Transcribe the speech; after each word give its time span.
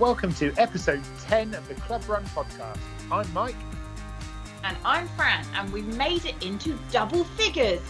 Welcome 0.00 0.32
to 0.36 0.50
episode 0.56 1.02
10 1.24 1.52
of 1.52 1.68
the 1.68 1.74
Club 1.74 2.08
Run 2.08 2.24
podcast. 2.24 2.78
I'm 3.12 3.30
Mike. 3.34 3.54
And 4.64 4.74
I'm 4.82 5.06
Fran, 5.08 5.44
and 5.54 5.70
we've 5.74 5.94
made 5.98 6.24
it 6.24 6.42
into 6.42 6.78
double 6.90 7.24
figures. 7.24 7.82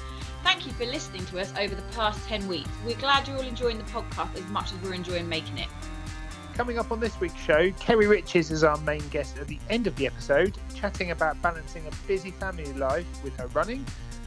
Thank 0.43 0.67
you 0.67 0.73
for 0.73 0.87
listening 0.87 1.25
to 1.27 1.39
us 1.39 1.53
over 1.57 1.73
the 1.73 1.85
past 1.95 2.19
10 2.27 2.49
weeks. 2.49 2.69
We're 2.85 2.97
glad 2.97 3.29
you're 3.29 3.37
all 3.37 3.45
enjoying 3.45 3.79
the 3.79 3.85
podcast 3.85 4.35
as 4.35 4.45
much 4.49 4.73
as 4.73 4.79
we're 4.83 4.95
enjoying 4.95 5.29
making 5.29 5.59
it. 5.59 5.69
Coming 6.55 6.81
up 6.81 6.91
on 6.91 6.99
this 6.99 7.21
week's 7.21 7.41
show, 7.41 7.71
Kerry 7.79 8.09
Riches 8.09 8.51
is 8.51 8.65
our 8.65 8.77
main 8.79 9.07
guest 9.11 9.39
at 9.39 9.47
the 9.47 9.61
end 9.69 9.87
of 9.87 9.95
the 9.95 10.09
episode, 10.09 10.59
chatting 10.75 11.13
about 11.13 11.41
balancing 11.43 11.87
a 11.87 12.09
busy 12.09 12.33
family 12.33 12.73
life 12.73 13.07
with 13.23 13.37
her 13.37 13.47
running. 13.55 13.87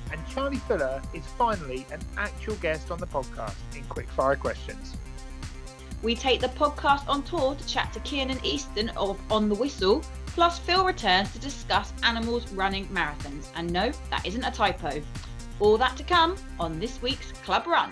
And 0.09 0.25
Charlie 0.29 0.55
Fuller 0.55 1.02
is 1.13 1.25
finally 1.38 1.86
an 1.91 2.00
actual 2.15 2.55
guest 2.55 2.91
on 2.91 3.00
the 3.00 3.07
podcast 3.07 3.55
in 3.75 3.84
quickfire 3.84 4.39
questions. 4.39 4.95
We 6.04 6.15
take 6.15 6.41
the 6.41 6.49
podcast 6.49 7.07
on 7.07 7.23
tour 7.23 7.55
to 7.55 7.65
chat 7.65 7.93
to 7.93 8.01
Kiernan 8.01 8.43
Easton 8.43 8.89
of 8.89 9.17
On 9.31 9.48
the 9.48 9.55
Whistle, 9.55 10.03
plus 10.25 10.59
Phil 10.59 10.84
returns 10.84 11.31
to 11.31 11.39
discuss 11.39 11.94
animals 12.03 12.52
running 12.52 12.85
marathons. 12.89 13.48
And 13.55 13.71
no, 13.71 13.89
that 14.09 14.25
isn't 14.25 14.44
a 14.44 14.52
typo. 14.52 15.02
All 15.61 15.77
that 15.77 15.95
to 15.95 16.03
come 16.03 16.35
on 16.59 16.77
this 16.77 17.02
week's 17.02 17.31
Club 17.44 17.66
Run. 17.67 17.89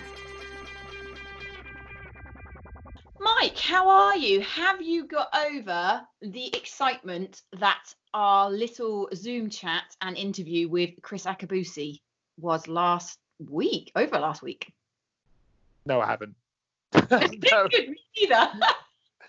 Mike, 3.18 3.58
how 3.58 3.88
are 3.88 4.18
you? 4.18 4.42
Have 4.42 4.82
you 4.82 5.08
got 5.08 5.30
over 5.48 6.02
the 6.22 6.54
excitement 6.54 7.44
that 7.60 7.94
our 8.14 8.52
little 8.52 9.08
Zoom 9.16 9.50
chat 9.50 9.96
and 10.02 10.18
interview 10.18 10.68
with 10.68 10.90
Kriss 11.02 11.26
Akabusi 11.26 12.02
was 12.38 12.68
last 12.68 13.20
week, 13.40 13.90
over 13.96 14.20
last 14.20 14.42
week? 14.42 14.74
No, 15.86 16.02
I 16.02 16.08
haven't. 16.08 16.36
no. 17.12 17.68
either. 18.16 18.50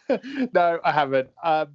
no, 0.55 0.81
I 0.85 0.93
haven't. 0.93 1.31
Um, 1.43 1.69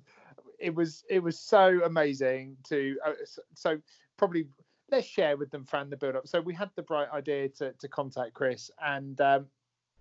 it 0.59 0.73
was 0.73 1.03
it 1.09 1.19
was 1.19 1.39
so 1.39 1.81
amazing 1.85 2.57
to 2.67 2.97
uh, 3.05 3.13
so 3.53 3.79
probably 4.17 4.47
let's 4.91 5.05
share 5.05 5.37
with 5.37 5.51
them 5.51 5.65
Fran 5.65 5.89
the 5.89 5.97
build 5.97 6.15
up. 6.15 6.27
So 6.27 6.41
we 6.41 6.53
had 6.53 6.69
the 6.75 6.81
bright 6.81 7.09
idea 7.13 7.49
to 7.49 7.73
to 7.73 7.87
contact 7.87 8.33
Chris 8.33 8.71
and 8.83 9.19
um, 9.21 9.47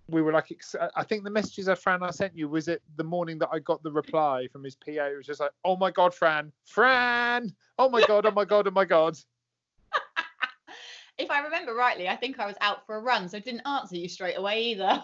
we 0.08 0.22
were 0.22 0.32
like 0.32 0.56
I 0.94 1.02
think 1.04 1.24
the 1.24 1.30
messages 1.30 1.68
of 1.68 1.78
Fran 1.78 2.02
I 2.02 2.10
sent 2.10 2.36
you 2.36 2.48
was 2.48 2.68
it 2.68 2.82
the 2.96 3.04
morning 3.04 3.38
that 3.38 3.48
I 3.52 3.58
got 3.58 3.82
the 3.82 3.90
reply 3.90 4.46
from 4.52 4.62
his 4.64 4.76
PA. 4.76 4.90
It 4.90 5.16
was 5.16 5.26
just 5.26 5.40
like, 5.40 5.50
oh 5.64 5.76
my 5.76 5.90
god, 5.90 6.14
Fran, 6.14 6.52
Fran, 6.64 7.52
oh 7.78 7.88
my 7.88 8.06
god, 8.06 8.26
oh 8.26 8.30
my 8.30 8.44
god, 8.44 8.68
oh 8.68 8.70
my 8.70 8.84
god. 8.84 9.16
if 11.18 11.30
I 11.30 11.40
remember 11.40 11.74
rightly, 11.74 12.08
I 12.08 12.16
think 12.16 12.38
I 12.38 12.46
was 12.46 12.56
out 12.60 12.86
for 12.86 12.96
a 12.96 13.00
run, 13.00 13.28
so 13.28 13.40
didn't 13.40 13.66
answer 13.66 13.96
you 13.96 14.08
straight 14.08 14.38
away 14.38 14.62
either. 14.64 15.02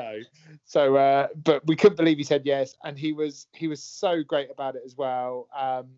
No. 0.00 0.20
So, 0.64 0.96
uh, 0.96 1.28
but 1.44 1.66
we 1.66 1.76
couldn't 1.76 1.96
believe 1.96 2.18
he 2.18 2.24
said 2.24 2.42
yes, 2.44 2.74
and 2.84 2.98
he 2.98 3.12
was 3.12 3.46
he 3.52 3.68
was 3.68 3.82
so 3.82 4.22
great 4.22 4.50
about 4.50 4.76
it 4.76 4.82
as 4.84 4.96
well. 4.96 5.48
Um, 5.56 5.88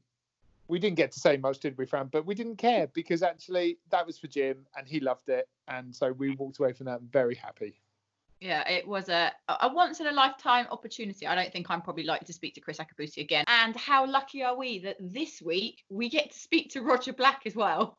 we 0.69 0.79
didn't 0.79 0.97
get 0.97 1.13
to 1.13 1.21
say 1.21 1.37
much, 1.37 1.59
did 1.59 1.77
we, 1.77 1.87
Fran? 1.87 2.09
But 2.11 2.27
we 2.27 2.35
didn't 2.35 2.57
care 2.57 2.87
because 2.89 3.23
actually 3.23 3.79
that 3.91 4.07
was 4.07 4.19
for 4.19 4.27
Jim, 4.27 4.67
and 4.77 4.87
he 4.87 5.01
loved 5.01 5.29
it, 5.29 5.49
and 5.69 5.95
so 5.95 6.13
we 6.13 6.35
walked 6.37 6.59
away 6.59 6.73
from 6.73 6.87
that 6.87 7.03
very 7.03 7.35
happy. 7.35 7.81
Yeah, 8.41 8.69
it 8.69 8.89
was 8.89 9.09
a 9.09 9.31
a 9.49 9.73
once 9.73 10.01
in 10.01 10.09
a 10.09 10.13
lifetime 10.13 10.67
opportunity. 10.73 11.27
I 11.29 11.37
don't 11.37 11.53
think 11.53 11.71
I'm 11.71 11.81
probably 11.81 12.05
likely 12.05 12.27
to 12.27 12.33
speak 12.33 12.55
to 12.55 12.61
Kriss 12.61 12.81
Akabusi 12.81 13.19
again. 13.19 13.45
And 13.47 13.77
how 13.77 14.05
lucky 14.05 14.43
are 14.43 14.57
we 14.57 14.81
that 14.81 14.97
this 14.99 15.41
week 15.41 15.85
we 15.89 16.09
get 16.09 16.33
to 16.33 16.39
speak 16.39 16.73
to 16.73 16.83
Roger 16.83 17.13
Black 17.13 17.43
as 17.47 17.55
well? 17.55 17.97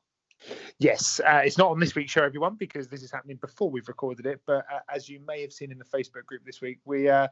Yes, 0.79 1.21
uh, 1.25 1.41
it's 1.45 1.57
not 1.57 1.71
on 1.71 1.79
this 1.79 1.95
week's 1.95 2.11
show, 2.11 2.23
everyone, 2.23 2.55
because 2.55 2.87
this 2.87 3.03
is 3.03 3.11
happening 3.11 3.37
before 3.37 3.69
we've 3.69 3.87
recorded 3.87 4.25
it. 4.25 4.41
But 4.45 4.65
uh, 4.71 4.79
as 4.93 5.07
you 5.07 5.19
may 5.25 5.41
have 5.41 5.53
seen 5.53 5.71
in 5.71 5.77
the 5.77 5.85
Facebook 5.85 6.25
group 6.25 6.43
this 6.45 6.61
week, 6.61 6.79
we 6.85 7.09
uh, 7.09 7.27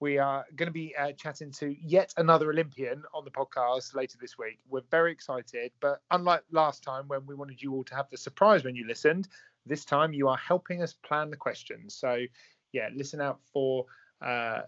we 0.00 0.18
are 0.18 0.46
going 0.56 0.68
to 0.68 0.72
be 0.72 0.94
uh, 0.96 1.12
chatting 1.12 1.50
to 1.52 1.76
yet 1.82 2.14
another 2.16 2.50
Olympian 2.50 3.02
on 3.12 3.24
the 3.24 3.30
podcast 3.30 3.94
later 3.94 4.16
this 4.20 4.38
week. 4.38 4.58
We're 4.68 4.82
very 4.90 5.12
excited, 5.12 5.72
but 5.80 6.02
unlike 6.10 6.42
last 6.52 6.82
time 6.82 7.08
when 7.08 7.26
we 7.26 7.34
wanted 7.34 7.60
you 7.60 7.74
all 7.74 7.84
to 7.84 7.94
have 7.94 8.08
the 8.10 8.16
surprise 8.16 8.64
when 8.64 8.76
you 8.76 8.86
listened, 8.86 9.28
this 9.66 9.84
time 9.84 10.12
you 10.12 10.28
are 10.28 10.36
helping 10.36 10.82
us 10.82 10.92
plan 10.92 11.30
the 11.30 11.36
questions. 11.36 11.94
So 11.94 12.24
yeah, 12.72 12.88
listen 12.94 13.20
out 13.20 13.40
for 13.52 13.86
uh, 14.22 14.62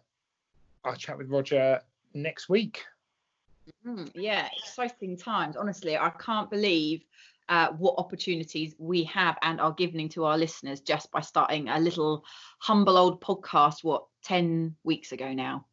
our 0.85 0.97
chat 0.97 1.17
with 1.17 1.31
Roger 1.31 1.81
next 2.13 2.49
week. 2.49 2.85
Mm, 3.87 4.11
yeah, 4.15 4.49
exciting 4.59 5.17
times. 5.17 5.57
Honestly, 5.57 5.97
I 5.97 6.11
can't 6.11 6.51
believe 6.51 7.05
uh, 7.51 7.73
what 7.73 7.97
opportunities 7.99 8.75
we 8.79 9.03
have 9.05 9.37
and 9.43 9.61
are 9.61 9.73
giving 9.73 10.09
to 10.09 10.25
our 10.25 10.39
listeners 10.39 10.81
just 10.81 11.11
by 11.11 11.21
starting 11.21 11.69
a 11.69 11.81
little 11.81 12.25
humble 12.61 12.97
old 12.97 13.21
podcast, 13.21 13.83
what, 13.83 14.05
10 14.25 14.77
weeks 14.85 15.11
ago 15.11 15.33
now? 15.33 15.67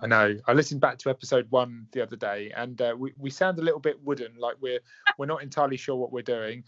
I 0.00 0.08
know. 0.08 0.36
I 0.48 0.52
listened 0.52 0.80
back 0.80 0.98
to 0.98 1.10
episode 1.10 1.46
one 1.50 1.86
the 1.92 2.02
other 2.02 2.16
day, 2.16 2.52
and 2.56 2.82
uh, 2.82 2.96
we 2.98 3.12
we 3.16 3.30
sound 3.30 3.60
a 3.60 3.62
little 3.62 3.78
bit 3.78 4.02
wooden, 4.02 4.34
like 4.36 4.56
we're 4.60 4.80
we're 5.16 5.26
not 5.26 5.44
entirely 5.44 5.76
sure 5.76 5.94
what 5.94 6.10
we're 6.10 6.22
doing. 6.22 6.64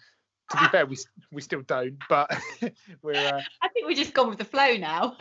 To 0.53 0.57
be 0.57 0.69
fair, 0.69 0.87
we 0.87 0.97
we 1.33 1.43
still 1.43 1.63
don't, 1.63 1.99
but 2.09 2.31
we're. 3.03 3.17
Uh, 3.17 3.41
I 3.63 3.69
think 3.71 3.89
we're 3.89 3.97
just 3.97 4.15
gone 4.15 4.29
with 4.29 4.39
the 4.39 4.45
flow 4.45 4.77
now. 4.77 5.17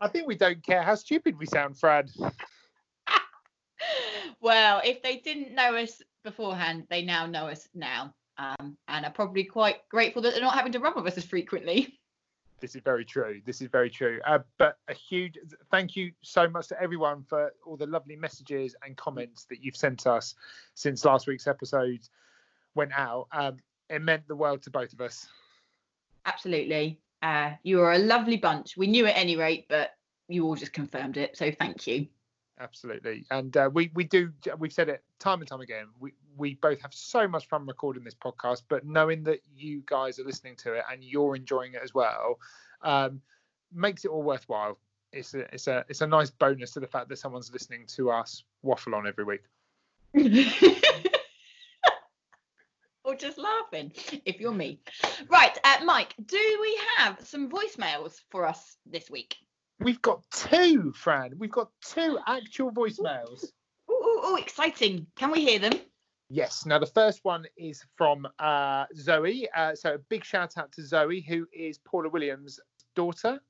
I 0.00 0.08
think 0.08 0.26
we 0.26 0.36
don't 0.36 0.62
care 0.62 0.82
how 0.82 0.94
stupid 0.94 1.38
we 1.38 1.44
sound, 1.44 1.78
Fred. 1.78 2.08
well, 4.40 4.80
if 4.82 5.02
they 5.02 5.18
didn't 5.18 5.54
know 5.54 5.76
us 5.76 6.00
beforehand, 6.24 6.86
they 6.88 7.02
now 7.02 7.26
know 7.26 7.48
us 7.48 7.68
now 7.74 8.14
um, 8.38 8.76
and 8.88 9.04
are 9.04 9.12
probably 9.12 9.44
quite 9.44 9.88
grateful 9.88 10.22
that 10.22 10.32
they're 10.32 10.42
not 10.42 10.54
having 10.54 10.72
to 10.72 10.78
run 10.78 10.94
with 10.96 11.06
us 11.06 11.18
as 11.18 11.24
frequently. 11.24 11.94
This 12.60 12.74
is 12.74 12.82
very 12.82 13.04
true. 13.04 13.40
This 13.46 13.62
is 13.62 13.68
very 13.68 13.88
true. 13.88 14.20
Uh, 14.26 14.40
but 14.58 14.78
a 14.88 14.92
huge 14.92 15.38
thank 15.70 15.94
you 15.94 16.10
so 16.22 16.48
much 16.48 16.66
to 16.66 16.82
everyone 16.82 17.22
for 17.22 17.52
all 17.64 17.76
the 17.76 17.86
lovely 17.86 18.16
messages 18.16 18.74
and 18.84 18.96
comments 18.96 19.44
that 19.44 19.62
you've 19.62 19.76
sent 19.76 20.08
us 20.08 20.34
since 20.74 21.04
last 21.04 21.28
week's 21.28 21.46
episode 21.46 22.00
went 22.74 22.90
out. 22.96 23.28
Um, 23.30 23.58
it 23.88 24.02
meant 24.02 24.26
the 24.26 24.34
world 24.34 24.62
to 24.62 24.70
both 24.70 24.92
of 24.92 25.00
us. 25.00 25.28
Absolutely. 26.26 26.98
Uh, 27.22 27.52
you 27.62 27.80
are 27.80 27.92
a 27.92 27.98
lovely 27.98 28.38
bunch. 28.38 28.76
We 28.76 28.88
knew 28.88 29.06
at 29.06 29.16
any 29.16 29.36
rate, 29.36 29.66
but 29.68 29.90
you 30.26 30.44
all 30.44 30.56
just 30.56 30.72
confirmed 30.72 31.16
it. 31.16 31.36
So 31.36 31.52
thank 31.52 31.86
you 31.86 32.08
absolutely. 32.60 33.24
And 33.30 33.56
uh, 33.56 33.70
we 33.72 33.90
we 33.94 34.04
do 34.04 34.32
we've 34.58 34.72
said 34.72 34.88
it 34.88 35.02
time 35.18 35.40
and 35.40 35.48
time 35.48 35.60
again. 35.60 35.86
We 35.98 36.12
we 36.38 36.54
both 36.54 36.80
have 36.80 36.94
so 36.94 37.26
much 37.28 37.48
fun 37.48 37.66
recording 37.66 38.04
this 38.04 38.14
podcast, 38.14 38.62
but 38.68 38.86
knowing 38.86 39.24
that 39.24 39.40
you 39.54 39.82
guys 39.86 40.18
are 40.18 40.24
listening 40.24 40.56
to 40.56 40.74
it 40.74 40.84
and 40.90 41.02
you're 41.02 41.36
enjoying 41.36 41.74
it 41.74 41.80
as 41.82 41.92
well, 41.92 42.38
um, 42.82 43.20
makes 43.72 44.04
it 44.04 44.08
all 44.08 44.22
worthwhile. 44.22 44.78
It's 45.12 45.34
a 45.34 45.52
it's 45.52 45.66
a 45.66 45.84
it's 45.88 46.00
a 46.02 46.06
nice 46.06 46.30
bonus 46.30 46.72
to 46.72 46.80
the 46.80 46.86
fact 46.86 47.08
that 47.08 47.16
someone's 47.16 47.52
listening 47.52 47.86
to 47.96 48.10
us 48.10 48.44
waffle 48.62 48.94
on 48.94 49.06
every 49.06 49.24
week. 49.24 49.42
or 53.04 53.14
just 53.14 53.38
laughing 53.38 53.92
if 54.24 54.38
you're 54.38 54.52
me. 54.52 54.80
Right, 55.28 55.56
uh, 55.64 55.78
Mike, 55.84 56.14
do 56.24 56.58
we 56.60 56.78
have 56.98 57.18
some 57.26 57.48
voicemails 57.48 58.20
for 58.30 58.46
us 58.46 58.76
this 58.84 59.10
week? 59.10 59.36
We've 59.80 60.02
got 60.02 60.22
two, 60.30 60.92
Fran. 60.92 61.34
We've 61.38 61.50
got 61.50 61.70
two 61.84 62.18
actual 62.26 62.70
voicemails. 62.70 63.46
Oh, 63.88 64.36
exciting. 64.36 65.06
Can 65.16 65.30
we 65.30 65.44
hear 65.44 65.58
them? 65.58 65.72
Yes. 66.30 66.66
Now, 66.66 66.78
the 66.78 66.86
first 66.86 67.20
one 67.24 67.46
is 67.56 67.82
from 67.96 68.28
uh, 68.38 68.84
Zoe. 68.94 69.48
Uh, 69.56 69.74
so, 69.74 69.94
a 69.94 69.98
big 69.98 70.24
shout 70.24 70.58
out 70.58 70.70
to 70.72 70.86
Zoe, 70.86 71.20
who 71.26 71.46
is 71.52 71.78
Paula 71.78 72.10
Williams' 72.10 72.60
daughter. 72.94 73.40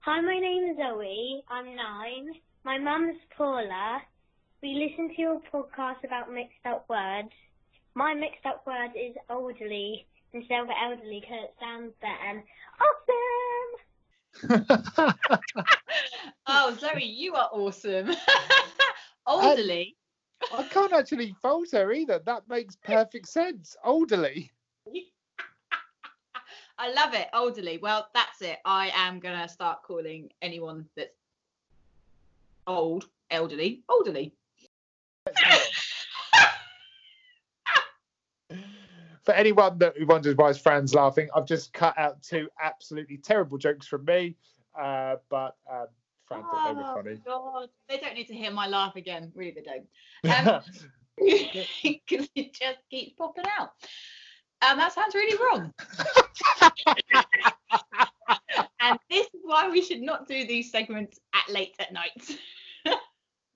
Hi, 0.00 0.20
my 0.20 0.38
name 0.38 0.70
is 0.70 0.76
Zoe. 0.76 1.42
I'm 1.48 1.74
nine. 1.74 2.28
My 2.64 2.78
mum's 2.78 3.16
Paula. 3.36 4.00
We 4.62 4.74
listen 4.74 5.08
to 5.14 5.20
your 5.20 5.40
podcast 5.52 6.04
about 6.04 6.32
mixed 6.32 6.64
up 6.64 6.88
words. 6.88 7.32
My 7.94 8.14
mixed 8.14 8.46
up 8.46 8.64
word 8.66 8.90
is 8.94 9.16
elderly 9.28 10.06
instead 10.32 10.60
of 10.60 10.68
elderly 10.82 11.20
because 11.20 11.44
it 11.44 11.54
sounds 11.60 11.92
better. 12.00 12.44
Awesome! 12.86 13.78
oh, 16.46 16.76
Zoe, 16.78 17.04
you 17.04 17.34
are 17.34 17.48
awesome. 17.52 18.10
Elderly. 19.28 19.96
I 20.52 20.62
can't 20.64 20.92
actually 20.92 21.34
fault 21.42 21.68
her 21.72 21.92
either. 21.92 22.20
That 22.24 22.48
makes 22.48 22.76
perfect 22.82 23.28
sense. 23.28 23.76
Elderly. 23.84 24.50
I 26.78 26.92
love 26.92 27.14
it. 27.14 27.28
Elderly. 27.32 27.78
Well, 27.78 28.08
that's 28.14 28.40
it. 28.42 28.58
I 28.64 28.90
am 28.94 29.18
going 29.18 29.38
to 29.40 29.48
start 29.48 29.82
calling 29.82 30.30
anyone 30.42 30.86
that's 30.96 31.10
old, 32.66 33.08
elderly, 33.30 33.82
elderly. 33.90 34.32
for 39.24 39.34
anyone 39.34 39.76
that 39.78 39.94
wonders 40.06 40.36
why 40.36 40.48
his 40.48 40.58
friend's 40.58 40.94
laughing, 40.94 41.28
I've 41.34 41.46
just 41.46 41.72
cut 41.72 41.98
out 41.98 42.22
two 42.22 42.48
absolutely 42.62 43.18
terrible 43.18 43.58
jokes 43.58 43.86
from 43.86 44.04
me. 44.04 44.36
Uh, 44.78 45.16
but 45.28 45.56
um, 45.70 45.88
Fran 46.28 46.42
thought 46.42 46.68
they 46.68 46.74
were 46.74 46.94
funny. 46.94 47.16
God, 47.24 47.70
they 47.88 47.96
don't 47.96 48.14
need 48.14 48.26
to 48.26 48.34
hear 48.34 48.50
my 48.50 48.68
laugh 48.68 48.96
again. 48.96 49.32
Really, 49.34 49.54
they 49.56 49.62
don't. 49.62 49.86
Um, 50.46 50.60
because 51.82 52.28
it 52.36 52.52
just 52.52 52.78
keeps 52.90 53.14
popping 53.18 53.46
out. 53.58 53.70
And 54.62 54.78
that 54.78 54.92
sounds 54.92 55.14
really 55.14 55.36
wrong. 55.36 55.72
and 58.80 58.98
this 59.10 59.26
is 59.26 59.40
why 59.42 59.68
we 59.68 59.82
should 59.82 60.00
not 60.00 60.28
do 60.28 60.46
these 60.46 60.70
segments 60.70 61.18
at 61.34 61.52
late 61.52 61.74
at 61.80 61.92
night. 61.92 62.38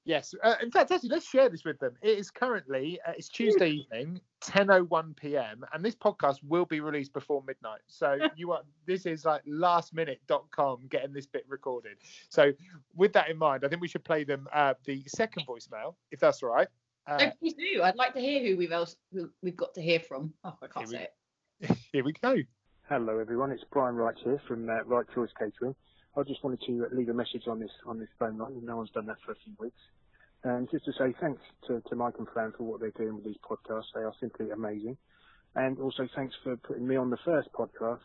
Yes. 0.05 0.35
Uh, 0.43 0.57
in 0.61 0.71
fact, 0.71 0.91
actually, 0.91 1.11
let's 1.11 1.29
share 1.29 1.49
this 1.49 1.65
with 1.65 1.79
them. 1.79 1.95
It 2.03 2.19
is 2.19 2.31
currently 2.31 2.99
uh, 3.07 3.13
it's 3.17 3.29
Tuesday 3.29 3.71
evening, 3.71 4.21
10:01 4.45 5.17
p.m., 5.17 5.65
and 5.73 5.85
this 5.85 5.95
podcast 5.95 6.39
will 6.43 6.65
be 6.65 6.81
released 6.81 7.13
before 7.13 7.43
midnight. 7.47 7.81
So 7.87 8.19
you 8.37 8.53
are 8.53 8.63
this 8.87 9.07
is 9.07 9.25
like 9.25 9.45
lastminute.com 9.47 10.87
getting 10.89 11.13
this 11.13 11.27
bit 11.27 11.45
recorded. 11.49 11.99
So 12.31 12.53
with 12.97 13.13
that 13.13 13.31
in 13.31 13.39
mind, 13.39 13.65
I 13.65 13.69
think 13.69 13.81
we 13.81 13.89
should 13.89 14.05
play 14.05 14.25
them 14.25 14.49
uh, 14.53 14.75
the 14.85 15.05
second 15.07 15.47
voicemail, 15.47 15.95
if 16.11 16.19
that's 16.19 16.43
all 16.43 16.51
right. 16.51 16.69
Uh, 17.07 17.17
no, 17.19 17.33
please 17.41 17.55
do. 17.55 17.83
I'd 17.83 17.97
like 17.97 18.15
to 18.15 18.21
hear 18.21 18.45
who 18.45 18.57
we've 18.57 18.73
else 18.73 18.97
who 19.13 19.31
we've 19.43 19.57
got 19.57 19.75
to 19.75 19.83
hear 19.83 20.01
from. 20.01 20.33
Oh, 20.43 20.57
I 20.63 20.67
can't 20.67 20.89
say 20.89 21.09
we, 21.61 21.69
it. 21.69 21.79
Here 21.93 22.05
we 22.05 22.13
go. 22.13 22.37
Hello, 22.89 23.19
everyone. 23.19 23.53
It's 23.53 23.65
Brian 23.71 23.95
Wright 23.95 24.17
here 24.23 24.43
from 24.47 24.69
uh, 24.69 24.83
Right 24.85 25.07
Choice 25.15 25.31
Catering. 25.39 25.75
I 26.17 26.23
just 26.23 26.45
wanted 26.45 26.61
to 26.67 26.87
leave 26.93 27.09
a 27.09 27.15
message 27.15 27.45
on 27.49 27.59
this 27.59 27.71
on 27.87 27.99
this 27.99 28.09
phone 28.19 28.39
line. 28.39 28.61
No 28.65 28.77
one's 28.77 28.91
done 28.91 29.07
that 29.07 29.17
for 29.25 29.33
a 29.33 29.37
few 29.45 29.55
weeks. 29.59 29.81
And 30.45 30.69
just 30.71 30.85
to 30.87 30.93
say 30.93 31.15
thanks 31.21 31.41
to, 31.69 31.81
to 31.89 31.97
Mike 31.97 32.15
and 32.19 32.27
Fran 32.33 32.53
for 32.57 32.65
what 32.65 32.81
they're 32.81 32.91
doing 32.91 33.15
with 33.15 33.25
these 33.25 33.37
podcasts. 33.49 33.93
They 33.95 34.03
are 34.03 34.13
simply 34.21 34.51
amazing. 34.51 34.97
And 35.55 35.79
also 35.79 36.09
thanks 36.17 36.35
for 36.43 36.57
putting 36.57 36.87
me 36.87 36.97
on 36.97 37.11
the 37.11 37.19
first 37.25 37.49
podcast 37.53 38.01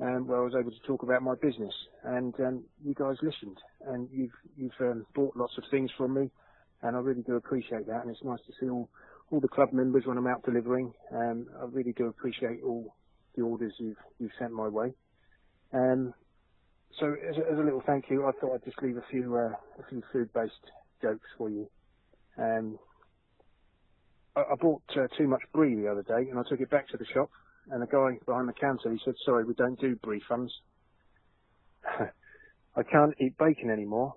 um, 0.00 0.26
where 0.26 0.40
I 0.40 0.44
was 0.44 0.54
able 0.58 0.70
to 0.70 0.86
talk 0.86 1.02
about 1.02 1.22
my 1.22 1.34
business. 1.40 1.74
And 2.04 2.34
um, 2.40 2.64
you 2.84 2.94
guys 2.94 3.16
listened 3.22 3.58
and 3.86 4.08
you've 4.12 4.34
you've 4.56 4.80
um, 4.80 5.06
bought 5.14 5.36
lots 5.36 5.56
of 5.58 5.64
things 5.70 5.90
from 5.96 6.14
me, 6.14 6.30
and 6.82 6.96
I 6.96 7.00
really 7.00 7.22
do 7.22 7.36
appreciate 7.36 7.86
that. 7.86 8.02
And 8.02 8.10
it's 8.10 8.24
nice 8.24 8.40
to 8.46 8.52
see 8.60 8.68
all 8.68 8.88
all 9.30 9.40
the 9.40 9.48
club 9.48 9.72
members 9.72 10.04
when 10.06 10.18
I'm 10.18 10.26
out 10.26 10.44
delivering. 10.44 10.92
Um, 11.12 11.46
I 11.60 11.64
really 11.66 11.92
do 11.92 12.06
appreciate 12.06 12.62
all 12.64 12.94
the 13.36 13.42
orders 13.42 13.72
you've 13.78 13.96
you've 14.18 14.32
sent 14.38 14.52
my 14.52 14.68
way. 14.68 14.92
Um, 15.72 16.14
so 16.98 17.14
as 17.28 17.36
a, 17.36 17.52
as 17.52 17.58
a, 17.58 17.62
little 17.62 17.82
thank 17.86 18.06
you, 18.10 18.26
I 18.26 18.32
thought 18.40 18.54
I'd 18.54 18.64
just 18.64 18.82
leave 18.82 18.96
a 18.96 19.04
few 19.10 19.36
uh, 19.36 19.52
a 19.80 19.88
few 19.88 20.02
food-based 20.12 20.52
jokes 21.02 21.28
for 21.38 21.48
you. 21.48 21.68
Um, 22.38 22.78
I, 24.36 24.40
I 24.40 24.54
bought 24.60 24.82
uh, 24.96 25.06
too 25.16 25.28
much 25.28 25.42
brie 25.52 25.74
the 25.74 25.88
other 25.88 26.02
day, 26.02 26.28
and 26.30 26.38
I 26.38 26.42
took 26.48 26.60
it 26.60 26.70
back 26.70 26.88
to 26.88 26.96
the 26.96 27.06
shop, 27.14 27.30
and 27.70 27.80
the 27.82 27.86
guy 27.86 28.18
behind 28.26 28.48
the 28.48 28.52
counter 28.54 28.90
he 28.90 28.98
said, 29.04 29.14
"Sorry, 29.24 29.44
we 29.44 29.54
don't 29.54 29.80
do 29.80 29.96
brie 29.96 30.22
funds." 30.28 30.52
I 32.76 32.82
can't 32.82 33.14
eat 33.20 33.36
bacon 33.38 33.70
anymore. 33.70 34.14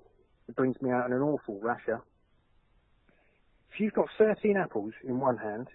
It 0.47 0.55
brings 0.55 0.79
me 0.81 0.91
out 0.91 1.05
in 1.07 1.13
an 1.13 1.21
awful 1.21 1.59
rasher. 1.61 2.01
If 3.73 3.79
you've 3.79 3.93
got 3.93 4.07
13 4.17 4.55
apples 4.57 4.93
in 5.07 5.19
one 5.19 5.37
hand 5.37 5.67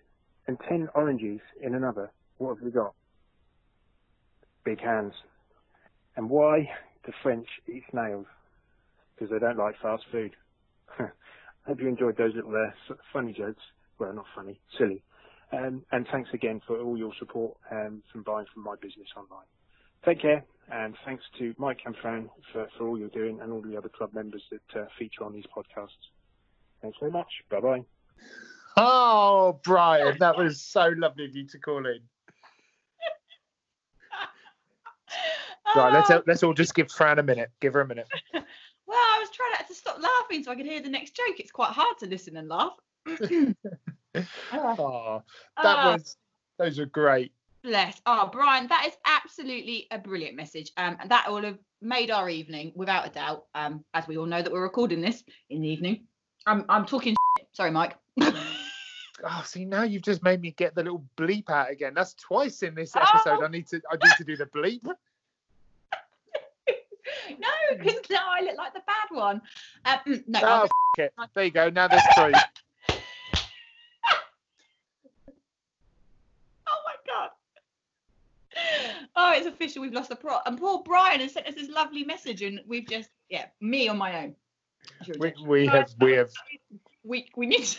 and 0.47 0.57
10 0.69 0.89
oranges 0.95 1.41
in 1.61 1.75
another, 1.75 2.13
what 2.37 2.57
have 2.57 2.65
you 2.65 2.71
got? 2.71 2.95
Big 4.65 4.81
hands. 4.81 5.15
And 6.19 6.29
why 6.29 6.69
the 7.07 7.13
French 7.23 7.47
eat 7.69 7.85
snails 7.93 8.27
because 9.15 9.31
they 9.31 9.39
don't 9.39 9.57
like 9.57 9.77
fast 9.81 10.03
food. 10.11 10.35
I 10.99 11.05
hope 11.69 11.81
you 11.81 11.87
enjoyed 11.87 12.17
those 12.17 12.35
little 12.35 12.53
uh, 12.57 12.95
funny 13.13 13.33
jokes. 13.33 13.63
Well, 14.01 14.13
not 14.13 14.25
funny, 14.35 14.59
silly. 14.77 15.05
Um, 15.53 15.85
and 15.93 16.09
thanks 16.11 16.31
again 16.35 16.61
for 16.67 16.81
all 16.81 16.99
your 16.99 17.13
support 17.21 17.57
um, 17.71 18.03
from 18.13 18.25
buying 18.25 18.47
from 18.53 18.65
my 18.65 18.75
business 18.83 19.07
online. 19.17 19.47
Take 20.05 20.21
care, 20.21 20.45
and 20.73 20.97
thanks 21.05 21.23
to 21.39 21.55
Mike 21.57 21.81
and 21.87 21.95
Fran 22.03 22.29
for, 22.53 22.67
for 22.77 22.89
all 22.89 22.99
you're 22.99 23.09
doing 23.11 23.39
and 23.41 23.53
all 23.53 23.63
the 23.63 23.77
other 23.77 23.89
club 23.89 24.13
members 24.13 24.43
that 24.51 24.81
uh, 24.81 24.87
feature 24.99 25.23
on 25.23 25.33
these 25.33 25.47
podcasts. 25.57 26.11
Thanks 26.83 26.99
very 26.99 27.13
much. 27.13 27.29
Bye 27.49 27.61
bye. 27.61 27.85
Oh, 28.77 29.61
Brian, 29.65 30.19
that 30.19 30.37
was 30.37 30.61
so 30.61 30.93
lovely 30.97 31.27
of 31.27 31.37
you 31.37 31.47
to 31.47 31.59
call 31.59 31.87
in. 31.87 32.01
Right, 35.79 35.93
let's 35.93 36.11
oh. 36.11 36.23
let's 36.27 36.43
all 36.43 36.55
just 36.55 36.75
give 36.75 36.91
Fran 36.91 37.19
a 37.19 37.23
minute. 37.23 37.51
Give 37.61 37.73
her 37.75 37.81
a 37.81 37.87
minute. 37.87 38.09
well, 38.35 38.45
I 38.97 39.19
was 39.21 39.31
trying 39.31 39.67
to 39.67 39.75
stop 39.75 40.01
laughing 40.01 40.43
so 40.43 40.51
I 40.51 40.57
could 40.57 40.67
hear 40.67 40.83
the 40.83 40.89
next 40.89 41.15
joke. 41.15 41.39
It's 41.39 41.51
quite 41.51 41.71
hard 41.71 41.99
to 42.01 42.07
listen 42.07 42.37
and 42.37 42.49
laugh. 42.49 42.73
oh, 44.53 45.23
that 45.63 45.79
uh, 45.79 45.93
was 45.93 46.17
those 46.59 46.79
are 46.79 46.87
great. 46.87 47.33
Bless. 47.63 48.01
Oh, 48.07 48.29
Brian, 48.31 48.67
that 48.69 48.87
is 48.87 48.95
absolutely 49.07 49.87
a 49.91 49.99
brilliant 49.99 50.37
message. 50.37 50.73
Um, 50.77 50.97
and 51.01 51.11
that 51.11 51.31
will 51.31 51.43
have 51.43 51.59
made 51.81 52.11
our 52.11 52.29
evening 52.29 52.73
without 52.75 53.07
a 53.07 53.11
doubt. 53.11 53.47
Um, 53.55 53.85
as 53.95 54.07
we 54.07 54.17
all 54.17 54.27
know 54.27 54.43
that 54.43 54.53
we're 54.53 54.63
recording 54.63 55.01
this 55.01 55.23
in 55.51 55.63
the 55.63 55.69
evening. 55.69 56.07
I'm 56.47 56.65
I'm 56.69 56.87
talking. 56.87 57.15
Shit. 57.39 57.49
Sorry, 57.53 57.71
Mike. 57.71 57.97
oh, 58.21 59.43
see 59.45 59.65
now 59.65 59.83
you've 59.83 60.03
just 60.03 60.23
made 60.23 60.41
me 60.41 60.53
get 60.53 60.75
the 60.75 60.83
little 60.83 61.05
bleep 61.17 61.51
out 61.51 61.71
again. 61.71 61.93
That's 61.95 62.15
twice 62.15 62.63
in 62.63 62.75
this 62.75 62.95
episode. 62.97 63.39
Oh. 63.41 63.45
I 63.45 63.49
need 63.49 63.69
to 63.69 63.81
I 63.91 63.95
need 63.95 64.15
to 64.17 64.25
do 64.25 64.37
the 64.37 64.47
bleep. 64.47 64.87
No, 67.79 67.85
because 67.85 68.11
now 68.11 68.27
I 68.29 68.43
look 68.43 68.57
like 68.57 68.75
the 68.75 68.83
bad 68.87 69.17
one. 69.17 69.43
Um, 69.85 70.25
no, 70.27 70.41
oh, 70.43 70.69
it. 70.99 71.13
there 71.35 71.45
you 71.45 71.51
go. 71.51 71.71
Now 71.71 71.89
there's 71.89 72.03
three. 72.15 72.35
oh 76.67 76.81
my 76.85 76.95
god. 77.07 77.31
Oh, 79.17 79.33
it's 79.37 79.47
official. 79.47 79.83
We've 79.83 79.93
lost 79.93 80.09
the 80.09 80.17
plot. 80.17 80.43
And 80.47 80.59
poor 80.59 80.83
Brian 80.85 81.21
has 81.21 81.33
sent 81.33 81.47
us 81.47 81.55
this 81.55 81.69
lovely 81.71 82.05
message, 82.05 82.43
and 82.43 82.61
we've 82.67 82.87
just, 82.87 83.11
yeah, 83.29 83.47
me 83.61 83.89
on 83.89 83.99
my 83.99 84.25
own. 84.25 84.35
We, 85.19 85.33
we 85.45 85.67
have, 85.67 85.95
we 86.01 86.13
have. 86.13 86.31
We 87.05 87.29
we 87.37 87.47
need 87.47 87.65
to, 87.65 87.79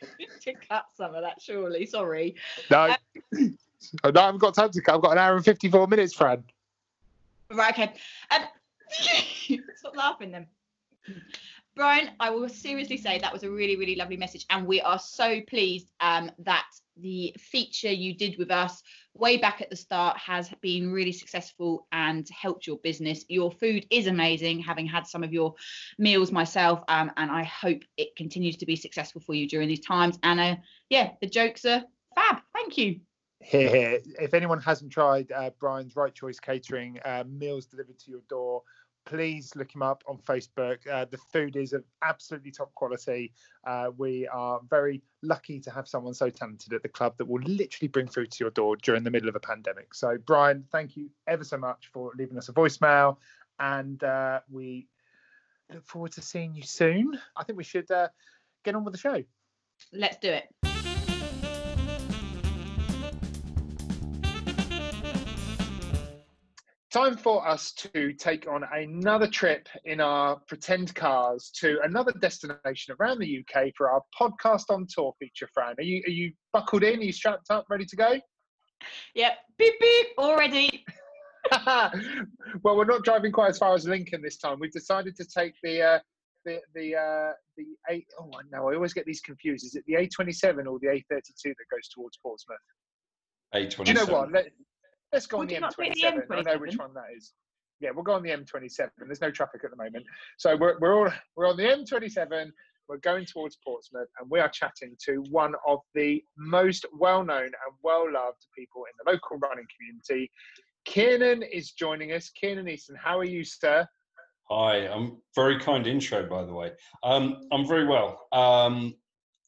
to 0.42 0.52
cut 0.68 0.86
some 0.96 1.14
of 1.14 1.22
that, 1.22 1.40
surely. 1.40 1.86
Sorry. 1.86 2.36
No, 2.70 2.90
um, 2.90 2.96
no, 4.04 4.20
I 4.20 4.24
haven't 4.26 4.38
got 4.38 4.54
time 4.54 4.70
to 4.70 4.80
cut. 4.80 4.96
I've 4.96 5.02
got 5.02 5.12
an 5.12 5.18
hour 5.18 5.36
and 5.36 5.44
fifty-four 5.44 5.86
minutes, 5.88 6.14
Fran. 6.14 6.44
Right. 7.50 7.72
Okay. 7.72 7.92
Um, 8.30 8.42
Stop 9.76 9.96
laughing 9.96 10.30
then. 10.30 10.46
Brian, 11.74 12.10
I 12.20 12.28
will 12.28 12.48
seriously 12.50 12.98
say 12.98 13.18
that 13.18 13.32
was 13.32 13.44
a 13.44 13.50
really, 13.50 13.76
really 13.76 13.96
lovely 13.96 14.16
message. 14.16 14.44
And 14.50 14.66
we 14.66 14.82
are 14.82 14.98
so 14.98 15.40
pleased 15.48 15.90
um, 16.00 16.30
that 16.40 16.66
the 16.98 17.34
feature 17.38 17.90
you 17.90 18.14
did 18.14 18.36
with 18.36 18.50
us 18.50 18.82
way 19.14 19.38
back 19.38 19.62
at 19.62 19.70
the 19.70 19.76
start 19.76 20.18
has 20.18 20.50
been 20.60 20.92
really 20.92 21.12
successful 21.12 21.86
and 21.90 22.28
helped 22.28 22.66
your 22.66 22.76
business. 22.78 23.24
Your 23.28 23.50
food 23.50 23.86
is 23.90 24.06
amazing, 24.06 24.60
having 24.60 24.86
had 24.86 25.06
some 25.06 25.24
of 25.24 25.32
your 25.32 25.54
meals 25.98 26.30
myself. 26.30 26.82
Um, 26.88 27.10
and 27.16 27.30
I 27.30 27.44
hope 27.44 27.82
it 27.96 28.16
continues 28.16 28.58
to 28.58 28.66
be 28.66 28.76
successful 28.76 29.22
for 29.22 29.34
you 29.34 29.48
during 29.48 29.68
these 29.68 29.80
times. 29.80 30.18
And 30.22 30.40
uh, 30.40 30.56
yeah, 30.90 31.12
the 31.22 31.26
jokes 31.26 31.64
are 31.64 31.82
fab. 32.14 32.42
Thank 32.52 32.76
you. 32.76 33.00
Here, 33.40 33.68
here. 33.74 34.00
if 34.20 34.34
anyone 34.34 34.60
hasn't 34.60 34.92
tried 34.92 35.32
uh, 35.32 35.50
Brian's 35.58 35.96
Right 35.96 36.14
Choice 36.14 36.38
Catering, 36.38 37.00
uh, 37.04 37.24
meals 37.26 37.64
delivered 37.64 37.98
to 38.00 38.10
your 38.10 38.22
door 38.28 38.62
please 39.04 39.54
look 39.56 39.74
him 39.74 39.82
up 39.82 40.02
on 40.06 40.18
Facebook. 40.18 40.86
Uh, 40.90 41.06
the 41.10 41.18
food 41.18 41.56
is 41.56 41.72
of 41.72 41.84
absolutely 42.02 42.50
top 42.50 42.74
quality. 42.74 43.32
Uh, 43.66 43.90
we 43.96 44.26
are 44.28 44.60
very 44.68 45.02
lucky 45.22 45.60
to 45.60 45.70
have 45.70 45.88
someone 45.88 46.14
so 46.14 46.30
talented 46.30 46.72
at 46.72 46.82
the 46.82 46.88
club 46.88 47.16
that 47.18 47.26
will 47.26 47.42
literally 47.42 47.88
bring 47.88 48.06
food 48.06 48.30
to 48.30 48.44
your 48.44 48.50
door 48.50 48.76
during 48.76 49.02
the 49.02 49.10
middle 49.10 49.28
of 49.28 49.36
a 49.36 49.40
pandemic. 49.40 49.94
So, 49.94 50.18
Brian, 50.24 50.64
thank 50.70 50.96
you 50.96 51.10
ever 51.26 51.44
so 51.44 51.58
much 51.58 51.90
for 51.92 52.12
leaving 52.16 52.38
us 52.38 52.48
a 52.48 52.52
voicemail, 52.52 53.16
and 53.58 54.02
uh, 54.02 54.40
we 54.50 54.88
look 55.72 55.86
forward 55.86 56.12
to 56.12 56.22
seeing 56.22 56.54
you 56.54 56.62
soon. 56.62 57.18
I 57.36 57.44
think 57.44 57.56
we 57.56 57.64
should 57.64 57.90
uh, 57.90 58.08
get 58.64 58.74
on 58.74 58.84
with 58.84 58.92
the 58.92 58.98
show. 58.98 59.22
Let's 59.92 60.18
do 60.18 60.30
it. 60.30 60.71
Time 66.92 67.16
for 67.16 67.46
us 67.48 67.72
to 67.72 68.12
take 68.12 68.46
on 68.46 68.62
another 68.74 69.26
trip 69.26 69.66
in 69.84 70.00
our 70.00 70.36
pretend 70.46 70.94
cars 70.94 71.50
to 71.54 71.78
another 71.84 72.12
destination 72.20 72.94
around 73.00 73.18
the 73.18 73.38
UK 73.38 73.72
for 73.76 73.90
our 73.90 74.02
podcast 74.18 74.64
on 74.68 74.86
tour 74.88 75.14
feature. 75.18 75.48
Fran, 75.54 75.74
are 75.78 75.82
you 75.82 76.02
are 76.06 76.10
you 76.10 76.32
buckled 76.52 76.82
in? 76.82 77.00
Are 77.00 77.02
you 77.02 77.12
strapped 77.12 77.50
up, 77.50 77.64
ready 77.70 77.86
to 77.86 77.96
go? 77.96 78.20
Yep, 79.14 79.32
beep 79.58 79.74
beep, 79.80 80.06
already. 80.18 80.84
well, 81.66 82.76
we're 82.76 82.84
not 82.84 83.04
driving 83.04 83.32
quite 83.32 83.50
as 83.50 83.58
far 83.58 83.74
as 83.74 83.86
Lincoln 83.86 84.20
this 84.22 84.36
time. 84.36 84.58
We've 84.60 84.72
decided 84.72 85.16
to 85.16 85.24
take 85.24 85.54
the 85.62 85.82
uh, 85.82 85.98
the 86.44 86.60
the 86.74 86.96
uh, 86.96 87.32
the 87.56 87.64
eight. 87.88 88.06
Oh 88.20 88.30
no, 88.50 88.68
I 88.68 88.74
always 88.74 88.92
get 88.92 89.06
these 89.06 89.20
confused. 89.20 89.64
Is 89.64 89.76
it 89.76 89.84
the 89.86 89.94
A27 89.94 90.66
or 90.66 90.78
the 90.80 90.88
A32 90.88 91.44
that 91.44 91.54
goes 91.70 91.88
towards 91.94 92.18
Portsmouth? 92.22 92.58
A27. 93.54 93.84
Do 93.84 93.92
you 93.92 93.94
know 93.94 94.12
what? 94.12 94.32
Let, 94.32 94.46
Let's 95.12 95.26
go 95.26 95.40
on 95.40 95.46
the 95.46 95.56
M27. 95.56 95.76
the 95.76 96.02
M27. 96.02 96.38
I 96.38 96.52
know 96.52 96.58
which 96.58 96.76
one 96.76 96.94
that 96.94 97.04
is. 97.16 97.32
Yeah, 97.80 97.90
we'll 97.94 98.04
go 98.04 98.14
on 98.14 98.22
the 98.22 98.30
M27. 98.30 98.90
There's 98.98 99.20
no 99.20 99.30
traffic 99.30 99.62
at 99.64 99.70
the 99.70 99.76
moment, 99.76 100.06
so 100.38 100.56
we're 100.56 100.78
we're 100.78 100.96
all 100.96 101.12
we're 101.36 101.48
on 101.48 101.56
the 101.56 101.64
M27. 101.64 102.50
We're 102.88 102.96
going 102.98 103.26
towards 103.26 103.58
Portsmouth, 103.64 104.08
and 104.20 104.30
we 104.30 104.40
are 104.40 104.48
chatting 104.48 104.96
to 105.06 105.22
one 105.30 105.54
of 105.66 105.80
the 105.94 106.22
most 106.36 106.84
well-known 106.98 107.44
and 107.44 107.76
well-loved 107.82 108.44
people 108.56 108.84
in 108.84 108.92
the 109.04 109.12
local 109.12 109.38
running 109.38 109.66
community. 109.76 110.30
Kiernan 110.84 111.42
is 111.42 111.72
joining 111.72 112.12
us. 112.12 112.30
Kiernan 112.30 112.68
Easton, 112.68 112.96
how 112.96 113.18
are 113.18 113.24
you, 113.24 113.44
sir? 113.44 113.86
Hi, 114.50 114.88
I'm 114.88 115.18
very 115.34 115.58
kind 115.58 115.86
intro, 115.86 116.26
by 116.28 116.44
the 116.44 116.52
way. 116.52 116.72
Um, 117.04 117.48
I'm 117.52 117.66
very 117.66 117.86
well. 117.86 118.26
Um, 118.32 118.94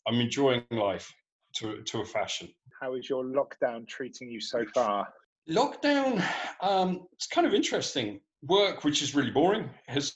I'm 0.06 0.20
enjoying 0.20 0.62
life 0.70 1.12
to 1.56 1.82
to 1.82 2.00
a 2.00 2.04
fashion. 2.04 2.48
How 2.80 2.94
is 2.94 3.08
your 3.08 3.24
lockdown 3.24 3.86
treating 3.86 4.30
you 4.30 4.40
so 4.40 4.64
far? 4.74 5.08
Lockdown, 5.48 6.24
um, 6.60 7.06
it's 7.12 7.26
kind 7.26 7.46
of 7.46 7.54
interesting. 7.54 8.20
Work, 8.42 8.84
which 8.84 9.02
is 9.02 9.14
really 9.14 9.30
boring, 9.30 9.70
has 9.86 10.14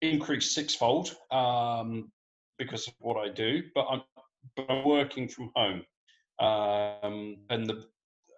increased 0.00 0.54
sixfold. 0.54 1.14
Um, 1.30 2.10
because 2.60 2.86
of 2.86 2.94
what 3.00 3.16
I 3.16 3.32
do, 3.32 3.62
but 3.74 3.86
I'm, 3.90 4.02
but 4.54 4.66
I'm 4.68 4.84
working 4.84 5.26
from 5.26 5.50
home. 5.56 5.82
Um, 6.38 7.38
and 7.48 7.66
the 7.66 7.86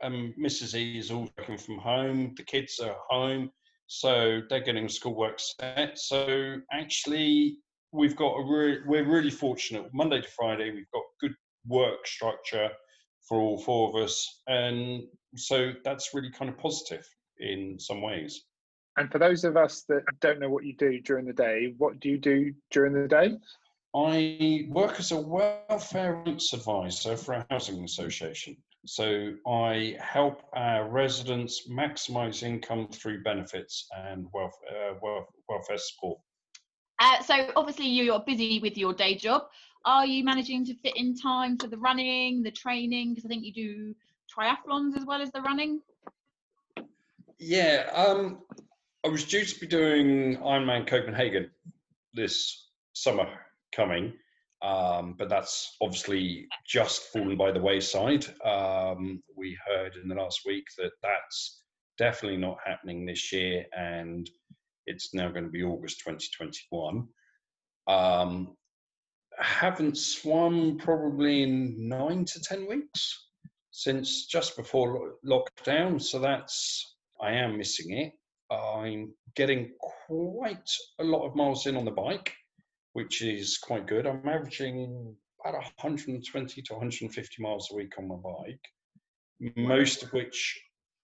um, 0.02 0.32
Mrs. 0.40 0.74
E 0.74 0.98
is 0.98 1.10
all 1.10 1.28
working 1.36 1.58
from 1.58 1.78
home. 1.78 2.34
The 2.36 2.44
kids 2.44 2.78
are 2.78 2.96
home, 3.10 3.50
so 3.88 4.40
they're 4.48 4.62
getting 4.62 4.88
schoolwork 4.88 5.38
set. 5.40 5.98
So 5.98 6.56
actually, 6.72 7.58
we've 7.90 8.16
got 8.16 8.34
a 8.34 8.44
re- 8.44 8.80
we're 8.86 9.08
really 9.08 9.30
fortunate. 9.30 9.92
Monday 9.92 10.20
to 10.22 10.28
Friday, 10.28 10.70
we've 10.70 10.90
got 10.94 11.02
good 11.20 11.34
work 11.66 12.06
structure 12.06 12.70
for 13.28 13.38
all 13.40 13.58
four 13.58 13.88
of 13.88 14.04
us, 14.04 14.42
and 14.46 15.02
so 15.36 15.72
that's 15.84 16.14
really 16.14 16.30
kind 16.30 16.50
of 16.50 16.58
positive 16.58 17.06
in 17.38 17.78
some 17.78 18.00
ways. 18.02 18.44
And 18.96 19.10
for 19.10 19.18
those 19.18 19.44
of 19.44 19.56
us 19.56 19.84
that 19.88 20.02
don't 20.20 20.38
know 20.38 20.50
what 20.50 20.64
you 20.64 20.74
do 20.76 21.00
during 21.00 21.24
the 21.24 21.32
day, 21.32 21.74
what 21.78 21.98
do 22.00 22.10
you 22.10 22.18
do 22.18 22.52
during 22.70 22.92
the 22.92 23.08
day? 23.08 23.36
I 23.94 24.66
work 24.70 24.98
as 24.98 25.12
a 25.12 25.20
welfare 25.20 26.22
rights 26.26 26.52
advisor 26.52 27.16
for 27.16 27.34
a 27.34 27.46
housing 27.50 27.84
association. 27.84 28.56
So 28.84 29.34
I 29.46 29.96
help 30.00 30.42
our 30.54 30.88
residents 30.88 31.68
maximise 31.68 32.42
income 32.42 32.88
through 32.88 33.22
benefits 33.22 33.86
and 33.96 34.26
welfare, 34.32 34.96
uh, 34.96 35.22
welfare 35.48 35.78
support. 35.78 36.18
Uh, 36.98 37.22
so 37.22 37.50
obviously 37.56 37.86
you're 37.86 38.20
busy 38.20 38.58
with 38.60 38.76
your 38.76 38.92
day 38.92 39.14
job. 39.14 39.42
Are 39.84 40.06
you 40.06 40.24
managing 40.24 40.64
to 40.66 40.74
fit 40.74 40.96
in 40.96 41.16
time 41.16 41.58
for 41.58 41.66
the 41.66 41.78
running, 41.78 42.42
the 42.42 42.50
training? 42.50 43.10
Because 43.10 43.24
I 43.24 43.28
think 43.28 43.44
you 43.44 43.52
do 43.52 43.94
triathlons 44.32 44.96
as 44.96 45.04
well 45.04 45.20
as 45.20 45.30
the 45.32 45.40
running. 45.40 45.80
Yeah, 47.38 47.90
um, 47.92 48.42
I 49.04 49.08
was 49.08 49.24
due 49.24 49.44
to 49.44 49.60
be 49.60 49.66
doing 49.66 50.36
Ironman 50.36 50.86
Copenhagen 50.86 51.50
this 52.14 52.68
summer 52.92 53.28
coming, 53.74 54.12
um, 54.62 55.16
but 55.18 55.28
that's 55.28 55.76
obviously 55.80 56.46
just 56.66 57.12
fallen 57.12 57.36
by 57.36 57.50
the 57.50 57.60
wayside. 57.60 58.24
Um, 58.44 59.22
we 59.36 59.58
heard 59.66 59.96
in 59.96 60.08
the 60.08 60.14
last 60.14 60.42
week 60.46 60.64
that 60.78 60.92
that's 61.02 61.62
definitely 61.98 62.38
not 62.38 62.58
happening 62.64 63.04
this 63.04 63.32
year, 63.32 63.66
and 63.76 64.30
it's 64.86 65.12
now 65.12 65.30
going 65.30 65.44
to 65.44 65.50
be 65.50 65.64
August 65.64 65.98
2021. 65.98 67.08
Um, 67.88 68.56
haven't 69.44 69.96
swum 69.96 70.78
probably 70.78 71.42
in 71.42 71.88
nine 71.88 72.24
to 72.24 72.40
ten 72.40 72.66
weeks 72.66 73.26
since 73.70 74.26
just 74.26 74.56
before 74.56 75.14
lockdown, 75.24 76.00
so 76.00 76.18
that's 76.18 76.94
I 77.20 77.32
am 77.32 77.56
missing 77.56 77.96
it. 77.96 78.12
I'm 78.52 79.14
getting 79.34 79.72
quite 80.06 80.70
a 80.98 81.04
lot 81.04 81.26
of 81.26 81.34
miles 81.34 81.66
in 81.66 81.76
on 81.76 81.84
the 81.84 81.90
bike, 81.90 82.34
which 82.92 83.22
is 83.22 83.58
quite 83.58 83.86
good. 83.86 84.06
I'm 84.06 84.28
averaging 84.28 85.16
about 85.40 85.54
120 85.54 86.62
to 86.62 86.72
150 86.74 87.42
miles 87.42 87.68
a 87.70 87.74
week 87.74 87.94
on 87.98 88.08
my 88.08 88.16
bike, 88.16 89.54
most 89.56 90.02
of 90.02 90.12
which 90.12 90.60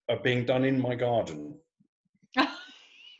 are 0.09 0.21
being 0.21 0.45
done 0.45 0.64
in 0.64 0.80
my 0.80 0.95
garden. 0.95 1.59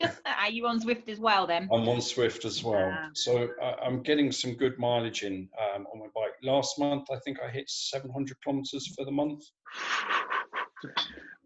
are 0.25 0.49
you 0.49 0.67
on 0.67 0.81
Zwift 0.81 1.09
as 1.09 1.19
well 1.19 1.45
then? 1.47 1.69
I'm 1.71 1.87
on 1.89 1.97
Zwift 1.97 2.45
as 2.45 2.63
well. 2.63 2.79
Yeah. 2.79 3.07
So 3.13 3.49
uh, 3.61 3.75
I'm 3.83 4.01
getting 4.01 4.31
some 4.31 4.53
good 4.53 4.77
mileage 4.79 5.23
in 5.23 5.49
um, 5.59 5.85
on 5.93 5.99
my 5.99 6.07
bike. 6.15 6.33
Last 6.43 6.79
month, 6.79 7.07
I 7.11 7.17
think 7.25 7.39
I 7.45 7.49
hit 7.49 7.69
700 7.69 8.37
kilometers 8.43 8.93
for 8.95 9.05
the 9.05 9.11
month. 9.11 9.43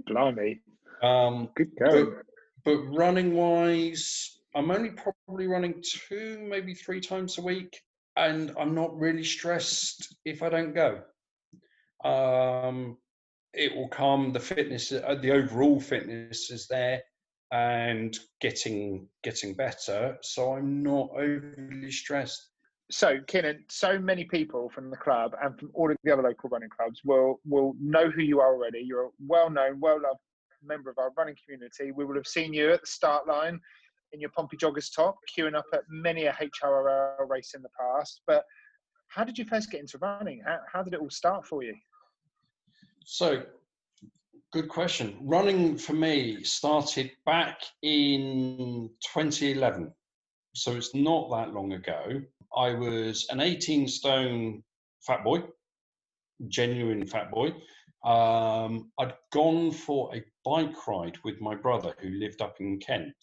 Blimey. 0.08 0.62
Um, 1.02 1.50
good 1.56 1.72
go 1.78 2.14
but 2.64 2.78
running 2.96 3.34
wise, 3.34 4.40
I'm 4.56 4.72
only 4.72 4.92
probably 4.92 5.48
running 5.48 5.82
two, 5.84 6.40
maybe 6.50 6.74
three 6.74 7.02
times 7.02 7.38
a 7.38 7.42
week, 7.42 7.80
and 8.16 8.54
I'm 8.58 8.74
not 8.74 8.98
really 8.98 9.24
stressed 9.24 10.16
if 10.26 10.44
I 10.44 10.50
don't 10.50 10.74
go. 10.74 11.02
Um, 12.04 12.98
it 13.54 13.76
will 13.76 13.90
come. 13.90 14.32
The 14.32 14.40
fitness, 14.40 14.92
uh, 14.92 15.16
the 15.22 15.32
overall 15.32 15.80
fitness 15.80 16.52
is 16.52 16.68
there, 16.68 17.02
and 17.54 18.18
getting 18.42 19.08
getting 19.24 19.54
better. 19.54 20.18
So 20.22 20.54
I'm 20.54 20.84
not 20.84 21.10
overly 21.12 21.92
stressed. 21.92 22.50
So, 22.92 23.20
Kiernan, 23.28 23.64
so 23.70 23.98
many 23.98 24.26
people 24.26 24.70
from 24.70 24.90
the 24.90 24.98
club 24.98 25.34
and 25.42 25.58
from 25.58 25.72
all 25.74 25.90
of 25.90 25.98
the 26.04 26.12
other 26.12 26.24
local 26.24 26.50
running 26.50 26.70
clubs 26.70 27.00
will 27.06 27.40
will 27.46 27.74
know 27.80 28.10
who 28.10 28.22
you 28.22 28.42
are 28.42 28.54
already. 28.54 28.80
You're 28.80 29.06
a 29.06 29.10
well 29.26 29.50
known, 29.50 29.80
well 29.80 30.02
loved 30.02 30.20
member 30.66 30.90
of 30.90 30.98
our 30.98 31.12
running 31.18 31.36
community, 31.44 31.92
we 31.92 32.06
will 32.06 32.16
have 32.16 32.28
seen 32.28 32.54
you 32.54 32.72
at 32.72 32.82
the 32.82 32.88
start 32.88 33.28
line 33.28 33.60
in 34.12 34.20
your 34.20 34.30
Pompey 34.30 34.58
Joggers 34.58 34.94
top, 34.94 35.16
queuing 35.38 35.56
up 35.56 35.66
at 35.74 35.82
many 35.90 36.26
a 36.26 36.34
HRL 36.34 37.28
race 37.28 37.54
in 37.56 37.62
the 37.62 37.70
past. 37.80 38.22
But 38.28 38.44
how 39.08 39.24
did 39.24 39.38
you 39.38 39.46
first 39.46 39.72
get 39.72 39.82
into 39.82 39.98
running? 40.00 40.42
How, 40.46 40.60
how 40.72 40.84
did 40.84 40.94
it 40.94 41.00
all 41.00 41.10
start 41.10 41.46
for 41.46 41.64
you? 41.64 41.76
So, 43.06 43.44
good 44.54 44.70
question. 44.70 45.18
Running 45.20 45.76
for 45.80 45.94
me 45.94 46.44
started 46.44 47.10
back 47.26 47.60
in 47.82 48.88
2011. 49.12 49.92
So 50.54 50.74
it's 50.74 50.94
not 50.94 51.32
that 51.32 51.54
long 51.54 51.74
ago. 51.74 52.22
I 52.56 52.76
was 52.76 53.26
an 53.32 53.42
18 53.42 53.88
stone 53.88 54.64
fat 55.02 55.24
boy, 55.24 55.42
genuine 56.50 57.08
fat 57.08 57.32
boy. 57.32 57.48
Um, 58.06 58.92
I'd 59.00 59.16
gone 59.32 59.72
for 59.72 60.16
a 60.16 60.24
bike 60.46 60.88
ride 60.88 61.18
with 61.24 61.42
my 61.42 61.56
brother 61.56 61.96
who 62.00 62.10
lived 62.10 62.44
up 62.44 62.58
in 62.60 62.80
Kent, 62.80 63.16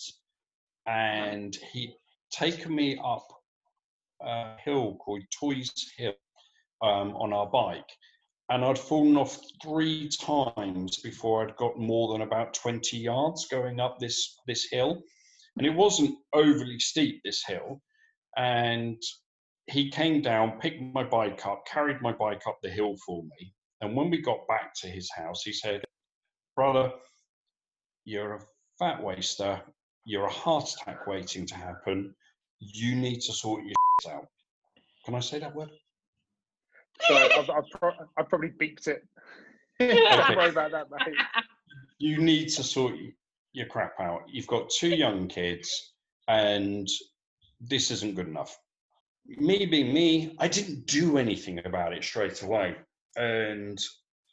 and 0.88 1.56
he'd 1.72 1.94
taken 2.32 2.74
me 2.74 3.00
up 3.04 3.28
a 4.20 4.56
hill 4.64 4.96
called 4.96 5.22
Toys 5.38 5.70
Hill 5.96 6.14
um, 6.82 7.14
on 7.14 7.32
our 7.32 7.46
bike. 7.46 7.88
And 8.50 8.64
I'd 8.64 8.78
fallen 8.78 9.16
off 9.16 9.38
three 9.62 10.08
times 10.08 10.98
before 10.98 11.42
I'd 11.42 11.56
got 11.56 11.78
more 11.78 12.12
than 12.12 12.22
about 12.22 12.52
20 12.54 12.96
yards 12.98 13.46
going 13.46 13.78
up 13.78 13.98
this, 14.00 14.38
this 14.46 14.66
hill. 14.70 15.00
And 15.56 15.66
it 15.66 15.74
wasn't 15.74 16.16
overly 16.32 16.80
steep, 16.80 17.20
this 17.24 17.44
hill. 17.46 17.80
And 18.36 19.00
he 19.66 19.88
came 19.90 20.20
down, 20.20 20.58
picked 20.58 20.82
my 20.82 21.04
bike 21.04 21.46
up, 21.46 21.62
carried 21.66 22.02
my 22.02 22.12
bike 22.12 22.42
up 22.48 22.58
the 22.60 22.70
hill 22.70 22.96
for 23.06 23.22
me. 23.22 23.54
And 23.80 23.96
when 23.96 24.10
we 24.10 24.20
got 24.20 24.46
back 24.48 24.72
to 24.82 24.88
his 24.88 25.08
house, 25.16 25.42
he 25.44 25.52
said, 25.52 25.82
Brother, 26.56 26.92
you're 28.04 28.34
a 28.34 28.40
fat 28.78 29.00
waster, 29.02 29.60
you're 30.04 30.26
a 30.26 30.32
heart 30.32 30.68
attack 30.72 31.06
waiting 31.06 31.46
to 31.46 31.54
happen, 31.54 32.14
you 32.58 32.96
need 32.96 33.20
to 33.20 33.32
sort 33.32 33.62
your 33.64 34.12
out. 34.12 34.26
Can 35.04 35.14
I 35.14 35.20
say 35.20 35.38
that 35.38 35.54
word? 35.54 35.70
Sorry, 37.06 37.32
I've, 37.32 37.50
I've, 37.50 37.70
pro- 37.70 37.92
I've 38.16 38.28
probably 38.28 38.50
beeped 38.50 38.88
it. 38.88 39.06
Don't 39.78 40.36
worry 40.36 40.50
about 40.50 40.72
that, 40.72 40.88
mate. 40.90 41.16
You 41.98 42.18
need 42.18 42.48
to 42.50 42.62
sort 42.62 42.94
your 43.52 43.66
crap 43.66 43.98
out. 44.00 44.22
You've 44.28 44.46
got 44.46 44.70
two 44.70 44.88
young 44.88 45.28
kids, 45.28 45.92
and 46.28 46.88
this 47.60 47.90
isn't 47.90 48.14
good 48.16 48.28
enough. 48.28 48.56
Me 49.26 49.66
being 49.66 49.92
me, 49.92 50.34
I 50.38 50.48
didn't 50.48 50.86
do 50.86 51.18
anything 51.18 51.60
about 51.64 51.92
it 51.92 52.02
straight 52.02 52.42
away 52.42 52.76
and 53.16 53.80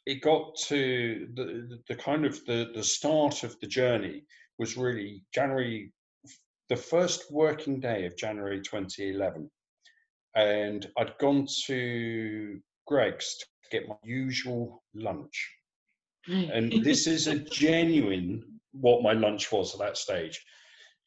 it 0.06 0.22
got 0.22 0.56
to 0.56 1.28
the, 1.34 1.78
the 1.88 1.94
kind 1.94 2.24
of 2.24 2.44
the, 2.46 2.70
the 2.74 2.82
start 2.82 3.42
of 3.42 3.58
the 3.60 3.66
journey 3.66 4.24
was 4.58 4.76
really 4.76 5.22
January, 5.34 5.92
the 6.68 6.76
first 6.76 7.30
working 7.30 7.80
day 7.80 8.06
of 8.06 8.16
January 8.16 8.60
2011. 8.60 9.50
And 10.38 10.86
I'd 10.96 11.18
gone 11.18 11.48
to 11.66 12.60
Greggs 12.86 13.38
to 13.38 13.46
get 13.72 13.88
my 13.88 13.96
usual 14.04 14.84
lunch. 14.94 15.50
And 16.28 16.84
this 16.84 17.06
is 17.08 17.26
a 17.26 17.38
genuine 17.50 18.60
what 18.72 19.02
my 19.02 19.14
lunch 19.14 19.50
was 19.50 19.74
at 19.74 19.80
that 19.80 19.96
stage. 19.96 20.40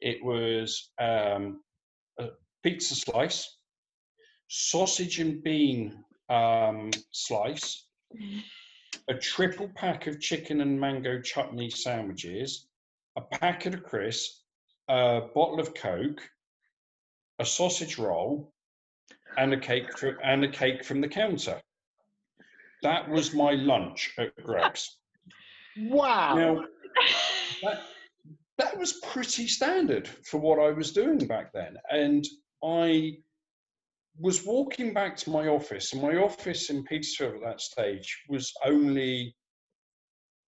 It 0.02 0.24
was 0.24 0.92
um, 1.00 1.62
a 2.20 2.30
pizza 2.62 2.96
slice, 2.96 3.58
sausage 4.50 5.20
and 5.20 5.42
bean 5.42 6.04
um, 6.30 6.92
slice, 7.12 7.88
a 9.08 9.14
triple 9.14 9.70
pack 9.76 10.08
of 10.08 10.20
chicken 10.20 10.60
and 10.60 10.80
mango 10.80 11.22
chutney 11.22 11.70
sandwiches, 11.70 12.68
a 13.16 13.22
packet 13.22 13.76
of 13.76 13.84
crisps, 13.84 14.44
a 14.90 15.22
bottle 15.34 15.60
of 15.62 15.74
Coke, 15.74 16.22
a 17.40 17.46
sausage 17.46 17.98
roll, 17.98 18.54
and 19.38 19.54
a 19.54 19.60
cake 19.60 19.98
for, 19.98 20.18
and 20.24 20.44
a 20.44 20.48
cake 20.48 20.84
from 20.84 21.02
the 21.02 21.08
counter. 21.08 21.62
That 22.84 23.10
was 23.10 23.34
my 23.34 23.52
lunch 23.52 24.14
at 24.18 24.36
Greggs. 24.44 24.98
Wow. 25.78 26.36
Now, 26.36 26.66
that, 27.64 27.82
that 28.58 28.78
was 28.78 28.94
pretty 28.94 29.48
standard 29.48 30.08
for 30.08 30.40
what 30.40 30.60
I 30.60 30.72
was 30.72 30.92
doing 30.92 31.20
back 31.28 31.54
then. 31.54 31.78
And 31.92 32.26
I 32.64 33.18
was 34.20 34.46
walking 34.46 34.94
back 34.94 35.16
to 35.18 35.30
my 35.30 35.48
office, 35.48 35.94
and 35.94 36.02
my 36.02 36.18
office 36.18 36.70
in 36.70 36.84
Petersfield 36.84 37.36
at 37.36 37.42
that 37.42 37.62
stage 37.62 38.24
was 38.28 38.52
only 38.66 39.36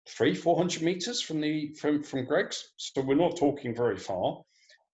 three, 0.09 0.35
four 0.35 0.57
hundred 0.57 0.83
meters 0.83 1.23
from 1.23 1.41
the 1.41 1.73
from 1.75 2.03
from 2.03 2.25
Greggs. 2.25 2.73
so 2.77 3.01
we're 3.01 3.15
not 3.15 3.37
talking 3.37 3.75
very 3.75 3.97
far. 3.97 4.43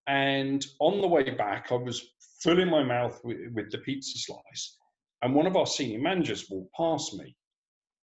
And 0.07 0.65
on 0.81 1.01
the 1.01 1.09
way 1.09 1.31
back, 1.31 1.71
I 1.71 1.77
was 1.77 2.05
full 2.43 2.59
in 2.61 2.71
my 2.71 2.83
mouth 2.83 3.21
with, 3.25 3.39
with 3.53 3.71
the 3.71 3.79
pizza 3.79 4.19
slice. 4.19 4.77
And 5.23 5.35
one 5.35 5.47
of 5.47 5.57
our 5.57 5.67
senior 5.67 6.01
managers 6.01 6.47
walked 6.51 6.75
past 6.75 7.15
me 7.15 7.37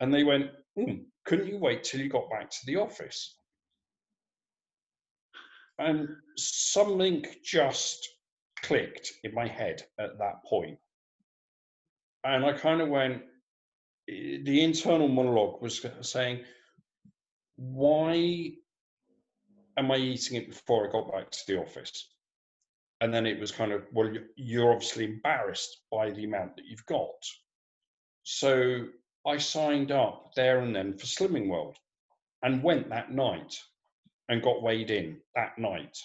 and 0.00 0.12
they 0.12 0.24
went, 0.24 0.50
"Hmm, 0.76 1.02
Couldn't 1.24 1.48
you 1.48 1.58
wait 1.58 1.84
till 1.84 2.00
you 2.00 2.08
got 2.08 2.30
back 2.30 2.50
to 2.50 2.66
the 2.66 2.76
office? 2.76 3.38
And 5.78 6.08
something 6.36 7.24
just 7.44 8.08
clicked 8.62 9.12
in 9.24 9.34
my 9.34 9.46
head 9.46 9.82
at 9.98 10.18
that 10.18 10.44
point. 10.46 10.78
And 12.24 12.44
I 12.44 12.52
kind 12.52 12.80
of 12.80 12.88
went, 12.88 13.22
eh, 14.08 14.38
the 14.44 14.62
internal 14.62 15.08
monologue 15.08 15.60
was 15.60 15.84
saying, 16.02 16.44
Why 17.56 18.52
am 19.76 19.90
I 19.90 19.96
eating 19.96 20.36
it 20.38 20.48
before 20.48 20.88
I 20.88 20.92
got 20.92 21.12
back 21.12 21.30
to 21.30 21.40
the 21.46 21.60
office? 21.60 22.13
And 23.00 23.12
then 23.12 23.26
it 23.26 23.38
was 23.38 23.52
kind 23.52 23.72
of, 23.72 23.86
well, 23.92 24.12
you- 24.12 24.28
you're 24.36 24.72
obviously 24.72 25.04
embarrassed 25.04 25.82
by 25.90 26.10
the 26.10 26.24
amount 26.24 26.56
that 26.56 26.64
you've 26.66 26.86
got. 26.86 27.22
So 28.22 28.88
I 29.26 29.38
signed 29.38 29.90
up 29.90 30.32
there 30.34 30.60
and 30.60 30.74
then 30.74 30.96
for 30.96 31.06
Slimming 31.06 31.48
World 31.48 31.78
and 32.42 32.62
went 32.62 32.88
that 32.90 33.10
night 33.10 33.54
and 34.28 34.42
got 34.42 34.62
weighed 34.62 34.90
in 34.90 35.20
that 35.34 35.58
night. 35.58 35.98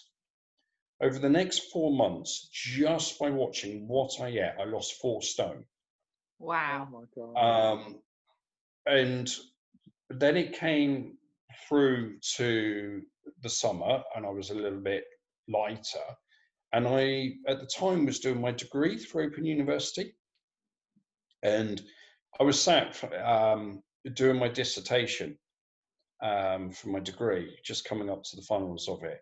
Over 1.01 1.19
the 1.19 1.29
next 1.29 1.72
four 1.72 1.91
months, 1.93 2.50
just 2.51 3.17
by 3.19 3.29
watching 3.29 3.88
what 3.88 4.19
I 4.19 4.27
ate, 4.27 4.55
I 4.60 4.65
lost 4.65 4.96
four 5.00 5.22
stone. 5.22 5.65
Oh 6.41 6.46
Wow. 6.46 6.86
my. 7.34 7.39
Um, 7.39 8.03
and 8.86 9.29
then 10.10 10.36
it 10.36 10.53
came 10.53 11.17
through 11.67 12.19
to 12.36 13.05
the 13.41 13.50
summer, 13.50 14.03
and 14.15 14.25
I 14.25 14.29
was 14.29 14.50
a 14.50 14.55
little 14.55 14.79
bit 14.81 15.05
lighter. 15.48 16.17
And 16.71 16.88
I, 16.88 17.33
at 17.47 17.59
the 17.59 17.65
time, 17.65 18.05
was 18.05 18.19
doing 18.19 18.39
my 18.39 18.51
degree 18.51 18.97
through 18.97 19.25
Open 19.25 19.45
University, 19.45 20.15
and 21.41 21.81
I 22.39 22.43
was 22.43 22.61
sat 22.61 23.03
um, 23.25 23.81
doing 24.13 24.38
my 24.38 24.49
dissertation 24.49 25.38
um, 26.21 26.71
for 26.71 26.89
my 26.89 26.99
degree, 26.99 27.57
just 27.63 27.85
coming 27.85 28.09
up 28.09 28.23
to 28.23 28.35
the 28.35 28.43
finals 28.43 28.88
of 28.88 29.03
it, 29.03 29.19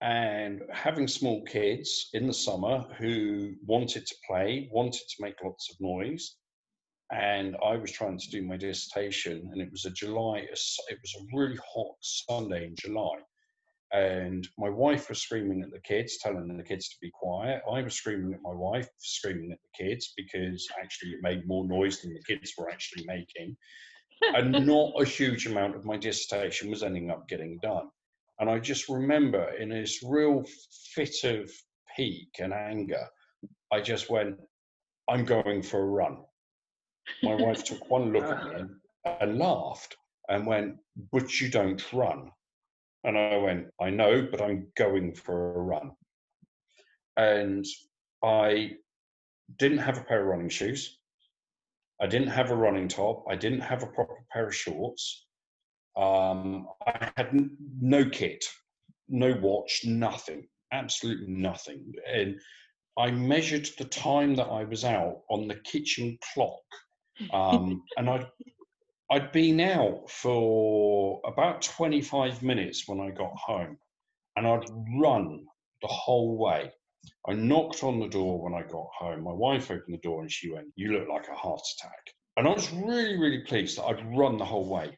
and 0.00 0.62
having 0.72 1.06
small 1.06 1.44
kids 1.44 2.10
in 2.14 2.26
the 2.26 2.34
summer 2.34 2.84
who 2.98 3.54
wanted 3.64 4.04
to 4.06 4.14
play, 4.26 4.68
wanted 4.72 5.02
to 5.08 5.22
make 5.22 5.36
lots 5.44 5.70
of 5.70 5.80
noise, 5.80 6.36
and 7.12 7.56
I 7.64 7.76
was 7.76 7.92
trying 7.92 8.18
to 8.18 8.30
do 8.30 8.42
my 8.42 8.56
dissertation, 8.56 9.48
and 9.52 9.60
it 9.60 9.70
was 9.70 9.84
a 9.84 9.90
July. 9.90 10.38
It 10.38 10.98
was 11.00 11.14
a 11.20 11.36
really 11.36 11.58
hot 11.72 11.94
Sunday 12.00 12.66
in 12.66 12.74
July, 12.74 13.18
and 13.92 14.48
my 14.58 14.70
wife 14.70 15.08
was 15.08 15.20
screaming 15.20 15.62
at 15.62 15.70
the 15.70 15.80
kids, 15.80 16.18
telling 16.18 16.56
the 16.56 16.62
kids 16.62 16.88
to 16.88 16.96
be 17.02 17.10
quiet. 17.12 17.62
I 17.70 17.82
was 17.82 17.94
screaming 17.94 18.32
at 18.32 18.40
my 18.42 18.54
wife, 18.54 18.88
screaming 18.98 19.52
at 19.52 19.58
the 19.62 19.84
kids 19.84 20.14
because 20.16 20.66
actually 20.80 21.10
it 21.10 21.22
made 21.22 21.46
more 21.46 21.66
noise 21.66 22.00
than 22.00 22.14
the 22.14 22.22
kids 22.22 22.52
were 22.56 22.70
actually 22.70 23.04
making, 23.06 23.56
and 24.34 24.52
not 24.66 24.92
a 25.00 25.04
huge 25.04 25.46
amount 25.46 25.76
of 25.76 25.84
my 25.84 25.96
dissertation 25.96 26.70
was 26.70 26.82
ending 26.82 27.10
up 27.10 27.28
getting 27.28 27.58
done. 27.62 27.88
And 28.40 28.48
I 28.48 28.58
just 28.58 28.88
remember 28.88 29.52
in 29.60 29.68
this 29.68 30.02
real 30.02 30.42
fit 30.94 31.24
of 31.24 31.50
pique 31.94 32.38
and 32.40 32.54
anger, 32.54 33.06
I 33.70 33.80
just 33.80 34.08
went, 34.08 34.36
"I'm 35.08 35.24
going 35.24 35.62
for 35.62 35.80
a 35.80 35.86
run." 35.86 36.18
My 37.22 37.34
wife 37.34 37.64
took 37.64 37.90
one 37.90 38.12
look 38.12 38.24
at 38.24 38.44
me 38.46 38.54
and, 38.54 38.70
and 39.20 39.38
laughed 39.38 39.96
and 40.28 40.46
went, 40.46 40.76
But 41.12 41.40
you 41.40 41.50
don't 41.50 41.92
run. 41.92 42.30
And 43.04 43.18
I 43.18 43.36
went, 43.36 43.66
I 43.80 43.90
know, 43.90 44.26
but 44.30 44.40
I'm 44.40 44.68
going 44.76 45.14
for 45.14 45.54
a 45.54 45.62
run. 45.62 45.90
And 47.16 47.64
I 48.22 48.72
didn't 49.58 49.78
have 49.78 49.98
a 49.98 50.04
pair 50.04 50.20
of 50.20 50.28
running 50.28 50.48
shoes. 50.48 50.98
I 52.00 52.06
didn't 52.06 52.28
have 52.28 52.50
a 52.50 52.56
running 52.56 52.88
top. 52.88 53.24
I 53.28 53.36
didn't 53.36 53.60
have 53.60 53.82
a 53.82 53.86
proper 53.86 54.24
pair 54.32 54.48
of 54.48 54.54
shorts. 54.54 55.26
Um, 55.96 56.68
I 56.86 57.10
had 57.16 57.50
no 57.80 58.08
kit, 58.08 58.44
no 59.08 59.36
watch, 59.40 59.82
nothing, 59.84 60.48
absolutely 60.72 61.28
nothing. 61.28 61.92
And 62.06 62.40
I 62.98 63.10
measured 63.10 63.68
the 63.78 63.84
time 63.84 64.34
that 64.36 64.46
I 64.46 64.64
was 64.64 64.84
out 64.84 65.22
on 65.28 65.48
the 65.48 65.56
kitchen 65.56 66.18
clock 66.32 66.62
um, 67.32 67.82
and 67.96 68.08
I'd 68.08 68.26
I'd 69.12 69.30
been 69.30 69.60
out 69.60 70.08
for 70.08 71.20
about 71.26 71.60
25 71.60 72.42
minutes 72.42 72.88
when 72.88 72.98
I 72.98 73.10
got 73.10 73.36
home, 73.36 73.76
and 74.36 74.46
I'd 74.46 74.64
run 74.98 75.44
the 75.82 75.88
whole 75.88 76.38
way. 76.38 76.72
I 77.28 77.34
knocked 77.34 77.84
on 77.84 78.00
the 78.00 78.08
door 78.08 78.42
when 78.42 78.54
I 78.54 78.66
got 78.66 78.86
home. 78.98 79.24
My 79.24 79.32
wife 79.32 79.70
opened 79.70 79.92
the 79.92 79.98
door 79.98 80.22
and 80.22 80.32
she 80.32 80.50
went, 80.50 80.72
"You 80.76 80.92
look 80.92 81.08
like 81.10 81.28
a 81.28 81.34
heart 81.34 81.60
attack." 81.76 82.14
And 82.38 82.48
I 82.48 82.52
was 82.52 82.72
really, 82.72 83.18
really 83.18 83.40
pleased 83.40 83.76
that 83.76 83.84
I'd 83.84 84.16
run 84.16 84.38
the 84.38 84.46
whole 84.46 84.66
way. 84.66 84.96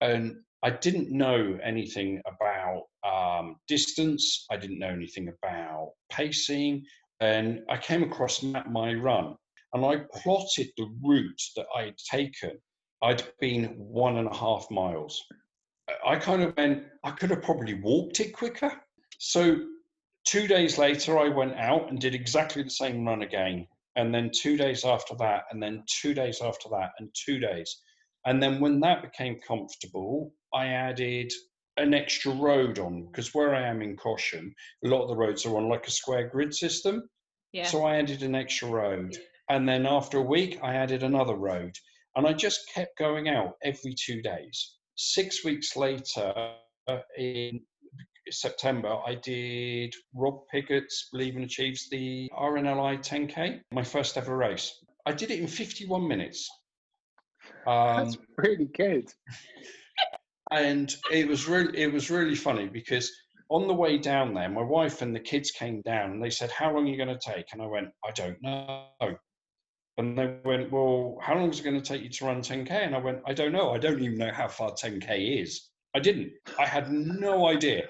And 0.00 0.42
I 0.62 0.70
didn't 0.70 1.10
know 1.10 1.58
anything 1.62 2.22
about 2.24 2.84
um, 3.04 3.56
distance. 3.68 4.46
I 4.50 4.56
didn't 4.56 4.78
know 4.78 4.88
anything 4.88 5.28
about 5.28 5.92
pacing. 6.10 6.86
And 7.20 7.60
I 7.68 7.76
came 7.76 8.02
across 8.02 8.42
my, 8.42 8.66
my 8.66 8.94
run 8.94 9.36
and 9.74 9.84
I 9.84 10.06
plotted 10.22 10.68
the 10.78 10.88
route 11.04 11.42
that 11.56 11.66
I'd 11.76 11.98
taken. 11.98 12.58
I'd 13.02 13.22
been 13.40 13.74
one 13.76 14.18
and 14.18 14.28
a 14.28 14.34
half 14.34 14.70
miles. 14.70 15.22
I 16.04 16.16
kind 16.16 16.42
of 16.42 16.56
went, 16.56 16.84
I 17.04 17.10
could 17.12 17.30
have 17.30 17.42
probably 17.42 17.74
walked 17.74 18.20
it 18.20 18.32
quicker. 18.32 18.72
So 19.18 19.56
two 20.26 20.46
days 20.46 20.78
later, 20.78 21.18
I 21.18 21.28
went 21.28 21.54
out 21.54 21.90
and 21.90 22.00
did 22.00 22.14
exactly 22.14 22.62
the 22.62 22.70
same 22.70 23.06
run 23.06 23.22
again. 23.22 23.66
And 23.96 24.14
then 24.14 24.30
two 24.34 24.56
days 24.56 24.84
after 24.84 25.14
that, 25.16 25.44
and 25.50 25.62
then 25.62 25.84
two 26.00 26.12
days 26.12 26.40
after 26.42 26.68
that, 26.70 26.90
and 26.98 27.08
two 27.14 27.38
days. 27.38 27.80
And 28.26 28.42
then 28.42 28.60
when 28.60 28.80
that 28.80 29.02
became 29.02 29.38
comfortable, 29.46 30.34
I 30.52 30.66
added 30.66 31.32
an 31.78 31.94
extra 31.94 32.32
road 32.32 32.78
on 32.78 33.06
because 33.06 33.34
where 33.34 33.54
I 33.54 33.62
am 33.62 33.82
in 33.82 33.96
Caution, 33.96 34.54
a 34.84 34.88
lot 34.88 35.02
of 35.02 35.08
the 35.08 35.16
roads 35.16 35.46
are 35.46 35.56
on 35.56 35.68
like 35.68 35.86
a 35.86 35.90
square 35.90 36.28
grid 36.28 36.54
system. 36.54 37.08
Yeah. 37.52 37.64
So 37.64 37.84
I 37.84 37.96
added 37.96 38.22
an 38.22 38.34
extra 38.34 38.68
road. 38.68 39.16
And 39.48 39.68
then 39.68 39.86
after 39.86 40.18
a 40.18 40.22
week, 40.22 40.58
I 40.62 40.74
added 40.74 41.02
another 41.02 41.34
road. 41.34 41.74
And 42.16 42.26
I 42.26 42.32
just 42.32 42.68
kept 42.72 42.98
going 42.98 43.28
out 43.28 43.54
every 43.62 43.94
two 43.94 44.22
days. 44.22 44.76
Six 44.96 45.44
weeks 45.44 45.76
later, 45.76 46.32
in 47.18 47.60
September, 48.30 48.96
I 49.06 49.16
did 49.16 49.94
Rob 50.14 50.40
Piggott's 50.50 51.08
Believe 51.12 51.36
and 51.36 51.44
Achieves 51.44 51.88
the 51.90 52.30
RNLI 52.36 52.98
10K, 52.98 53.60
my 53.70 53.82
first 53.82 54.16
ever 54.16 54.36
race. 54.36 54.72
I 55.04 55.12
did 55.12 55.30
it 55.30 55.40
in 55.40 55.46
51 55.46 56.08
minutes. 56.08 56.48
Um, 57.66 57.96
That's 58.04 58.18
really 58.38 58.68
good. 58.74 59.12
and 60.52 60.94
it 61.10 61.28
was 61.28 61.46
really 61.48 61.76
it 61.76 61.92
was 61.92 62.10
really 62.10 62.34
funny 62.34 62.68
because 62.68 63.10
on 63.48 63.66
the 63.66 63.74
way 63.74 63.98
down 63.98 64.32
there 64.34 64.48
my 64.48 64.62
wife 64.62 65.02
and 65.02 65.14
the 65.14 65.20
kids 65.20 65.50
came 65.50 65.80
down 65.82 66.12
and 66.12 66.22
they 66.22 66.30
said 66.30 66.50
how 66.50 66.72
long 66.72 66.86
are 66.86 66.88
you 66.88 66.96
going 66.96 67.08
to 67.08 67.18
take 67.18 67.46
and 67.52 67.60
i 67.60 67.66
went 67.66 67.88
i 68.04 68.10
don't 68.12 68.40
know 68.42 68.86
and 69.98 70.18
they 70.18 70.36
went 70.44 70.70
well 70.70 71.18
how 71.22 71.34
long 71.34 71.50
is 71.50 71.60
it 71.60 71.64
going 71.64 71.80
to 71.80 71.86
take 71.86 72.02
you 72.02 72.08
to 72.08 72.26
run 72.26 72.40
10k 72.40 72.70
and 72.70 72.94
i 72.94 72.98
went 72.98 73.20
i 73.26 73.32
don't 73.32 73.52
know. 73.52 73.72
I 73.72 73.78
don't 73.78 74.02
even 74.02 74.18
know 74.18 74.32
how 74.32 74.48
far 74.48 74.72
10k 74.72 75.42
is. 75.42 75.68
I 75.94 76.00
didn't. 76.00 76.32
I 76.58 76.66
had 76.66 76.92
no 76.92 77.48
idea. 77.48 77.88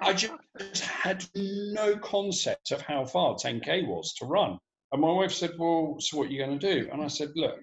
I 0.00 0.12
just 0.12 0.84
had 0.84 1.24
no 1.36 1.96
concept 1.96 2.72
of 2.72 2.80
how 2.80 3.04
far 3.04 3.34
10k 3.34 3.86
was 3.86 4.14
to 4.14 4.26
run. 4.26 4.58
And 4.90 5.00
my 5.00 5.12
wife 5.12 5.32
said 5.32 5.52
well 5.58 5.96
so 6.00 6.18
what 6.18 6.28
are 6.28 6.30
you 6.30 6.44
going 6.44 6.58
to 6.58 6.74
do? 6.74 6.88
And 6.92 7.02
i 7.02 7.08
said 7.08 7.30
look 7.36 7.58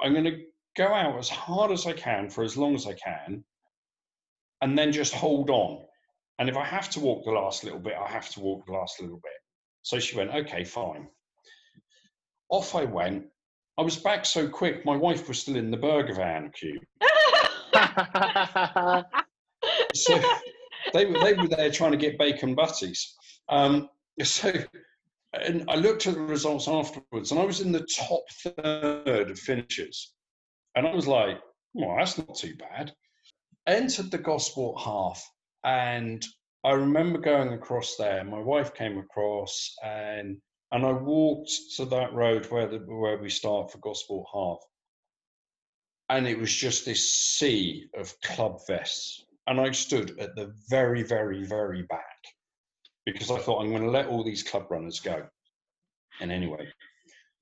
i'm 0.00 0.12
going 0.12 0.24
to 0.24 0.40
go 0.78 0.94
out 0.94 1.18
as 1.18 1.28
hard 1.28 1.72
as 1.72 1.86
I 1.86 1.92
can 1.92 2.30
for 2.30 2.44
as 2.44 2.56
long 2.56 2.74
as 2.76 2.86
I 2.86 2.94
can, 2.94 3.44
and 4.62 4.78
then 4.78 4.92
just 4.92 5.12
hold 5.12 5.50
on. 5.50 5.84
And 6.38 6.48
if 6.48 6.56
I 6.56 6.64
have 6.64 6.88
to 6.90 7.00
walk 7.00 7.24
the 7.24 7.32
last 7.32 7.64
little 7.64 7.80
bit, 7.80 7.94
I 8.00 8.08
have 8.08 8.30
to 8.30 8.40
walk 8.40 8.64
the 8.64 8.72
last 8.72 9.00
little 9.00 9.16
bit. 9.16 9.32
So 9.82 9.98
she 9.98 10.16
went, 10.16 10.30
okay, 10.30 10.62
fine. 10.62 11.08
Off 12.50 12.74
I 12.74 12.84
went. 12.84 13.26
I 13.76 13.82
was 13.82 13.96
back 13.96 14.24
so 14.24 14.48
quick, 14.48 14.84
my 14.84 14.96
wife 14.96 15.28
was 15.28 15.38
still 15.38 15.56
in 15.56 15.70
the 15.70 15.76
burger 15.76 16.14
van 16.14 16.50
queue. 16.50 16.80
So 19.94 20.20
they 20.92 21.06
were, 21.06 21.18
they 21.20 21.34
were 21.34 21.48
there 21.48 21.70
trying 21.70 21.92
to 21.92 21.96
get 21.96 22.18
bacon 22.18 22.54
butties. 22.54 23.14
Um, 23.48 23.88
so, 24.22 24.52
and 25.32 25.64
I 25.68 25.76
looked 25.76 26.06
at 26.06 26.14
the 26.14 26.20
results 26.20 26.68
afterwards, 26.68 27.30
and 27.30 27.40
I 27.40 27.44
was 27.44 27.60
in 27.60 27.72
the 27.72 27.86
top 27.96 28.22
third 28.42 29.30
of 29.30 29.38
finishers. 29.38 30.12
And 30.74 30.86
I 30.86 30.94
was 30.94 31.06
like, 31.06 31.38
well, 31.74 31.96
that's 31.96 32.18
not 32.18 32.34
too 32.34 32.54
bad. 32.56 32.92
Entered 33.66 34.10
the 34.10 34.18
Gosport 34.18 34.80
half, 34.80 35.22
and 35.64 36.24
I 36.64 36.72
remember 36.72 37.18
going 37.18 37.52
across 37.52 37.96
there. 37.96 38.24
My 38.24 38.40
wife 38.40 38.74
came 38.74 38.98
across, 38.98 39.74
and 39.84 40.38
and 40.72 40.84
I 40.84 40.92
walked 40.92 41.50
to 41.76 41.84
that 41.86 42.12
road 42.12 42.46
where 42.46 42.66
the, 42.66 42.78
where 42.78 43.18
we 43.18 43.30
start 43.30 43.72
for 43.72 43.78
Gosport 43.78 44.26
half, 44.32 44.58
and 46.08 46.26
it 46.26 46.38
was 46.38 46.54
just 46.54 46.84
this 46.84 47.12
sea 47.12 47.88
of 47.96 48.18
club 48.22 48.60
vests, 48.66 49.24
and 49.46 49.60
I 49.60 49.70
stood 49.72 50.18
at 50.18 50.34
the 50.34 50.54
very, 50.68 51.02
very, 51.02 51.44
very 51.44 51.82
back 51.82 52.02
because 53.06 53.30
I 53.30 53.38
thought 53.38 53.62
I'm 53.62 53.70
going 53.70 53.82
to 53.82 53.90
let 53.90 54.08
all 54.08 54.22
these 54.22 54.42
club 54.42 54.70
runners 54.70 55.00
go. 55.00 55.26
And 56.20 56.30
anyway, 56.30 56.68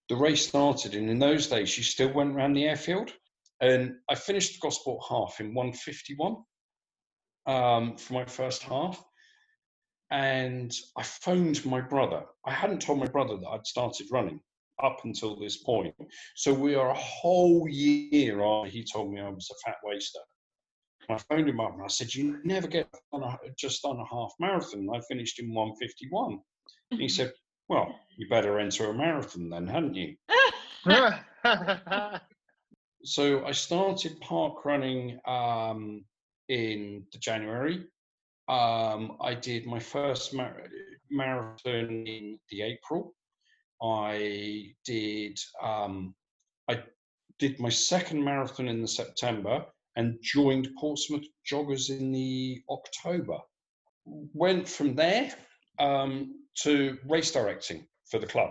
the 0.08 0.16
race 0.16 0.46
started, 0.46 0.94
and 0.94 1.10
in 1.10 1.18
those 1.18 1.48
days, 1.48 1.76
you 1.76 1.82
still 1.82 2.12
went 2.12 2.34
around 2.34 2.54
the 2.54 2.64
airfield. 2.64 3.12
And 3.60 3.94
I 4.08 4.14
finished 4.14 4.54
the 4.54 4.66
Gosport 4.66 5.02
half 5.08 5.40
in 5.40 5.54
151 5.54 6.36
um, 7.46 7.96
for 7.96 8.12
my 8.12 8.24
first 8.26 8.62
half. 8.62 9.02
And 10.10 10.72
I 10.96 11.02
phoned 11.02 11.64
my 11.66 11.80
brother. 11.80 12.24
I 12.44 12.52
hadn't 12.52 12.82
told 12.82 13.00
my 13.00 13.06
brother 13.06 13.36
that 13.36 13.48
I'd 13.48 13.66
started 13.66 14.06
running 14.10 14.40
up 14.82 15.00
until 15.04 15.36
this 15.36 15.56
point. 15.56 15.94
So 16.34 16.52
we 16.52 16.74
are 16.74 16.90
a 16.90 16.94
whole 16.94 17.68
year 17.68 18.42
after 18.42 18.70
he 18.70 18.84
told 18.84 19.12
me 19.12 19.20
I 19.20 19.28
was 19.28 19.50
a 19.50 19.66
fat 19.66 19.76
waster. 19.82 20.20
I 21.08 21.18
phoned 21.18 21.48
him 21.48 21.60
up 21.60 21.74
and 21.74 21.82
I 21.82 21.88
said, 21.88 22.14
"You 22.14 22.40
never 22.44 22.66
get 22.66 22.88
on 23.12 23.22
a, 23.22 23.38
just 23.56 23.84
on 23.84 23.98
a 23.98 24.04
half 24.04 24.32
marathon." 24.40 24.88
I 24.92 25.00
finished 25.08 25.38
in 25.38 25.54
151. 25.54 26.40
And 26.90 27.00
he 27.00 27.08
said, 27.08 27.32
"Well, 27.68 27.94
you 28.16 28.28
better 28.28 28.58
enter 28.58 28.90
a 28.90 28.94
marathon 28.94 29.48
then, 29.48 29.66
hadn't 29.66 29.94
you?" 29.94 30.16
so 33.04 33.44
I 33.44 33.52
started 33.52 34.20
park 34.20 34.64
running 34.64 35.20
um, 35.26 36.04
in 36.48 37.06
the 37.12 37.18
January. 37.18 37.86
Um, 38.48 39.16
I 39.20 39.34
did 39.34 39.66
my 39.66 39.80
first 39.80 40.32
mar- 40.32 40.62
marathon 41.10 42.06
in 42.06 42.38
the 42.50 42.62
April. 42.62 43.14
I 43.82 44.72
did 44.84 45.38
um, 45.62 46.14
I 46.68 46.82
did 47.38 47.58
my 47.60 47.68
second 47.68 48.24
marathon 48.24 48.68
in 48.68 48.80
the 48.80 48.88
September 48.88 49.64
and 49.96 50.18
joined 50.22 50.68
Portsmouth 50.78 51.26
Joggers 51.50 51.90
in 51.90 52.12
the 52.12 52.62
October. 52.70 53.38
Went 54.04 54.68
from 54.68 54.94
there 54.94 55.32
um, 55.78 56.34
to 56.62 56.98
race 57.08 57.32
directing 57.32 57.86
for 58.08 58.18
the 58.20 58.26
club, 58.26 58.50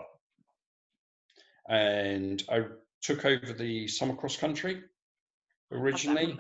and 1.69 2.43
I 2.49 2.65
took 3.01 3.23
over 3.25 3.53
the 3.53 3.88
summer 3.88 4.15
cross 4.15 4.36
country 4.36 4.84
originally. 5.71 6.38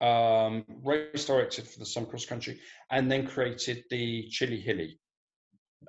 Um, 0.00 0.64
race 0.82 1.24
directed 1.24 1.66
for 1.66 1.78
the 1.78 1.86
summer 1.86 2.06
cross 2.06 2.26
country, 2.26 2.60
and 2.90 3.10
then 3.10 3.26
created 3.26 3.84
the 3.90 4.28
Chili 4.28 4.60
Hilly 4.60 4.98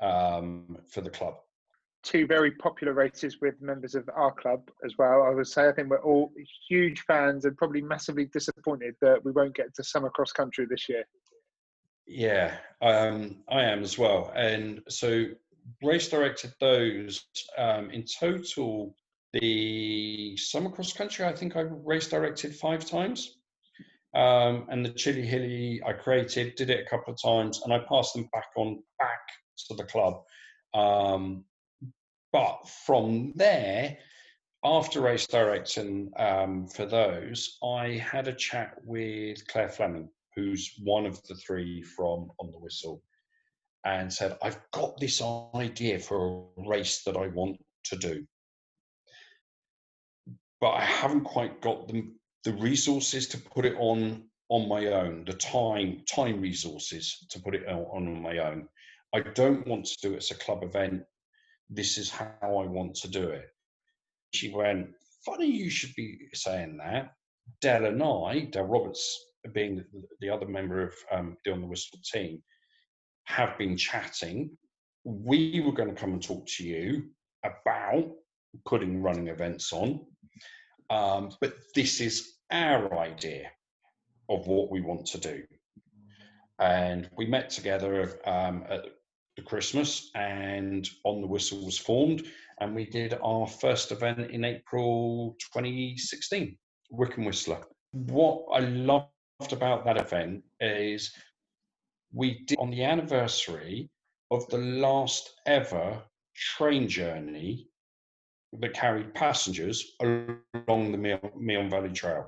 um, 0.02 0.78
for 0.90 1.02
the 1.02 1.10
club 1.10 1.36
two 2.06 2.28
very 2.28 2.52
popular 2.52 2.94
races 2.94 3.42
with 3.42 3.60
members 3.62 3.96
of 3.96 4.08
our 4.16 4.32
club 4.32 4.70
as 4.86 4.94
well. 4.98 5.24
I 5.24 5.32
would 5.32 5.48
say 5.48 5.68
I 5.68 5.72
think 5.72 5.90
we're 5.90 6.04
all 6.04 6.32
huge 6.70 7.02
fans 7.02 7.46
and 7.46 7.58
probably 7.58 7.82
massively 7.82 8.26
disappointed 8.26 8.96
that 9.02 9.26
we 9.26 9.32
won't 9.32 9.56
get 9.56 9.74
to 9.76 9.84
summer 9.84 10.10
cross 10.12 10.32
country 10.32 10.68
this 10.70 10.88
year. 10.88 11.04
Yeah, 12.08 12.56
um, 12.82 13.38
I 13.50 13.64
am 13.64 13.82
as 13.82 13.98
well. 13.98 14.32
And 14.36 14.82
so 14.88 15.26
race 15.84 16.08
directed 16.08 16.54
those 16.60 17.26
um, 17.58 17.90
in 17.90 18.06
total. 18.06 18.96
The 19.34 20.38
summer 20.38 20.70
cross 20.70 20.94
country, 20.94 21.26
I 21.26 21.34
think 21.34 21.58
I 21.58 21.62
race 21.62 22.08
directed 22.08 22.56
five 22.56 22.86
times. 22.86 23.38
Um, 24.16 24.68
and 24.70 24.86
the 24.86 24.92
Chili 24.92 25.24
Hilly, 25.24 25.82
I 25.86 25.92
created, 25.92 26.56
did 26.56 26.70
it 26.70 26.86
a 26.86 26.90
couple 26.90 27.14
of 27.14 27.22
times, 27.22 27.62
and 27.64 27.74
I 27.74 27.80
passed 27.80 28.14
them 28.14 28.30
back 28.32 28.48
on 28.56 28.82
back 28.98 29.20
to 29.68 29.76
the 29.76 29.84
club. 29.84 30.22
Um, 30.74 31.44
but 32.32 32.68
from 32.86 33.34
there, 33.36 33.98
after 34.64 35.02
race 35.02 35.28
directing 35.28 36.12
um, 36.18 36.68
for 36.68 36.86
those, 36.86 37.58
I 37.64 38.02
had 38.04 38.28
a 38.28 38.34
chat 38.34 38.76
with 38.84 39.46
Claire 39.48 39.70
Fleming, 39.70 40.10
who's 40.36 40.74
one 40.82 41.06
of 41.06 41.22
the 41.28 41.36
three 41.36 41.82
from 41.82 42.32
On 42.40 42.52
the 42.52 42.60
Whistle, 42.60 43.04
and 43.86 44.12
said, 44.12 44.38
I've 44.42 44.60
got 44.72 44.98
this 45.00 45.22
idea 45.54 46.00
for 46.00 46.50
a 46.58 46.68
race 46.68 47.04
that 47.04 47.16
I 47.16 47.28
want 47.28 47.58
to 47.86 47.96
do. 47.96 48.26
But 50.60 50.72
I 50.72 50.86
haven't 50.86 51.26
quite 51.26 51.62
got 51.62 51.88
the, 51.88 52.12
the 52.46 52.54
resources 52.54 53.28
to 53.30 53.38
put 53.38 53.66
it 53.66 53.76
on 53.78 54.24
on 54.50 54.70
my 54.70 54.86
own, 54.88 55.26
the 55.26 55.34
time 55.34 56.04
time 56.08 56.40
resources 56.40 57.26
to 57.30 57.40
put 57.40 57.56
it 57.56 57.68
on, 57.68 58.08
on 58.08 58.22
my 58.22 58.38
own. 58.38 58.68
I 59.14 59.22
don't 59.22 59.66
want 59.68 59.86
to 59.86 59.98
do 60.02 60.14
it 60.14 60.18
as 60.18 60.32
a 60.32 60.36
club 60.36 60.64
event 60.64 61.04
this 61.70 61.98
is 61.98 62.10
how 62.10 62.32
I 62.44 62.66
want 62.68 62.96
to 62.96 63.08
do 63.08 63.30
it. 63.30 63.50
She 64.34 64.52
went, 64.54 64.90
funny 65.26 65.48
you 65.48 65.70
should 65.70 65.96
be 65.96 66.20
saying 66.34 66.78
that. 66.78 67.14
Dell 67.62 67.86
and 67.86 68.02
I, 68.02 68.48
Dell 68.52 68.66
Roberts 68.66 69.26
being 69.54 69.78
the, 69.78 69.86
the 70.20 70.30
other 70.30 70.48
member 70.48 70.82
of 70.82 70.94
um, 71.12 71.38
the 71.46 71.52
On 71.52 71.62
the 71.62 71.68
Whistle 71.68 72.00
team, 72.12 72.42
have 73.26 73.58
been 73.58 73.78
chatting. 73.78 74.58
We 75.04 75.62
were 75.62 75.72
going 75.72 75.94
to 75.94 76.00
come 76.00 76.14
and 76.14 76.24
talk 76.24 76.46
to 76.48 76.64
you 76.64 77.10
about 77.44 78.12
putting 78.66 79.02
running 79.02 79.28
events 79.28 79.72
on, 79.74 80.06
um, 80.90 81.32
but 81.42 81.56
this 81.76 82.00
is 82.00 82.35
our 82.52 83.00
idea 83.00 83.52
of 84.30 84.48
what 84.48 84.70
we 84.72 84.82
want 84.82 85.06
to 85.08 85.18
do. 85.18 85.44
And 86.60 87.10
we 87.18 87.26
met 87.26 87.50
together 87.50 88.20
um, 88.26 88.64
at 88.70 88.86
the 89.36 89.42
Christmas, 89.42 90.12
and 90.16 90.90
On 91.04 91.22
the 91.22 91.28
Whistle 91.28 91.66
was 91.66 91.78
formed, 91.78 92.26
and 92.60 92.74
we 92.74 92.86
did 92.86 93.18
our 93.22 93.48
first 93.48 93.92
event 93.92 94.32
in 94.32 94.46
April 94.46 95.36
2016, 95.54 96.58
Wickham 96.90 97.26
Whistler. 97.26 97.62
What 97.92 98.46
I 98.54 98.60
loved 98.60 99.10
about 99.52 99.84
that 99.86 99.98
event 99.98 100.44
is 100.62 101.12
we 102.14 102.40
did 102.46 102.58
on 102.58 102.70
the 102.70 102.84
anniversary 102.84 103.90
of 104.32 104.48
the 104.48 104.58
last 104.58 105.34
ever 105.46 106.02
train 106.34 106.88
journey 106.88 107.68
that 108.60 108.74
carried 108.74 109.14
passengers 109.14 109.96
along 110.02 110.92
the 110.92 111.20
Meon 111.36 111.70
Valley 111.70 111.90
Trail. 111.90 112.26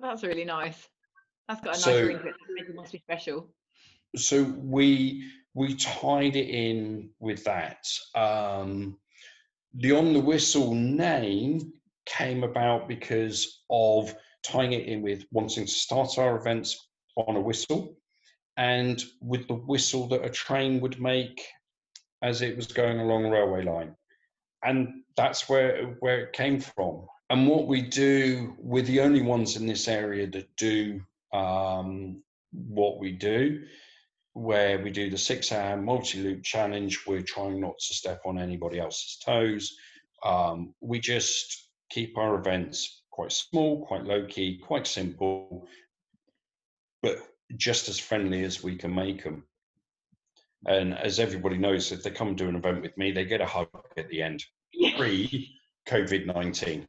That's 0.00 0.22
really 0.22 0.44
nice. 0.44 0.88
That's 1.48 1.60
got 1.60 1.76
a 1.76 1.78
nice 1.78 1.84
so, 1.84 2.06
ring 2.06 2.18
to 2.18 2.28
it. 2.28 2.34
It 2.68 2.74
must 2.74 2.92
be 2.92 2.98
special. 2.98 3.48
So 4.16 4.42
we 4.42 5.30
we 5.54 5.74
tied 5.74 6.36
it 6.36 6.48
in 6.48 7.10
with 7.18 7.44
that. 7.44 7.86
Um, 8.14 8.98
the 9.74 9.92
On 9.92 10.12
the 10.12 10.20
Whistle 10.20 10.74
name 10.74 11.72
came 12.06 12.44
about 12.44 12.88
because 12.88 13.62
of 13.68 14.14
tying 14.42 14.72
it 14.72 14.86
in 14.86 15.02
with 15.02 15.24
wanting 15.30 15.66
to 15.66 15.70
start 15.70 16.18
our 16.18 16.36
events 16.36 16.88
on 17.16 17.36
a 17.36 17.40
whistle 17.40 17.96
and 18.56 19.04
with 19.20 19.46
the 19.48 19.54
whistle 19.54 20.08
that 20.08 20.24
a 20.24 20.30
train 20.30 20.80
would 20.80 21.00
make 21.00 21.40
as 22.22 22.42
it 22.42 22.56
was 22.56 22.66
going 22.66 22.98
along 22.98 23.24
a 23.24 23.30
railway 23.30 23.62
line. 23.62 23.94
And 24.64 25.02
that's 25.16 25.48
where, 25.48 25.96
where 26.00 26.20
it 26.26 26.32
came 26.32 26.60
from. 26.60 27.06
And 27.30 27.46
what 27.46 27.68
we 27.68 27.80
do, 27.80 28.54
we're 28.58 28.82
the 28.82 29.00
only 29.00 29.22
ones 29.22 29.56
in 29.56 29.66
this 29.66 29.86
area 29.86 30.26
that 30.26 30.54
do 30.56 31.00
um, 31.32 32.22
what 32.52 32.98
we 32.98 33.12
do 33.12 33.62
where 34.32 34.78
we 34.78 34.90
do 34.90 35.10
the 35.10 35.18
six 35.18 35.52
hour 35.52 35.76
multi 35.76 36.20
loop 36.20 36.42
challenge. 36.42 37.06
We're 37.06 37.22
trying 37.22 37.60
not 37.60 37.78
to 37.78 37.94
step 37.94 38.22
on 38.24 38.38
anybody 38.38 38.78
else's 38.78 39.18
toes. 39.24 39.76
Um, 40.24 40.74
we 40.80 41.00
just 41.00 41.68
keep 41.90 42.16
our 42.16 42.36
events 42.36 43.02
quite 43.10 43.32
small, 43.32 43.86
quite 43.86 44.04
low 44.04 44.26
key, 44.26 44.58
quite 44.58 44.86
simple, 44.86 45.66
but 47.02 47.18
just 47.56 47.88
as 47.88 47.98
friendly 47.98 48.44
as 48.44 48.62
we 48.62 48.76
can 48.76 48.94
make 48.94 49.24
them. 49.24 49.44
And 50.66 50.96
as 50.96 51.18
everybody 51.18 51.56
knows, 51.56 51.90
if 51.90 52.02
they 52.02 52.10
come 52.10 52.36
do 52.36 52.48
an 52.48 52.56
event 52.56 52.82
with 52.82 52.96
me, 52.96 53.12
they 53.12 53.24
get 53.24 53.40
a 53.40 53.46
hug 53.46 53.68
at 53.96 54.08
the 54.08 54.22
end, 54.22 54.44
pre 54.96 55.59
COVID 55.90 56.26
19. 56.26 56.86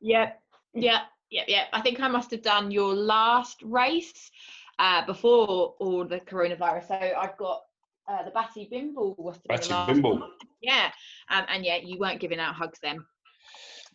Yeah, 0.00 0.30
yeah, 0.74 1.00
yeah, 1.30 1.42
yeah. 1.48 1.64
I 1.72 1.80
think 1.80 2.00
I 2.00 2.06
must 2.06 2.30
have 2.30 2.42
done 2.42 2.70
your 2.70 2.94
last 2.94 3.60
race 3.64 4.30
uh, 4.78 5.04
before 5.04 5.74
all 5.80 6.04
the 6.04 6.20
coronavirus. 6.20 6.88
So 6.88 6.94
I've 6.94 7.36
got 7.36 7.62
uh, 8.08 8.24
the 8.24 8.30
Batty 8.30 8.68
Bimble 8.70 9.16
was 9.18 9.38
the 9.38 9.48
Batty 9.48 9.92
Bimble. 9.92 10.20
One. 10.20 10.30
Yeah, 10.62 10.90
um, 11.30 11.44
and 11.48 11.64
yeah, 11.64 11.78
you 11.82 11.98
weren't 11.98 12.20
giving 12.20 12.38
out 12.38 12.54
hugs 12.54 12.78
then, 12.80 13.04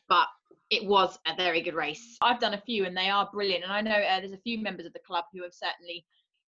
but 0.10 0.28
it 0.70 0.86
was 0.86 1.18
a 1.26 1.36
very 1.36 1.62
good 1.62 1.76
race. 1.76 2.18
I've 2.22 2.40
done 2.40 2.54
a 2.54 2.62
few 2.62 2.86
and 2.86 2.96
they 2.96 3.10
are 3.10 3.30
brilliant, 3.32 3.64
and 3.64 3.72
I 3.72 3.82
know 3.82 3.92
uh, 3.92 4.20
there's 4.20 4.34
a 4.34 4.38
few 4.38 4.62
members 4.62 4.86
of 4.86 4.94
the 4.94 5.00
club 5.00 5.26
who 5.34 5.44
have 5.44 5.54
certainly 5.54 6.06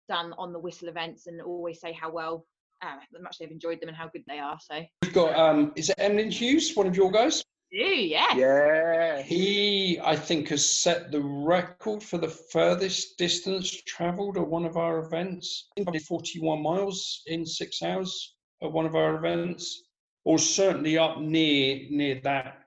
done 0.10 0.34
on 0.40 0.52
the 0.52 0.60
whistle 0.60 0.90
events 0.90 1.28
and 1.28 1.42
always 1.42 1.80
say 1.80 1.94
how 1.94 2.12
well. 2.12 2.46
Uh, 2.84 2.96
much 3.22 3.38
they've 3.38 3.52
enjoyed 3.52 3.80
them 3.80 3.90
and 3.90 3.96
how 3.96 4.08
good 4.08 4.24
they 4.28 4.40
are. 4.40 4.58
So 4.60 4.82
we've 5.04 5.14
got 5.14 5.36
um, 5.36 5.72
is 5.76 5.92
it 5.92 5.96
Emlyn 6.00 6.32
Hughes, 6.32 6.76
one 6.76 6.88
of 6.88 6.96
your 6.96 7.12
guys? 7.12 7.44
Yeah. 7.72 8.36
Yeah. 8.36 9.22
He, 9.22 10.00
I 10.04 10.16
think, 10.16 10.50
has 10.50 10.68
set 10.68 11.12
the 11.12 11.22
record 11.22 12.04
for 12.04 12.18
the 12.18 12.28
furthest 12.28 13.18
distance 13.18 13.82
travelled 13.84 14.38
at 14.38 14.48
one 14.48 14.66
of 14.66 14.78
our 14.78 15.00
events. 15.00 15.70
I 15.80 15.84
think 15.84 16.04
41 16.04 16.62
miles 16.62 17.22
in 17.28 17.46
six 17.46 17.82
hours 17.82 18.36
at 18.62 18.72
one 18.72 18.86
of 18.86 18.96
our 18.96 19.16
events, 19.16 19.84
or 20.26 20.38
certainly 20.38 20.98
up 20.98 21.20
near 21.20 21.82
near 21.90 22.20
that. 22.24 22.58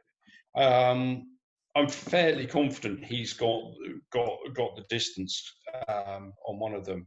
Um, 0.57 1.29
I'm 1.77 1.89
fairly 1.89 2.47
confident 2.47 3.05
he's 3.05 3.33
got 3.33 3.63
got 4.11 4.39
got 4.55 4.77
the 4.77 4.85
distance 4.89 5.53
um, 5.89 6.33
on 6.47 6.59
one 6.59 6.75
of 6.75 6.85
them. 6.85 7.07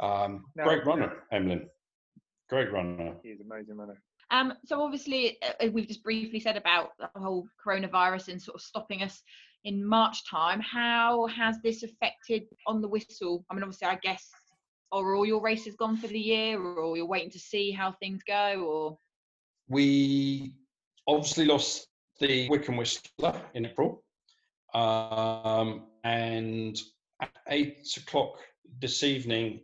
Um, 0.00 0.44
No, 0.54 0.64
great 0.64 0.84
no. 0.84 0.92
runner, 0.92 1.12
Emlyn. 1.32 1.66
Great 2.48 2.70
runner. 2.72 3.16
He's 3.22 3.36
is 3.36 3.40
amazing, 3.40 3.76
man. 3.76 3.96
Um, 4.32 4.54
so 4.64 4.82
obviously, 4.82 5.36
uh, 5.42 5.68
we've 5.72 5.86
just 5.86 6.02
briefly 6.02 6.40
said 6.40 6.56
about 6.56 6.92
the 6.98 7.20
whole 7.20 7.46
coronavirus 7.64 8.28
and 8.28 8.40
sort 8.40 8.54
of 8.54 8.62
stopping 8.62 9.02
us 9.02 9.22
in 9.64 9.86
March 9.86 10.28
time. 10.28 10.58
How 10.58 11.26
has 11.26 11.58
this 11.62 11.82
affected 11.82 12.44
on 12.66 12.80
the 12.80 12.88
whistle? 12.88 13.44
I 13.50 13.54
mean, 13.54 13.62
obviously, 13.62 13.88
I 13.88 13.98
guess, 14.02 14.26
are 14.90 15.14
all 15.14 15.26
your 15.26 15.42
races 15.42 15.76
gone 15.76 15.98
for 15.98 16.06
the 16.06 16.18
year, 16.18 16.58
or 16.58 16.96
you're 16.96 17.06
waiting 17.06 17.30
to 17.30 17.38
see 17.38 17.70
how 17.70 17.92
things 17.92 18.22
go, 18.26 18.64
or 18.64 18.98
We 19.68 20.54
obviously 21.06 21.44
lost 21.44 21.88
the 22.18 22.48
Wickham 22.48 22.78
Whistler 22.78 23.40
in 23.54 23.66
April. 23.66 24.02
Um, 24.72 25.84
and 26.04 26.80
at 27.20 27.30
eight 27.48 27.86
o'clock 27.98 28.36
this 28.80 29.02
evening, 29.02 29.60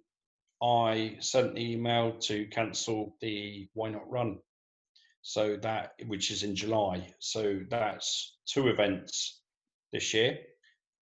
I 0.62 1.16
sent 1.20 1.54
the 1.54 1.72
email 1.72 2.18
to 2.20 2.46
cancel 2.46 3.16
the 3.22 3.68
Why 3.72 3.90
Not 3.90 4.10
Run. 4.10 4.38
So 5.22 5.56
that, 5.62 5.92
which 6.06 6.30
is 6.30 6.42
in 6.42 6.54
July. 6.54 7.06
So 7.18 7.60
that's 7.68 8.38
two 8.46 8.68
events 8.68 9.42
this 9.92 10.14
year. 10.14 10.38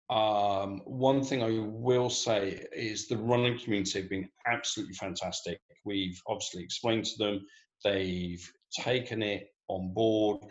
Um, 0.10 0.82
one 0.86 1.24
thing 1.24 1.42
I 1.42 1.60
will 1.60 2.10
say 2.10 2.64
is 2.74 3.08
the 3.08 3.18
running 3.18 3.58
community 3.58 4.02
have 4.02 4.10
been 4.10 4.30
absolutely 4.46 4.96
fantastic. 4.96 5.60
We've 5.84 6.20
obviously 6.28 6.64
explained 6.64 7.06
to 7.06 7.18
them, 7.18 7.46
they've 7.84 8.52
taken 8.72 9.24
it 9.24 9.48
on 9.68 9.94
board. 9.94 10.42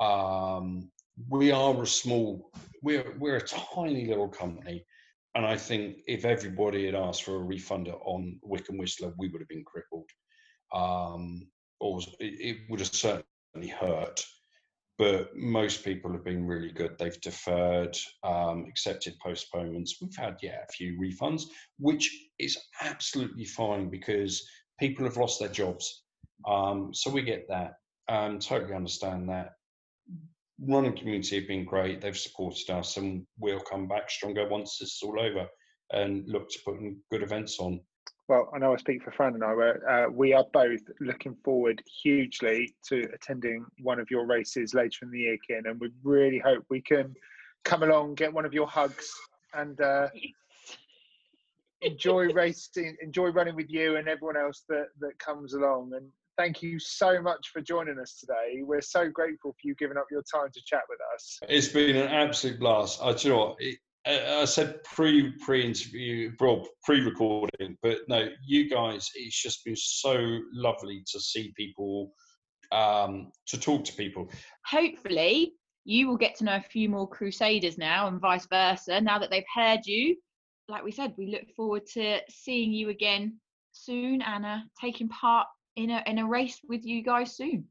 Um, 0.00 0.90
we 1.28 1.50
are 1.50 1.82
a 1.82 1.86
small, 1.86 2.50
we're 2.82 3.14
we're 3.18 3.36
a 3.36 3.46
tiny 3.46 4.06
little 4.06 4.28
company, 4.28 4.84
and 5.34 5.44
I 5.44 5.56
think 5.56 5.98
if 6.06 6.24
everybody 6.24 6.86
had 6.86 6.94
asked 6.94 7.24
for 7.24 7.36
a 7.36 7.42
refund 7.42 7.88
on 7.88 8.38
Wickham 8.42 8.78
Whistler, 8.78 9.12
we 9.18 9.28
would 9.28 9.40
have 9.40 9.48
been 9.48 9.64
crippled, 9.64 10.08
um, 10.74 11.46
it, 12.20 12.58
would 12.68 12.80
have 12.80 12.94
certainly 12.94 13.68
hurt. 13.68 14.24
But 14.98 15.34
most 15.34 15.82
people 15.82 16.12
have 16.12 16.24
been 16.24 16.46
really 16.46 16.72
good. 16.72 16.98
They've 16.98 17.20
deferred, 17.22 17.96
um, 18.22 18.66
accepted 18.68 19.18
postponements. 19.18 19.96
We've 20.00 20.14
had 20.14 20.36
yeah 20.42 20.58
a 20.68 20.72
few 20.72 20.98
refunds, 20.98 21.44
which 21.78 22.28
is 22.38 22.58
absolutely 22.82 23.46
fine 23.46 23.88
because 23.88 24.46
people 24.78 25.06
have 25.06 25.16
lost 25.16 25.40
their 25.40 25.48
jobs. 25.48 26.04
Um, 26.46 26.92
so 26.92 27.10
we 27.10 27.22
get 27.22 27.48
that. 27.48 27.74
Um, 28.08 28.40
totally 28.40 28.74
understand 28.74 29.28
that 29.30 29.52
running 30.60 30.96
community 30.96 31.36
have 31.36 31.48
been 31.48 31.64
great. 31.64 32.00
They've 32.00 32.16
supported 32.16 32.70
us, 32.70 32.96
and 32.96 33.26
we'll 33.38 33.60
come 33.60 33.88
back 33.88 34.10
stronger 34.10 34.48
once 34.48 34.78
this 34.78 34.96
is 34.96 35.02
all 35.02 35.18
over 35.18 35.46
and 35.92 36.28
look 36.28 36.48
to 36.50 36.58
putting 36.64 36.98
good 37.10 37.22
events 37.22 37.58
on. 37.58 37.80
Well, 38.30 38.48
I 38.54 38.58
know 38.58 38.72
I 38.72 38.76
speak 38.76 39.02
for 39.02 39.10
Fran 39.10 39.34
and 39.34 39.42
I. 39.42 39.52
Where 39.52 39.90
uh, 39.90 40.08
we 40.08 40.32
are 40.34 40.44
both 40.52 40.82
looking 41.00 41.34
forward 41.44 41.82
hugely 42.00 42.72
to 42.88 43.08
attending 43.12 43.66
one 43.82 43.98
of 43.98 44.08
your 44.08 44.24
races 44.24 44.72
later 44.72 44.98
in 45.02 45.10
the 45.10 45.18
year, 45.18 45.36
Ken, 45.48 45.62
and 45.66 45.80
we 45.80 45.90
really 46.04 46.38
hope 46.38 46.64
we 46.70 46.80
can 46.80 47.12
come 47.64 47.82
along, 47.82 48.14
get 48.14 48.32
one 48.32 48.44
of 48.44 48.54
your 48.54 48.68
hugs, 48.68 49.10
and 49.54 49.80
uh, 49.80 50.06
enjoy 51.82 52.28
racing, 52.32 52.96
enjoy 53.02 53.30
running 53.30 53.56
with 53.56 53.68
you 53.68 53.96
and 53.96 54.06
everyone 54.06 54.36
else 54.36 54.62
that 54.68 54.90
that 55.00 55.18
comes 55.18 55.54
along. 55.54 55.90
And 55.96 56.06
thank 56.38 56.62
you 56.62 56.78
so 56.78 57.20
much 57.20 57.48
for 57.52 57.60
joining 57.60 57.98
us 57.98 58.14
today. 58.20 58.62
We're 58.62 58.80
so 58.80 59.08
grateful 59.10 59.50
for 59.50 59.58
you 59.64 59.74
giving 59.74 59.96
up 59.96 60.06
your 60.08 60.22
time 60.32 60.52
to 60.54 60.62
chat 60.64 60.82
with 60.88 61.00
us. 61.16 61.40
It's 61.48 61.66
been 61.66 61.96
an 61.96 62.06
absolute 62.06 62.60
blast. 62.60 63.02
I, 63.02 63.12
do 63.12 63.26
you 63.26 63.36
what? 63.36 63.56
It, 63.58 63.78
I 64.06 64.40
I 64.42 64.44
said 64.46 64.82
pre 64.84 65.32
pre 65.44 65.64
interview, 65.64 66.32
well, 66.40 66.66
pre 66.84 67.00
recording, 67.00 67.76
but 67.82 67.98
no, 68.08 68.28
you 68.44 68.68
guys, 68.70 69.10
it's 69.14 69.40
just 69.40 69.64
been 69.64 69.76
so 69.76 70.38
lovely 70.52 71.02
to 71.12 71.20
see 71.20 71.52
people, 71.56 72.12
um, 72.72 73.30
to 73.46 73.58
talk 73.58 73.84
to 73.84 73.92
people. 73.94 74.30
hopefully 74.66 75.54
you 75.84 76.06
will 76.08 76.16
get 76.18 76.34
to 76.36 76.44
know 76.44 76.56
a 76.56 76.60
few 76.70 76.88
more 76.88 77.08
crusaders 77.08 77.78
now 77.78 78.06
and 78.06 78.20
vice 78.20 78.46
versa 78.46 79.00
now 79.00 79.18
that 79.18 79.30
they've 79.30 79.52
heard 79.54 79.80
you 79.86 80.14
like 80.68 80.84
we 80.84 80.92
said 80.92 81.14
we 81.16 81.26
look 81.26 81.48
forward 81.56 81.82
to 81.86 82.18
seeing 82.28 82.70
you 82.72 82.90
again 82.90 83.40
soon 83.72 84.20
anna 84.20 84.62
taking 84.78 85.08
part 85.08 85.46
in 85.76 85.90
a 85.90 86.02
in 86.06 86.18
a 86.18 86.26
race 86.26 86.60
with 86.68 86.84
you 86.84 87.02
guys 87.02 87.34
soon 87.34 87.66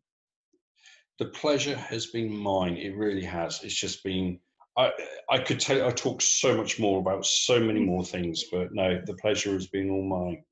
The 1.20 1.26
pleasure 1.26 1.76
has 1.76 2.08
been 2.08 2.34
mine. 2.36 2.78
It 2.78 2.96
really 2.96 3.24
has. 3.26 3.62
It's 3.64 3.76
just 3.76 4.04
been. 4.04 4.40
I 4.80 4.92
I 5.30 5.40
could 5.40 5.60
tell. 5.60 5.86
I 5.86 5.92
talk 5.92 6.22
so 6.22 6.56
much 6.56 6.80
more 6.80 7.00
about 7.00 7.26
so 7.26 7.60
many 7.60 7.82
more 7.82 8.06
things, 8.06 8.46
but 8.50 8.74
no, 8.74 9.02
the 9.06 9.14
pleasure 9.16 9.52
has 9.52 9.68
been 9.68 9.90
all 9.90 10.04
mine. 10.04 10.44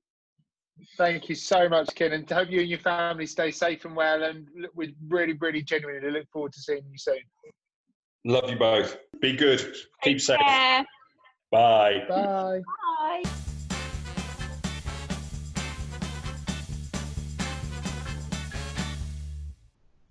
Thank 0.97 1.29
you 1.29 1.35
so 1.35 1.67
much, 1.69 1.95
Ken, 1.95 2.11
and 2.11 2.27
to 2.27 2.35
hope 2.35 2.51
you 2.51 2.59
and 2.59 2.69
your 2.69 2.79
family 2.79 3.25
stay 3.25 3.51
safe 3.51 3.85
and 3.85 3.95
well. 3.95 4.23
And 4.23 4.47
look, 4.55 4.71
we 4.75 4.95
really, 5.07 5.33
really 5.33 5.63
genuinely 5.63 6.11
look 6.11 6.29
forward 6.31 6.53
to 6.53 6.59
seeing 6.59 6.83
you 6.91 6.97
soon. 6.97 7.19
Love 8.25 8.49
you 8.49 8.57
both. 8.57 8.97
Be 9.21 9.35
good. 9.35 9.73
Keep 10.03 10.19
safe. 10.19 10.37
yeah 10.41 10.83
Bye. 11.49 12.03
Bye. 12.09 12.61
bye 12.63 13.23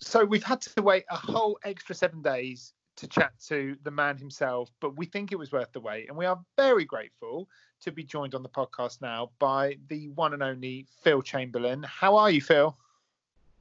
So 0.01 0.25
we've 0.25 0.43
had 0.43 0.63
to 0.63 0.83
wait 0.83 1.05
a 1.11 1.17
whole 1.17 1.59
extra 1.65 1.95
seven 1.95 2.23
days 2.23 2.73
to 2.97 3.07
chat 3.07 3.33
to 3.47 3.77
the 3.83 3.91
man 3.91 4.17
himself, 4.17 4.71
but 4.81 4.97
we 4.97 5.07
think 5.07 5.33
it 5.33 5.39
was 5.39 5.53
worth 5.53 5.73
the 5.73 5.81
wait. 5.81 6.09
And 6.09 6.17
we 6.17 6.27
are 6.27 6.39
very 6.57 6.85
grateful 6.85 7.49
to 7.81 7.93
be 7.93 8.03
joined 8.03 8.35
on 8.35 8.43
the 8.43 8.49
podcast 8.49 9.03
now 9.03 9.31
by 9.39 9.77
the 9.89 10.09
one 10.09 10.33
and 10.33 10.43
only 10.43 10.87
Phil 11.03 11.23
Chamberlain. 11.23 11.83
How 11.83 12.17
are 12.17 12.31
you, 12.31 12.41
Phil? 12.41 12.77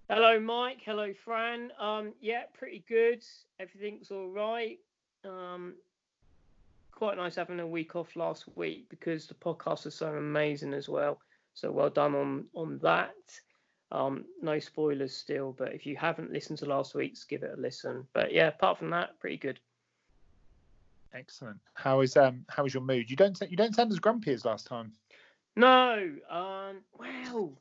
Hello, 0.10 0.40
Mike. 0.40 0.82
Hello, 0.86 1.14
Fran. 1.14 1.72
Um, 1.80 2.14
yeah, 2.22 2.44
pretty 2.54 2.84
good. 2.88 3.24
Everything's 3.60 4.12
all 4.12 4.30
right. 4.30 4.80
Um, 5.26 5.74
quite 6.92 7.18
nice 7.18 7.36
having 7.36 7.60
a 7.60 7.68
week 7.68 7.96
off 7.96 8.16
last 8.16 8.46
week 8.56 8.88
because 8.90 9.28
the 9.28 9.34
podcast 9.34 9.86
was 9.86 9.96
so 9.96 10.14
amazing 10.14 10.74
as 10.74 10.88
well. 10.88 11.20
So 11.54 11.72
well 11.72 11.90
done 11.90 12.16
on 12.16 12.46
on 12.54 12.80
that. 12.80 13.16
Um, 13.92 14.26
no 14.42 14.60
spoilers 14.60 15.16
still, 15.16 15.54
but 15.58 15.74
if 15.74 15.86
you 15.86 15.96
haven't 15.96 16.32
listened 16.32 16.60
to 16.60 16.66
last 16.66 16.96
week's, 16.96 17.24
give 17.24 17.44
it 17.44 17.54
a 17.58 17.62
listen. 17.62 18.06
But 18.14 18.34
yeah, 18.34 18.48
apart 18.48 18.78
from 18.78 18.90
that, 18.92 19.20
pretty 19.20 19.38
good. 19.38 19.60
Excellent. 21.14 21.60
How 21.76 22.02
is 22.02 22.18
um 22.18 22.46
how 22.50 22.66
is 22.66 22.74
your 22.74 22.84
mood? 22.84 23.10
You 23.10 23.16
don't 23.16 23.40
you 23.50 23.56
don't 23.56 23.76
sound 23.76 23.92
as 23.92 24.00
grumpy 24.00 24.34
as 24.34 24.46
last 24.46 24.68
time. 24.68 24.94
No, 25.56 26.14
um, 26.30 26.82
well, 26.98 27.54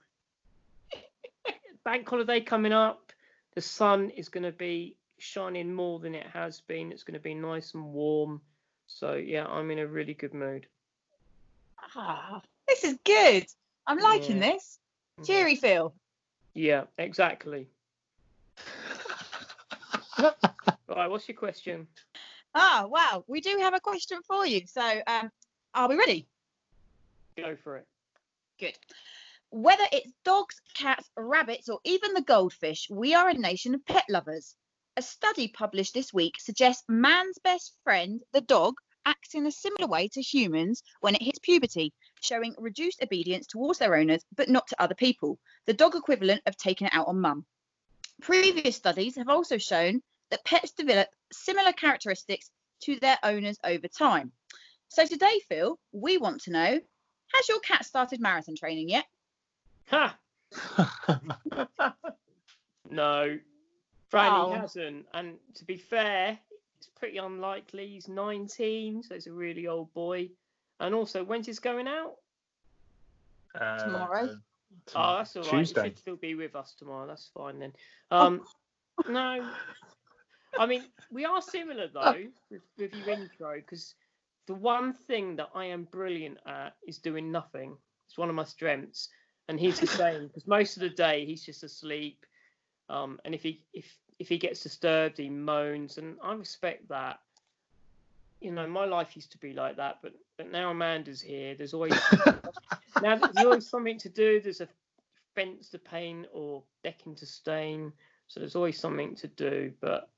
bank 1.84 2.08
holiday 2.08 2.40
coming 2.40 2.72
up. 2.72 3.12
The 3.54 3.60
sun 3.60 4.10
is 4.10 4.28
going 4.28 4.42
to 4.44 4.52
be 4.52 4.96
shining 5.18 5.72
more 5.72 6.00
than 6.00 6.14
it 6.14 6.26
has 6.26 6.60
been. 6.60 6.90
It's 6.90 7.04
going 7.04 7.14
to 7.14 7.20
be 7.20 7.34
nice 7.34 7.74
and 7.74 7.92
warm. 7.92 8.40
So 8.87 9.14
yeah, 9.14 9.46
I'm 9.46 9.70
in 9.70 9.78
a 9.78 9.87
really 9.87 10.14
good 10.14 10.34
mood. 10.34 10.66
ah, 11.96 12.40
this 12.66 12.84
is 12.84 12.98
good 13.04 13.46
i'm 13.87 13.98
liking 13.98 14.38
Yeah. 14.38 14.40
this 14.40 14.78
Mhm. 15.20 15.24
cheery 15.26 15.54
phil 15.56 15.94
Yeah, 16.54 16.84
exactly. 16.98 17.68
Right, 20.86 21.10
what's 21.10 21.26
your 21.28 21.36
question? 21.36 21.88
ah 22.54 22.86
wow 22.88 23.24
we 23.26 23.40
do 23.40 23.56
have 23.58 23.74
a 23.74 23.80
question 23.80 24.20
for 24.28 24.46
you 24.46 24.60
so 24.66 25.00
um 25.08 25.28
are 25.74 25.88
we 25.88 25.96
ready 25.96 26.28
Go 27.36 27.56
for 27.56 27.78
it. 27.78 27.86
Good. 28.60 28.78
Whether 29.50 29.84
it's 29.90 30.12
dogs, 30.24 30.60
cats, 30.74 31.10
rabbits, 31.16 31.68
or 31.68 31.80
even 31.84 32.14
the 32.14 32.22
goldfish, 32.22 32.86
we 32.88 33.14
are 33.14 33.28
a 33.28 33.34
nation 33.34 33.74
of 33.74 33.84
pet 33.84 34.04
lovers. 34.08 34.54
A 34.96 35.02
study 35.02 35.48
published 35.48 35.94
this 35.94 36.14
week 36.14 36.34
suggests 36.38 36.84
man's 36.88 37.38
best 37.42 37.74
friend, 37.82 38.20
the 38.32 38.40
dog, 38.40 38.74
acts 39.04 39.34
in 39.34 39.46
a 39.46 39.52
similar 39.52 39.88
way 39.88 40.06
to 40.08 40.22
humans 40.22 40.82
when 41.00 41.16
it 41.16 41.22
hits 41.22 41.40
puberty, 41.40 41.92
showing 42.24 42.54
reduced 42.58 43.02
obedience 43.02 43.46
towards 43.46 43.78
their 43.78 43.94
owners 43.94 44.24
but 44.37 44.48
not 44.48 44.66
to 44.68 44.82
other 44.82 44.94
people, 44.94 45.38
the 45.66 45.72
dog 45.74 45.94
equivalent 45.94 46.42
of 46.46 46.56
taking 46.56 46.87
it 46.87 46.94
out 46.94 47.06
on 47.08 47.20
mum. 47.20 47.44
Previous 48.22 48.76
studies 48.76 49.16
have 49.16 49.28
also 49.28 49.58
shown 49.58 50.00
that 50.30 50.44
pets 50.44 50.72
develop 50.72 51.08
similar 51.32 51.72
characteristics 51.72 52.50
to 52.80 52.98
their 53.00 53.18
owners 53.22 53.58
over 53.64 53.88
time. 53.88 54.32
So 54.88 55.06
today, 55.06 55.40
Phil, 55.48 55.78
we 55.92 56.18
want 56.18 56.40
to 56.42 56.50
know 56.50 56.80
has 57.34 57.48
your 57.48 57.60
cat 57.60 57.84
started 57.84 58.20
marathon 58.20 58.54
training 58.56 58.88
yet? 58.88 59.04
Ha! 59.90 60.16
No, 62.90 63.38
Fran, 64.10 64.30
Oh. 64.32 64.52
hasn't. 64.52 65.06
And 65.14 65.38
to 65.54 65.64
be 65.64 65.76
fair, 65.76 66.38
it's 66.76 66.87
pretty 66.87 67.18
unlikely. 67.18 67.88
He's 67.88 68.08
19, 68.08 69.02
so 69.02 69.14
he's 69.14 69.26
a 69.26 69.32
really 69.32 69.66
old 69.66 69.92
boy. 69.94 70.30
And 70.80 70.94
also, 70.94 71.24
when's 71.24 71.46
his 71.46 71.60
going 71.60 71.88
out? 71.88 72.16
Tomorrow. 73.78 74.40
Oh, 74.94 75.16
that's 75.18 75.37
all 75.37 75.44
right. 75.44 75.66
He 75.66 75.66
Tuesday. 75.66 75.82
should 75.82 75.98
still 75.98 76.16
be 76.16 76.34
with 76.34 76.54
us 76.56 76.74
tomorrow. 76.78 77.06
That's 77.06 77.30
fine 77.34 77.58
then. 77.60 77.72
Um, 78.10 78.42
no, 79.08 79.50
I 80.58 80.66
mean 80.66 80.84
we 81.10 81.24
are 81.24 81.40
similar 81.40 81.88
though 81.88 82.26
with, 82.50 82.62
with 82.78 82.94
your 82.94 83.10
intro 83.10 83.56
because 83.56 83.94
the 84.46 84.54
one 84.54 84.92
thing 84.92 85.37
that 85.37 85.50
I 85.54 85.66
am 85.66 85.84
brilliant 85.84 86.38
at 86.46 86.74
is 86.87 86.98
doing 86.98 87.30
nothing. 87.30 87.76
It's 88.06 88.12
It's 88.14 88.18
one 88.18 88.28
of 88.28 88.34
my 88.34 88.44
strengths, 88.44 89.08
and 89.48 89.58
he's 89.58 89.80
the 89.80 89.87
same 89.87 90.26
because 90.28 90.46
most 90.46 90.76
of 90.76 90.82
the 90.82 90.90
day 90.90 91.24
he's 91.24 91.44
just 91.44 91.62
asleep. 91.62 92.24
Um, 92.88 93.20
and 93.24 93.34
if 93.34 93.42
he 93.42 93.64
if 93.72 93.98
if 94.18 94.28
he 94.28 94.38
gets 94.38 94.62
disturbed, 94.62 95.18
he 95.18 95.28
moans, 95.30 95.98
and 95.98 96.16
I 96.22 96.34
respect 96.34 96.88
that. 96.88 97.20
You 98.44 98.52
know, 98.52 98.66
my 98.66 98.85
life 98.85 99.16
used 99.16 99.33
to 99.33 99.38
be 99.38 99.54
like 99.54 99.76
that, 99.76 100.00
but 100.02 100.12
but 100.37 100.52
now 100.52 100.70
Amanda's 100.70 101.20
here. 101.20 101.54
There's 101.54 101.72
always 101.74 101.98
now 103.02 103.16
there's 103.16 103.44
always 103.44 103.66
something 103.66 103.98
to 103.98 104.11
do. 104.11 104.38
There's 104.38 104.61
a 104.61 104.68
fence 105.35 105.70
to 105.70 105.78
paint 105.78 106.26
or 106.30 106.62
decking 106.83 107.14
to 107.16 107.26
stain, 107.26 107.90
so 108.28 108.40
there's 108.40 108.54
always 108.54 108.78
something 108.78 109.14
to 109.16 109.28
do. 109.28 109.72
But 109.80 110.11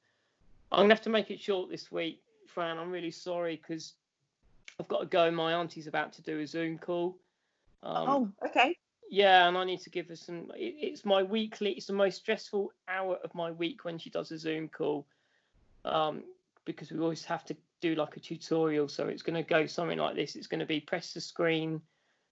I'm 0.73 0.81
gonna 0.81 0.95
have 0.95 1.05
to 1.05 1.11
make 1.11 1.31
it 1.31 1.41
short 1.41 1.71
this 1.71 1.93
week, 1.93 2.21
Fran. 2.49 2.79
I'm 2.79 2.91
really 2.91 3.12
sorry 3.12 3.62
because 3.62 3.95
I've 4.81 4.89
got 4.89 5.01
to 5.01 5.07
go. 5.07 5.31
My 5.31 5.55
auntie's 5.55 5.87
about 5.87 6.12
to 6.15 6.23
do 6.23 6.41
a 6.41 6.47
Zoom 6.49 6.79
call. 6.79 7.17
Um, 7.85 8.09
oh, 8.09 8.49
okay. 8.49 8.77
yeah, 9.09 9.47
and 9.47 9.57
I 9.57 9.65
need 9.65 9.83
to 9.83 9.91
give 9.91 10.09
her 10.09 10.17
some. 10.17 10.51
It, 10.57 10.75
it's 10.81 11.05
my 11.05 11.23
weekly. 11.23 11.75
It's 11.75 11.87
the 11.87 11.93
most 11.93 12.17
stressful 12.17 12.73
hour 12.89 13.19
of 13.23 13.33
my 13.37 13.53
week 13.53 13.85
when 13.85 13.99
she 13.99 14.11
does 14.11 14.33
a 14.33 14.39
Zoom 14.39 14.69
call, 14.69 15.07
um, 15.85 16.25
because 16.65 16.91
we 16.91 16.99
always 16.99 17.25
have 17.25 17.45
to 17.45 17.57
do 17.81 17.95
like 17.95 18.17
a 18.17 18.21
tutorial. 18.21 18.89
So 18.89 19.09
it's 19.09 19.23
going 19.23 19.43
to 19.43 19.49
go 19.49 19.67
something 19.67 19.99
like 19.99 20.17
this. 20.17 20.37
It's 20.37 20.47
going 20.47 20.61
to 20.61 20.67
be 20.67 20.81
press 20.81 21.12
the 21.12 21.21
screen. 21.21 21.81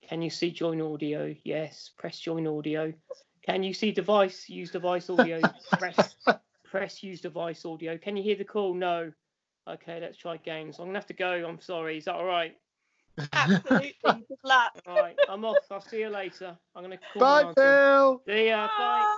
Can 0.09 0.22
you 0.22 0.30
see 0.30 0.50
join 0.50 0.80
audio? 0.80 1.35
Yes. 1.44 1.90
Press 1.98 2.18
join 2.18 2.46
audio. 2.46 2.92
Can 3.46 3.62
you 3.62 3.74
see 3.74 3.92
device? 3.92 4.48
Use 4.48 4.70
device 4.70 5.11
audio. 5.11 5.40
press 5.78 6.16
press 6.64 7.02
use 7.02 7.20
device 7.20 7.64
audio. 7.64 7.96
Can 7.98 8.16
you 8.16 8.22
hear 8.22 8.37
the 8.37 8.44
call? 8.44 8.74
No. 8.74 9.12
Okay, 9.68 9.98
let's 10.00 10.18
try 10.18 10.37
games. 10.37 10.78
I'm 10.78 10.87
gonna 10.87 10.98
have 10.98 11.07
to 11.07 11.14
go. 11.14 11.46
I'm 11.46 11.61
sorry. 11.61 11.98
Is 11.98 12.04
that 12.04 12.14
all 12.14 12.26
right? 12.26 12.54
Absolutely. 13.33 13.94
Good 14.04 14.38
luck. 14.44 14.72
All 14.87 14.96
right. 14.96 15.16
I'm 15.28 15.44
off. 15.44 15.57
I'll 15.70 15.80
see 15.80 16.00
you 16.00 16.09
later. 16.09 16.57
I'm 16.74 16.83
gonna 16.83 16.98
call 17.12 17.20
Bye. 17.20 17.52
Phil. 17.54 18.22
See 18.26 18.48
ya. 18.48 18.66
Bye. 18.66 18.74
Bye. 18.76 19.16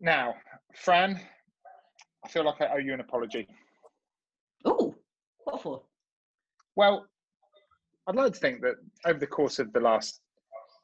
Now, 0.00 0.34
Fran, 0.74 1.20
I 2.24 2.28
feel 2.28 2.44
like 2.44 2.60
I 2.60 2.74
owe 2.74 2.78
you 2.78 2.92
an 2.92 3.00
apology. 3.00 3.46
Oh, 4.64 4.94
what 5.44 5.62
for? 5.62 5.82
Well, 6.76 7.06
I'd 8.06 8.16
like 8.16 8.32
to 8.32 8.38
think 8.38 8.60
that 8.62 8.74
over 9.06 9.18
the 9.18 9.26
course 9.26 9.58
of 9.58 9.72
the 9.72 9.80
last 9.80 10.20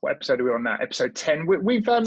what 0.01 0.13
episode 0.13 0.41
are 0.41 0.45
we 0.45 0.51
on 0.51 0.63
now? 0.63 0.77
Episode 0.81 1.15
ten. 1.15 1.47
We, 1.47 1.59
we've 1.59 1.89
um 1.89 2.05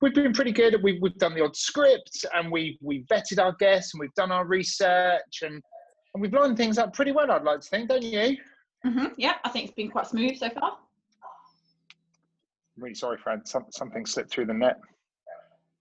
we've 0.00 0.14
been 0.14 0.32
pretty 0.32 0.52
good. 0.52 0.76
We've 0.82 1.00
we've 1.00 1.16
done 1.16 1.34
the 1.34 1.44
odd 1.44 1.56
script 1.56 2.26
and 2.34 2.50
we 2.50 2.78
we 2.82 3.04
vetted 3.04 3.42
our 3.42 3.52
guests 3.52 3.94
and 3.94 4.00
we've 4.00 4.14
done 4.14 4.32
our 4.32 4.44
research 4.44 5.42
and 5.42 5.62
and 6.14 6.22
we've 6.22 6.32
lined 6.32 6.56
things 6.56 6.78
up 6.78 6.92
pretty 6.92 7.12
well. 7.12 7.30
I'd 7.30 7.44
like 7.44 7.60
to 7.60 7.68
think, 7.68 7.88
don't 7.88 8.02
you? 8.02 8.36
hmm 8.84 9.06
Yeah, 9.16 9.34
I 9.44 9.48
think 9.50 9.66
it's 9.66 9.74
been 9.74 9.90
quite 9.90 10.06
smooth 10.06 10.36
so 10.36 10.50
far. 10.50 10.78
I'm 12.76 12.82
really 12.84 12.94
sorry, 12.94 13.18
Fran. 13.18 13.44
Some, 13.44 13.66
something 13.70 14.06
slipped 14.06 14.30
through 14.30 14.46
the 14.46 14.54
net. 14.54 14.78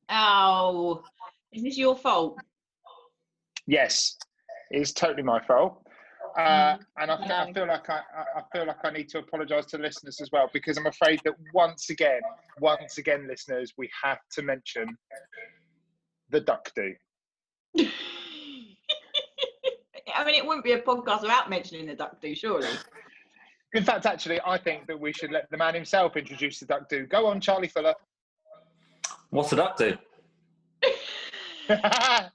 Oh, 0.10 1.04
is 1.52 1.64
this 1.64 1.78
your 1.78 1.96
fault? 1.96 2.38
Yes, 3.66 4.18
it's 4.72 4.92
totally 4.94 5.24
my 5.24 5.44
fault. 5.46 5.82
Uh, 6.38 6.76
Mm, 6.78 6.80
and 7.00 7.12
I, 7.12 7.18
fe- 7.28 7.34
I 7.34 7.54
feel 7.54 7.68
like 7.68 7.90
I, 7.90 7.96
I 8.16 8.40
I 8.40 8.44
feel 8.54 8.68
like 8.68 8.78
I 8.84 8.92
need 8.92 9.10
to 9.10 9.20
apologise 9.20 9.66
to 9.68 9.78
listeners 9.80 10.22
as 10.22 10.30
well 10.32 10.50
because 10.54 10.78
I'm 10.78 10.86
afraid 10.86 11.20
that 11.26 11.34
once 11.54 11.90
again, 11.90 12.22
once 12.60 12.98
again, 13.00 13.28
listeners, 13.28 13.74
we 13.78 13.90
have 14.04 14.20
to 14.34 14.44
mention 14.44 14.96
the 16.30 16.42
duck 16.42 16.72
do. 16.76 16.94
I 20.16 20.24
mean, 20.26 20.36
it 20.36 20.46
wouldn't 20.46 20.64
be 20.64 20.74
a 20.74 20.82
podcast 20.82 21.22
without 21.22 21.50
mentioning 21.50 21.86
the 21.88 21.96
duck 21.96 22.22
do, 22.22 22.34
surely. 22.36 22.70
In 23.74 23.84
fact, 23.84 24.06
actually, 24.06 24.40
I 24.46 24.58
think 24.58 24.88
that 24.88 25.00
we 25.00 25.12
should 25.12 25.32
let 25.32 25.50
the 25.52 25.58
man 25.58 25.74
himself 25.74 26.16
introduce 26.18 26.60
the 26.60 26.66
duck 26.66 26.88
do. 26.90 27.06
Go 27.06 27.28
on, 27.28 27.42
Charlie 27.42 27.68
Fuller. 27.68 27.94
What's 29.30 29.54
it 29.54 29.60
up 29.60 29.78
to? 29.78 29.98
I 31.70 32.30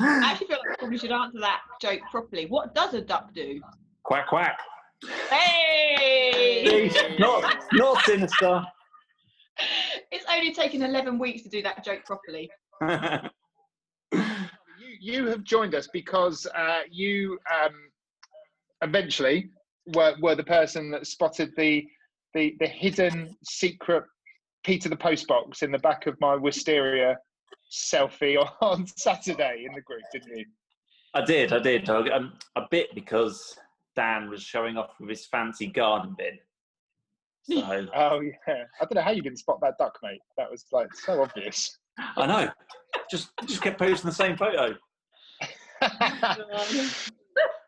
actually 0.00 0.46
feel 0.48 0.58
like 0.58 0.72
I 0.72 0.76
probably 0.78 0.98
should 0.98 1.12
answer 1.12 1.38
that 1.40 1.60
joke 1.80 2.00
properly. 2.10 2.46
What 2.46 2.74
does 2.74 2.94
a 2.94 3.02
duck 3.02 3.32
do? 3.34 3.60
Quack 4.04 4.28
quack. 4.28 4.58
Hey! 5.30 6.90
not 7.18 7.64
not 7.72 8.02
sinister. 8.04 8.64
it's 10.10 10.24
only 10.32 10.52
taken 10.52 10.82
11 10.82 11.18
weeks 11.18 11.42
to 11.42 11.48
do 11.48 11.62
that 11.62 11.84
joke 11.84 12.04
properly. 12.04 12.50
you, 14.12 14.22
you 15.00 15.26
have 15.26 15.44
joined 15.44 15.74
us 15.74 15.88
because 15.92 16.46
uh, 16.54 16.80
you 16.90 17.38
um, 17.52 17.74
eventually 18.82 19.50
were, 19.94 20.14
were 20.20 20.34
the 20.34 20.44
person 20.44 20.90
that 20.90 21.06
spotted 21.06 21.52
the, 21.56 21.86
the 22.34 22.56
the 22.60 22.66
hidden 22.66 23.36
secret 23.44 24.04
Peter 24.64 24.88
the 24.88 24.96
Postbox 24.96 25.62
in 25.62 25.72
the 25.72 25.78
back 25.78 26.06
of 26.06 26.20
my 26.20 26.36
wisteria 26.36 27.16
selfie 27.72 28.36
on 28.60 28.86
Saturday 28.96 29.64
in 29.66 29.74
the 29.74 29.80
group, 29.80 30.02
didn't 30.12 30.36
you? 30.36 30.44
I 31.14 31.24
did, 31.24 31.52
I 31.52 31.58
did. 31.58 31.90
I, 31.90 32.08
um, 32.10 32.34
a 32.56 32.62
bit 32.70 32.94
because 32.94 33.56
Dan 33.96 34.30
was 34.30 34.42
showing 34.42 34.76
off 34.78 34.94
with 34.98 35.10
his 35.10 35.26
fancy 35.26 35.66
garden 35.66 36.14
bin. 36.16 36.38
So 37.44 37.86
Oh 37.94 38.20
yeah. 38.20 38.64
I 38.80 38.84
don't 38.84 38.94
know 38.94 39.02
how 39.02 39.10
you 39.10 39.22
didn't 39.22 39.38
spot 39.38 39.58
that 39.62 39.74
duck, 39.78 39.98
mate. 40.02 40.20
That 40.38 40.50
was 40.50 40.64
like 40.72 40.94
so 40.94 41.22
obvious. 41.22 41.76
I 42.16 42.26
know. 42.26 42.50
Just 43.10 43.30
just 43.46 43.62
kept 43.62 43.78
posting 43.78 44.08
the 44.08 44.14
same 44.14 44.36
photo. 44.36 44.74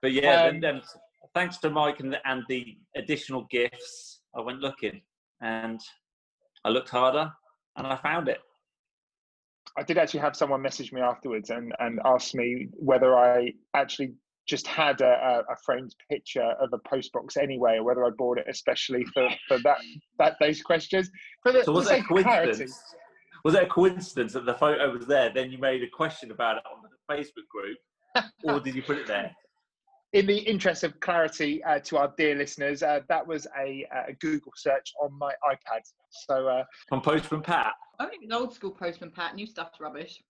But 0.03 0.13
yeah, 0.13 0.45
Um, 0.45 0.61
then, 0.61 0.75
then 0.75 0.83
thanks 1.35 1.57
to 1.59 1.71
Mike 1.71 2.01
and, 2.01 2.19
and 2.27 2.43
the 2.51 2.77
additional 2.95 3.47
gifts, 3.51 4.14
I 4.37 4.41
went 4.41 4.61
looking 4.61 5.01
and 5.41 5.81
I 6.65 6.71
looked 6.71 6.91
harder 6.91 7.31
and 7.77 7.87
I 7.87 7.97
found 7.97 8.29
it. 8.29 8.39
I 9.77 9.83
did 9.83 9.99
actually 9.99 10.21
have 10.21 10.37
someone 10.37 10.63
message 10.63 10.93
me 10.93 11.01
afterwards 11.01 11.51
and, 11.51 11.73
and 11.81 12.01
ask 12.05 12.35
me 12.35 12.69
whether 12.73 13.17
I 13.17 13.53
actually 13.75 14.13
just 14.47 14.67
had 14.67 15.01
a, 15.01 15.43
a, 15.49 15.57
framed 15.65 15.95
picture 16.11 16.55
of 16.61 16.71
a 16.73 16.79
postbox 16.79 17.37
anyway, 17.41 17.79
or 17.79 17.85
whether 17.85 18.05
I 18.05 18.11
bought 18.11 18.39
it 18.39 18.47
especially 18.49 19.05
for, 19.15 19.29
for 19.49 19.59
that 19.65 19.79
that 20.19 20.37
those 20.39 20.61
questions. 20.63 21.11
For 21.43 21.51
the, 21.51 21.65
So 21.65 21.73
was 21.73 21.91
it 21.91 22.01
a 22.01 22.05
clarity, 22.05 22.53
coincidence? 22.53 22.83
Was 23.45 23.55
it 23.55 23.63
a 23.63 23.67
coincidence 23.67 24.33
that 24.35 24.45
the 24.45 24.55
photo 24.55 24.93
was 24.93 25.07
there? 25.07 25.31
Then 25.35 25.51
you 25.51 25.59
made 25.59 25.83
a 25.83 25.89
question 25.89 26.31
about 26.31 26.59
it 26.59 26.63
on 26.71 26.83
the 26.83 27.15
Facebook 27.15 27.49
group, 27.51 27.79
or 28.45 28.61
did 28.61 28.75
you 28.75 28.83
put 28.83 28.99
it 28.99 29.07
there? 29.07 29.35
In 30.15 30.27
the 30.27 30.39
interest 30.39 30.85
of 30.85 30.99
clarity 31.01 31.63
uh, 31.65 31.81
to 31.81 31.99
our 31.99 32.15
dear 32.17 32.37
listeners, 32.37 32.83
uh, 32.85 33.01
that 33.09 33.27
was 33.27 33.47
a, 33.59 33.85
a 34.09 34.13
Google 34.21 34.53
search 34.57 34.93
on 35.03 35.11
my 35.19 35.33
iPad. 35.51 35.81
So 36.27 36.47
uh, 36.49 36.65
From 36.89 37.03
Postman 37.03 37.43
Pat. 37.43 37.73
I 37.99 38.07
think 38.07 38.23
it's 38.23 38.33
old 38.33 38.55
school 38.55 38.71
postman 38.71 39.11
Pat. 39.11 39.35
New 39.35 39.47
stuff's 39.47 39.81
rubbish. 39.81 40.23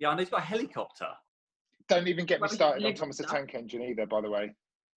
Yeah, 0.00 0.10
and 0.10 0.18
he's 0.20 0.28
got 0.28 0.40
a 0.40 0.44
helicopter. 0.44 1.08
don't 1.88 2.08
even 2.08 2.26
get 2.26 2.40
me 2.40 2.48
started 2.48 2.76
on 2.76 2.80
delivery 2.80 2.98
Thomas 2.98 3.16
the. 3.18 3.24
Tank 3.24 3.54
Engine 3.54 3.82
either. 3.82 4.06
By 4.06 4.20
the 4.20 4.30
way, 4.30 4.54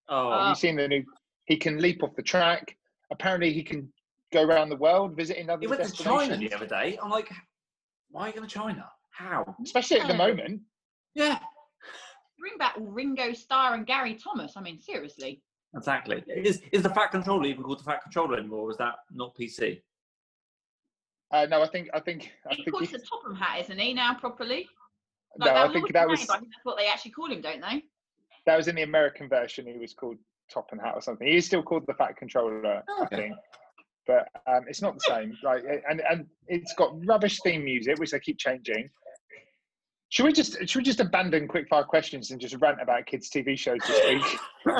Oh, 0.09 0.31
have 0.31 0.41
Uh, 0.41 0.49
you 0.49 0.55
seen 0.55 0.75
the 0.75 0.87
new? 0.87 1.03
He 1.45 1.55
can 1.57 1.77
leap 1.79 2.03
off 2.03 2.15
the 2.15 2.23
track. 2.23 2.75
Apparently, 3.11 3.53
he 3.53 3.63
can 3.63 3.91
go 4.33 4.43
around 4.43 4.69
the 4.69 4.75
world 4.77 5.15
visiting 5.15 5.49
other 5.49 5.61
he 5.61 5.67
went 5.67 5.83
to. 5.83 5.91
China 6.03 6.35
the 6.35 6.51
other 6.53 6.67
day. 6.67 6.97
I'm 7.01 7.09
like, 7.11 7.29
why 8.09 8.23
are 8.23 8.27
you 8.29 8.33
going 8.33 8.47
to 8.47 8.53
China? 8.53 8.89
How? 9.11 9.55
especially 9.63 9.99
at 9.99 10.07
the 10.07 10.15
moment. 10.15 10.61
Yeah, 11.13 11.39
Bring 12.41 12.57
back 12.57 12.73
Ringo 12.79 13.33
Starr 13.33 13.75
and 13.75 13.85
Gary 13.85 14.15
Thomas. 14.15 14.53
I 14.57 14.61
mean, 14.61 14.79
seriously. 14.81 15.41
exactly. 15.75 16.23
Is 16.27 16.61
is 16.71 16.81
the 16.81 16.89
Fat 16.89 17.11
Controller 17.11 17.45
even 17.45 17.63
called 17.63 17.79
the 17.79 17.83
Fat 17.83 18.01
Controller 18.01 18.37
anymore? 18.39 18.61
Or 18.67 18.71
is 18.71 18.77
that 18.77 18.95
not 19.11 19.35
PC? 19.39 19.79
Uh, 21.31 21.45
no, 21.49 21.61
I 21.61 21.67
think 21.67 21.89
I 21.93 21.99
think 21.99 22.31
I 22.49 22.55
He 22.55 22.63
think 22.63 22.75
calls 22.75 22.89
he, 22.89 22.97
the 22.97 23.03
Topham 23.03 23.35
Hatt, 23.35 23.61
isn't 23.61 23.77
he, 23.79 23.93
now 23.93 24.15
properly? 24.15 24.67
no, 25.37 25.45
I 25.55 25.71
think 25.71 25.93
that 25.93 26.09
his 26.09 26.19
was 26.19 26.19
name, 26.21 26.27
I 26.31 26.39
think 26.39 26.51
that's 26.51 26.65
what 26.65 26.77
they 26.77 26.87
actually 26.87 27.11
call 27.11 27.31
him, 27.31 27.41
don't 27.41 27.61
they? 27.61 27.83
that 28.47 28.57
was 28.57 28.67
in 28.67 28.75
the 28.75 28.81
American 28.81 29.29
version. 29.29 29.67
He 29.67 29.77
was 29.77 29.93
called 29.93 30.17
Top 30.51 30.69
and 30.71 30.81
Hat 30.81 30.95
or 30.95 31.01
something. 31.01 31.27
He 31.27 31.37
is 31.37 31.45
still 31.45 31.61
called 31.61 31.83
the 31.87 31.93
Fat 31.93 32.17
Controller, 32.17 32.81
I 32.89 33.03
Okay. 33.05 33.15
think, 33.15 33.35
but 34.07 34.27
um, 34.47 34.63
it's 34.67 34.81
not 34.81 34.95
the 34.95 34.99
same. 35.01 35.37
Like, 35.43 35.63
and 35.89 36.01
and 36.09 36.25
it's 36.47 36.73
got 36.73 36.91
rubbish 37.05 37.39
theme 37.43 37.63
music, 37.63 37.99
which 37.99 38.11
they 38.11 38.19
keep 38.19 38.39
changing. 38.39 38.89
Should 40.11 40.25
we 40.25 40.33
just 40.33 40.57
should 40.67 40.75
we 40.75 40.83
just 40.83 40.99
abandon 40.99 41.47
quickfire 41.47 41.87
questions 41.87 42.31
and 42.31 42.39
just 42.39 42.55
rant 42.59 42.81
about 42.81 43.05
kids' 43.05 43.29
TV 43.29 43.57
shows 43.57 43.79
this 43.87 44.05
week? 44.09 44.39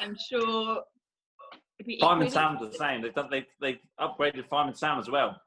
I'm 0.00 0.16
sure. 0.28 0.82
it'd 1.78 1.86
be 1.86 1.98
Fireman 2.00 2.28
Sam's 2.28 2.60
the 2.60 2.76
same. 2.76 3.00
They've 3.00 3.14
done 3.14 3.28
they 3.30 3.46
they 3.60 3.78
upgraded 4.00 4.48
Fireman 4.48 4.74
Sam 4.74 4.98
as 4.98 5.08
well. 5.08 5.40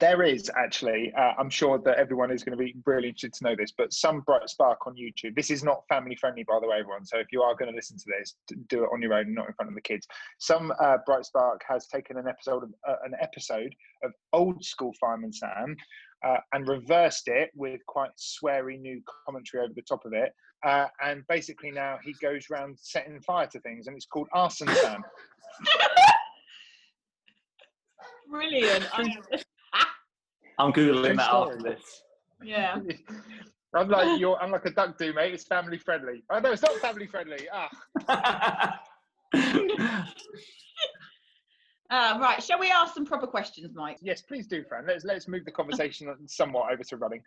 There 0.00 0.22
is 0.22 0.50
actually, 0.56 1.12
uh, 1.16 1.32
I'm 1.38 1.50
sure 1.50 1.78
that 1.78 1.98
everyone 1.98 2.30
is 2.30 2.42
going 2.42 2.56
to 2.56 2.64
be 2.64 2.74
really 2.86 3.08
interested 3.08 3.34
to 3.34 3.44
know 3.44 3.54
this, 3.54 3.72
but 3.76 3.92
some 3.92 4.20
Bright 4.20 4.48
Spark 4.48 4.86
on 4.86 4.94
YouTube. 4.94 5.36
This 5.36 5.50
is 5.50 5.62
not 5.62 5.86
family 5.88 6.16
friendly, 6.16 6.42
by 6.42 6.58
the 6.60 6.66
way, 6.66 6.78
everyone. 6.80 7.04
So 7.04 7.18
if 7.18 7.26
you 7.30 7.42
are 7.42 7.54
going 7.54 7.70
to 7.70 7.76
listen 7.76 7.98
to 7.98 8.04
this, 8.18 8.34
do 8.68 8.84
it 8.84 8.90
on 8.92 9.02
your 9.02 9.12
own, 9.12 9.34
not 9.34 9.46
in 9.46 9.54
front 9.54 9.68
of 9.68 9.74
the 9.74 9.82
kids. 9.82 10.06
Some 10.38 10.72
uh, 10.82 10.96
Bright 11.04 11.26
Spark 11.26 11.60
has 11.68 11.86
taken 11.86 12.16
an 12.16 12.26
episode 12.26 12.62
of 12.62 12.70
uh, 12.88 12.96
an 13.04 13.12
episode 13.20 13.74
of 14.02 14.12
old 14.32 14.64
school 14.64 14.92
Fireman 14.98 15.32
Sam 15.32 15.76
uh, 16.26 16.38
and 16.54 16.66
reversed 16.66 17.28
it 17.28 17.50
with 17.54 17.80
quite 17.86 18.10
sweary 18.18 18.80
new 18.80 19.02
commentary 19.26 19.62
over 19.62 19.74
the 19.74 19.82
top 19.82 20.06
of 20.06 20.14
it. 20.14 20.32
Uh, 20.64 20.86
and 21.04 21.26
basically 21.28 21.70
now 21.70 21.98
he 22.02 22.14
goes 22.22 22.46
around 22.50 22.78
setting 22.80 23.20
fire 23.20 23.46
to 23.48 23.60
things, 23.60 23.86
and 23.86 23.96
it's 23.96 24.06
called 24.06 24.28
Arson 24.32 24.68
Sam. 24.68 25.04
Brilliant. 28.30 28.86
I'm 30.58 30.72
googling 30.72 31.16
that 31.16 31.26
story. 31.26 31.52
after 31.56 31.62
this. 31.62 32.02
yeah. 32.42 32.78
I'm 33.74 33.88
like 33.88 34.18
you're. 34.20 34.36
I'm 34.42 34.50
like 34.50 34.66
a 34.66 34.70
duck 34.70 34.98
do, 34.98 35.12
mate. 35.14 35.32
It's 35.32 35.44
family 35.44 35.78
friendly. 35.78 36.24
Oh 36.30 36.40
no, 36.40 36.50
it's 36.52 36.62
not 36.62 36.72
family 36.76 37.06
friendly. 37.06 37.48
Ah, 37.52 38.80
Uh, 41.92 42.18
right. 42.20 42.40
Shall 42.40 42.58
we 42.60 42.70
ask 42.70 42.94
some 42.94 43.04
proper 43.04 43.26
questions, 43.26 43.74
Mike? 43.74 43.96
yes, 44.00 44.22
please 44.22 44.46
do, 44.46 44.62
Fran. 44.68 44.86
Let's 44.86 45.04
let's 45.04 45.26
move 45.26 45.44
the 45.44 45.50
conversation 45.50 46.14
somewhat 46.28 46.72
over 46.72 46.84
to 46.84 46.96
running. 46.96 47.20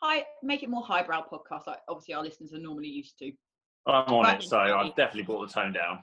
Hi. 0.00 0.24
Make 0.44 0.62
it 0.62 0.68
more 0.70 0.84
highbrow 0.84 1.24
podcast, 1.32 1.66
like 1.66 1.78
obviously 1.88 2.14
our 2.14 2.22
listeners 2.22 2.52
are 2.52 2.60
normally 2.60 2.86
used 2.88 3.18
to. 3.18 3.32
I'm 3.86 4.12
on 4.14 4.24
Right. 4.24 4.40
it, 4.40 4.46
so 4.48 4.58
I've 4.58 4.94
definitely 4.94 5.22
brought 5.24 5.48
the 5.48 5.52
tone 5.54 5.72
down. 5.72 5.98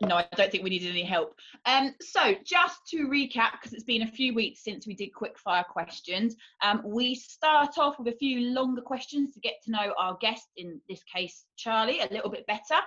No, 0.00 0.16
I 0.16 0.26
don't 0.36 0.50
think 0.50 0.64
we 0.64 0.70
needed 0.70 0.90
any 0.90 1.04
help. 1.04 1.34
Um, 1.66 1.94
so 2.00 2.34
just 2.44 2.86
to 2.90 3.08
recap, 3.08 3.52
because 3.52 3.72
it's 3.72 3.84
been 3.84 4.02
a 4.02 4.10
few 4.10 4.34
weeks 4.34 4.62
since 4.62 4.86
we 4.86 4.94
did 4.94 5.12
quick 5.14 5.38
fire 5.38 5.64
questions, 5.68 6.36
um, 6.62 6.82
we 6.84 7.14
start 7.14 7.78
off 7.78 7.98
with 7.98 8.08
a 8.08 8.16
few 8.16 8.52
longer 8.52 8.80
questions 8.80 9.32
to 9.34 9.40
get 9.40 9.54
to 9.64 9.70
know 9.70 9.94
our 9.98 10.16
guest, 10.20 10.46
in 10.56 10.80
this 10.88 11.02
case 11.04 11.44
Charlie, 11.56 12.00
a 12.00 12.12
little 12.12 12.30
bit 12.30 12.46
better 12.46 12.80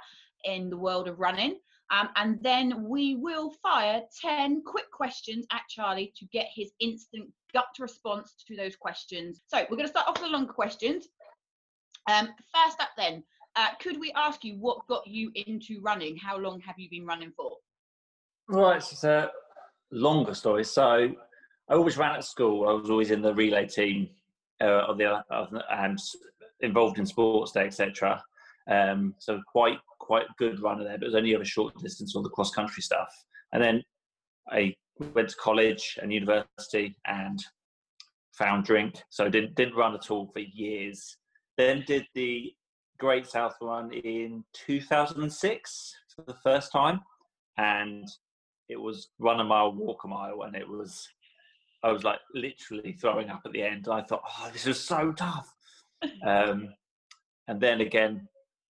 in 0.46 0.70
the 0.70 0.78
world 0.78 1.08
of 1.08 1.20
running. 1.20 1.58
Um, 1.92 2.10
and 2.16 2.42
then 2.42 2.88
we 2.88 3.16
will 3.16 3.52
fire 3.62 4.02
10 4.22 4.64
quick 4.66 4.90
questions 4.92 5.46
at 5.52 5.62
Charlie 5.70 6.14
to 6.18 6.26
get 6.26 6.48
his 6.54 6.72
instant 6.80 7.30
gut 7.54 7.68
response 7.80 8.36
to 8.48 8.56
those 8.56 8.76
questions. 8.76 9.42
So 9.48 9.60
we're 9.70 9.78
going 9.78 9.88
to 9.88 9.90
start 9.90 10.08
off 10.08 10.16
with 10.16 10.32
the 10.32 10.36
longer 10.36 10.54
questions. 10.54 11.08
Um, 12.10 12.30
first 12.54 12.80
up, 12.82 12.90
then, 12.98 13.24
uh, 13.56 13.70
could 13.82 14.00
we 14.00 14.12
ask 14.16 14.44
you 14.44 14.56
what 14.56 14.86
got 14.88 15.08
you 15.08 15.32
into 15.36 15.82
running? 15.82 16.18
How 16.18 16.38
long 16.38 16.60
have 16.62 16.78
you 16.78 16.90
been 16.90 17.06
running 17.06 17.32
for? 17.36 17.58
Right, 18.48 18.78
it's 18.78 19.04
a 19.04 19.32
longer 19.92 20.34
story. 20.34 20.64
So 20.64 21.12
I 21.70 21.74
always 21.74 21.98
ran 21.98 22.16
at 22.16 22.24
school. 22.24 22.68
I 22.68 22.74
was 22.74 22.90
always 22.90 23.12
in 23.12 23.22
the 23.22 23.34
relay 23.34 23.68
team 23.68 24.10
uh, 24.62 24.86
of 24.88 24.98
the 24.98 25.24
and 25.72 26.00
involved 26.62 27.00
in 27.00 27.06
sports 27.06 27.52
day, 27.52 27.66
etc. 27.66 28.22
Um, 28.70 29.16
so 29.20 29.42
quite 29.52 29.80
quite 30.00 30.26
good 30.38 30.62
runner 30.62 30.84
there, 30.84 30.98
but 30.98 31.04
it 31.04 31.08
was 31.08 31.16
only 31.16 31.36
over 31.36 31.46
short 31.46 31.78
distance, 31.80 32.16
all 32.16 32.24
the 32.24 32.30
cross 32.30 32.52
country 32.52 32.84
stuff. 32.84 33.10
And 33.54 33.64
then 33.64 33.84
I 34.50 34.76
went 35.14 35.30
to 35.30 35.36
college 35.38 35.98
and 36.02 36.14
university 36.14 36.96
and 37.08 37.44
found 38.34 38.66
drink, 38.66 39.02
so 39.10 39.30
didn't 39.30 39.56
didn't 39.56 39.76
run 39.76 39.96
at 39.96 40.12
all 40.12 40.28
for 40.28 40.40
years. 40.40 41.18
Then 41.58 41.84
did 41.88 42.06
the 42.14 42.54
Great 42.98 43.28
South 43.28 43.56
Run 43.62 43.92
in 43.92 44.44
2006 44.54 45.96
for 46.16 46.22
the 46.22 46.38
first 46.44 46.72
time, 46.72 47.02
and 47.58 48.08
it 48.70 48.80
was 48.80 49.10
run 49.20 49.40
a 49.40 49.44
mile, 49.44 49.74
walk 49.74 50.04
a 50.06 50.08
mile, 50.08 50.44
and 50.44 50.56
it 50.56 50.68
was 50.68 51.08
I 51.84 51.92
was 51.92 52.04
like 52.04 52.20
literally 52.34 52.94
throwing 52.94 53.30
up 53.30 53.42
at 53.46 53.52
the 53.52 53.62
end. 53.62 53.88
I 53.88 54.02
thought, 54.02 54.24
oh, 54.26 54.50
this 54.52 54.66
is 54.66 54.80
so 54.80 55.12
tough. 55.12 55.54
um, 56.26 56.74
and 57.48 57.62
then 57.62 57.82
again, 57.82 58.28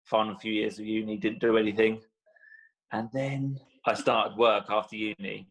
final 0.05 0.35
few 0.35 0.51
years 0.51 0.79
of 0.79 0.85
uni, 0.85 1.17
didn't 1.17 1.39
do 1.39 1.57
anything, 1.57 2.01
and 2.91 3.09
then 3.13 3.59
I 3.85 3.93
started 3.93 4.37
work 4.37 4.65
after 4.69 4.95
uni, 4.95 5.47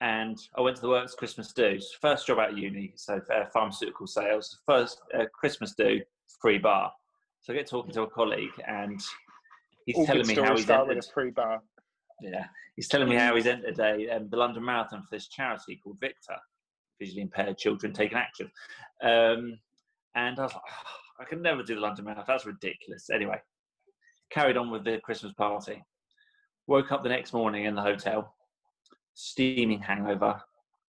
and 0.00 0.38
I 0.56 0.60
went 0.60 0.76
to 0.76 0.82
the 0.82 0.88
works 0.88 1.14
Christmas 1.14 1.52
do. 1.52 1.78
First 2.00 2.26
job 2.26 2.38
out 2.38 2.52
of 2.52 2.58
uni, 2.58 2.92
so 2.96 3.20
uh, 3.34 3.44
pharmaceutical 3.52 4.06
sales. 4.06 4.58
First 4.66 5.00
uh, 5.18 5.24
Christmas 5.32 5.74
do, 5.74 6.00
free 6.40 6.58
bar. 6.58 6.92
So 7.40 7.52
I 7.52 7.56
get 7.56 7.66
talking 7.66 7.92
to 7.92 8.02
a 8.02 8.10
colleague, 8.10 8.50
and 8.66 9.00
he's 9.86 9.96
All 9.96 10.06
telling 10.06 10.26
me 10.26 10.34
how 10.34 10.54
he's 10.54 10.64
start 10.64 10.88
with 10.88 10.96
entered. 10.98 11.08
a 11.08 11.12
pre-bar. 11.12 11.62
Yeah, 12.20 12.44
he's 12.76 12.88
telling 12.88 13.08
me 13.08 13.16
how 13.16 13.34
he's 13.34 13.46
entered 13.46 13.78
a, 13.78 14.16
um, 14.16 14.28
the 14.28 14.36
London 14.36 14.64
Marathon 14.64 15.02
for 15.02 15.08
this 15.10 15.28
charity 15.28 15.80
called 15.82 15.98
VICTA, 16.00 16.36
visually 16.98 17.22
impaired 17.22 17.56
children 17.56 17.94
taking 17.94 18.18
action. 18.18 18.50
Um, 19.02 19.58
and 20.14 20.38
I 20.38 20.42
was 20.42 20.52
like, 20.52 20.62
"Oh, 20.68 21.22
I 21.22 21.24
can 21.24 21.40
never 21.40 21.62
do 21.62 21.76
the 21.76 21.80
London 21.80 22.04
Marathon. 22.04 22.26
That's 22.28 22.44
ridiculous. 22.44 23.08
Anyway, 23.08 23.40
carried 24.30 24.58
on 24.58 24.70
with 24.70 24.84
the 24.84 24.98
Christmas 24.98 25.32
party. 25.32 25.82
Woke 26.66 26.92
up 26.92 27.02
the 27.02 27.08
next 27.08 27.32
morning 27.32 27.64
in 27.64 27.74
the 27.74 27.82
hotel, 27.82 28.34
steaming 29.14 29.80
hangover, 29.80 30.42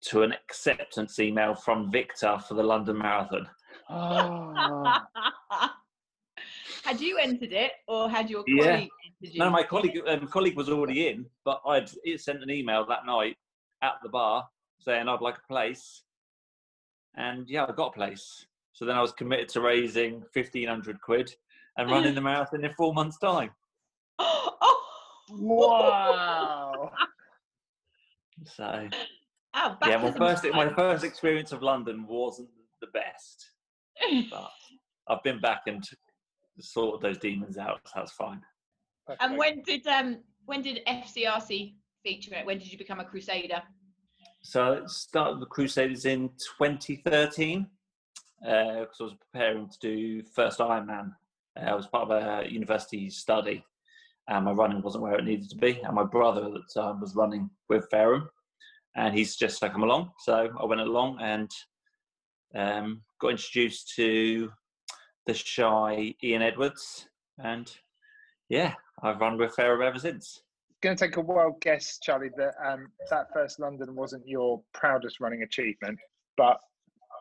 to 0.01 0.23
an 0.23 0.33
acceptance 0.33 1.19
email 1.19 1.53
from 1.53 1.91
VICTA 1.91 2.43
for 2.47 2.55
the 2.55 2.63
London 2.63 2.97
Marathon. 2.97 3.47
Oh. 3.87 4.97
had 6.83 6.99
you 7.01 7.17
entered 7.17 7.53
it, 7.53 7.71
or 7.87 8.09
had 8.09 8.29
your 8.29 8.43
Yeah. 8.47 8.63
colleague 8.71 8.89
entered 9.05 9.33
you? 9.35 9.39
No, 9.39 9.49
my 9.49 9.63
colleague 9.63 10.01
um, 10.07 10.27
colleague 10.27 10.55
was 10.55 10.69
already 10.69 11.07
in, 11.07 11.25
but 11.45 11.61
I'd 11.65 11.89
it 12.03 12.21
sent 12.21 12.43
an 12.43 12.49
email 12.49 12.85
that 12.87 13.05
night 13.05 13.37
at 13.81 13.93
the 14.03 14.09
bar 14.09 14.47
saying 14.79 15.07
I'd 15.07 15.21
like 15.21 15.37
a 15.37 15.47
place, 15.47 16.03
and 17.15 17.49
yeah, 17.49 17.65
I 17.67 17.71
got 17.71 17.87
a 17.87 17.93
place. 17.93 18.45
So 18.73 18.85
then 18.85 18.95
I 18.95 19.01
was 19.01 19.11
committed 19.11 19.49
to 19.49 19.61
raising 19.61 20.23
fifteen 20.33 20.67
hundred 20.67 21.01
quid 21.01 21.33
and 21.77 21.89
running 21.91 22.15
the 22.15 22.21
marathon 22.21 22.63
in 22.63 22.73
four 22.73 22.93
months' 22.93 23.17
time. 23.17 23.51
oh, 24.19 24.85
Wow. 25.31 26.91
So 28.45 28.87
Oh, 29.53 29.77
yeah, 29.85 29.97
my 29.97 30.11
first 30.11 30.45
of 30.45 30.53
my 30.53 30.69
first 30.73 31.03
experience 31.03 31.51
of 31.51 31.61
London 31.61 32.05
wasn't 32.07 32.49
the 32.81 32.87
best, 32.87 33.51
but 34.31 34.51
I've 35.07 35.23
been 35.23 35.41
back 35.41 35.63
and 35.67 35.83
sorted 36.63 37.01
those 37.01 37.17
demons 37.17 37.57
out. 37.57 37.79
So 37.85 37.93
that's 37.95 38.11
fine. 38.11 38.41
and 39.19 39.37
when 39.37 39.61
did 39.63 39.85
um 39.87 40.17
when 40.45 40.61
did 40.61 40.81
FCRC 40.87 41.75
feature 42.03 42.35
it? 42.35 42.45
When 42.45 42.57
did 42.57 42.71
you 42.71 42.77
become 42.77 42.99
a 42.99 43.05
crusader? 43.05 43.61
So 44.41 44.81
I 44.83 44.87
started 44.87 45.41
the 45.41 45.45
Crusaders 45.45 46.05
in 46.05 46.29
2013 46.57 47.67
because 48.41 48.87
I 48.99 49.03
was 49.03 49.15
preparing 49.31 49.69
to 49.69 49.77
do 49.79 50.23
first 50.23 50.59
Ironman. 50.59 51.11
Uh, 51.59 51.65
I 51.65 51.75
was 51.75 51.87
part 51.87 52.09
of 52.09 52.11
a 52.11 52.49
university 52.49 53.09
study, 53.09 53.65
and 54.27 54.45
my 54.45 54.51
running 54.51 54.81
wasn't 54.81 55.03
where 55.03 55.17
it 55.17 55.25
needed 55.25 55.49
to 55.49 55.57
be. 55.57 55.81
And 55.83 55.93
my 55.93 56.05
brother 56.05 56.45
at 56.45 56.53
the 56.53 56.81
time 56.81 57.01
was 57.01 57.15
running 57.15 57.49
with 57.67 57.89
Fareham, 57.91 58.29
and 58.95 59.13
he's 59.13 59.35
just 59.35 59.59
to 59.59 59.69
come 59.69 59.83
along. 59.83 60.11
So 60.19 60.49
I 60.59 60.65
went 60.65 60.81
along 60.81 61.17
and 61.21 61.51
um, 62.55 63.01
got 63.19 63.31
introduced 63.31 63.93
to 63.95 64.51
the 65.25 65.33
shy 65.33 66.15
Ian 66.23 66.41
Edwards, 66.41 67.07
and 67.43 67.71
yeah, 68.49 68.73
I've 69.03 69.19
run 69.19 69.37
with 69.37 69.55
Fareham 69.55 69.85
ever 69.85 69.99
since. 69.99 70.41
going 70.81 70.97
to 70.97 71.05
take 71.07 71.17
a 71.17 71.21
wild 71.21 71.61
guess, 71.61 71.99
Charlie, 72.01 72.31
that 72.37 72.53
um, 72.65 72.87
that 73.09 73.27
first 73.33 73.59
London 73.59 73.95
wasn't 73.95 74.27
your 74.27 74.61
proudest 74.73 75.19
running 75.19 75.43
achievement, 75.43 75.99
but 76.37 76.57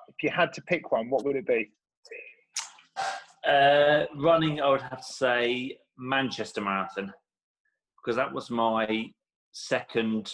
if 0.08 0.22
you 0.22 0.30
had 0.30 0.52
to 0.54 0.62
pick 0.62 0.90
one, 0.92 1.10
what 1.10 1.24
would 1.24 1.36
it 1.36 1.46
be? 1.46 1.70
Uh, 3.46 4.04
running, 4.16 4.60
I 4.60 4.68
would 4.68 4.82
have 4.82 5.06
to 5.06 5.12
say 5.12 5.78
Manchester 5.96 6.60
Marathon 6.60 7.12
because 7.96 8.16
that 8.16 8.32
was 8.32 8.50
my 8.50 9.10
second 9.52 10.32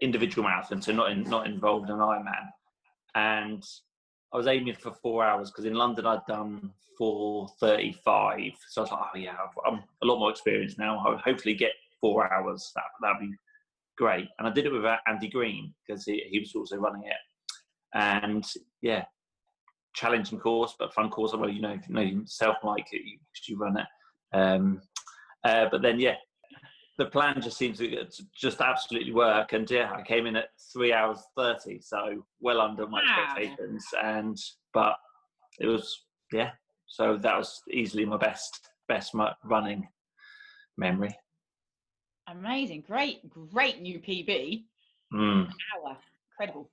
individual 0.00 0.48
marathon, 0.48 0.82
so 0.82 0.92
not 0.92 1.10
in, 1.10 1.22
not 1.24 1.46
involved 1.46 1.90
in 1.90 1.96
Ironman, 1.96 2.48
and 3.14 3.62
I 4.32 4.36
was 4.36 4.46
aiming 4.46 4.74
for 4.74 4.92
four 4.92 5.24
hours 5.24 5.50
because 5.50 5.64
in 5.64 5.74
London 5.74 6.06
I'd 6.06 6.26
done 6.26 6.70
four 6.96 7.48
thirty-five, 7.58 8.52
so 8.68 8.80
I 8.80 8.84
was 8.84 8.90
like, 8.92 9.00
oh 9.14 9.18
yeah, 9.18 9.36
I'm 9.66 9.82
a 10.02 10.06
lot 10.06 10.18
more 10.18 10.30
experienced 10.30 10.78
now. 10.78 10.98
I'll 10.98 11.18
hopefully 11.18 11.54
get 11.54 11.72
four 12.00 12.32
hours. 12.32 12.70
That 12.74 12.84
that'd 13.02 13.20
be 13.20 13.34
great, 13.98 14.28
and 14.38 14.46
I 14.46 14.50
did 14.52 14.66
it 14.66 14.72
with 14.72 14.84
uh, 14.84 14.96
Andy 15.06 15.28
Green 15.28 15.74
because 15.86 16.04
he, 16.04 16.24
he 16.30 16.38
was 16.38 16.54
also 16.54 16.76
running 16.76 17.04
it, 17.04 17.16
and 17.94 18.44
yeah, 18.82 19.04
challenging 19.94 20.38
course, 20.38 20.74
but 20.78 20.94
fun 20.94 21.10
course. 21.10 21.32
Well, 21.34 21.48
you 21.48 21.60
know, 21.60 21.72
you 21.72 21.94
know 21.94 22.00
yourself, 22.00 22.56
Mike, 22.62 22.86
you, 22.92 23.18
you 23.46 23.58
run 23.58 23.78
it. 23.78 23.86
Um, 24.36 24.80
uh, 25.44 25.66
but 25.70 25.82
then, 25.82 25.98
yeah, 25.98 26.14
the 27.00 27.06
plan 27.06 27.40
just 27.40 27.56
seems 27.56 27.78
to 27.78 28.06
just 28.36 28.60
absolutely 28.60 29.12
work. 29.12 29.54
And 29.54 29.68
yeah, 29.70 29.90
I 29.90 30.02
came 30.02 30.26
in 30.26 30.36
at 30.36 30.50
three 30.70 30.92
hours 30.92 31.18
thirty, 31.34 31.80
so 31.80 32.26
well 32.40 32.60
under 32.60 32.86
my 32.86 33.02
Wow. 33.02 33.24
expectations. 33.24 33.86
And 34.02 34.36
but 34.74 34.96
it 35.58 35.66
was 35.66 36.04
yeah, 36.30 36.50
so 36.86 37.16
that 37.16 37.38
was 37.38 37.62
easily 37.70 38.04
my 38.04 38.18
best 38.18 38.68
best 38.86 39.14
running 39.44 39.88
memory. 40.76 41.16
Amazing, 42.28 42.84
great, 42.86 43.28
great 43.30 43.80
new 43.80 43.98
PB. 43.98 44.64
Mm. 45.14 45.48
Hour, 45.48 45.96
Incredible. 46.32 46.70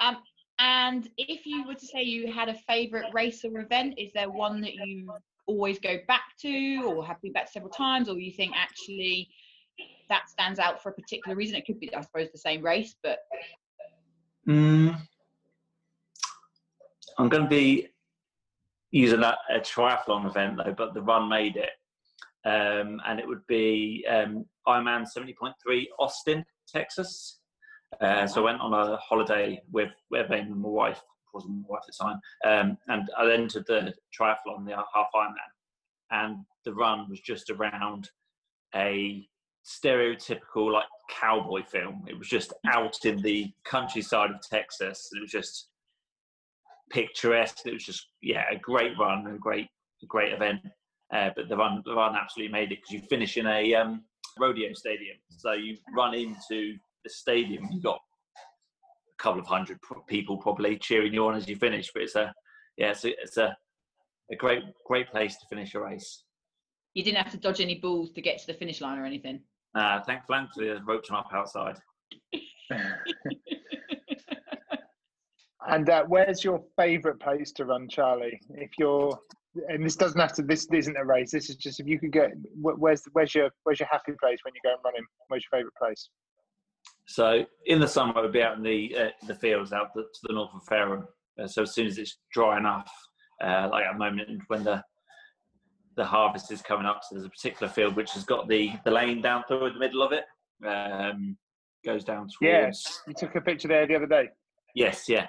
Um, 0.00 0.16
and 0.58 1.08
if 1.16 1.46
you 1.46 1.64
were 1.64 1.74
to 1.74 1.86
say 1.86 2.02
you 2.02 2.30
had 2.32 2.48
a 2.48 2.54
favourite 2.54 3.14
race 3.14 3.44
or 3.44 3.60
event, 3.60 3.94
is 3.98 4.12
there 4.14 4.28
one 4.30 4.60
that 4.62 4.74
you 4.74 5.12
always 5.46 5.78
go 5.78 5.98
back 6.08 6.22
to, 6.40 6.82
or 6.86 7.04
have 7.04 7.20
been 7.22 7.32
back 7.32 7.48
several 7.50 7.70
times, 7.70 8.08
or 8.08 8.18
you 8.18 8.32
think 8.32 8.52
actually 8.56 9.28
that 10.08 10.28
stands 10.28 10.58
out 10.58 10.82
for 10.82 10.90
a 10.90 10.92
particular 10.92 11.36
reason? 11.36 11.56
It 11.56 11.66
could 11.66 11.80
be, 11.80 11.94
I 11.94 12.00
suppose, 12.00 12.28
the 12.32 12.38
same 12.38 12.62
race, 12.62 12.94
but 13.02 13.18
Mm, 14.48 14.98
I'm 17.18 17.28
going 17.28 17.44
to 17.44 17.48
be 17.48 17.88
using 18.90 19.22
a, 19.22 19.36
a 19.50 19.60
triathlon 19.60 20.26
event 20.26 20.56
though, 20.56 20.74
but 20.76 20.94
the 20.94 21.02
run 21.02 21.28
made 21.28 21.56
it. 21.56 21.70
Um, 22.44 23.00
and 23.06 23.20
it 23.20 23.26
would 23.26 23.46
be 23.46 24.04
um, 24.10 24.44
Ironman 24.66 25.06
70.3 25.16 25.86
Austin, 26.00 26.44
Texas. 26.66 27.38
Uh, 28.00 28.26
so 28.26 28.40
I 28.40 28.44
went 28.44 28.60
on 28.60 28.72
a 28.72 28.96
holiday 28.96 29.62
with 29.70 29.90
with 30.10 30.28
my 30.30 30.44
wife, 30.50 31.00
wasn't 31.32 31.64
wife 31.68 31.82
at 31.86 31.94
the 31.98 32.04
time, 32.04 32.20
um, 32.44 32.78
and 32.88 33.08
I 33.18 33.32
entered 33.32 33.64
the 33.66 33.94
triathlon, 34.18 34.66
the 34.66 34.76
half 34.76 35.08
Ironman, 35.14 35.34
and 36.10 36.36
the 36.64 36.74
run 36.74 37.08
was 37.08 37.20
just 37.20 37.50
around 37.50 38.08
a 38.74 39.26
stereotypical 39.64 40.72
like 40.72 40.86
cowboy 41.10 41.62
film. 41.64 42.04
It 42.08 42.18
was 42.18 42.28
just 42.28 42.52
out 42.66 42.96
in 43.04 43.20
the 43.22 43.52
countryside 43.64 44.30
of 44.30 44.40
Texas. 44.48 45.08
It 45.14 45.20
was 45.20 45.30
just 45.30 45.68
picturesque. 46.90 47.66
It 47.66 47.72
was 47.72 47.84
just 47.84 48.08
yeah, 48.20 48.44
a 48.50 48.56
great 48.56 48.98
run, 48.98 49.26
a 49.26 49.38
great 49.38 49.68
great 50.08 50.32
event. 50.32 50.60
Uh, 51.14 51.30
but 51.36 51.48
the 51.48 51.56
run 51.56 51.82
the 51.84 51.94
run 51.94 52.16
absolutely 52.16 52.52
made 52.52 52.72
it 52.72 52.78
because 52.80 52.90
you 52.90 53.08
finish 53.08 53.36
in 53.36 53.46
a 53.46 53.74
um, 53.74 54.02
rodeo 54.38 54.72
stadium. 54.72 55.16
So 55.28 55.52
you 55.52 55.76
run 55.94 56.14
into 56.14 56.76
the 57.04 57.10
stadium. 57.10 57.68
You 57.70 57.80
got 57.80 58.00
couple 59.22 59.40
of 59.40 59.46
hundred 59.46 59.78
people 60.08 60.36
probably 60.36 60.76
cheering 60.76 61.14
you 61.14 61.26
on 61.26 61.34
as 61.34 61.48
you 61.48 61.56
finish. 61.56 61.90
But 61.92 62.02
it's 62.02 62.16
a 62.16 62.32
yeah, 62.76 62.90
it's 62.90 63.04
a, 63.04 63.10
it's 63.22 63.36
a 63.36 63.56
a 64.30 64.36
great 64.36 64.62
great 64.86 65.10
place 65.10 65.36
to 65.38 65.46
finish 65.48 65.74
a 65.74 65.80
race. 65.80 66.24
you 66.94 67.02
didn't 67.04 67.18
have 67.18 67.32
to 67.32 67.38
dodge 67.38 67.60
any 67.60 67.76
balls 67.76 68.12
to 68.12 68.20
get 68.20 68.38
to 68.40 68.46
the 68.46 68.54
finish 68.54 68.80
line 68.80 68.98
or 68.98 69.04
anything. 69.04 69.40
Uh, 69.74 70.00
thank, 70.06 70.20
thankfully, 70.28 70.66
there's 70.66 70.82
ropes 70.86 71.08
them 71.08 71.16
up 71.16 71.28
outside. 71.32 71.78
And 75.68 75.88
uh, 75.88 76.04
where's 76.08 76.42
your 76.42 76.60
favourite 76.76 77.20
place 77.20 77.52
to 77.52 77.64
run, 77.64 77.88
Charlie? 77.88 78.40
If 78.50 78.70
you're, 78.78 79.16
and 79.68 79.84
this 79.84 79.96
doesn't 79.96 80.20
have 80.20 80.32
to. 80.34 80.42
This 80.42 80.66
isn't 80.72 80.96
a 80.96 81.04
race. 81.04 81.30
This 81.30 81.50
is 81.50 81.56
just 81.56 81.78
if 81.78 81.86
you 81.86 81.98
could 81.98 82.12
get. 82.12 82.32
Where's 82.60 83.02
where's 83.12 83.34
your 83.34 83.50
where's 83.64 83.78
your 83.78 83.88
happy 83.90 84.12
place 84.20 84.38
when 84.42 84.54
you 84.54 84.60
go 84.64 84.70
and 84.70 84.80
running? 84.84 85.04
Where's 85.28 85.44
your 85.44 85.60
favourite 85.60 85.74
place? 85.80 86.08
So 87.06 87.44
in 87.66 87.80
the 87.80 87.88
summer, 87.88 88.12
I 88.16 88.22
would 88.22 88.32
be 88.32 88.42
out 88.42 88.56
in 88.56 88.62
the 88.62 88.96
uh, 88.96 89.26
the 89.26 89.34
fields 89.34 89.72
out 89.72 89.94
the, 89.94 90.02
to 90.02 90.20
the 90.24 90.34
north 90.34 90.50
of 90.54 90.62
Fareham. 90.64 91.06
Uh, 91.40 91.46
so 91.46 91.62
as 91.62 91.74
soon 91.74 91.86
as 91.86 91.98
it's 91.98 92.18
dry 92.32 92.58
enough, 92.58 92.90
uh, 93.42 93.68
like 93.70 93.84
at 93.84 93.92
the 93.94 93.98
moment 93.98 94.28
when 94.48 94.64
the 94.64 94.82
the 95.96 96.04
harvest 96.04 96.50
is 96.50 96.62
coming 96.62 96.86
up, 96.86 97.00
so 97.02 97.14
there's 97.14 97.26
a 97.26 97.30
particular 97.30 97.70
field 97.70 97.96
which 97.96 98.12
has 98.12 98.24
got 98.24 98.48
the 98.48 98.72
the 98.84 98.90
lane 98.90 99.20
down 99.20 99.44
through 99.46 99.72
the 99.72 99.78
middle 99.78 100.02
of 100.02 100.12
it. 100.12 100.24
Um, 100.66 101.36
goes 101.84 102.04
down 102.04 102.28
towards. 102.28 102.36
Yes, 102.40 103.02
you 103.06 103.14
took 103.14 103.34
a 103.34 103.40
picture 103.40 103.68
there 103.68 103.86
the 103.86 103.96
other 103.96 104.06
day. 104.06 104.28
Yes, 104.74 105.08
yeah. 105.08 105.26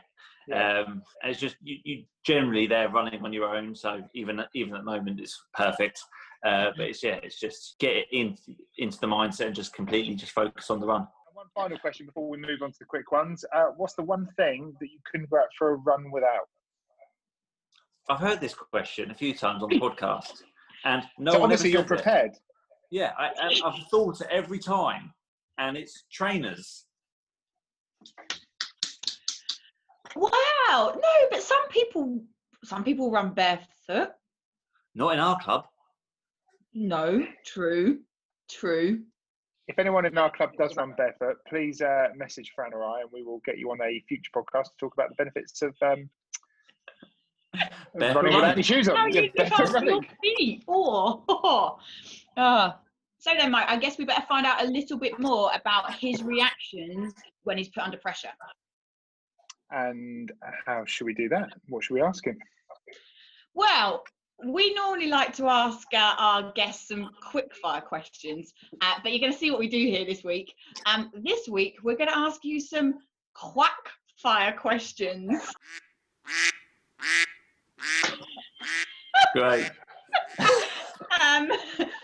Yeah. 0.47 0.79
Um, 0.79 1.01
and 1.21 1.31
it's 1.31 1.39
just 1.39 1.55
you, 1.61 1.77
you 1.83 2.03
generally 2.25 2.67
they're 2.67 2.89
running 2.89 3.23
on 3.23 3.33
your 3.33 3.55
own, 3.55 3.75
so 3.75 4.01
even 4.13 4.41
even 4.53 4.75
at 4.75 4.81
the 4.81 4.91
moment 4.91 5.19
it's 5.19 5.41
perfect. 5.53 5.99
Uh, 6.45 6.71
but 6.75 6.87
it's 6.87 7.03
yeah, 7.03 7.19
it's 7.23 7.39
just 7.39 7.75
get 7.79 7.95
it 7.95 8.07
in 8.11 8.35
into 8.77 8.99
the 8.99 9.07
mindset 9.07 9.47
and 9.47 9.55
just 9.55 9.73
completely 9.73 10.15
just 10.15 10.33
focus 10.33 10.69
on 10.69 10.79
the 10.79 10.85
run. 10.85 11.07
And 11.43 11.49
One 11.53 11.63
final 11.65 11.79
question 11.79 12.05
before 12.05 12.29
we 12.29 12.37
move 12.37 12.61
on 12.61 12.71
to 12.71 12.79
the 12.79 12.85
quick 12.85 13.11
ones. 13.11 13.43
Uh, 13.53 13.67
what's 13.77 13.93
the 13.93 14.03
one 14.03 14.27
thing 14.37 14.73
that 14.79 14.87
you 14.87 14.99
couldn't 15.09 15.29
go 15.29 15.37
out 15.37 15.47
for 15.57 15.71
a 15.71 15.75
run 15.75 16.11
without? 16.11 16.47
I've 18.09 18.19
heard 18.19 18.39
this 18.39 18.53
question 18.53 19.11
a 19.11 19.13
few 19.13 19.33
times 19.33 19.63
on 19.63 19.69
the 19.69 19.79
podcast, 19.79 20.43
and 20.85 21.03
no 21.17 21.31
so 21.33 21.39
one 21.39 21.51
ever 21.51 21.53
obviously 21.53 21.71
you're 21.71 21.81
says 21.81 21.91
it. 21.91 21.95
prepared. 21.95 22.31
Yeah, 22.91 23.11
I, 23.17 23.29
I, 23.39 23.61
I've 23.65 23.87
thought 23.89 24.21
it 24.21 24.27
every 24.29 24.59
time, 24.59 25.13
and 25.57 25.77
it's 25.77 26.03
trainers. 26.11 26.85
Wow, 30.15 30.31
no, 30.71 31.27
but 31.31 31.41
some 31.41 31.67
people 31.69 32.21
some 32.63 32.83
people 32.83 33.09
run 33.11 33.33
barefoot. 33.33 34.09
Not 34.95 35.13
in 35.13 35.19
our 35.19 35.39
club. 35.39 35.65
No, 36.73 37.25
true, 37.45 37.99
true. 38.49 39.03
If 39.67 39.79
anyone 39.79 40.05
in 40.05 40.17
our 40.17 40.29
club 40.31 40.51
does 40.57 40.75
run 40.75 40.93
barefoot, 40.97 41.37
please 41.47 41.81
uh, 41.81 42.07
message 42.15 42.51
Fran 42.55 42.73
or 42.73 42.83
I, 42.83 43.01
and 43.01 43.09
we 43.13 43.23
will 43.23 43.39
get 43.45 43.57
you 43.57 43.71
on 43.71 43.79
a 43.81 44.03
future 44.07 44.31
podcast 44.35 44.65
to 44.65 44.77
talk 44.79 44.93
about 44.93 45.09
the 45.09 45.15
benefits 45.15 45.61
of 45.61 45.73
um, 45.81 46.09
of 47.53 47.59
Barefoot 47.99 48.15
running 48.15 48.23
without 48.25 48.41
running. 48.41 48.51
any 48.53 48.61
shoes 48.63 48.89
on. 48.89 48.95
How 48.97 49.07
Yeah, 49.07 49.21
you 49.21 49.31
barefoot 49.35 49.57
give 49.57 49.65
us 49.67 49.71
your 49.71 49.81
running. 49.81 50.07
feet? 50.21 50.63
Oh, 50.67 51.23
oh. 51.29 51.77
Ah. 52.37 52.79
So 53.19 53.31
then, 53.39 53.51
Mike, 53.51 53.69
I 53.69 53.77
guess 53.77 53.97
we 53.97 54.03
better 54.03 54.25
find 54.27 54.45
out 54.45 54.61
a 54.65 54.67
little 54.67 54.97
bit 54.97 55.17
more 55.17 55.49
about 55.55 55.93
his 55.93 56.23
reactions 56.23 57.13
when 57.43 57.57
he's 57.57 57.69
put 57.69 57.83
under 57.83 57.95
pressure. 57.97 58.31
And 59.71 60.29
how 60.65 60.83
should 60.85 61.05
we 61.05 61.13
do 61.13 61.29
that? 61.29 61.53
What 61.69 61.83
should 61.85 61.93
we 61.93 62.01
ask 62.01 62.25
him? 62.27 62.37
Well, 63.53 64.03
we 64.45 64.73
normally 64.73 65.07
like 65.07 65.35
to 65.35 65.47
ask 65.47 65.87
uh, 65.93 66.15
our 66.17 66.51
guests 66.53 66.87
some 66.87 67.11
quick 67.21 67.53
fire 67.55 67.81
questions, 67.81 68.53
uh, 68.81 68.95
but 69.01 69.11
you're 69.11 69.19
going 69.19 69.31
to 69.31 69.37
see 69.37 69.51
what 69.51 69.59
we 69.59 69.69
do 69.69 69.77
here 69.77 70.05
this 70.05 70.23
week. 70.23 70.53
Um, 70.85 71.11
this 71.23 71.47
week, 71.47 71.77
we're 71.83 71.95
going 71.95 72.09
to 72.09 72.17
ask 72.17 72.43
you 72.43 72.59
some 72.59 72.95
quack 73.33 73.89
fire 74.17 74.53
questions. 74.53 75.41
Great. 79.33 79.69
Um, 80.39 81.51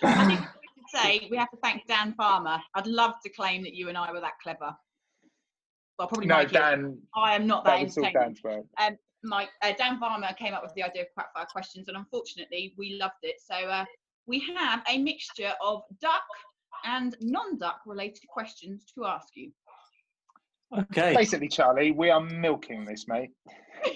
I 0.03 0.25
think 0.25 0.39
we 0.39 0.45
should 0.45 1.01
say 1.01 1.27
we 1.29 1.37
have 1.37 1.49
to 1.51 1.57
thank 1.63 1.85
Dan 1.87 2.13
Farmer. 2.13 2.57
I'd 2.75 2.87
love 2.87 3.15
to 3.23 3.29
claim 3.29 3.63
that 3.63 3.73
you 3.73 3.89
and 3.89 3.97
I 3.97 4.11
were 4.11 4.21
that 4.21 4.39
clever. 4.41 4.75
Well, 5.97 6.07
probably 6.07 6.27
No. 6.27 6.45
Dan. 6.45 6.97
I 7.15 7.35
am 7.35 7.45
not 7.45 7.65
That 7.65 7.77
that 7.77 7.83
was 7.83 7.97
all 7.97 8.05
intelligent. 8.05 8.41
Dan's 8.43 8.43
work. 8.43 8.97
Mike, 9.23 9.49
uh, 9.61 9.73
Dan 9.77 9.99
Farmer 9.99 10.29
came 10.37 10.53
up 10.53 10.63
with 10.63 10.73
the 10.75 10.83
idea 10.83 11.03
of 11.03 11.07
quackfire 11.17 11.47
questions, 11.47 11.87
and 11.87 11.97
unfortunately, 11.97 12.73
we 12.77 12.97
loved 12.99 13.15
it. 13.23 13.35
So 13.45 13.55
uh, 13.55 13.85
we 14.27 14.39
have 14.55 14.83
a 14.89 14.97
mixture 14.97 15.53
of 15.61 15.81
duck 16.01 16.23
and 16.85 17.15
non-duck 17.21 17.81
related 17.85 18.27
questions 18.29 18.85
to 18.95 19.05
ask 19.05 19.27
you. 19.35 19.51
Okay. 20.77 21.15
Basically, 21.15 21.47
Charlie, 21.47 21.91
we 21.91 22.09
are 22.09 22.21
milking 22.21 22.85
this, 22.85 23.07
mate. 23.07 23.31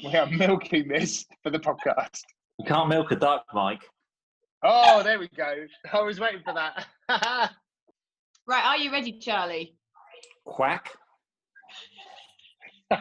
We 0.04 0.16
are 0.16 0.26
milking 0.32 0.88
this 0.88 1.26
for 1.44 1.52
the 1.52 1.60
podcast. 1.60 2.22
You 2.60 2.66
can't 2.66 2.90
milk 2.90 3.12
a 3.12 3.16
duck, 3.16 3.46
Mike. 3.54 3.84
Oh, 4.64 5.04
there 5.04 5.20
we 5.20 5.30
go. 5.36 5.66
I 5.92 6.02
was 6.02 6.20
waiting 6.20 6.42
for 6.44 6.54
that. 6.54 7.52
Right, 8.46 8.66
are 8.66 8.78
you 8.78 8.92
ready, 8.92 9.20
Charlie? 9.20 9.78
Quack. 10.46 10.92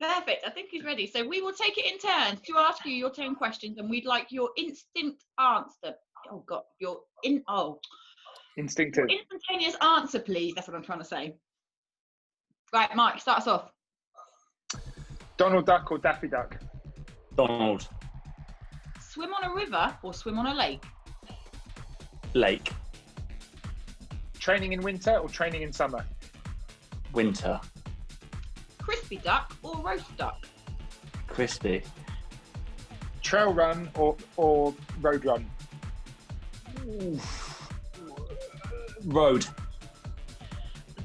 Perfect. 0.00 0.46
I 0.46 0.50
think 0.50 0.70
he's 0.70 0.84
ready. 0.84 1.06
So 1.06 1.26
we 1.26 1.42
will 1.42 1.52
take 1.52 1.76
it 1.76 1.84
in 1.84 1.98
turns 1.98 2.40
to 2.42 2.56
ask 2.56 2.84
you 2.86 2.92
your 2.92 3.10
10 3.10 3.34
questions, 3.34 3.78
and 3.78 3.90
we'd 3.90 4.06
like 4.06 4.28
your 4.30 4.50
instant 4.56 5.16
answer. 5.38 5.94
Oh, 6.30 6.42
God, 6.46 6.62
your 6.80 7.00
in 7.22 7.42
oh 7.48 7.78
Instinctive. 8.56 9.06
instantaneous 9.08 9.76
answer, 9.82 10.18
please. 10.18 10.54
That's 10.54 10.68
what 10.68 10.76
I'm 10.76 10.82
trying 10.82 10.98
to 11.00 11.04
say. 11.04 11.34
Right, 12.72 12.94
Mike, 12.94 13.20
start 13.20 13.40
us 13.40 13.46
off. 13.46 13.72
Donald 15.36 15.66
Duck 15.66 15.90
or 15.90 15.98
Daffy 15.98 16.28
Duck? 16.28 16.56
Donald. 17.36 17.88
Swim 19.00 19.32
on 19.34 19.50
a 19.50 19.54
river 19.54 19.96
or 20.02 20.14
swim 20.14 20.38
on 20.38 20.46
a 20.46 20.54
lake? 20.54 20.84
Lake. 22.34 22.72
Training 24.38 24.72
in 24.72 24.80
winter 24.80 25.16
or 25.16 25.28
training 25.28 25.62
in 25.62 25.72
summer? 25.72 26.04
Winter. 27.12 27.60
Crispy 29.10 29.26
duck 29.26 29.56
or 29.64 29.76
roast 29.78 30.16
duck? 30.16 30.46
Crispy. 31.26 31.82
Trail 33.22 33.52
run 33.52 33.90
or, 33.96 34.16
or 34.36 34.72
road 35.00 35.24
run? 35.24 35.50
Road. 39.06 39.46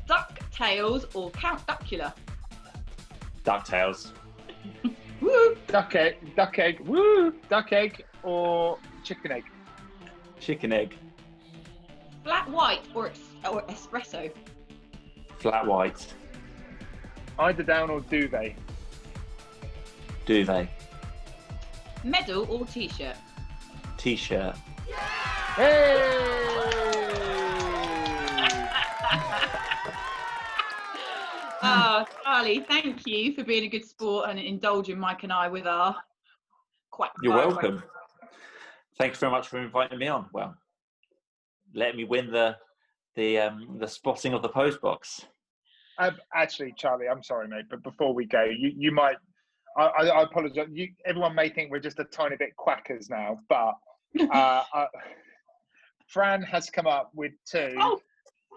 Duck 0.06 0.40
tails 0.52 1.08
or 1.16 1.32
Count 1.32 1.66
Duckula? 1.66 2.14
Ducktales. 3.44 4.12
Woo! 5.20 5.58
Duck 5.66 5.96
egg, 5.96 6.36
duck 6.36 6.60
egg, 6.60 6.82
woo! 6.82 7.34
Duck 7.50 7.72
egg 7.72 8.06
or 8.22 8.78
chicken 9.04 9.32
egg? 9.32 9.46
Chicken 10.40 10.72
egg. 10.72 10.96
Flat 12.24 12.48
white 12.52 12.84
or, 12.94 13.12
or 13.50 13.64
espresso? 13.64 14.32
Flat 15.40 15.66
white. 15.66 16.14
Eider 17.38 17.64
down 17.64 17.90
or 17.90 18.02
duvet? 18.02 18.56
Duvet. 20.26 20.70
Medal 22.04 22.48
or 22.50 22.66
t-shirt? 22.66 23.18
T-shirt. 23.98 24.56
Hey! 25.56 26.02
Oh, 31.62 32.06
Charlie, 32.24 32.60
thank 32.62 33.06
you 33.06 33.34
for 33.34 33.44
being 33.44 33.64
a 33.64 33.68
good 33.68 33.86
sport 33.86 34.30
and 34.30 34.40
indulging 34.40 35.00
Mike 35.00 35.24
and 35.24 35.34
I 35.34 35.48
with 35.48 35.66
our 35.66 35.96
quack. 36.92 37.12
You're 37.22 37.34
quack. 37.34 37.48
welcome. 37.48 37.84
Thanks 38.98 39.20
very 39.20 39.32
much 39.32 39.48
for 39.48 39.60
inviting 39.60 40.00
me 40.00 40.08
on. 40.08 40.28
Well, 40.32 40.56
let 41.74 41.96
me 41.96 42.06
win 42.06 42.32
the 42.32 42.56
the 43.16 43.40
um, 43.40 43.78
the 43.80 43.88
spotting 43.88 44.34
of 44.34 44.42
the 44.42 44.50
post 44.50 44.80
box. 44.80 45.26
Um, 45.98 46.18
actually, 46.34 46.74
Charlie, 46.78 47.08
I'm 47.08 47.24
sorry, 47.24 47.48
mate, 47.48 47.66
but 47.70 47.84
before 47.84 48.14
we 48.14 48.26
go, 48.26 48.44
you, 48.44 48.72
you 48.78 48.92
might. 48.92 49.16
I, 49.78 49.84
I, 49.84 50.06
I 50.08 50.24
apologize. 50.24 50.68
You, 50.72 50.88
everyone 51.06 51.36
may 51.36 51.50
think 51.50 51.72
we're 51.72 51.80
just 51.80 52.00
a 52.00 52.06
tiny 52.06 52.38
bit 52.38 52.56
quackers 52.56 53.10
now, 53.10 53.40
but 53.50 53.74
uh, 54.32 54.64
uh, 54.74 54.86
Fran 56.08 56.42
has 56.44 56.70
come 56.70 56.88
up 56.88 57.12
with 57.14 57.34
two. 57.50 57.76
Oh, 57.78 58.00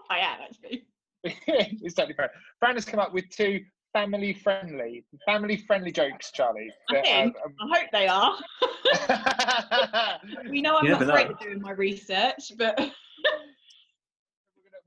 I 0.09 0.19
am 0.19 0.39
actually. 0.43 0.85
it's 1.23 1.95
totally 1.95 2.13
fair. 2.15 2.31
Fran 2.59 2.75
has 2.75 2.85
come 2.85 2.99
up 2.99 3.13
with 3.13 3.29
two 3.29 3.61
family 3.91 4.33
friendly, 4.33 5.03
family 5.25 5.57
friendly 5.67 5.91
jokes, 5.91 6.31
Charlie. 6.31 6.69
I 6.89 6.93
that, 6.93 7.05
think. 7.05 7.35
um, 7.45 7.55
I 7.59 7.79
hope 7.79 7.89
they 7.91 8.07
are. 8.07 8.35
um, 10.45 10.49
We 10.51 10.61
know 10.61 10.77
I'm 10.77 10.85
You 10.85 10.91
not 10.91 11.01
great 11.05 11.27
at 11.27 11.39
doing 11.39 11.61
my 11.61 11.71
research, 11.71 12.51
but 12.57 12.75
We're 12.77 12.85
gonna- 12.85 12.93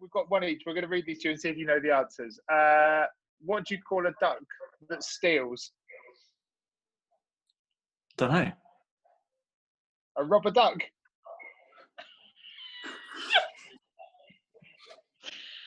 We've 0.02 0.10
got 0.10 0.28
one 0.28 0.42
each. 0.42 0.62
We're 0.66 0.74
going 0.74 0.82
to 0.82 0.88
read 0.88 1.06
these 1.06 1.20
to 1.20 1.28
you 1.28 1.32
and 1.32 1.40
see 1.40 1.48
if 1.48 1.56
you 1.56 1.64
know 1.64 1.78
the 1.78 1.94
answers. 1.94 2.40
Uh, 2.52 3.04
what 3.40 3.64
do 3.64 3.76
you 3.76 3.80
call 3.80 4.04
a 4.04 4.10
duck 4.20 4.40
that 4.88 5.04
steals? 5.04 5.70
Don't 8.16 8.32
know. 8.32 8.50
A 10.18 10.24
rubber 10.24 10.50
duck. 10.50 10.78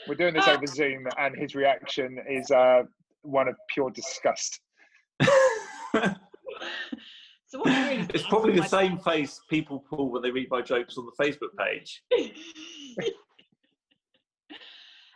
We're 0.06 0.16
doing 0.16 0.34
this 0.34 0.48
over 0.50 0.68
Zoom, 0.68 1.08
and 1.18 1.36
his 1.36 1.56
reaction 1.56 2.20
is 2.30 2.52
uh, 2.52 2.84
one 3.22 3.48
of 3.48 3.56
pure 3.74 3.90
disgust. 3.90 4.60
so 5.24 5.30
what 7.54 7.70
I 7.70 7.90
really 7.90 8.08
it's 8.14 8.28
probably 8.28 8.60
the 8.60 8.68
same 8.68 9.00
face 9.00 9.40
people 9.50 9.84
pull 9.90 10.12
when 10.12 10.22
they 10.22 10.30
read 10.30 10.50
my 10.52 10.62
jokes 10.62 10.98
on 10.98 11.08
the 11.08 11.24
Facebook 11.26 11.58
page. 11.58 12.04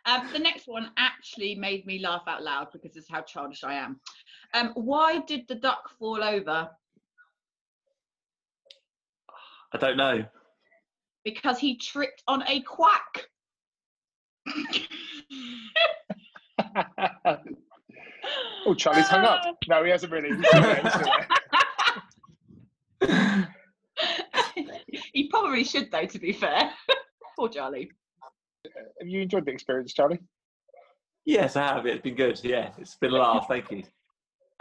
um, 0.10 0.28
the 0.34 0.39
next 0.39 0.68
one 0.68 0.89
actually 0.97 1.55
made 1.55 1.86
me 1.86 1.99
laugh 1.99 2.24
out 2.28 2.43
loud 2.43 2.68
because 2.72 2.95
it's 2.95 3.10
how 3.10 3.22
childish 3.22 3.64
I 3.64 3.76
am. 3.76 3.99
Um, 4.53 4.72
why 4.74 5.20
did 5.20 5.47
the 5.47 5.55
duck 5.55 5.89
fall 5.99 6.24
over? 6.24 6.70
I 9.72 9.78
don't 9.78 9.97
know. 9.97 10.26
Because 11.24 11.60
he 11.60 11.78
tripped 11.78 12.24
on 12.28 12.43
a 12.47 12.62
quack. 12.62 13.28
oh, 18.66 18.74
Charlie's 18.76 19.07
hung 19.07 19.26
up. 19.26 19.43
No, 19.68 19.84
he 19.84 19.91
hasn't 19.91 20.12
really. 20.12 20.30
He's 20.30 20.47
still 20.47 20.62
there, 20.62 20.82
he's 20.82 20.93
still 20.93 21.07
there. 23.01 23.49
he 25.14 25.30
probably 25.30 25.64
should, 25.64 25.91
though, 25.91 26.05
to 26.05 26.20
be 26.20 26.34
fair. 26.34 26.72
Poor 27.38 27.49
Charlie. 27.49 27.91
Have 28.66 29.07
you 29.07 29.22
enjoyed 29.22 29.45
the 29.45 29.51
experience, 29.51 29.93
Charlie? 29.93 30.20
Yes, 31.26 31.55
I 31.55 31.64
have. 31.64 31.86
It's 31.86 32.01
been 32.01 32.16
good. 32.16 32.39
Yeah, 32.43 32.72
it's 32.78 32.95
been 32.95 33.12
a 33.12 33.18
laugh. 33.18 33.47
Thank 33.47 33.72
you. 33.72 33.84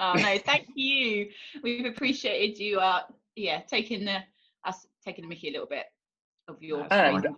Oh 0.00 0.12
no, 0.12 0.38
thank 0.38 0.68
you. 0.76 1.28
We've 1.60 1.84
appreciated 1.86 2.56
you. 2.56 2.78
Uh, 2.78 3.00
yeah, 3.34 3.62
taking 3.68 4.04
the 4.04 4.18
us 4.64 4.86
taking 5.04 5.22
the 5.24 5.28
Mickey 5.28 5.48
a 5.48 5.50
little 5.50 5.66
bit 5.66 5.86
of 6.46 6.62
your. 6.62 6.86
And- 6.92 7.20
phrasing. 7.20 7.36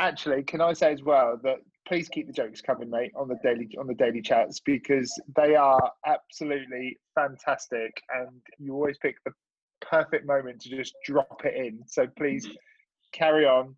Actually, 0.00 0.42
can 0.44 0.62
I 0.62 0.72
say 0.72 0.90
as 0.90 1.02
well 1.02 1.38
that 1.42 1.58
please 1.86 2.08
keep 2.08 2.28
the 2.28 2.32
jokes 2.32 2.62
coming, 2.62 2.88
mate, 2.88 3.12
on 3.14 3.28
the 3.28 3.36
daily 3.42 3.68
on 3.78 3.86
the 3.86 3.92
daily 3.92 4.22
chats 4.22 4.58
because 4.60 5.12
they 5.36 5.54
are 5.54 5.92
absolutely 6.06 6.96
fantastic, 7.14 7.92
and 8.14 8.40
you 8.58 8.72
always 8.72 8.96
pick 8.96 9.16
the 9.26 9.32
perfect 9.82 10.24
moment 10.26 10.62
to 10.62 10.70
just 10.70 10.94
drop 11.04 11.42
it 11.44 11.56
in. 11.56 11.82
So 11.86 12.06
please 12.16 12.48
carry 13.12 13.44
on. 13.44 13.76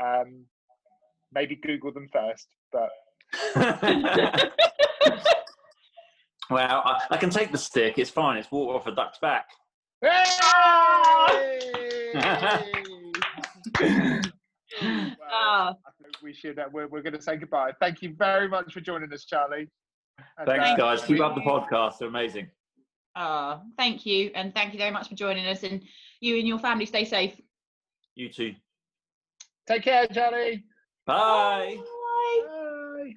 Um, 0.00 0.44
maybe 1.34 1.56
Google 1.56 1.92
them 1.92 2.08
first, 2.12 2.48
but 2.72 2.90
well, 6.50 6.82
I, 6.84 7.00
I 7.10 7.16
can 7.16 7.30
take 7.30 7.50
the 7.52 7.58
stick. 7.58 7.98
It's 7.98 8.10
fine. 8.10 8.36
It's 8.38 8.50
water 8.50 8.76
off 8.78 8.86
a 8.86 8.92
duck's 8.92 9.18
back. 9.18 9.46
Well, 14.82 15.12
Ah, 15.32 15.70
I 15.70 15.90
think 16.02 16.16
we 16.22 16.32
should. 16.34 16.58
Uh, 16.58 16.64
we're 16.72 16.86
we're 16.88 17.02
going 17.02 17.12
to 17.14 17.22
say 17.22 17.36
goodbye. 17.36 17.72
Thank 17.80 18.02
you 18.02 18.14
very 18.18 18.48
much 18.48 18.72
for 18.72 18.80
joining 18.80 19.12
us, 19.12 19.24
Charlie. 19.24 19.68
And, 20.38 20.46
Thanks, 20.46 20.68
uh, 20.70 20.76
guys. 20.76 21.00
Keep 21.02 21.18
we- 21.18 21.24
up 21.24 21.34
the 21.34 21.40
podcast. 21.42 21.98
They're 21.98 22.08
amazing. 22.08 22.48
ah, 23.16 23.60
thank 23.78 24.04
you, 24.04 24.30
and 24.34 24.52
thank 24.54 24.72
you 24.72 24.78
very 24.78 24.90
much 24.90 25.08
for 25.08 25.14
joining 25.14 25.46
us. 25.46 25.62
And 25.62 25.82
you 26.20 26.36
and 26.38 26.46
your 26.46 26.58
family 26.58 26.86
stay 26.86 27.04
safe. 27.04 27.40
You 28.16 28.28
too. 28.28 28.54
Take 29.68 29.82
care, 29.84 30.06
Charlie. 30.08 30.64
Bye. 31.06 31.76
Bye. 31.76 31.84
Bye. 32.46 33.14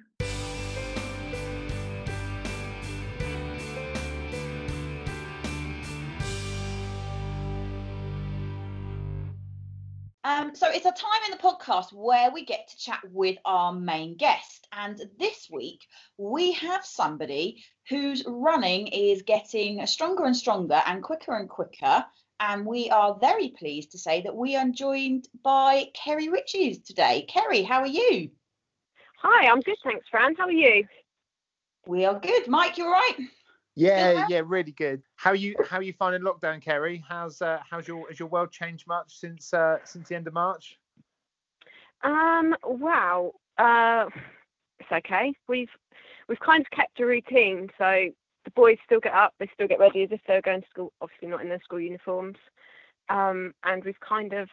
Um, 10.24 10.54
so 10.54 10.68
it's 10.68 10.84
a 10.84 10.90
time 10.90 11.22
in 11.24 11.30
the 11.30 11.38
podcast 11.38 11.94
where 11.94 12.30
we 12.30 12.44
get 12.44 12.68
to 12.68 12.76
chat 12.76 13.00
with 13.10 13.38
our 13.46 13.72
main 13.72 14.16
guest. 14.16 14.68
And 14.72 15.00
this 15.18 15.48
week 15.50 15.86
we 16.18 16.52
have 16.52 16.84
somebody 16.84 17.64
whose 17.88 18.22
running 18.26 18.88
is 18.88 19.22
getting 19.22 19.84
stronger 19.86 20.26
and 20.26 20.36
stronger 20.36 20.82
and 20.84 21.02
quicker 21.02 21.34
and 21.34 21.48
quicker. 21.48 22.04
And 22.40 22.64
we 22.64 22.88
are 22.90 23.16
very 23.20 23.48
pleased 23.58 23.90
to 23.92 23.98
say 23.98 24.22
that 24.22 24.34
we 24.36 24.54
are 24.56 24.68
joined 24.68 25.28
by 25.42 25.86
Kerry 25.94 26.28
Riches 26.28 26.78
today. 26.78 27.26
Kerry, 27.28 27.62
how 27.62 27.80
are 27.80 27.86
you? 27.86 28.30
Hi, 29.22 29.48
I'm 29.48 29.60
good, 29.60 29.76
thanks, 29.82 30.06
Fran. 30.08 30.36
How 30.36 30.44
are 30.44 30.52
you? 30.52 30.86
We 31.86 32.04
are 32.04 32.18
good. 32.18 32.46
Mike, 32.46 32.78
you 32.78 32.84
all 32.84 32.92
right? 32.92 33.16
Yeah, 33.74 34.12
Yeah. 34.12 34.26
yeah, 34.28 34.42
really 34.44 34.72
good. 34.72 35.02
How 35.16 35.30
are 35.30 35.36
you 35.36 35.54
how 35.68 35.78
are 35.78 35.82
you 35.82 35.92
finding 35.92 36.22
lockdown, 36.22 36.60
Kerry? 36.62 37.02
How's 37.08 37.40
uh, 37.42 37.60
how's 37.68 37.86
your 37.88 38.08
has 38.08 38.18
your 38.18 38.28
world 38.28 38.50
changed 38.52 38.86
much 38.86 39.16
since 39.16 39.52
uh, 39.54 39.78
since 39.84 40.08
the 40.08 40.16
end 40.16 40.26
of 40.26 40.32
March? 40.32 40.78
Um, 42.02 42.54
wow. 42.64 43.32
Uh, 43.56 44.06
it's 44.80 44.90
okay. 44.92 45.32
We've 45.48 45.70
we've 46.28 46.40
kind 46.40 46.60
of 46.60 46.70
kept 46.70 47.00
a 47.00 47.06
routine. 47.06 47.70
So 47.78 48.10
the 48.48 48.60
boys 48.60 48.78
still 48.86 49.00
get 49.00 49.12
up, 49.12 49.34
they 49.38 49.50
still 49.52 49.68
get 49.68 49.78
ready 49.78 50.02
as 50.02 50.08
if 50.10 50.20
they 50.26 50.34
were 50.34 50.40
going 50.40 50.62
to 50.62 50.68
school. 50.70 50.92
Obviously, 51.02 51.28
not 51.28 51.42
in 51.42 51.50
their 51.50 51.60
school 51.62 51.80
uniforms. 51.80 52.38
Um, 53.10 53.52
and 53.64 53.84
we've 53.84 54.00
kind 54.00 54.32
of 54.32 54.48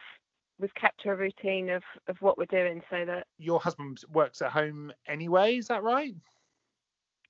we've 0.60 0.74
kept 0.74 1.02
to 1.02 1.10
a 1.10 1.16
routine 1.16 1.70
of 1.70 1.82
of 2.06 2.16
what 2.20 2.36
we're 2.36 2.44
doing, 2.44 2.82
so 2.90 3.04
that 3.06 3.26
Your 3.38 3.58
husband 3.58 4.02
works 4.12 4.42
at 4.42 4.52
home 4.52 4.92
anyway, 5.08 5.56
is 5.56 5.68
that 5.68 5.82
right? 5.82 6.14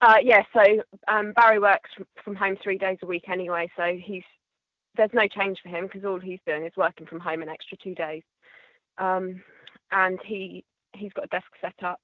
Uh, 0.02 0.16
yeah, 0.22 0.42
so 0.52 0.82
um, 1.08 1.32
Barry 1.32 1.58
works 1.58 1.88
from, 1.96 2.06
from 2.22 2.34
home 2.34 2.56
three 2.62 2.78
days 2.78 2.98
a 3.02 3.06
week 3.06 3.28
anyway, 3.30 3.70
so 3.76 3.96
he's 3.98 4.24
there's 4.96 5.10
no 5.14 5.28
change 5.28 5.58
for 5.62 5.68
him 5.68 5.84
because 5.86 6.04
all 6.04 6.18
he's 6.18 6.40
doing 6.46 6.64
is 6.64 6.72
working 6.76 7.06
from 7.06 7.20
home 7.20 7.42
an 7.42 7.48
extra 7.48 7.78
two 7.78 7.94
days, 7.94 8.22
um, 8.98 9.40
and 9.92 10.18
he 10.26 10.64
he's 10.94 11.12
got 11.12 11.26
a 11.26 11.28
desk 11.28 11.46
set 11.60 11.84
up 11.84 12.00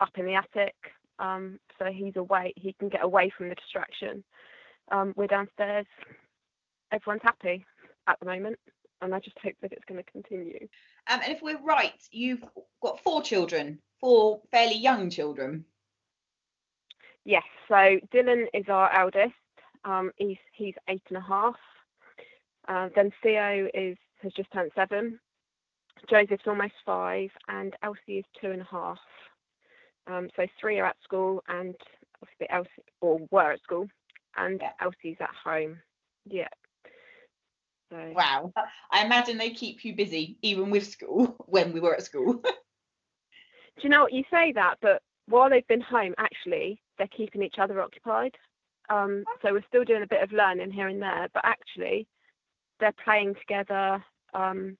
up 0.00 0.12
in 0.18 0.26
the 0.26 0.34
attic, 0.34 0.74
um, 1.18 1.58
so 1.78 1.86
he's 1.86 2.16
away. 2.16 2.52
He 2.56 2.72
can 2.74 2.88
get 2.88 3.04
away 3.04 3.32
from 3.36 3.48
the 3.48 3.54
distraction. 3.54 4.24
Um, 4.90 5.12
we're 5.16 5.26
downstairs. 5.26 5.86
Everyone's 6.92 7.22
happy 7.22 7.64
at 8.06 8.18
the 8.20 8.26
moment, 8.26 8.58
and 9.02 9.14
I 9.14 9.18
just 9.18 9.38
hope 9.42 9.54
that 9.62 9.72
it's 9.72 9.84
going 9.86 10.02
to 10.02 10.10
continue. 10.10 10.68
Um, 11.08 11.20
and 11.22 11.32
if 11.32 11.42
we're 11.42 11.60
right, 11.62 12.00
you've 12.10 12.44
got 12.82 13.02
four 13.02 13.22
children, 13.22 13.78
four 14.00 14.40
fairly 14.50 14.76
young 14.76 15.10
children. 15.10 15.64
Yes, 17.24 17.42
so 17.66 17.98
Dylan 18.14 18.46
is 18.54 18.66
our 18.68 18.92
eldest. 18.92 19.34
Um, 19.84 20.12
he's 20.16 20.38
he's 20.52 20.74
eight 20.88 21.02
and 21.08 21.18
a 21.18 21.20
half. 21.20 21.56
Uh, 22.68 22.88
then 22.94 23.10
Theo 23.22 23.68
is 23.74 23.96
has 24.22 24.32
just 24.32 24.52
turned 24.52 24.70
seven. 24.74 25.18
Joseph's 26.08 26.46
almost 26.46 26.74
five, 26.84 27.30
and 27.48 27.74
Elsie 27.82 28.18
is 28.18 28.24
two 28.40 28.50
and 28.50 28.62
a 28.62 28.68
half. 28.70 28.98
Um, 30.06 30.28
so 30.36 30.46
three 30.60 30.78
are 30.78 30.86
at 30.86 30.96
school, 31.02 31.42
and 31.48 31.74
obviously 32.22 32.48
Elsie 32.50 32.70
or 33.00 33.20
were 33.30 33.52
at 33.52 33.62
school, 33.62 33.88
and 34.36 34.60
Yeah. 34.60 34.72
Elsie's 34.80 35.16
at 35.20 35.30
home. 35.30 35.80
Yeah. 36.24 36.48
So 37.90 38.12
Wow. 38.14 38.52
I 38.90 39.04
imagine 39.04 39.38
they 39.38 39.50
keep 39.50 39.84
you 39.84 39.94
busy 39.94 40.38
even 40.42 40.70
with 40.70 40.86
school 40.86 41.36
when 41.46 41.72
we 41.72 41.80
were 41.80 41.94
at 41.94 42.02
school. 42.02 42.34
do 43.76 43.82
you 43.82 43.88
know 43.88 44.02
what 44.02 44.12
you 44.12 44.24
say 44.30 44.52
that? 44.52 44.76
But 44.80 45.02
while 45.26 45.50
they've 45.50 45.66
been 45.66 45.80
home, 45.80 46.14
actually, 46.18 46.80
they're 46.98 47.08
keeping 47.08 47.42
each 47.42 47.58
other 47.58 47.80
occupied. 47.80 48.36
Um, 48.88 49.24
so 49.42 49.52
we're 49.52 49.64
still 49.68 49.84
doing 49.84 50.02
a 50.02 50.06
bit 50.06 50.22
of 50.22 50.32
learning 50.32 50.70
here 50.70 50.88
and 50.88 51.02
there, 51.02 51.28
but 51.34 51.44
actually, 51.44 52.06
they're 52.78 52.94
playing 53.04 53.34
together, 53.34 54.04
um, 54.32 54.76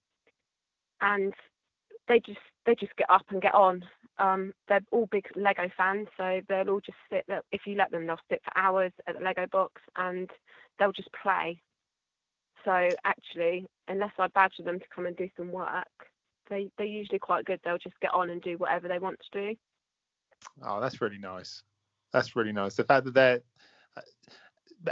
and 1.00 1.34
they 2.08 2.20
just 2.20 2.38
they 2.66 2.74
just 2.74 2.96
get 2.96 3.08
up 3.08 3.24
and 3.30 3.40
get 3.40 3.54
on. 3.54 3.84
Um, 4.18 4.52
they're 4.68 4.80
all 4.90 5.08
big 5.10 5.26
Lego 5.36 5.70
fans, 5.76 6.08
so 6.16 6.40
they'll 6.48 6.68
all 6.68 6.80
just 6.80 6.98
sit. 7.10 7.26
If 7.52 7.62
you 7.66 7.76
let 7.76 7.90
them, 7.90 8.06
they'll 8.06 8.18
sit 8.30 8.42
for 8.44 8.58
hours 8.58 8.92
at 9.06 9.18
the 9.18 9.24
Lego 9.24 9.46
box 9.50 9.80
and 9.96 10.28
they'll 10.78 10.92
just 10.92 11.10
play. 11.22 11.60
So 12.64 12.88
actually, 13.04 13.66
unless 13.88 14.12
I 14.18 14.26
badger 14.28 14.64
them 14.64 14.80
to 14.80 14.86
come 14.94 15.06
and 15.06 15.16
do 15.16 15.28
some 15.36 15.52
work, 15.52 15.86
they 16.50 16.68
they're 16.76 16.86
usually 16.86 17.18
quite 17.18 17.44
good. 17.44 17.60
They'll 17.64 17.78
just 17.78 18.00
get 18.00 18.12
on 18.12 18.30
and 18.30 18.42
do 18.42 18.56
whatever 18.58 18.88
they 18.88 18.98
want 18.98 19.18
to 19.20 19.40
do. 19.40 19.56
Oh, 20.62 20.80
that's 20.80 21.00
really 21.00 21.18
nice. 21.18 21.62
That's 22.12 22.34
really 22.34 22.52
nice. 22.52 22.74
The 22.74 22.84
fact 22.84 23.04
that 23.04 23.14
they're 23.14 23.40
uh, 23.96 24.00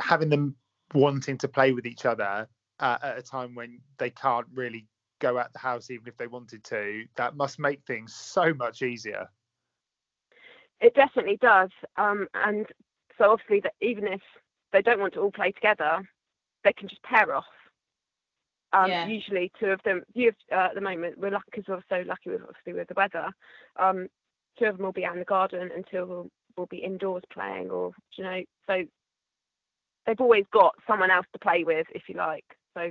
having 0.01 0.29
them 0.29 0.55
wanting 0.95 1.39
to 1.39 1.49
play 1.49 1.73
with 1.73 1.87
each 1.87 2.05
other 2.05 2.49
uh, 2.79 2.99
at 3.03 3.19
a 3.19 3.23
time 3.23 3.55
when 3.55 3.81
they 3.99 4.11
can't 4.11 4.47
really 4.55 4.87
go 5.21 5.39
out 5.39 5.53
the 5.53 5.59
house 5.59 5.91
even 5.91 6.09
if 6.09 6.17
they 6.17 6.27
wanted 6.27 6.65
to, 6.65 7.05
that 7.17 7.37
must 7.37 7.59
make 7.59 7.83
things 7.87 8.15
so 8.15 8.53
much 8.55 8.83
easier. 8.83 9.29
It 10.81 10.95
definitely 10.95 11.39
does. 11.41 11.71
Um, 11.97 12.27
and 12.35 12.67
so 13.17 13.31
obviously, 13.31 13.61
that 13.61 13.75
even 13.81 14.07
if 14.07 14.21
they 14.73 14.83
don't 14.83 15.01
want 15.01 15.15
to 15.15 15.21
all 15.21 15.31
play 15.31 15.53
together, 15.53 16.03
they 16.65 16.73
can 16.73 16.89
just 16.89 17.03
pair 17.03 17.35
off. 17.35 17.45
Um, 18.73 18.91
Yeah. 18.91 19.07
Usually, 19.07 19.53
two 19.61 19.67
of 19.67 19.81
them. 19.85 20.03
You 20.15 20.33
have, 20.51 20.59
uh, 20.59 20.69
at 20.71 20.75
the 20.75 20.81
moment, 20.81 21.19
we're 21.19 21.31
lucky 21.31 21.45
because 21.53 21.69
we're 21.69 21.83
so 21.89 22.07
lucky 22.07 22.31
with 22.31 22.43
obviously 22.43 22.73
with 22.73 22.89
the 22.89 22.95
weather. 22.95 23.29
Um, 23.77 24.09
two 24.59 24.67
of 24.67 24.77
them 24.77 24.85
will 24.85 24.93
be 24.93 25.05
out 25.05 25.15
in 25.15 25.21
the 25.21 25.25
garden, 25.25 25.71
and 25.75 25.85
two 25.91 25.99
of 25.99 26.09
them 26.09 26.31
will 26.57 26.67
be 26.67 26.79
indoors 26.79 27.23
playing, 27.33 27.71
or 27.71 27.93
you 28.17 28.25
know, 28.25 28.43
so 28.67 28.83
they've 30.07 30.21
always 30.21 30.45
got 30.53 30.75
someone 30.87 31.11
else 31.11 31.27
to 31.33 31.39
play 31.39 31.65
with, 31.65 31.87
if 31.95 32.09
you 32.09 32.17
like. 32.17 32.45
So 32.75 32.91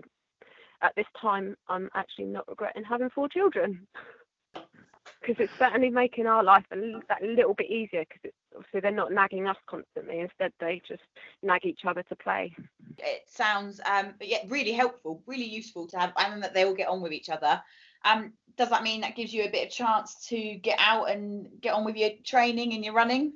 at 0.83 0.95
this 0.95 1.05
time, 1.19 1.55
I'm 1.69 1.89
actually 1.95 2.25
not 2.25 2.47
regretting 2.47 2.83
having 2.83 3.09
four 3.09 3.29
children 3.29 3.87
because 5.21 5.35
it's 5.39 5.53
certainly 5.57 5.89
making 5.89 6.27
our 6.27 6.43
life 6.43 6.65
a 6.71 6.75
that 7.07 7.23
little 7.23 7.53
bit 7.53 7.69
easier 7.69 8.03
because 8.03 8.31
obviously 8.55 8.81
they're 8.81 8.91
not 8.91 9.11
nagging 9.11 9.47
us 9.47 9.57
constantly. 9.67 10.19
Instead, 10.19 10.51
they 10.59 10.81
just 10.87 11.01
nag 11.41 11.65
each 11.65 11.85
other 11.87 12.03
to 12.03 12.15
play. 12.15 12.53
It 12.99 13.23
sounds 13.27 13.79
um 13.89 14.13
yeah, 14.21 14.39
really 14.47 14.73
helpful, 14.73 15.23
really 15.25 15.45
useful 15.45 15.87
to 15.87 15.97
have 15.97 16.13
and 16.17 16.43
that 16.43 16.53
they 16.53 16.65
all 16.65 16.75
get 16.75 16.89
on 16.89 17.01
with 17.01 17.13
each 17.13 17.29
other. 17.29 17.61
Um, 18.05 18.33
does 18.57 18.69
that 18.69 18.83
mean 18.83 19.01
that 19.01 19.15
gives 19.15 19.33
you 19.33 19.43
a 19.43 19.49
bit 19.49 19.65
of 19.65 19.73
chance 19.73 20.27
to 20.27 20.55
get 20.55 20.77
out 20.79 21.09
and 21.09 21.47
get 21.61 21.73
on 21.73 21.85
with 21.85 21.95
your 21.95 22.11
training 22.25 22.73
and 22.73 22.83
your 22.83 22.93
running? 22.93 23.33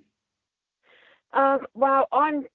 Um, 1.33 1.59
well, 1.73 2.07
I'm. 2.11 2.45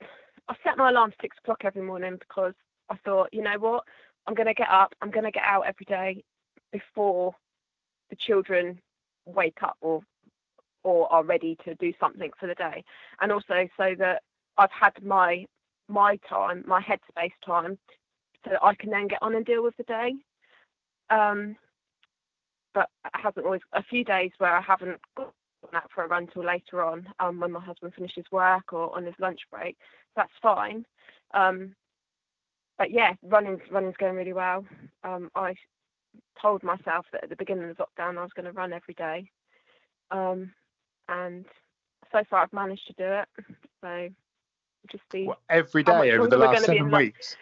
I 0.48 0.56
set 0.64 0.76
my 0.76 0.90
alarm 0.90 1.12
six 1.20 1.36
o'clock 1.38 1.60
every 1.64 1.82
morning 1.82 2.16
because 2.18 2.54
I 2.90 2.96
thought, 3.04 3.28
you 3.32 3.42
know 3.42 3.58
what, 3.58 3.84
I'm 4.26 4.34
going 4.34 4.46
to 4.46 4.54
get 4.54 4.68
up. 4.70 4.94
I'm 5.00 5.10
going 5.10 5.24
to 5.24 5.30
get 5.30 5.44
out 5.44 5.66
every 5.66 5.86
day 5.86 6.22
before 6.72 7.34
the 8.10 8.16
children 8.16 8.80
wake 9.26 9.62
up 9.62 9.76
or 9.80 10.02
or 10.84 11.12
are 11.12 11.22
ready 11.22 11.56
to 11.64 11.74
do 11.76 11.92
something 12.00 12.30
for 12.40 12.48
the 12.48 12.54
day, 12.54 12.82
and 13.20 13.30
also 13.30 13.68
so 13.76 13.94
that 13.98 14.22
I've 14.58 14.70
had 14.70 15.02
my 15.02 15.46
my 15.88 16.16
time, 16.28 16.64
my 16.66 16.80
headspace 16.80 17.32
time, 17.44 17.78
so 18.44 18.50
that 18.50 18.64
I 18.64 18.74
can 18.74 18.90
then 18.90 19.08
get 19.08 19.22
on 19.22 19.34
and 19.34 19.44
deal 19.44 19.62
with 19.62 19.76
the 19.76 19.84
day. 19.84 20.14
Um, 21.10 21.56
but 22.74 22.88
it 23.04 23.20
hasn't 23.22 23.44
always. 23.46 23.60
A 23.74 23.82
few 23.82 24.04
days 24.04 24.32
where 24.38 24.56
I 24.56 24.60
haven't 24.60 25.00
gone 25.16 25.28
out 25.74 25.90
for 25.94 26.04
a 26.04 26.08
run 26.08 26.26
till 26.26 26.44
later 26.44 26.82
on, 26.82 27.06
um, 27.20 27.40
when 27.40 27.52
my 27.52 27.60
husband 27.60 27.94
finishes 27.94 28.24
work 28.32 28.72
or 28.72 28.94
on 28.96 29.04
his 29.04 29.14
lunch 29.18 29.40
break. 29.50 29.76
That's 30.16 30.32
fine. 30.42 30.84
Um, 31.34 31.74
but 32.78 32.90
yeah, 32.90 33.14
running's 33.22 33.60
running's 33.70 33.96
going 33.98 34.16
really 34.16 34.32
well. 34.32 34.64
Um, 35.04 35.30
I 35.34 35.54
told 36.40 36.62
myself 36.62 37.06
that 37.12 37.24
at 37.24 37.30
the 37.30 37.36
beginning 37.36 37.70
of 37.70 37.76
lockdown 37.76 38.18
I 38.18 38.22
was 38.22 38.32
going 38.34 38.46
to 38.46 38.52
run 38.52 38.72
every 38.72 38.94
day, 38.94 39.30
um, 40.10 40.52
and 41.08 41.46
so 42.10 42.22
far 42.28 42.42
I've 42.42 42.52
managed 42.52 42.86
to 42.88 42.92
do 42.94 43.04
it. 43.04 43.28
So 43.82 44.08
just 44.90 45.04
see 45.12 45.26
What, 45.26 45.38
every 45.48 45.82
day 45.82 46.12
over 46.12 46.28
the 46.28 46.36
last 46.36 46.64
seven 46.64 46.78
in 46.78 46.90
lo- 46.90 46.98
weeks. 46.98 47.36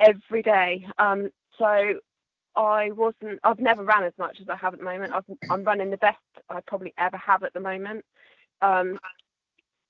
every 0.00 0.42
day. 0.42 0.86
Um, 0.98 1.30
so 1.58 1.94
I 2.56 2.90
wasn't. 2.92 3.40
I've 3.44 3.58
never 3.60 3.84
ran 3.84 4.04
as 4.04 4.12
much 4.18 4.38
as 4.40 4.48
I 4.48 4.56
have 4.56 4.74
at 4.74 4.78
the 4.78 4.84
moment. 4.84 5.12
I've, 5.12 5.24
I'm 5.50 5.64
running 5.64 5.90
the 5.90 5.96
best 5.96 6.18
I 6.48 6.60
probably 6.66 6.94
ever 6.98 7.16
have 7.16 7.42
at 7.42 7.52
the 7.52 7.60
moment. 7.60 8.04
Um, 8.62 8.98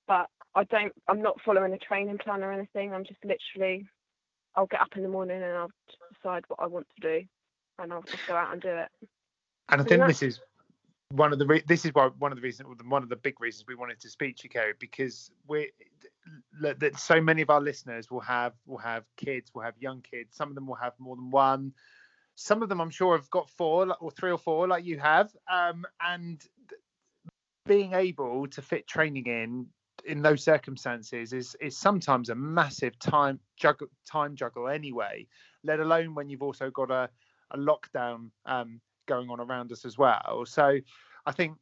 but 0.06 0.28
I 0.54 0.64
don't. 0.64 0.92
I'm 1.08 1.22
not 1.22 1.40
following 1.44 1.72
a 1.72 1.78
training 1.78 2.18
plan 2.18 2.42
or 2.42 2.52
anything. 2.52 2.92
I'm 2.92 3.04
just 3.04 3.20
literally. 3.24 3.86
I'll 4.56 4.66
get 4.66 4.80
up 4.80 4.96
in 4.96 5.02
the 5.02 5.08
morning 5.08 5.42
and 5.42 5.52
I'll 5.52 5.70
decide 6.12 6.44
what 6.48 6.60
I 6.60 6.66
want 6.66 6.86
to 7.00 7.20
do, 7.20 7.26
and 7.78 7.92
I'll 7.92 8.02
just 8.02 8.26
go 8.26 8.34
out 8.34 8.52
and 8.52 8.62
do 8.62 8.68
it. 8.68 8.88
And 9.68 9.80
I 9.80 9.84
think 9.84 10.00
that- 10.00 10.08
this 10.08 10.22
is 10.22 10.40
one 11.10 11.32
of 11.32 11.38
the 11.38 11.46
re- 11.46 11.64
this 11.66 11.84
is 11.84 11.92
why 11.94 12.08
one 12.18 12.32
of 12.32 12.36
the 12.36 12.42
reasons 12.42 12.68
one 12.84 13.02
of 13.02 13.08
the 13.08 13.16
big 13.16 13.40
reasons 13.40 13.66
we 13.68 13.74
wanted 13.74 14.00
to 14.00 14.08
speak 14.08 14.36
to 14.38 14.44
you, 14.44 14.50
Kerry, 14.50 14.74
because 14.78 15.30
we 15.46 15.70
that 16.60 16.98
so 16.98 17.20
many 17.20 17.42
of 17.42 17.50
our 17.50 17.60
listeners 17.60 18.10
will 18.10 18.20
have 18.20 18.54
will 18.66 18.78
have 18.78 19.04
kids, 19.16 19.50
will 19.54 19.62
have 19.62 19.76
young 19.78 20.02
kids. 20.02 20.36
Some 20.36 20.48
of 20.48 20.54
them 20.54 20.66
will 20.66 20.74
have 20.76 20.94
more 20.98 21.16
than 21.16 21.30
one. 21.30 21.72
Some 22.36 22.62
of 22.62 22.68
them, 22.68 22.80
I'm 22.80 22.90
sure, 22.90 23.16
have 23.16 23.30
got 23.30 23.48
four 23.50 23.94
or 24.00 24.10
three 24.10 24.32
or 24.32 24.38
four, 24.38 24.66
like 24.66 24.84
you 24.84 24.98
have. 24.98 25.30
Um, 25.48 25.84
and 26.00 26.44
being 27.66 27.92
able 27.94 28.46
to 28.48 28.62
fit 28.62 28.86
training 28.86 29.26
in 29.26 29.66
in 30.06 30.22
those 30.22 30.42
circumstances 30.42 31.32
is 31.32 31.56
is 31.60 31.76
sometimes 31.76 32.28
a 32.28 32.34
massive 32.34 32.98
time 32.98 33.40
juggle 33.56 33.88
time 34.10 34.36
juggle 34.36 34.68
anyway. 34.68 35.26
Let 35.62 35.80
alone 35.80 36.14
when 36.14 36.28
you've 36.28 36.42
also 36.42 36.70
got 36.70 36.90
a 36.90 37.08
a 37.50 37.58
lockdown 37.58 38.30
um, 38.46 38.80
going 39.06 39.30
on 39.30 39.40
around 39.40 39.72
us 39.72 39.84
as 39.84 39.96
well. 39.98 40.44
So 40.46 40.78
I 41.26 41.32
think 41.32 41.56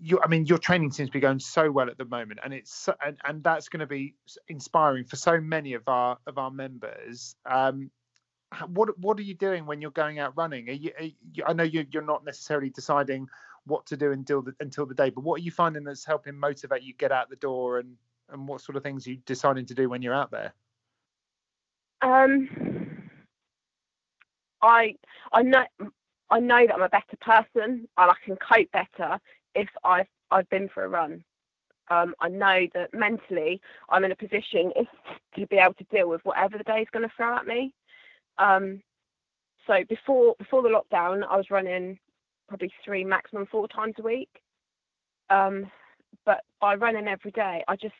you, 0.00 0.20
I 0.22 0.28
mean, 0.28 0.46
your 0.46 0.58
training 0.58 0.92
seems 0.92 1.08
to 1.08 1.12
be 1.12 1.20
going 1.20 1.40
so 1.40 1.70
well 1.70 1.88
at 1.88 1.98
the 1.98 2.04
moment, 2.04 2.40
and 2.42 2.54
it's 2.54 2.88
and, 3.04 3.16
and 3.24 3.42
that's 3.42 3.68
going 3.68 3.80
to 3.80 3.86
be 3.86 4.14
inspiring 4.48 5.04
for 5.04 5.16
so 5.16 5.40
many 5.40 5.74
of 5.74 5.82
our 5.86 6.18
of 6.26 6.38
our 6.38 6.50
members. 6.50 7.34
Um, 7.44 7.90
what 8.68 8.98
what 8.98 9.18
are 9.18 9.22
you 9.22 9.34
doing 9.34 9.66
when 9.66 9.82
you're 9.82 9.90
going 9.90 10.18
out 10.18 10.36
running? 10.36 10.68
Are 10.68 10.72
you, 10.72 10.92
are 10.98 11.04
you, 11.04 11.44
I 11.46 11.52
know 11.52 11.64
you, 11.64 11.84
you're 11.90 12.02
not 12.02 12.24
necessarily 12.24 12.70
deciding 12.70 13.28
what 13.68 13.86
to 13.86 13.96
do 13.96 14.12
until 14.12 14.42
the 14.42 14.54
until 14.60 14.86
the 14.86 14.94
day, 14.94 15.10
but 15.10 15.22
what 15.22 15.40
are 15.40 15.44
you 15.44 15.50
finding 15.50 15.84
that's 15.84 16.04
helping 16.04 16.36
motivate 16.36 16.82
you 16.82 16.94
get 16.94 17.12
out 17.12 17.30
the 17.30 17.36
door 17.36 17.78
and 17.78 17.96
and 18.30 18.46
what 18.46 18.60
sort 18.60 18.76
of 18.76 18.82
things 18.82 19.06
you 19.06 19.16
deciding 19.26 19.66
to 19.66 19.74
do 19.74 19.88
when 19.88 20.02
you're 20.02 20.14
out 20.14 20.30
there? 20.30 20.52
Um, 22.02 23.08
I 24.62 24.94
I 25.32 25.42
know 25.42 25.64
I 26.30 26.40
know 26.40 26.66
that 26.66 26.74
I'm 26.74 26.82
a 26.82 26.88
better 26.88 27.16
person 27.20 27.88
and 27.96 28.10
I 28.10 28.14
can 28.24 28.36
cope 28.36 28.70
better 28.72 29.18
if 29.54 29.68
I've 29.84 30.08
I've 30.30 30.48
been 30.50 30.68
for 30.68 30.84
a 30.84 30.88
run. 30.88 31.24
Um, 31.90 32.14
I 32.20 32.28
know 32.28 32.66
that 32.74 32.92
mentally 32.92 33.60
I'm 33.88 34.04
in 34.04 34.12
a 34.12 34.16
position 34.16 34.72
if, 34.76 34.88
to 35.36 35.46
be 35.46 35.56
able 35.56 35.72
to 35.74 35.84
deal 35.84 36.08
with 36.08 36.20
whatever 36.24 36.58
the 36.58 36.64
day 36.64 36.82
is 36.82 36.88
going 36.92 37.08
to 37.08 37.14
throw 37.16 37.34
at 37.34 37.46
me. 37.46 37.72
Um, 38.36 38.82
so 39.66 39.84
before 39.88 40.34
before 40.38 40.62
the 40.62 40.68
lockdown, 40.68 41.26
I 41.28 41.36
was 41.36 41.50
running 41.50 41.98
probably 42.48 42.72
three, 42.84 43.04
maximum 43.04 43.46
four 43.46 43.68
times 43.68 43.94
a 43.98 44.02
week. 44.02 44.30
Um, 45.30 45.70
but 46.24 46.40
by 46.60 46.74
running 46.74 47.08
every 47.08 47.30
day, 47.32 47.62
I 47.68 47.76
just 47.76 47.94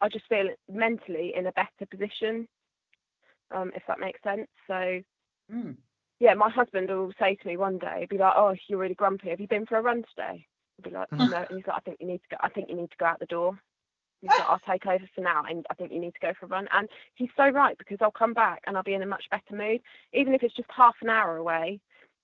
I 0.00 0.08
just 0.08 0.26
feel 0.28 0.48
mentally 0.68 1.32
in 1.36 1.46
a 1.46 1.52
better 1.52 1.86
position 1.90 2.48
um, 3.54 3.72
if 3.74 3.82
that 3.88 4.00
makes 4.00 4.22
sense. 4.22 4.48
So, 4.66 5.00
Mm. 5.50 5.76
yeah, 6.18 6.34
my 6.34 6.50
husband 6.50 6.88
will 6.88 7.12
say 7.18 7.34
to 7.36 7.46
me 7.46 7.56
one 7.56 7.78
day, 7.78 8.06
be 8.08 8.18
like, 8.18 8.34
"Oh, 8.36 8.54
you're 8.68 8.78
really 8.78 8.94
grumpy. 8.94 9.30
Have 9.30 9.40
you 9.40 9.48
been 9.48 9.66
for 9.66 9.78
a 9.78 9.82
run 9.82 10.02
today?" 10.14 10.46
I'll 10.78 10.90
be 10.90 10.90
like. 10.90 11.08
"No," 11.18 11.36
and 11.48 11.56
he's 11.56 11.66
like, 11.66 11.76
"I 11.76 11.80
think 11.80 11.98
you 12.00 12.06
need 12.06 12.22
to 12.22 12.28
go. 12.30 12.36
I 12.40 12.48
think 12.48 12.68
you 12.68 12.76
need 12.76 12.90
to 12.90 12.96
go 12.96 13.06
out 13.06 13.18
the 13.20 13.26
door." 13.26 13.58
He's 14.22 14.36
like, 14.38 14.48
"I'll 14.48 14.58
take 14.60 14.86
over 14.86 15.06
for 15.14 15.20
now, 15.20 15.44
and 15.44 15.66
I 15.70 15.74
think 15.74 15.92
you 15.92 16.00
need 16.00 16.14
to 16.14 16.20
go 16.20 16.32
for 16.34 16.46
a 16.46 16.48
run." 16.48 16.68
And 16.72 16.88
he's 17.14 17.30
so 17.36 17.48
right 17.48 17.76
because 17.78 17.98
I'll 18.00 18.10
come 18.10 18.34
back 18.34 18.62
and 18.66 18.76
I'll 18.76 18.82
be 18.82 18.94
in 18.94 19.02
a 19.02 19.06
much 19.06 19.24
better 19.30 19.54
mood, 19.54 19.82
even 20.12 20.34
if 20.34 20.42
it's 20.42 20.54
just 20.56 20.70
half 20.70 20.96
an 21.02 21.10
hour 21.10 21.36
away 21.36 21.80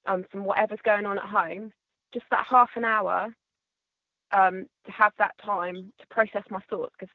um, 0.07 0.25
from 0.31 0.45
whatever's 0.45 0.81
going 0.85 1.07
on 1.07 1.19
at 1.19 1.25
home. 1.25 1.73
Just 2.13 2.27
that 2.31 2.47
half 2.49 2.71
an 2.77 2.85
hour 2.85 3.35
um, 4.33 4.67
to 4.87 4.93
have 4.93 5.13
that 5.19 5.35
time 5.45 5.93
to 5.99 6.07
process 6.11 6.45
my 6.51 6.61
thoughts 6.69 6.95
because 6.99 7.15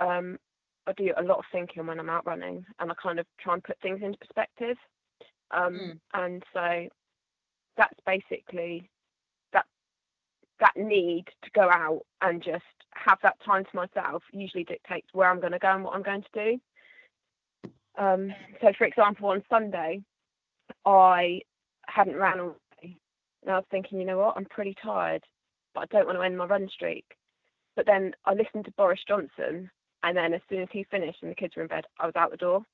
um, 0.00 0.38
I 0.86 0.92
do 0.92 1.12
a 1.16 1.22
lot 1.22 1.38
of 1.38 1.44
thinking 1.50 1.86
when 1.86 1.98
I'm 1.98 2.10
out 2.10 2.26
running, 2.26 2.64
and 2.78 2.90
I 2.90 2.94
kind 3.02 3.18
of 3.18 3.26
try 3.40 3.54
and 3.54 3.64
put 3.64 3.80
things 3.80 4.00
into 4.02 4.18
perspective. 4.18 4.76
Um, 5.50 5.74
Mm. 5.74 6.00
And 6.14 6.42
so 6.52 6.88
that's 7.76 7.98
basically 8.06 8.90
that 9.52 9.66
that 10.60 10.76
need 10.76 11.26
to 11.42 11.50
go 11.54 11.68
out 11.70 12.02
and 12.22 12.42
just 12.42 12.64
have 12.94 13.18
that 13.22 13.36
time 13.44 13.64
to 13.64 13.76
myself. 13.76 14.22
Usually 14.32 14.64
dictates 14.64 15.08
where 15.12 15.30
I'm 15.30 15.40
going 15.40 15.52
to 15.52 15.58
go 15.58 15.72
and 15.72 15.84
what 15.84 15.94
I'm 15.94 16.02
going 16.02 16.22
to 16.22 16.44
do. 16.44 16.60
Um, 17.96 18.32
so, 18.60 18.72
for 18.76 18.86
example, 18.86 19.28
on 19.28 19.42
Sunday, 19.48 20.02
I 20.84 21.40
hadn't 21.88 22.16
ran 22.16 22.40
all 22.40 22.56
day, 22.80 22.96
and 23.42 23.52
I 23.52 23.56
was 23.56 23.64
thinking, 23.70 23.98
you 23.98 24.06
know 24.06 24.18
what, 24.18 24.36
I'm 24.36 24.46
pretty 24.46 24.74
tired, 24.82 25.22
but 25.74 25.82
I 25.82 25.86
don't 25.86 26.06
want 26.06 26.18
to 26.18 26.22
end 26.22 26.38
my 26.38 26.46
run 26.46 26.68
streak. 26.68 27.04
But 27.76 27.86
then 27.86 28.14
I 28.24 28.34
listened 28.34 28.64
to 28.66 28.72
Boris 28.72 29.00
Johnson, 29.06 29.70
and 30.02 30.16
then 30.16 30.34
as 30.34 30.40
soon 30.48 30.62
as 30.62 30.68
he 30.70 30.84
finished 30.84 31.18
and 31.22 31.30
the 31.30 31.34
kids 31.34 31.56
were 31.56 31.62
in 31.62 31.68
bed, 31.68 31.84
I 31.98 32.06
was 32.06 32.16
out 32.16 32.30
the 32.30 32.36
door. 32.36 32.64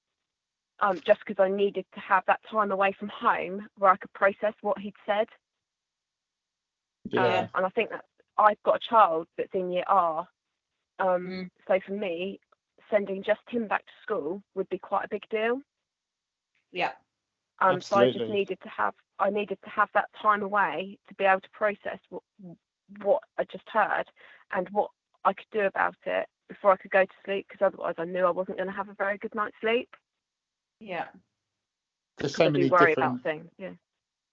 Um, 0.80 0.98
just 1.06 1.20
because 1.26 1.42
I 1.42 1.48
needed 1.48 1.84
to 1.94 2.00
have 2.00 2.24
that 2.26 2.40
time 2.50 2.72
away 2.72 2.94
from 2.98 3.08
home 3.08 3.68
where 3.76 3.90
I 3.90 3.96
could 3.96 4.12
process 4.14 4.54
what 4.62 4.78
he'd 4.78 4.94
said. 5.04 5.26
Yeah. 7.11 7.40
Um, 7.40 7.48
and 7.54 7.66
I 7.66 7.68
think 7.70 7.90
that 7.90 8.04
I've 8.38 8.62
got 8.62 8.76
a 8.76 8.88
child 8.88 9.26
that's 9.36 9.54
in 9.54 9.70
year 9.70 9.84
R. 9.86 10.26
Um, 10.98 11.26
Mm. 11.26 11.50
So 11.68 11.78
for 11.86 11.92
me, 11.92 12.40
sending 12.90 13.22
just 13.22 13.40
him 13.48 13.68
back 13.68 13.84
to 13.84 13.92
school 14.02 14.42
would 14.54 14.68
be 14.68 14.78
quite 14.78 15.04
a 15.04 15.08
big 15.08 15.28
deal. 15.30 15.61
Yeah. 16.72 16.92
Um, 17.61 17.80
so 17.80 17.96
I 17.96 18.11
just 18.11 18.30
needed 18.30 18.58
to 18.62 18.68
have 18.68 18.94
I 19.18 19.30
needed 19.30 19.58
to 19.64 19.70
have 19.70 19.90
that 19.94 20.08
time 20.20 20.42
away 20.42 20.98
to 21.08 21.14
be 21.14 21.24
able 21.24 21.40
to 21.42 21.50
process 21.50 21.98
what 22.08 22.22
what 23.02 23.22
I 23.38 23.44
just 23.44 23.68
heard 23.68 24.04
and 24.52 24.68
what 24.70 24.90
I 25.24 25.32
could 25.32 25.46
do 25.52 25.61
about 25.61 25.96
it 26.06 26.26
before 26.48 26.72
I 26.72 26.76
could 26.76 26.90
go 26.90 27.04
to 27.04 27.12
sleep 27.24 27.46
because 27.48 27.64
otherwise 27.64 27.94
I 27.98 28.04
knew 28.04 28.24
I 28.24 28.30
wasn't 28.30 28.56
going 28.56 28.68
to 28.68 28.74
have 28.74 28.88
a 28.88 28.94
very 28.94 29.18
good 29.18 29.34
night's 29.34 29.56
sleep. 29.61 29.94
Yeah. 30.80 31.08
There's 32.18 32.34
'cause 32.34 32.46
so 32.46 32.50
many 32.50 32.68
worry 32.68 32.90
different 32.90 33.20
about 33.20 33.22
things. 33.22 33.50
Yeah. 33.58 33.74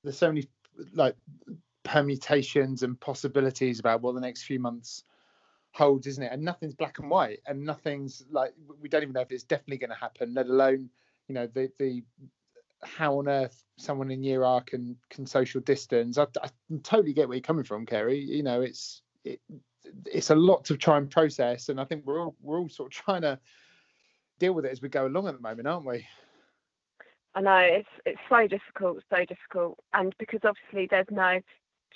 there's 0.04 0.18
so 0.18 0.32
many 0.32 0.48
like 0.94 1.16
permutations 1.84 2.84
and 2.84 3.00
possibilities 3.00 3.80
about 3.80 4.02
what 4.02 4.16
the 4.16 4.22
next 4.22 4.44
few 4.44 4.60
months 4.60 5.04
holds, 5.74 6.08
isn't 6.08 6.24
it? 6.24 6.32
And 6.32 6.44
nothing's 6.44 6.74
black 6.74 7.00
and 7.00 7.10
white, 7.10 7.42
and 7.46 7.64
nothing's 7.66 8.26
like 8.32 8.54
we 8.82 8.90
don't 8.90 9.04
even 9.04 9.14
know 9.14 9.22
if 9.22 9.32
it's 9.32 9.44
definitely 9.44 9.78
going 9.78 9.90
to 9.92 9.96
happen. 9.96 10.34
Let 10.34 10.48
alone, 10.48 10.90
you 11.28 11.36
know, 11.36 11.48
the 11.48 11.72
the 11.78 12.04
how 12.84 13.20
on 13.20 13.28
earth 13.28 13.64
someone 13.78 14.12
in 14.12 14.24
year 14.24 14.44
R 14.44 14.62
can 14.62 14.98
can 15.10 15.26
social 15.26 15.62
distance. 15.62 16.18
I, 16.18 16.28
I 16.42 16.50
totally 16.84 17.14
get 17.14 17.28
where 17.28 17.38
you're 17.38 17.42
coming 17.42 17.64
from, 17.64 17.86
Kerry. 17.86 18.20
You 18.20 18.44
know, 18.44 18.62
it's 18.62 19.02
it, 19.24 19.40
it's 20.06 20.30
a 20.30 20.36
lot 20.36 20.66
to 20.66 20.78
try 20.78 20.98
and 20.98 21.10
process, 21.10 21.70
and 21.70 21.80
I 21.80 21.86
think 21.86 22.06
we're 22.06 22.22
all 22.22 22.36
we're 22.42 22.60
all 22.60 22.70
sort 22.70 22.94
of 22.94 23.00
trying 23.06 23.22
to 23.22 23.40
deal 24.40 24.54
with 24.54 24.66
it 24.66 24.72
as 24.72 24.82
we 24.82 24.90
go 24.90 25.08
along 25.08 25.28
at 25.28 25.36
the 25.36 25.42
moment, 25.42 25.68
aren't 25.68 25.86
we? 25.86 26.06
I 27.36 27.42
know 27.42 27.58
it's 27.58 27.90
it's 28.06 28.20
so 28.30 28.48
difficult, 28.48 29.04
so 29.10 29.26
difficult, 29.26 29.80
and 29.94 30.14
because 30.18 30.42
obviously 30.44 30.88
there's 30.90 31.08
no 31.12 31.40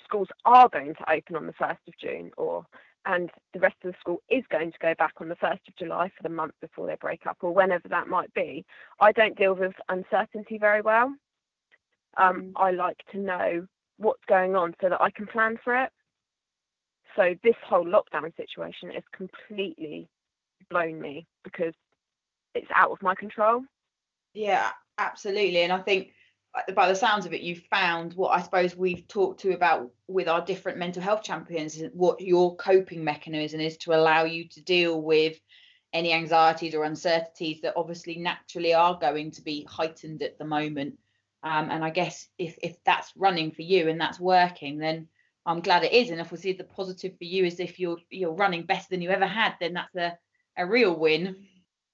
schools 0.04 0.28
are 0.44 0.68
going 0.68 0.94
to 0.94 1.12
open 1.12 1.36
on 1.36 1.46
the 1.46 1.52
first 1.52 1.80
of 1.86 1.94
June, 2.00 2.30
or 2.36 2.66
and 3.06 3.30
the 3.52 3.60
rest 3.60 3.76
of 3.84 3.92
the 3.92 3.98
school 3.98 4.22
is 4.30 4.44
going 4.50 4.72
to 4.72 4.78
go 4.80 4.94
back 4.98 5.14
on 5.18 5.28
the 5.28 5.36
first 5.36 5.60
of 5.68 5.76
July 5.76 6.10
for 6.16 6.22
the 6.22 6.28
month 6.28 6.54
before 6.60 6.86
they 6.86 6.96
break 7.00 7.26
up, 7.26 7.38
or 7.40 7.52
whenever 7.52 7.88
that 7.88 8.08
might 8.08 8.32
be. 8.34 8.64
I 9.00 9.12
don't 9.12 9.36
deal 9.36 9.54
with 9.54 9.72
uncertainty 9.88 10.58
very 10.58 10.80
well. 10.80 11.12
Um, 12.16 12.52
I 12.56 12.70
like 12.70 12.98
to 13.12 13.18
know 13.18 13.66
what's 13.96 14.24
going 14.28 14.54
on 14.54 14.74
so 14.80 14.88
that 14.88 15.00
I 15.00 15.10
can 15.10 15.26
plan 15.26 15.58
for 15.62 15.82
it. 15.82 15.90
So 17.16 17.34
this 17.42 17.56
whole 17.64 17.84
lockdown 17.84 18.34
situation 18.36 18.90
has 18.90 19.02
completely 19.14 20.08
blown 20.70 21.00
me 21.00 21.26
because 21.44 21.74
it's 22.54 22.70
out 22.74 22.90
of 22.90 23.02
my 23.02 23.14
control. 23.14 23.62
Yeah, 24.34 24.70
absolutely. 24.98 25.62
And 25.62 25.72
I 25.72 25.80
think 25.80 26.12
by 26.74 26.88
the 26.88 26.94
sounds 26.94 27.24
of 27.24 27.32
it, 27.32 27.40
you've 27.40 27.64
found 27.70 28.14
what 28.14 28.30
I 28.30 28.42
suppose 28.42 28.76
we've 28.76 29.08
talked 29.08 29.40
to 29.40 29.52
about 29.52 29.90
with 30.06 30.28
our 30.28 30.44
different 30.44 30.78
mental 30.78 31.02
health 31.02 31.22
champions, 31.22 31.80
what 31.94 32.20
your 32.20 32.56
coping 32.56 33.02
mechanism 33.02 33.60
is 33.60 33.78
to 33.78 33.94
allow 33.94 34.24
you 34.24 34.48
to 34.48 34.62
deal 34.62 35.00
with 35.00 35.38
any 35.92 36.12
anxieties 36.12 36.74
or 36.74 36.84
uncertainties 36.84 37.60
that 37.62 37.74
obviously 37.76 38.16
naturally 38.16 38.74
are 38.74 38.98
going 38.98 39.30
to 39.30 39.42
be 39.42 39.66
heightened 39.68 40.22
at 40.22 40.38
the 40.38 40.44
moment. 40.44 40.98
Um, 41.42 41.70
and 41.70 41.84
I 41.84 41.90
guess 41.90 42.28
if 42.38 42.56
if 42.62 42.76
that's 42.84 43.12
running 43.16 43.50
for 43.50 43.62
you 43.62 43.88
and 43.88 44.00
that's 44.00 44.20
working, 44.20 44.78
then 44.78 45.08
I'm 45.44 45.60
glad 45.60 45.84
it 45.84 45.92
is. 45.92 46.10
And 46.10 46.38
see 46.38 46.52
the 46.52 46.64
positive 46.64 47.16
for 47.18 47.24
you 47.24 47.44
is 47.44 47.60
if 47.60 47.80
you're 47.80 47.98
you're 48.10 48.34
running 48.34 48.64
better 48.64 48.86
than 48.90 49.02
you 49.02 49.10
ever 49.10 49.26
had, 49.26 49.54
then 49.58 49.74
that's 49.74 49.94
a, 49.96 50.16
a 50.56 50.66
real 50.66 50.94
win. 50.94 51.46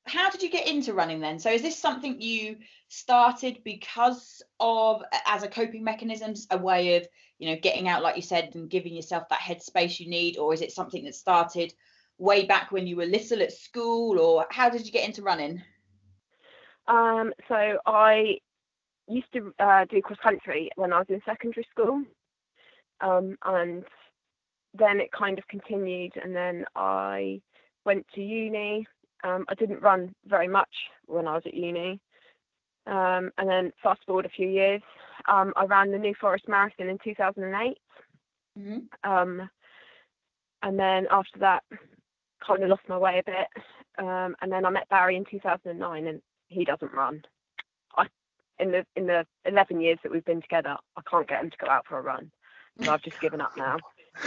How 0.09 0.31
did 0.31 0.43
you 0.43 0.51
get 0.51 0.67
into 0.67 0.95
running 0.95 1.21
then? 1.21 1.39
So 1.39 1.51
is 1.51 1.63
this 1.63 1.79
something 1.79 2.21
you 2.21 2.57
started 2.89 3.61
because 3.65 4.43
of 4.59 5.03
as 5.27 5.43
a 5.43 5.49
coping 5.49 5.85
mechanism, 5.85 6.35
a 6.51 6.59
way 6.59 6.97
of 6.97 7.07
you 7.39 7.51
know 7.51 7.61
getting 7.61 7.89
out, 7.89 8.03
like 8.03 8.17
you 8.17 8.23
said, 8.23 8.55
and 8.55 8.71
giving 8.71 8.95
yourself 8.95 9.29
that 9.29 9.41
headspace 9.41 10.01
you 10.01 10.09
need, 10.09 10.39
or 10.39 10.55
is 10.55 10.63
it 10.63 10.73
something 10.73 11.05
that 11.05 11.15
started 11.15 11.73
way 12.19 12.45
back 12.47 12.73
when 12.73 12.87
you 12.87 12.97
were 12.97 13.07
little 13.07 13.43
at 13.43 13.53
school, 13.53 14.19
or 14.19 14.47
how 14.51 14.69
did 14.69 14.85
you 14.85 14.93
get 14.93 15.07
into 15.07 15.23
running? 15.23 15.63
Um, 16.89 17.33
so 17.47 17.79
I 17.87 18.39
used 19.07 19.33
to 19.35 19.53
uh, 19.59 19.85
do 19.91 20.01
cross 20.03 20.19
country 20.23 20.71
when 20.77 20.93
I 20.93 20.99
was 20.99 21.07
in 21.09 21.21
secondary 21.25 21.67
school, 21.71 22.03
um, 23.01 23.37
and 23.45 23.85
then 24.75 25.01
it 25.01 25.13
kind 25.13 25.39
of 25.39 25.47
continued, 25.49 26.13
and 26.23 26.35
then 26.35 26.65
I 26.75 27.41
went 27.85 28.07
to 28.15 28.23
uni. 28.23 28.87
Um, 29.25 29.45
I 29.49 29.55
didn't 29.55 29.83
run 29.83 30.15
very 30.27 30.49
much 30.49 30.69
when 31.07 31.27
I 31.27 31.35
was 31.35 31.43
at 31.47 31.55
uni, 31.55 32.01
um, 32.87 33.31
and 33.37 33.49
then 33.49 33.73
fast 33.83 34.01
forward 34.07 34.27
a 34.27 34.31
few 34.31 34.49
years, 34.49 34.83
um, 35.29 35.53
I 35.57 35.65
ran 35.65 35.91
the 35.91 35.99
New 35.99 36.15
Forest 36.21 36.49
Marathon 36.49 36.89
in 36.89 36.99
2008. 37.03 37.79
Mm-hmm. 38.59 39.11
Um, 39.11 39.51
and 40.63 40.79
then 40.79 41.07
after 41.11 41.39
that, 41.41 41.63
kind 42.45 42.63
of 42.63 42.71
lost 42.71 42.89
my 42.89 42.99
way 42.99 43.19
a 43.19 43.31
bit. 43.31 43.65
Um, 43.99 44.37
and 44.41 44.51
then 44.51 44.65
I 44.65 44.71
met 44.71 44.89
Barry 44.89 45.17
in 45.17 45.25
2009, 45.25 46.07
and 46.07 46.23
he 46.49 46.65
doesn't 46.65 46.93
run. 46.93 47.23
I 47.97 48.07
in 48.59 48.73
the 48.73 48.87
in 48.97 49.07
the 49.07 49.27
11 49.45 49.81
years 49.81 49.99
that 50.03 50.11
we've 50.11 50.25
been 50.25 50.43
together, 50.43 50.77
I 50.97 51.01
can't 51.09 51.29
get 51.29 51.43
him 51.43 51.51
to 51.51 51.57
go 51.59 51.69
out 51.69 51.87
for 51.87 51.99
a 51.99 52.03
run. 52.03 52.31
So 52.83 52.93
I've 52.93 53.03
just 53.03 53.21
given 53.21 53.41
up 53.41 53.57
now. 53.57 53.79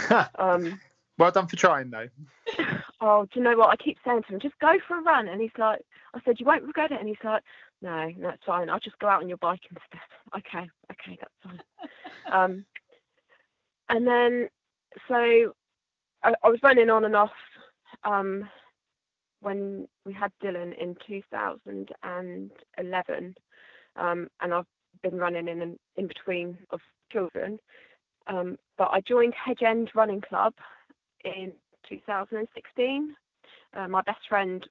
Um, 0.38 0.80
well 1.18 1.30
done 1.30 1.46
for 1.46 1.56
trying, 1.56 1.90
though. 1.90 2.08
oh, 3.02 3.24
do 3.24 3.40
you 3.40 3.44
know 3.44 3.56
what? 3.56 3.70
I 3.70 3.76
keep 3.76 3.98
saying 4.04 4.22
to 4.22 4.28
him, 4.34 4.40
just 4.40 4.58
go 4.60 4.74
for 4.86 4.98
a 4.98 5.02
run. 5.02 5.26
And 5.28 5.40
he's 5.40 5.50
like, 5.58 5.80
I 6.14 6.20
said, 6.24 6.38
you 6.38 6.46
won't 6.46 6.62
regret 6.62 6.92
it. 6.92 7.00
And 7.00 7.08
he's 7.08 7.16
like, 7.24 7.42
no, 7.82 8.12
that's 8.20 8.44
fine. 8.46 8.70
I'll 8.70 8.78
just 8.78 8.98
go 9.00 9.08
out 9.08 9.22
on 9.22 9.28
your 9.28 9.38
bike 9.38 9.62
instead. 9.68 10.00
Okay, 10.34 10.66
okay, 10.90 11.18
that's 11.20 11.34
fine. 11.42 11.60
um, 12.32 12.64
and 13.90 14.06
then, 14.06 14.48
so 15.06 15.52
I, 16.24 16.32
I 16.42 16.48
was 16.48 16.58
running 16.62 16.88
on 16.88 17.04
and 17.04 17.14
off 17.14 17.34
um, 18.04 18.48
when 19.42 19.86
we 20.06 20.14
had 20.14 20.32
Dylan 20.42 20.72
in 20.80 20.96
2011. 21.06 23.34
Um, 23.96 24.28
and 24.40 24.54
I've 24.54 24.64
been 25.02 25.18
running 25.18 25.48
in 25.48 25.78
in 25.96 26.06
between 26.06 26.56
of 26.70 26.80
children. 27.12 27.58
Um, 28.26 28.56
but 28.78 28.88
I 28.90 29.02
joined 29.02 29.34
Hedge 29.34 29.62
End 29.62 29.90
Running 29.94 30.22
Club 30.22 30.54
in 31.26 31.52
2016. 31.88 33.14
Uh, 33.74 33.88
my 33.88 34.02
best 34.02 34.20
friend 34.28 34.66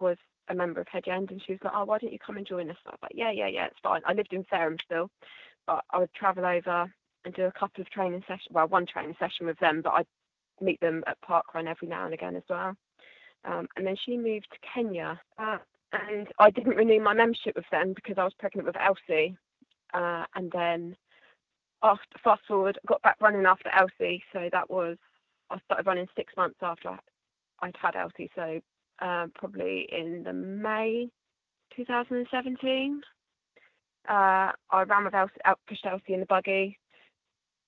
was 0.00 0.16
a 0.48 0.54
member 0.54 0.80
of 0.80 0.88
Hedge 0.88 1.08
End, 1.08 1.30
and 1.30 1.42
she 1.44 1.52
was 1.52 1.60
like, 1.64 1.72
"Oh, 1.74 1.84
why 1.84 1.98
don't 1.98 2.12
you 2.12 2.18
come 2.18 2.36
and 2.36 2.46
join 2.46 2.70
us?" 2.70 2.76
I 2.86 2.90
was 2.90 2.98
like, 3.02 3.12
"Yeah, 3.14 3.30
yeah, 3.30 3.46
yeah, 3.46 3.66
it's 3.66 3.78
fine." 3.82 4.02
I 4.04 4.12
lived 4.12 4.32
in 4.32 4.44
Fareham 4.44 4.76
still, 4.84 5.10
but 5.66 5.84
I 5.90 5.98
would 5.98 6.12
travel 6.14 6.44
over 6.44 6.92
and 7.24 7.34
do 7.34 7.44
a 7.44 7.52
couple 7.52 7.80
of 7.80 7.90
training 7.90 8.22
sessions. 8.26 8.48
Well, 8.50 8.68
one 8.68 8.86
training 8.86 9.16
session 9.18 9.46
with 9.46 9.58
them, 9.60 9.80
but 9.82 9.90
I'd 9.90 10.06
meet 10.60 10.80
them 10.80 11.04
at 11.06 11.20
Parkrun 11.22 11.68
every 11.68 11.88
now 11.88 12.04
and 12.04 12.14
again 12.14 12.36
as 12.36 12.42
well. 12.48 12.76
Um, 13.44 13.68
and 13.76 13.86
then 13.86 13.96
she 14.04 14.16
moved 14.16 14.48
to 14.52 14.68
Kenya, 14.74 15.20
uh, 15.38 15.58
and 15.92 16.28
I 16.38 16.50
didn't 16.50 16.76
renew 16.76 17.00
my 17.00 17.14
membership 17.14 17.56
with 17.56 17.68
them 17.70 17.92
because 17.94 18.18
I 18.18 18.24
was 18.24 18.34
pregnant 18.38 18.66
with 18.66 18.76
Elsie. 18.76 19.36
Uh, 19.92 20.24
and 20.34 20.50
then 20.52 20.96
after 21.82 22.18
fast 22.22 22.42
forward, 22.46 22.78
got 22.86 23.02
back 23.02 23.16
running 23.20 23.46
after 23.46 23.68
Elsie. 23.70 24.22
So 24.32 24.48
that 24.52 24.70
was 24.70 24.96
I 25.52 25.58
started 25.66 25.86
running 25.86 26.08
six 26.16 26.32
months 26.36 26.58
after 26.62 26.98
I'd 27.60 27.76
had 27.76 27.94
Elsie. 27.96 28.30
So 28.34 28.60
um, 29.00 29.32
probably 29.34 29.88
in 29.92 30.22
the 30.24 30.32
May 30.32 31.08
2017, 31.76 33.02
uh, 34.08 34.12
I 34.12 34.82
ran 34.86 35.04
with 35.04 35.14
Elsie, 35.14 35.34
out, 35.44 35.60
pushed 35.68 35.86
Elsie 35.86 36.14
in 36.14 36.20
the 36.20 36.26
buggy. 36.26 36.78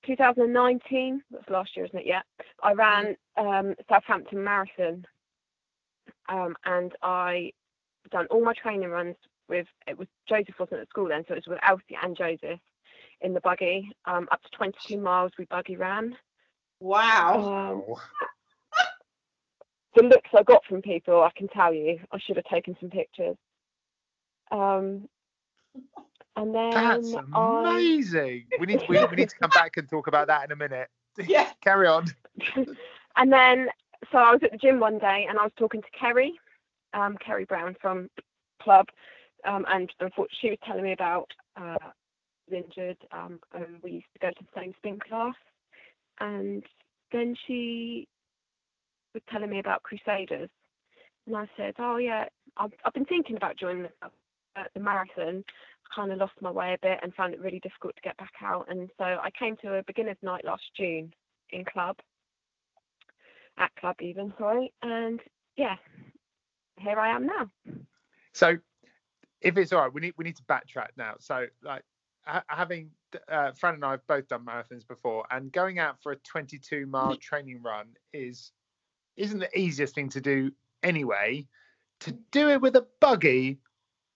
2019, 0.06 1.22
that's 1.30 1.48
last 1.48 1.76
year, 1.76 1.86
isn't 1.86 1.98
it? 2.00 2.06
Yeah, 2.06 2.22
I 2.62 2.72
ran 2.72 3.16
um, 3.36 3.74
Southampton 3.88 4.42
Marathon, 4.44 5.06
um, 6.28 6.54
and 6.64 6.92
I 7.02 7.52
done 8.10 8.26
all 8.30 8.44
my 8.44 8.52
training 8.52 8.90
runs 8.90 9.16
with 9.48 9.66
it 9.86 9.98
was 9.98 10.08
Joseph 10.28 10.58
wasn't 10.58 10.80
at 10.80 10.88
school 10.88 11.08
then, 11.08 11.24
so 11.26 11.34
it 11.34 11.44
was 11.46 11.46
with 11.46 11.58
Elsie 11.66 11.96
and 12.02 12.16
Joseph 12.16 12.60
in 13.22 13.32
the 13.32 13.40
buggy. 13.40 13.90
Um, 14.04 14.28
up 14.30 14.42
to 14.42 14.48
22 14.50 14.98
miles 15.00 15.32
we 15.38 15.46
buggy 15.46 15.76
ran. 15.76 16.16
Wow. 16.84 17.82
Um, 17.88 17.94
the 19.96 20.02
looks 20.02 20.28
I 20.36 20.42
got 20.42 20.62
from 20.66 20.82
people, 20.82 21.22
I 21.22 21.30
can 21.34 21.48
tell 21.48 21.72
you, 21.72 21.98
I 22.12 22.18
should 22.18 22.36
have 22.36 22.44
taken 22.44 22.76
some 22.78 22.90
pictures. 22.90 23.36
Um, 24.50 25.08
and 26.36 26.54
then 26.54 26.70
That's 26.72 27.14
I, 27.32 27.70
amazing. 27.70 28.44
We 28.60 28.66
need 28.66 28.82
we, 28.86 29.02
we 29.02 29.16
need 29.16 29.30
to 29.30 29.38
come 29.38 29.48
back 29.48 29.78
and 29.78 29.88
talk 29.88 30.08
about 30.08 30.26
that 30.26 30.44
in 30.44 30.52
a 30.52 30.56
minute. 30.56 30.88
Yeah. 31.26 31.52
Carry 31.62 31.86
on. 31.86 32.06
and 33.16 33.32
then 33.32 33.68
so 34.10 34.18
I 34.18 34.32
was 34.32 34.40
at 34.42 34.50
the 34.50 34.58
gym 34.58 34.80
one 34.80 34.98
day 34.98 35.26
and 35.28 35.38
I 35.38 35.44
was 35.44 35.52
talking 35.56 35.80
to 35.80 35.88
Kerry, 35.98 36.34
um, 36.92 37.16
Kerry 37.24 37.44
Brown 37.44 37.76
from 37.80 38.10
club, 38.60 38.88
um, 39.46 39.64
and 39.68 39.88
unfortunately 40.00 40.36
she 40.40 40.50
was 40.50 40.58
telling 40.66 40.82
me 40.82 40.92
about 40.92 41.30
uh, 41.56 41.78
injured, 42.50 42.98
um, 43.12 43.38
and 43.54 43.80
we 43.84 43.92
used 43.92 44.06
to 44.14 44.18
go 44.18 44.30
to 44.30 44.40
the 44.40 44.60
same 44.60 44.74
spin 44.78 44.98
class, 44.98 45.36
and 46.20 46.62
then 47.12 47.36
she 47.46 48.08
was 49.12 49.22
telling 49.30 49.50
me 49.50 49.58
about 49.58 49.82
Crusaders, 49.82 50.50
and 51.26 51.36
I 51.36 51.48
said, 51.56 51.74
oh 51.78 51.96
yeah, 51.96 52.26
I've, 52.56 52.72
I've 52.84 52.94
been 52.94 53.04
thinking 53.04 53.36
about 53.36 53.56
joining 53.56 53.84
the 53.84 54.08
uh, 54.56 54.64
the 54.74 54.80
marathon, 54.80 55.44
I 55.46 55.94
kind 55.94 56.12
of 56.12 56.18
lost 56.18 56.34
my 56.40 56.50
way 56.50 56.74
a 56.74 56.86
bit 56.86 56.98
and 57.02 57.14
found 57.14 57.34
it 57.34 57.40
really 57.40 57.60
difficult 57.60 57.96
to 57.96 58.02
get 58.02 58.16
back 58.16 58.32
out. 58.42 58.66
And 58.68 58.90
so 58.98 59.04
I 59.04 59.30
came 59.36 59.56
to 59.58 59.74
a 59.74 59.82
beginner's 59.82 60.16
night 60.22 60.44
last 60.44 60.62
June 60.76 61.12
in 61.50 61.64
club, 61.64 61.96
at 63.58 63.74
club 63.76 63.96
even, 64.00 64.32
sorry. 64.38 64.72
And 64.82 65.20
yeah, 65.56 65.76
here 66.78 66.98
I 66.98 67.14
am 67.14 67.26
now. 67.26 67.50
So, 68.32 68.56
if 69.40 69.56
it's 69.56 69.72
all 69.72 69.82
right, 69.82 69.92
we 69.92 70.00
need 70.00 70.14
we 70.16 70.24
need 70.24 70.36
to 70.36 70.42
backtrack 70.44 70.88
now. 70.96 71.14
So, 71.18 71.46
like 71.62 71.82
ha- 72.22 72.44
having 72.48 72.90
uh, 73.28 73.52
Fran 73.52 73.74
and 73.74 73.84
I 73.84 73.92
have 73.92 74.06
both 74.06 74.28
done 74.28 74.44
marathons 74.44 74.86
before, 74.86 75.24
and 75.30 75.52
going 75.52 75.78
out 75.78 75.96
for 76.02 76.12
a 76.12 76.16
22 76.16 76.86
mile 76.86 77.16
training 77.16 77.60
run 77.62 77.86
is 78.12 78.52
isn't 79.16 79.38
the 79.38 79.58
easiest 79.58 79.94
thing 79.94 80.08
to 80.10 80.20
do 80.20 80.50
anyway. 80.82 81.46
To 82.00 82.12
do 82.32 82.50
it 82.50 82.60
with 82.60 82.76
a 82.76 82.86
buggy, 83.00 83.58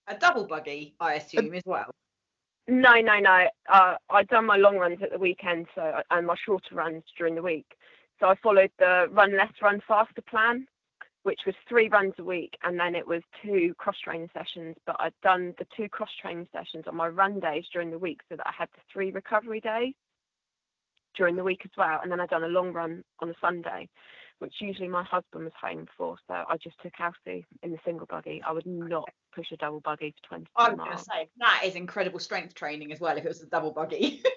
A 0.08 0.14
double 0.16 0.46
buggy, 0.46 0.94
I 1.00 1.14
assume, 1.14 1.54
as 1.54 1.62
well. 1.64 1.90
No, 2.66 2.94
no, 3.00 3.18
no. 3.18 3.46
Uh, 3.72 3.94
I've 4.10 4.28
done 4.28 4.46
my 4.46 4.56
long 4.56 4.76
runs 4.76 5.02
at 5.02 5.10
the 5.10 5.18
weekend, 5.18 5.66
so 5.74 6.00
and 6.10 6.26
my 6.26 6.34
shorter 6.44 6.74
runs 6.74 7.04
during 7.16 7.34
the 7.34 7.42
week. 7.42 7.66
So 8.20 8.26
I 8.26 8.34
followed 8.42 8.70
the 8.78 9.06
run 9.10 9.36
less, 9.36 9.52
run 9.62 9.80
faster 9.86 10.22
plan, 10.22 10.66
which 11.22 11.40
was 11.46 11.54
three 11.68 11.88
runs 11.88 12.14
a 12.18 12.24
week, 12.24 12.56
and 12.62 12.78
then 12.78 12.94
it 12.94 13.06
was 13.06 13.22
two 13.42 13.74
cross 13.78 13.96
training 14.02 14.30
sessions. 14.32 14.76
But 14.86 14.96
I'd 14.98 15.12
done 15.22 15.54
the 15.58 15.66
two 15.76 15.88
cross 15.88 16.10
training 16.20 16.48
sessions 16.52 16.84
on 16.86 16.96
my 16.96 17.08
run 17.08 17.40
days 17.40 17.64
during 17.72 17.90
the 17.90 17.98
week, 17.98 18.20
so 18.28 18.36
that 18.36 18.46
I 18.46 18.52
had 18.56 18.68
the 18.74 18.80
three 18.92 19.10
recovery 19.10 19.60
days 19.60 19.94
during 21.16 21.36
the 21.36 21.44
week 21.44 21.62
as 21.64 21.70
well. 21.76 22.00
And 22.02 22.10
then 22.12 22.20
I'd 22.20 22.30
done 22.30 22.44
a 22.44 22.48
long 22.48 22.72
run 22.72 23.02
on 23.20 23.30
a 23.30 23.34
Sunday, 23.40 23.88
which 24.38 24.54
usually 24.60 24.88
my 24.88 25.02
husband 25.02 25.44
was 25.44 25.52
home 25.60 25.86
for. 25.96 26.16
So 26.28 26.34
I 26.34 26.56
just 26.62 26.80
took 26.80 26.92
Elsie 27.00 27.44
in 27.62 27.72
the 27.72 27.78
single 27.84 28.06
buggy. 28.06 28.40
I 28.46 28.52
would 28.52 28.66
not 28.66 29.08
push 29.34 29.50
a 29.52 29.56
double 29.56 29.80
buggy 29.80 30.14
for 30.22 30.28
22 30.28 30.50
I 30.56 30.68
was 30.68 30.76
going 30.76 30.88
to 30.90 30.94
miles. 30.94 31.06
say 31.06 31.28
that 31.38 31.62
is 31.64 31.74
incredible 31.74 32.20
strength 32.20 32.54
training 32.54 32.92
as 32.92 33.00
well. 33.00 33.16
If 33.16 33.24
it 33.24 33.28
was 33.28 33.42
a 33.42 33.46
double 33.46 33.72
buggy. 33.72 34.22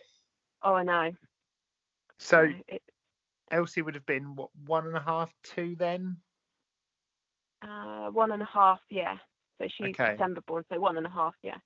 Oh, 0.63 0.75
I 0.75 0.83
know. 0.83 1.11
so 2.19 2.45
No, 2.45 2.53
it, 2.67 2.83
Elsie 3.49 3.81
would 3.81 3.95
have 3.95 4.05
been 4.05 4.35
what 4.35 4.49
one 4.67 4.85
and 4.85 4.95
a 4.95 4.99
half, 5.01 5.33
two 5.43 5.75
then. 5.75 6.17
Uh, 7.61 8.09
one 8.11 8.31
and 8.31 8.41
a 8.41 8.49
half, 8.51 8.79
yeah. 8.89 9.17
So 9.59 9.67
she's 9.77 9.95
Okay. 9.95 10.13
December 10.13 10.41
born, 10.47 10.63
so 10.71 10.79
one 10.79 10.97
and 10.97 11.05
a 11.05 11.09
half, 11.09 11.35
yeah. 11.43 11.57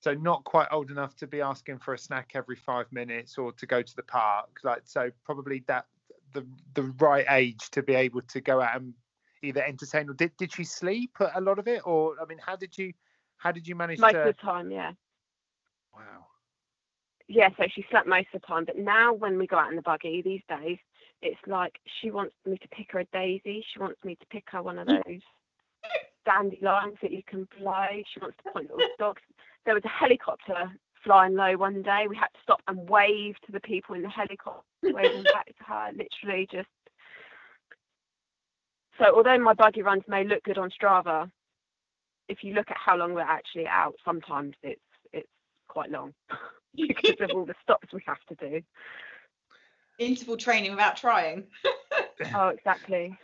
So 0.00 0.14
not 0.14 0.44
quite 0.44 0.68
old 0.70 0.90
enough 0.90 1.14
to 1.16 1.26
be 1.26 1.40
asking 1.40 1.78
for 1.78 1.94
a 1.94 1.98
snack 1.98 2.32
every 2.34 2.56
five 2.56 2.90
minutes 2.90 3.36
or 3.38 3.52
to 3.52 3.66
go 3.66 3.82
to 3.82 3.96
the 3.96 4.02
park. 4.02 4.60
Like 4.62 4.82
so, 4.84 5.10
probably 5.24 5.62
that 5.66 5.86
the 6.32 6.46
the 6.74 6.84
right 7.00 7.26
age 7.30 7.70
to 7.70 7.82
be 7.82 7.94
able 7.94 8.22
to 8.22 8.40
go 8.40 8.60
out 8.60 8.76
and 8.76 8.94
either 9.42 9.62
entertain 9.64 10.08
or 10.08 10.14
did 10.14 10.36
did 10.36 10.52
she 10.52 10.64
sleep 10.64 11.16
a 11.34 11.40
lot 11.40 11.58
of 11.58 11.66
it 11.66 11.82
or 11.84 12.14
I 12.20 12.24
mean 12.26 12.38
how 12.38 12.56
did 12.56 12.76
you 12.76 12.92
how 13.38 13.52
did 13.52 13.66
you 13.66 13.74
manage 13.74 13.98
Most 13.98 14.12
to 14.12 14.20
of 14.20 14.36
the 14.36 14.42
time, 14.42 14.70
yeah. 14.70 14.92
wow 15.94 16.26
Yeah, 17.28 17.48
so 17.56 17.64
she 17.74 17.84
slept 17.90 18.06
most 18.06 18.28
of 18.34 18.40
the 18.40 18.46
time. 18.46 18.64
But 18.64 18.76
now 18.78 19.12
when 19.12 19.38
we 19.38 19.46
go 19.46 19.56
out 19.56 19.70
in 19.70 19.76
the 19.76 19.82
buggy 19.82 20.22
these 20.22 20.42
days, 20.48 20.78
it's 21.22 21.40
like 21.46 21.78
she 22.00 22.10
wants 22.10 22.34
me 22.46 22.56
to 22.58 22.68
pick 22.68 22.92
her 22.92 23.00
a 23.00 23.04
daisy. 23.12 23.64
She 23.72 23.78
wants 23.78 24.02
me 24.04 24.16
to 24.16 24.26
pick 24.30 24.44
her 24.50 24.62
one 24.62 24.78
of 24.78 24.86
those 24.86 25.20
dandelions 26.24 26.96
that 27.02 27.12
you 27.12 27.22
can 27.26 27.46
play. 27.46 28.04
She 28.12 28.20
wants 28.20 28.36
to 28.44 28.52
point 28.52 28.70
little 28.70 28.88
dogs. 28.98 29.22
There 29.64 29.74
was 29.74 29.84
a 29.84 29.88
helicopter 29.88 30.70
flying 31.04 31.34
low 31.34 31.56
one 31.56 31.82
day. 31.82 32.06
We 32.08 32.16
had 32.16 32.28
to 32.28 32.40
stop 32.42 32.62
and 32.68 32.88
wave 32.88 33.36
to 33.46 33.52
the 33.52 33.60
people 33.60 33.94
in 33.94 34.02
the 34.02 34.08
helicopter, 34.08 34.62
waving 34.82 35.24
back 35.24 35.46
to 35.46 35.64
her, 35.66 35.90
literally 35.94 36.48
just. 36.50 36.68
So 38.98 39.14
although 39.16 39.38
my 39.38 39.54
buggy 39.54 39.82
runs 39.82 40.02
may 40.08 40.24
look 40.24 40.42
good 40.44 40.58
on 40.58 40.70
Strava, 40.70 41.30
if 42.28 42.44
you 42.44 42.54
look 42.54 42.70
at 42.70 42.76
how 42.76 42.96
long 42.96 43.14
we're 43.14 43.22
actually 43.22 43.66
out, 43.66 43.94
sometimes 44.04 44.54
it's 44.62 44.80
it's 45.12 45.28
quite 45.68 45.90
long 45.90 46.12
because 46.76 47.16
of 47.20 47.30
all 47.34 47.44
the 47.44 47.54
stops 47.62 47.88
we 47.92 48.02
have 48.06 48.22
to 48.28 48.34
do. 48.34 48.62
Interval 50.00 50.36
training 50.36 50.70
without 50.72 50.96
trying. 50.96 51.44
Oh, 52.34 52.48
exactly. 52.48 53.16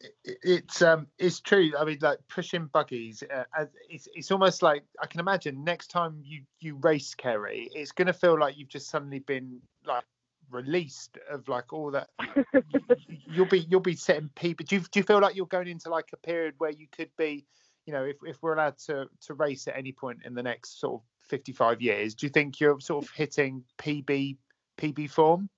it- 0.00 0.38
it's 0.42 0.80
um 0.80 1.06
it's 1.18 1.40
true 1.40 1.72
i 1.78 1.84
mean 1.84 1.98
like 2.00 2.18
pushing 2.26 2.64
buggies 2.72 3.22
uh, 3.30 3.66
it's 3.90 4.08
it's 4.14 4.30
almost 4.30 4.62
like 4.62 4.82
i 5.02 5.06
can 5.06 5.20
imagine 5.20 5.62
next 5.62 5.88
time 5.88 6.22
you 6.24 6.40
you 6.60 6.76
race 6.76 7.14
kerry 7.14 7.68
it's 7.74 7.92
going 7.92 8.06
to 8.06 8.14
feel 8.14 8.38
like 8.38 8.56
you've 8.56 8.70
just 8.70 8.88
suddenly 8.88 9.18
been 9.18 9.60
like 9.84 10.04
released 10.50 11.18
of 11.30 11.46
like 11.48 11.70
all 11.74 11.90
that 11.90 12.08
y- 12.18 12.80
you'll 13.26 13.44
be 13.44 13.60
you'll 13.68 13.78
be 13.80 13.94
setting 13.94 14.30
people 14.34 14.64
do 14.66 14.76
you, 14.76 14.80
do 14.80 15.00
you 15.00 15.04
feel 15.04 15.20
like 15.20 15.36
you're 15.36 15.44
going 15.44 15.68
into 15.68 15.90
like 15.90 16.08
a 16.14 16.16
period 16.16 16.54
where 16.56 16.70
you 16.70 16.86
could 16.90 17.10
be 17.18 17.44
you 17.84 17.92
know 17.92 18.04
if, 18.04 18.16
if 18.24 18.42
we're 18.42 18.54
allowed 18.54 18.78
to 18.78 19.06
to 19.20 19.34
race 19.34 19.68
at 19.68 19.76
any 19.76 19.92
point 19.92 20.20
in 20.24 20.32
the 20.34 20.42
next 20.42 20.80
sort 20.80 20.94
of 20.94 21.02
55 21.28 21.82
years 21.82 22.14
do 22.14 22.24
you 22.24 22.30
think 22.30 22.58
you're 22.58 22.80
sort 22.80 23.04
of 23.04 23.10
hitting 23.10 23.62
pb 23.78 24.38
pb 24.78 25.10
form 25.10 25.50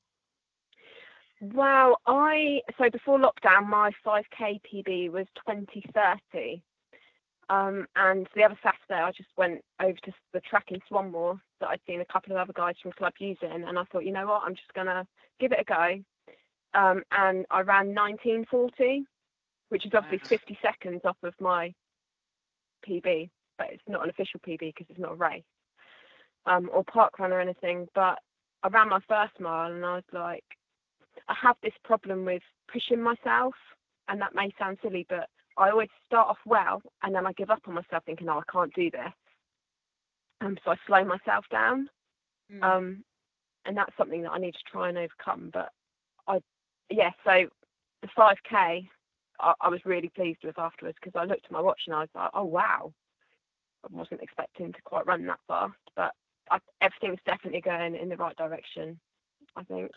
Wow, 1.42 1.96
I 2.06 2.60
so 2.78 2.88
before 2.88 3.18
lockdown, 3.18 3.66
my 3.66 3.90
5k 4.06 4.60
PB 4.62 5.10
was 5.10 5.26
2030. 5.44 6.62
Um, 7.50 7.86
and 7.96 8.28
the 8.36 8.44
other 8.44 8.56
Saturday, 8.62 9.02
I 9.02 9.10
just 9.10 9.28
went 9.36 9.60
over 9.80 9.98
to 10.04 10.12
the 10.32 10.40
track 10.40 10.66
in 10.68 10.78
Swanmore 10.88 11.40
that 11.60 11.68
I'd 11.68 11.80
seen 11.84 12.00
a 12.00 12.04
couple 12.04 12.30
of 12.32 12.38
other 12.38 12.52
guys 12.52 12.76
from 12.80 12.92
club 12.92 13.14
using, 13.18 13.64
and 13.66 13.76
I 13.76 13.82
thought, 13.84 14.04
you 14.04 14.12
know 14.12 14.26
what, 14.26 14.42
I'm 14.44 14.54
just 14.54 14.72
gonna 14.74 15.04
give 15.40 15.50
it 15.50 15.58
a 15.60 15.64
go. 15.64 16.04
Um, 16.80 17.02
and 17.10 17.44
I 17.50 17.62
ran 17.62 17.92
1940, 17.92 19.04
which 19.70 19.84
is 19.84 19.92
obviously 19.94 20.20
Wow. 20.20 20.38
50 20.38 20.58
seconds 20.62 21.00
off 21.04 21.16
of 21.24 21.34
my 21.40 21.74
PB, 22.88 23.30
but 23.58 23.68
it's 23.72 23.82
not 23.88 24.04
an 24.04 24.10
official 24.10 24.38
PB 24.46 24.58
because 24.60 24.86
it's 24.88 25.00
not 25.00 25.12
a 25.12 25.16
race 25.16 25.42
um, 26.46 26.70
or 26.72 26.84
park 26.84 27.18
run 27.18 27.32
or 27.32 27.40
anything. 27.40 27.88
But 27.96 28.20
I 28.62 28.68
ran 28.68 28.88
my 28.90 29.00
first 29.08 29.40
mile, 29.40 29.72
and 29.72 29.84
I 29.84 29.96
was 29.96 30.04
like, 30.12 30.44
I 31.28 31.34
have 31.34 31.56
this 31.62 31.74
problem 31.84 32.24
with 32.24 32.42
pushing 32.72 33.00
myself, 33.02 33.54
and 34.08 34.20
that 34.20 34.34
may 34.34 34.50
sound 34.58 34.78
silly, 34.82 35.06
but 35.08 35.28
I 35.56 35.70
always 35.70 35.88
start 36.06 36.28
off 36.28 36.38
well, 36.46 36.82
and 37.02 37.14
then 37.14 37.26
I 37.26 37.32
give 37.32 37.50
up 37.50 37.62
on 37.66 37.74
myself, 37.74 38.04
thinking, 38.04 38.28
"Oh, 38.28 38.38
I 38.40 38.52
can't 38.52 38.74
do 38.74 38.90
this." 38.90 39.12
Um, 40.40 40.58
so 40.64 40.72
I 40.72 40.76
slow 40.86 41.04
myself 41.04 41.48
down, 41.50 41.88
Mm. 42.50 42.62
um, 42.64 43.04
and 43.64 43.76
that's 43.76 43.96
something 43.96 44.22
that 44.22 44.32
I 44.32 44.38
need 44.38 44.54
to 44.54 44.64
try 44.64 44.88
and 44.88 44.98
overcome. 44.98 45.50
But 45.50 45.72
I, 46.26 46.42
yeah, 46.90 47.12
so 47.24 47.48
the 48.00 48.08
5k, 48.08 48.88
I, 49.40 49.54
I 49.60 49.68
was 49.68 49.84
really 49.84 50.08
pleased 50.08 50.42
with 50.44 50.58
afterwards 50.58 50.98
because 51.00 51.18
I 51.18 51.24
looked 51.24 51.44
at 51.46 51.52
my 51.52 51.60
watch 51.60 51.82
and 51.86 51.94
I 51.94 52.00
was 52.00 52.10
like, 52.14 52.30
"Oh 52.34 52.44
wow," 52.44 52.92
I 53.84 53.88
wasn't 53.90 54.22
expecting 54.22 54.72
to 54.72 54.82
quite 54.82 55.06
run 55.06 55.26
that 55.26 55.40
fast, 55.46 55.78
but 55.94 56.14
I, 56.50 56.58
everything's 56.80 57.22
definitely 57.24 57.60
going 57.60 57.94
in 57.94 58.08
the 58.08 58.16
right 58.16 58.36
direction. 58.36 58.98
I 59.56 59.62
think. 59.64 59.90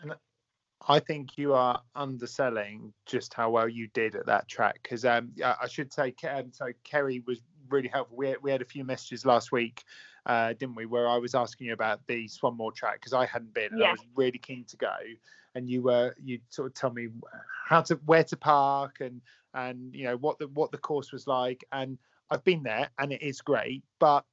I 0.88 1.00
think 1.00 1.36
you 1.36 1.54
are 1.54 1.80
underselling 1.94 2.92
just 3.06 3.34
how 3.34 3.50
well 3.50 3.68
you 3.68 3.88
did 3.88 4.14
at 4.14 4.26
that 4.26 4.48
track 4.48 4.80
because 4.82 5.04
um, 5.04 5.32
yeah, 5.34 5.56
I 5.60 5.66
should 5.66 5.92
say, 5.92 6.14
um, 6.28 6.52
so 6.52 6.66
Kerry 6.84 7.22
was 7.26 7.40
really 7.68 7.88
helpful. 7.88 8.16
We 8.16 8.28
had, 8.28 8.36
we 8.42 8.50
had 8.50 8.62
a 8.62 8.66
few 8.66 8.84
messages 8.84 9.24
last 9.24 9.52
week, 9.52 9.82
uh, 10.26 10.52
didn't 10.52 10.74
we, 10.74 10.86
where 10.86 11.08
I 11.08 11.16
was 11.16 11.34
asking 11.34 11.68
you 11.68 11.72
about 11.72 12.00
the 12.06 12.28
Swanmore 12.28 12.74
track 12.74 13.00
because 13.00 13.12
I 13.12 13.26
hadn't 13.26 13.54
been 13.54 13.72
and 13.72 13.82
I 13.82 13.90
was 13.92 14.06
really 14.14 14.38
keen 14.38 14.64
to 14.64 14.76
go, 14.76 14.96
and 15.54 15.68
you 15.68 15.82
were 15.82 16.14
you 16.22 16.40
sort 16.50 16.68
of 16.68 16.74
tell 16.74 16.90
me 16.90 17.08
how 17.66 17.80
to 17.82 17.94
where 18.06 18.24
to 18.24 18.36
park 18.36 18.98
and 19.00 19.20
and 19.54 19.94
you 19.94 20.04
know 20.04 20.16
what 20.16 20.38
the 20.38 20.48
what 20.48 20.70
the 20.72 20.78
course 20.78 21.12
was 21.12 21.26
like, 21.26 21.64
and 21.72 21.98
I've 22.30 22.44
been 22.44 22.62
there 22.62 22.90
and 22.98 23.12
it 23.12 23.22
is 23.22 23.40
great, 23.40 23.82
but 23.98 24.24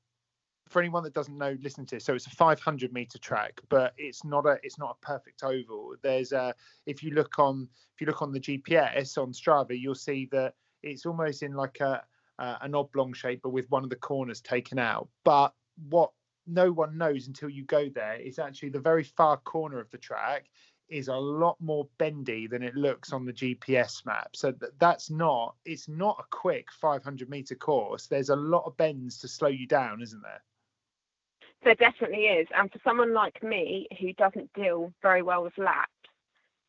for 0.74 0.80
anyone 0.80 1.04
that 1.04 1.14
doesn't 1.14 1.38
know, 1.38 1.56
listen 1.62 1.86
to 1.86 1.96
this. 1.96 2.04
So 2.04 2.16
it's 2.16 2.26
a 2.26 2.32
500 2.32 2.92
meter 2.92 3.20
track, 3.20 3.62
but 3.70 3.94
it's 3.98 4.26
not 4.26 4.48
a 4.48 4.58
it's 4.64 4.80
not 4.80 4.98
a 5.00 5.06
perfect 5.06 5.44
oval. 5.44 5.94
There's 6.02 6.32
a 6.32 6.56
if 6.88 7.04
you 7.04 7.12
look 7.12 7.38
on 7.38 7.70
if 7.94 8.02
you 8.02 8.08
look 8.08 8.24
on 8.24 8.32
the 8.32 8.40
GPS 8.40 9.18
on 9.18 9.32
Strava, 9.32 9.80
you'll 9.80 9.96
see 9.96 10.28
that 10.32 10.56
it's 10.82 11.06
almost 11.06 11.44
in 11.44 11.54
like 11.54 11.80
a 11.80 12.04
uh, 12.40 12.58
an 12.62 12.74
oblong 12.74 13.14
shape, 13.14 13.42
but 13.44 13.52
with 13.52 13.70
one 13.70 13.84
of 13.84 13.92
the 13.92 13.96
corners 13.96 14.42
taken 14.42 14.80
out. 14.80 15.08
But 15.24 15.54
what 15.90 16.12
no 16.48 16.72
one 16.72 16.98
knows 16.98 17.28
until 17.28 17.50
you 17.50 17.64
go 17.66 17.88
there 17.90 18.16
is 18.16 18.40
actually 18.40 18.70
the 18.70 18.80
very 18.80 19.04
far 19.04 19.38
corner 19.38 19.80
of 19.80 19.90
the 19.92 19.98
track 20.00 20.50
is 20.90 21.08
a 21.08 21.16
lot 21.16 21.56
more 21.62 21.88
bendy 22.00 22.48
than 22.48 22.64
it 22.64 22.76
looks 22.76 23.14
on 23.14 23.26
the 23.26 23.32
GPS 23.32 24.06
map. 24.06 24.36
So 24.36 24.52
th- 24.52 24.72
that's 24.80 25.12
not 25.12 25.56
it's 25.66 25.88
not 25.88 26.18
a 26.20 26.36
quick 26.36 26.72
500 26.72 27.30
meter 27.30 27.56
course. 27.56 28.08
There's 28.08 28.30
a 28.30 28.36
lot 28.36 28.64
of 28.66 28.76
bends 28.76 29.20
to 29.20 29.28
slow 29.28 29.50
you 29.50 29.68
down, 29.68 30.02
isn't 30.02 30.22
there? 30.24 30.42
There 31.64 31.76
definitely 31.76 32.26
is, 32.26 32.48
and 32.56 32.72
for 32.72 32.80
someone 32.84 33.14
like 33.14 33.42
me 33.42 33.88
who 34.00 34.12
doesn't 34.14 34.52
deal 34.54 34.92
very 35.02 35.22
well 35.22 35.44
with 35.44 35.58
laps, 35.58 35.92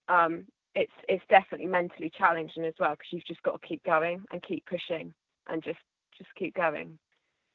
um, 0.08 0.44
it's 0.74 0.92
it's 1.08 1.24
definitely 1.28 1.66
mentally 1.66 2.10
challenging 2.16 2.64
as 2.64 2.74
well 2.78 2.92
because 2.92 3.12
you've 3.12 3.26
just 3.26 3.42
got 3.42 3.60
to 3.60 3.66
keep 3.66 3.82
going 3.84 4.24
and 4.32 4.42
keep 4.42 4.64
pushing 4.66 5.12
and 5.48 5.62
just 5.62 5.78
just 6.16 6.32
keep 6.36 6.54
going, 6.54 6.98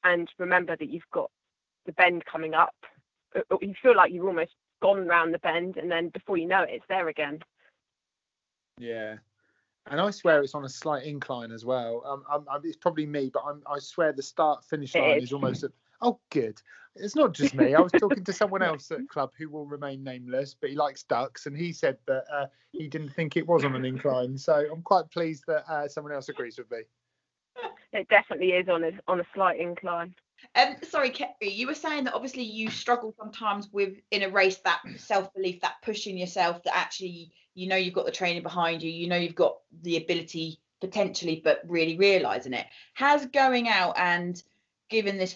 and 0.03 0.29
remember 0.37 0.75
that 0.75 0.89
you've 0.89 1.09
got 1.13 1.31
the 1.85 1.93
bend 1.93 2.25
coming 2.25 2.53
up. 2.53 2.75
Uh, 3.35 3.41
uh, 3.51 3.57
You 3.61 3.73
feel 3.81 3.95
like 3.95 4.11
you've 4.11 4.25
almost 4.25 4.51
gone 4.81 5.07
round 5.07 5.33
the 5.33 5.39
bend, 5.39 5.77
and 5.77 5.89
then 5.89 6.09
before 6.09 6.37
you 6.37 6.47
know 6.47 6.63
it, 6.63 6.69
it's 6.71 6.85
there 6.89 7.07
again. 7.07 7.39
Yeah. 8.77 9.17
and 9.89 9.99
I 9.99 10.11
swear 10.11 10.41
it's 10.41 10.55
on 10.55 10.65
a 10.65 10.69
slight 10.69 11.03
incline 11.03 11.51
as 11.51 11.65
well. 11.65 12.03
Um, 12.05 12.23
I'm, 12.29 12.45
I'm, 12.49 12.61
it's 12.63 12.77
probably 12.77 13.05
me, 13.05 13.29
but 13.33 13.43
I'm, 13.45 13.61
I 13.65 13.79
swear 13.79 14.13
the 14.13 14.23
start 14.23 14.63
finish 14.65 14.95
line 14.95 15.17
is. 15.17 15.25
is 15.25 15.33
almost. 15.33 15.63
At, 15.63 15.71
oh, 16.01 16.19
good. 16.29 16.61
It's 16.95 17.15
not 17.15 17.33
just 17.33 17.55
me. 17.55 17.75
I 17.75 17.81
was 17.81 17.91
talking 17.91 18.23
to 18.23 18.33
someone 18.33 18.61
else 18.63 18.91
at 18.91 19.07
club 19.09 19.31
who 19.37 19.49
will 19.49 19.65
remain 19.65 20.03
nameless, 20.03 20.55
but 20.59 20.69
he 20.69 20.75
likes 20.75 21.03
ducks, 21.03 21.45
and 21.45 21.55
he 21.55 21.71
said 21.71 21.97
that 22.07 22.23
uh, 22.33 22.47
he 22.71 22.87
didn't 22.87 23.09
think 23.09 23.37
it 23.37 23.47
was 23.47 23.63
on 23.63 23.75
an 23.75 23.85
incline. 23.85 24.37
So 24.37 24.65
I'm 24.71 24.81
quite 24.81 25.09
pleased 25.11 25.43
that 25.47 25.69
uh, 25.69 25.87
someone 25.87 26.13
else 26.13 26.29
agrees 26.29 26.57
with 26.57 26.69
me. 26.71 26.79
It 27.91 28.07
definitely 28.07 28.51
is 28.51 28.69
on 28.69 28.83
a 28.83 28.91
on 29.07 29.19
a 29.19 29.25
slight 29.33 29.59
incline. 29.59 30.13
Um, 30.53 30.75
sorry, 30.83 31.09
Kerry, 31.09 31.31
you 31.41 31.65
were 31.65 31.73
saying 31.73 32.03
that 32.03 32.13
obviously 32.13 32.43
you 32.43 32.69
struggle 32.69 33.15
sometimes 33.17 33.67
with 33.71 33.97
in 34.11 34.21
a 34.21 34.29
race 34.29 34.57
that 34.57 34.81
self 34.97 35.33
belief, 35.33 35.59
that 35.61 35.81
pushing 35.81 36.15
yourself, 36.15 36.61
that 36.63 36.77
actually 36.77 37.31
you 37.55 37.67
know 37.67 37.75
you've 37.75 37.95
got 37.95 38.05
the 38.05 38.11
training 38.11 38.43
behind 38.43 38.83
you, 38.83 38.91
you 38.91 39.07
know 39.07 39.17
you've 39.17 39.33
got 39.33 39.57
the 39.81 39.97
ability 39.97 40.59
potentially, 40.81 41.41
but 41.43 41.61
really 41.67 41.97
realizing 41.97 42.53
it. 42.53 42.67
Has 42.93 43.25
going 43.25 43.67
out 43.67 43.97
and 43.97 44.41
given 44.89 45.17
this 45.17 45.33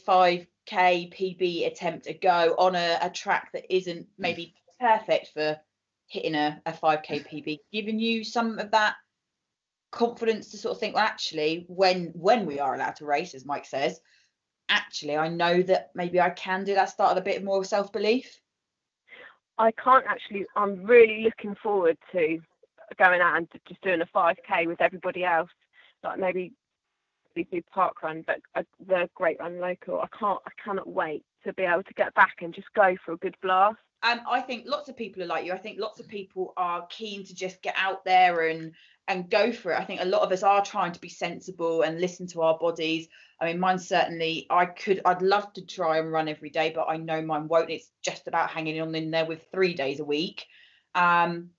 5k 0.69 1.13
PB 1.13 1.67
attempt 1.67 2.07
a 2.07 2.13
go 2.13 2.55
on 2.57 2.75
a, 2.75 2.97
a 3.01 3.09
track 3.09 3.51
that 3.53 3.73
isn't 3.73 4.03
mm. 4.03 4.07
maybe 4.17 4.53
perfect 4.79 5.31
for 5.33 5.57
hitting 6.07 6.35
a, 6.35 6.61
a 6.65 6.71
5k 6.71 7.27
PB 7.27 7.59
given 7.71 7.99
you 7.99 8.23
some 8.23 8.59
of 8.59 8.71
that 8.71 8.95
confidence 9.91 10.49
to 10.49 10.57
sort 10.57 10.73
of 10.75 10.79
think, 10.79 10.95
well, 10.95 11.05
actually, 11.05 11.65
when 11.69 12.07
when 12.15 12.45
we 12.45 12.59
are 12.59 12.75
allowed 12.75 12.95
to 12.97 13.05
race, 13.05 13.33
as 13.33 13.45
Mike 13.45 13.65
says, 13.65 14.01
actually, 14.69 15.15
I 15.15 15.29
know 15.29 15.61
that 15.61 15.91
maybe 15.95 16.19
I 16.19 16.31
can 16.31 16.63
do 16.63 16.73
that. 16.73 16.89
start 16.89 17.11
Started 17.11 17.21
a 17.21 17.23
bit 17.23 17.43
more 17.43 17.63
self 17.63 17.91
belief. 17.93 18.39
I 19.57 19.71
can't 19.71 20.05
actually. 20.07 20.45
I'm 20.55 20.83
really 20.83 21.23
looking 21.23 21.55
forward 21.61 21.97
to 22.11 22.39
going 22.97 23.21
out 23.21 23.37
and 23.37 23.47
just 23.67 23.81
doing 23.81 24.01
a 24.01 24.05
5k 24.05 24.67
with 24.67 24.81
everybody 24.81 25.23
else, 25.23 25.49
like 26.03 26.19
maybe 26.19 26.53
we 27.35 27.43
do 27.45 27.61
park 27.73 28.03
run, 28.03 28.23
but 28.25 28.39
uh, 28.55 28.63
the 28.87 29.09
Great 29.15 29.39
Run 29.39 29.59
local. 29.59 30.01
I 30.01 30.07
can't. 30.17 30.39
I 30.45 30.51
cannot 30.63 30.87
wait 30.87 31.23
to 31.45 31.53
be 31.53 31.63
able 31.63 31.83
to 31.83 31.93
get 31.93 32.13
back 32.13 32.35
and 32.41 32.53
just 32.53 32.73
go 32.75 32.95
for 33.05 33.13
a 33.13 33.17
good 33.17 33.35
blast. 33.41 33.77
And 34.03 34.19
I 34.29 34.41
think 34.41 34.65
lots 34.67 34.89
of 34.89 34.97
people 34.97 35.23
are 35.23 35.27
like 35.27 35.45
you. 35.45 35.53
I 35.53 35.57
think 35.57 35.79
lots 35.79 35.99
of 35.99 36.07
people 36.07 36.53
are 36.57 36.85
keen 36.87 37.23
to 37.25 37.33
just 37.33 37.61
get 37.61 37.75
out 37.77 38.03
there 38.03 38.47
and 38.47 38.73
and 39.07 39.29
go 39.29 39.51
for 39.51 39.71
it. 39.71 39.79
I 39.79 39.83
think 39.83 40.01
a 40.01 40.05
lot 40.05 40.21
of 40.21 40.31
us 40.31 40.43
are 40.43 40.63
trying 40.63 40.93
to 40.93 41.01
be 41.01 41.09
sensible 41.09 41.81
and 41.81 41.99
listen 41.99 42.27
to 42.27 42.41
our 42.41 42.57
bodies. 42.57 43.07
I 43.39 43.45
mean, 43.45 43.59
mine 43.59 43.79
certainly. 43.79 44.47
I 44.49 44.65
could. 44.65 45.01
I'd 45.05 45.21
love 45.21 45.51
to 45.53 45.65
try 45.65 45.99
and 45.99 46.11
run 46.11 46.27
every 46.27 46.49
day, 46.49 46.71
but 46.73 46.87
I 46.89 46.97
know 46.97 47.21
mine 47.21 47.47
won't. 47.47 47.69
It's 47.69 47.89
just 48.01 48.27
about 48.27 48.49
hanging 48.49 48.81
on 48.81 48.95
in 48.95 49.11
there 49.11 49.25
with 49.25 49.45
three 49.51 49.73
days 49.73 49.99
a 49.99 50.05
week. 50.05 50.45
Um, 50.95 51.49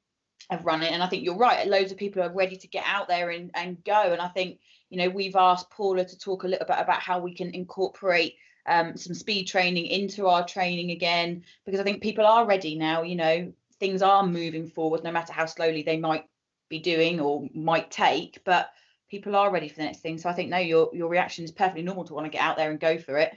of 0.50 0.64
running 0.64 0.92
and 0.92 1.02
I 1.02 1.06
think 1.06 1.24
you're 1.24 1.36
right 1.36 1.66
loads 1.66 1.90
of 1.90 1.96
people 1.96 2.22
are 2.22 2.32
ready 2.32 2.56
to 2.56 2.68
get 2.68 2.84
out 2.86 3.08
there 3.08 3.30
and, 3.30 3.50
and 3.54 3.82
go 3.82 4.12
and 4.12 4.20
I 4.20 4.28
think 4.28 4.58
you 4.94 5.00
know 5.00 5.10
we've 5.10 5.34
asked 5.34 5.70
Paula 5.70 6.04
to 6.04 6.18
talk 6.18 6.44
a 6.44 6.48
little 6.48 6.66
bit 6.66 6.76
about 6.78 7.00
how 7.00 7.18
we 7.18 7.34
can 7.34 7.52
incorporate 7.52 8.36
um, 8.66 8.96
some 8.96 9.12
speed 9.12 9.48
training 9.48 9.86
into 9.86 10.28
our 10.28 10.46
training 10.46 10.92
again 10.92 11.42
because 11.66 11.80
I 11.80 11.82
think 11.82 12.00
people 12.00 12.24
are 12.24 12.46
ready 12.46 12.76
now 12.76 13.02
you 13.02 13.16
know 13.16 13.52
things 13.80 14.02
are 14.02 14.24
moving 14.24 14.68
forward 14.68 15.02
no 15.02 15.10
matter 15.10 15.32
how 15.32 15.46
slowly 15.46 15.82
they 15.82 15.96
might 15.96 16.26
be 16.70 16.78
doing 16.78 17.18
or 17.18 17.48
might 17.52 17.90
take 17.90 18.38
but 18.44 18.70
people 19.10 19.34
are 19.34 19.50
ready 19.50 19.68
for 19.68 19.76
the 19.76 19.84
next 19.84 19.98
thing 19.98 20.16
so 20.16 20.28
I 20.28 20.32
think 20.32 20.48
no 20.48 20.58
your 20.58 20.90
your 20.92 21.08
reaction 21.08 21.44
is 21.44 21.50
perfectly 21.50 21.82
normal 21.82 22.04
to 22.04 22.14
want 22.14 22.26
to 22.26 22.30
get 22.30 22.40
out 22.40 22.56
there 22.56 22.70
and 22.70 22.78
go 22.78 22.96
for 22.96 23.18
it 23.18 23.36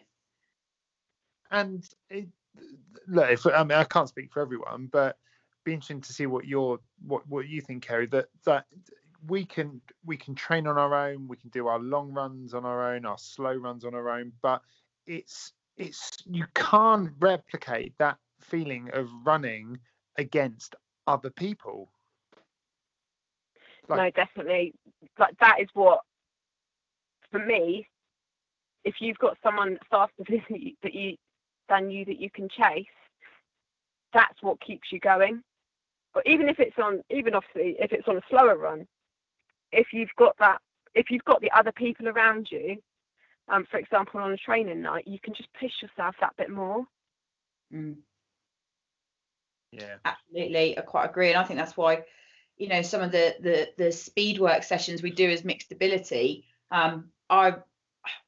And 1.50 1.84
it, 2.12 2.28
look, 3.08 3.32
if, 3.32 3.48
I 3.48 3.64
mean, 3.64 3.80
I 3.80 3.84
can't 3.84 4.10
speak 4.10 4.32
for 4.32 4.42
everyone, 4.42 4.90
but 4.92 5.18
be 5.64 5.74
interesting 5.74 6.02
to 6.02 6.14
see 6.14 6.28
what 6.28 6.46
your 6.46 6.80
what 7.06 7.28
what 7.28 7.48
you 7.48 7.62
think, 7.62 7.84
Kerry. 7.84 8.06
That 8.08 8.28
that 8.46 8.66
we 9.26 9.46
can 9.46 9.82
we 10.06 10.18
can 10.18 10.36
train 10.36 10.68
on 10.68 10.78
our 10.78 10.94
own, 10.94 11.28
we 11.28 11.38
can 11.38 11.50
do 11.50 11.68
our 11.68 11.80
long 11.80 12.14
runs 12.14 12.54
on 12.54 12.66
our 12.66 12.94
own, 12.94 13.06
our 13.06 13.18
slow 13.18 13.54
runs 13.56 13.86
on 13.86 13.94
our 13.94 14.10
own, 14.10 14.32
but 14.42 14.62
it's 15.06 15.54
it's 15.78 16.18
you 16.26 16.46
can't 16.54 17.12
replicate 17.20 17.94
that 17.98 18.18
feeling 18.40 18.90
of 18.94 19.10
running 19.24 19.80
against 20.18 20.76
other 21.08 21.30
people. 21.30 21.90
Like- 23.88 23.98
no, 23.98 24.24
definitely. 24.24 24.74
Like 25.18 25.38
that 25.40 25.60
is 25.62 25.70
what, 25.74 26.02
for 27.32 27.40
me, 27.40 27.88
if 28.84 28.96
you've 29.00 29.18
got 29.20 29.38
someone 29.44 29.78
faster 29.90 30.24
than 30.30 30.44
you, 30.50 30.74
that 30.84 30.94
you 30.94 31.16
than 31.70 31.92
you 31.92 32.06
that 32.06 32.20
you 32.20 32.30
can 32.30 32.50
chase, 32.50 32.86
that's 34.14 34.42
what 34.42 34.62
keeps 34.62 34.92
you 34.92 35.00
going. 35.00 35.42
But 36.14 36.26
even 36.26 36.50
if 36.50 36.60
it's 36.60 36.78
on, 36.82 37.04
even 37.10 37.36
obviously 37.36 37.76
if 37.80 37.92
it's 37.92 38.08
on 38.08 38.18
a 38.18 38.22
slower 38.30 38.58
run, 38.58 38.88
if 39.72 39.88
you've 39.94 40.14
got 40.18 40.36
that, 40.40 40.60
if 40.96 41.12
you've 41.12 41.26
got 41.26 41.42
the 41.42 41.52
other 41.52 41.72
people 41.72 42.08
around 42.08 42.48
you, 42.52 42.78
um, 43.50 43.66
for 43.70 43.78
example, 43.78 44.20
on 44.20 44.32
a 44.32 44.38
training 44.38 44.82
night, 44.82 45.08
you 45.08 45.20
can 45.20 45.34
just 45.34 45.50
push 45.60 45.72
yourself 45.82 46.16
that 46.22 46.36
bit 46.38 46.50
more. 46.50 46.86
mm. 47.74 47.96
Yeah. 49.72 49.98
absolutely 50.06 50.78
i 50.78 50.82
quite 50.82 51.06
agree 51.10 51.30
and 51.30 51.38
i 51.38 51.44
think 51.44 51.60
that's 51.60 51.76
why 51.76 52.04
you 52.58 52.70
know 52.70 52.82
some 52.82 53.02
of 53.02 53.12
the 53.12 53.36
the 53.42 53.70
the 53.78 53.92
speed 53.92 54.40
work 54.40 54.64
sessions 54.64 55.04
we 55.04 55.12
do 55.12 55.30
as 55.30 55.44
mixed 55.44 55.72
ability 55.72 56.46
um 56.72 57.10
i 57.30 57.56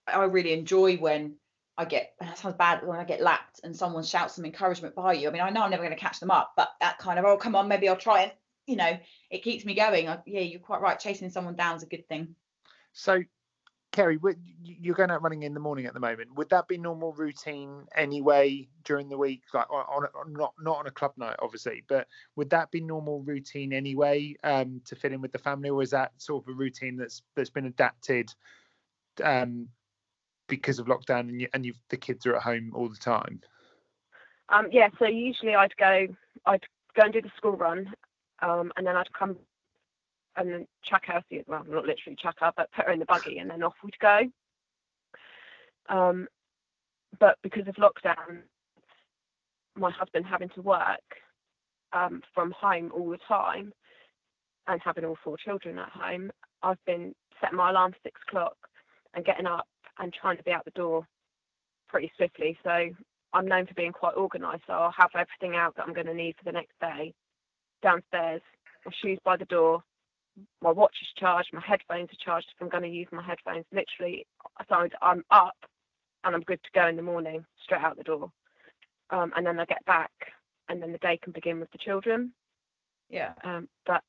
i 0.08 0.26
really 0.26 0.52
enjoy 0.54 0.98
when 0.98 1.36
i 1.78 1.86
get 1.86 2.14
that 2.20 2.38
sounds 2.38 2.56
bad 2.56 2.86
when 2.86 3.00
i 3.00 3.06
get 3.06 3.22
lapped 3.22 3.62
and 3.64 3.76
someone 3.76 4.04
shouts 4.04 4.36
some 4.36 4.46
encouragement 4.46 4.96
by 4.96 5.14
you 5.14 5.30
i 5.30 5.32
mean 5.32 5.42
i 5.42 5.50
know 5.50 5.64
i'm 5.64 5.72
never 5.72 5.84
going 5.84 5.96
to 5.96 6.02
catch 6.02 6.20
them 6.20 6.32
up 6.32 6.52
but 6.58 6.70
that 6.82 6.98
kind 7.00 7.18
of 7.18 7.26
oh 7.26 7.38
come 7.38 7.56
on 7.56 7.68
maybe 7.70 7.88
i'll 7.88 7.96
try 7.96 8.24
and 8.24 8.32
you 8.70 8.76
know 8.76 8.98
it 9.30 9.44
keeps 9.44 9.66
me 9.66 9.74
going 9.74 10.08
I, 10.08 10.20
yeah 10.26 10.42
you're 10.42 10.60
quite 10.60 10.82
right 10.82 11.00
chasing 11.00 11.30
someone 11.30 11.56
down 11.56 11.76
is 11.76 11.84
a 11.84 11.88
good 11.88 12.08
thing 12.08 12.36
So, 12.94 13.24
Kerry, 13.92 14.20
you're 14.64 14.96
going 14.96 15.10
out 15.10 15.24
running 15.24 15.44
in 15.44 15.54
the 15.54 15.60
morning 15.60 15.88
at 15.88 15.94
the 15.94 16.00
moment. 16.00 16.36
Would 16.36 16.50
that 16.50 16.68
be 16.68 16.78
normal 16.78 17.14
routine 17.14 17.86
anyway 17.96 18.68
during 18.84 19.10
the 19.10 19.18
week, 19.18 19.42
like 19.54 19.70
on, 19.72 19.86
on, 19.90 20.04
on 20.16 20.34
not 20.34 20.54
not 20.62 20.78
on 20.78 20.88
a 20.88 20.92
club 20.92 21.14
night, 21.18 21.36
obviously, 21.40 21.84
but 21.88 22.08
would 22.36 22.50
that 22.52 22.70
be 22.72 22.82
normal 22.82 23.22
routine 23.24 23.74
anyway 23.74 24.36
um, 24.44 24.82
to 24.86 24.96
fit 24.96 25.12
in 25.12 25.22
with 25.22 25.32
the 25.32 25.40
family, 25.40 25.70
or 25.70 25.82
is 25.82 25.90
that 25.90 26.12
sort 26.18 26.44
of 26.44 26.50
a 26.50 26.54
routine 26.54 26.98
that's 26.98 27.24
that's 27.36 27.50
been 27.50 27.66
adapted 27.66 28.30
um, 29.24 29.68
because 30.48 30.78
of 30.78 30.86
lockdown 30.86 31.22
and 31.22 31.42
you, 31.42 31.48
and 31.54 31.66
you've 31.66 31.80
the 31.90 31.98
kids 31.98 32.26
are 32.28 32.36
at 32.36 32.44
home 32.44 32.72
all 32.76 32.90
the 32.90 32.96
time? 32.96 33.42
Um, 34.50 34.68
yeah, 34.72 34.90
so 35.00 35.06
usually 35.06 35.56
I'd 35.56 35.76
go, 35.78 36.08
I'd 36.46 36.66
go 36.96 37.04
and 37.04 37.14
do 37.14 37.22
the 37.22 37.32
school 37.38 37.54
run, 37.54 37.94
um, 38.42 38.72
and 38.78 38.86
then 38.86 38.96
I'd 38.96 39.12
come 39.14 39.38
and 40.36 40.66
chuck 40.84 41.04
Elsie, 41.14 41.40
as 41.40 41.46
well, 41.48 41.64
not 41.68 41.86
literally 41.86 42.18
chuck 42.22 42.36
her, 42.40 42.52
but 42.56 42.72
put 42.72 42.86
her 42.86 42.92
in 42.92 43.00
the 43.00 43.06
buggy, 43.06 43.40
and 43.40 43.50
then 43.50 43.64
off 43.64 43.74
we'd 43.84 44.00
go. 44.00 44.22
Um, 45.90 46.28
but 47.20 47.38
because 47.44 47.68
of 47.68 47.76
lockdown, 47.76 48.44
my 49.76 49.92
husband 49.92 50.26
having 50.26 50.50
to 50.50 50.62
work 50.62 51.00
um, 51.94 52.22
from 52.34 52.52
home 52.52 52.92
all 52.96 53.10
the 53.10 53.20
time, 53.28 53.74
and 54.68 54.80
having 54.84 55.04
all 55.04 55.18
four 55.24 55.36
children 55.38 55.80
at 55.80 55.90
home, 55.90 56.32
I've 56.62 56.84
been 56.86 57.14
setting 57.42 57.58
my 57.58 57.72
alarm 57.72 57.92
for 57.94 57.98
six 58.04 58.22
o'clock 58.28 58.56
and 59.14 59.26
getting 59.26 59.48
up 59.48 59.68
and 59.98 60.14
trying 60.14 60.38
to 60.38 60.44
be 60.44 60.52
out 60.52 60.64
the 60.66 60.72
door 60.72 61.08
pretty 61.88 62.12
swiftly. 62.16 62.58
So 62.64 62.90
I'm 63.34 63.48
known 63.48 63.66
for 63.66 63.74
being 63.74 63.92
quite 63.92 64.16
organised, 64.16 64.64
so 64.68 64.74
I'll 64.74 64.94
have 64.96 65.10
everything 65.16 65.58
out 65.58 65.76
that 65.76 65.88
I'm 65.88 65.94
going 65.94 66.08
to 66.08 66.14
need 66.14 66.36
for 66.38 66.46
the 66.46 66.52
next 66.52 66.80
day 66.80 67.14
downstairs. 67.82 68.42
My 68.86 68.92
shoes 69.02 69.20
by 69.24 69.38
the 69.38 69.46
door, 69.46 69.84
my 70.62 70.72
watch 70.72 70.96
is 71.02 71.08
charged, 71.18 71.50
my 71.54 71.62
headphones 71.62 72.10
are 72.12 72.24
charged 72.26 72.48
if 72.56 72.62
I'm 72.62 72.70
going 72.70 72.84
to 72.84 72.90
use 72.90 73.08
my 73.12 73.24
headphones. 73.24 73.66
Literally, 73.72 74.26
so 74.68 74.88
I'm 75.02 75.24
up 75.32 75.56
and 76.24 76.36
I'm 76.36 76.42
good 76.42 76.62
to 76.64 76.80
go 76.80 76.88
in 76.88 76.96
the 76.96 77.02
morning, 77.02 77.46
straight 77.64 77.82
out 77.82 77.98
the 77.98 78.04
door. 78.04 78.32
Um, 79.10 79.34
and 79.36 79.46
then 79.46 79.60
I 79.60 79.66
get 79.66 79.84
back, 79.86 80.12
and 80.70 80.82
then 80.82 80.92
the 80.92 80.98
day 81.00 81.20
can 81.22 81.34
begin 81.34 81.60
with 81.60 81.72
the 81.72 81.78
children. 81.80 82.32
yeah 83.10 83.34
Um, 83.44 83.68
but 83.86 84.04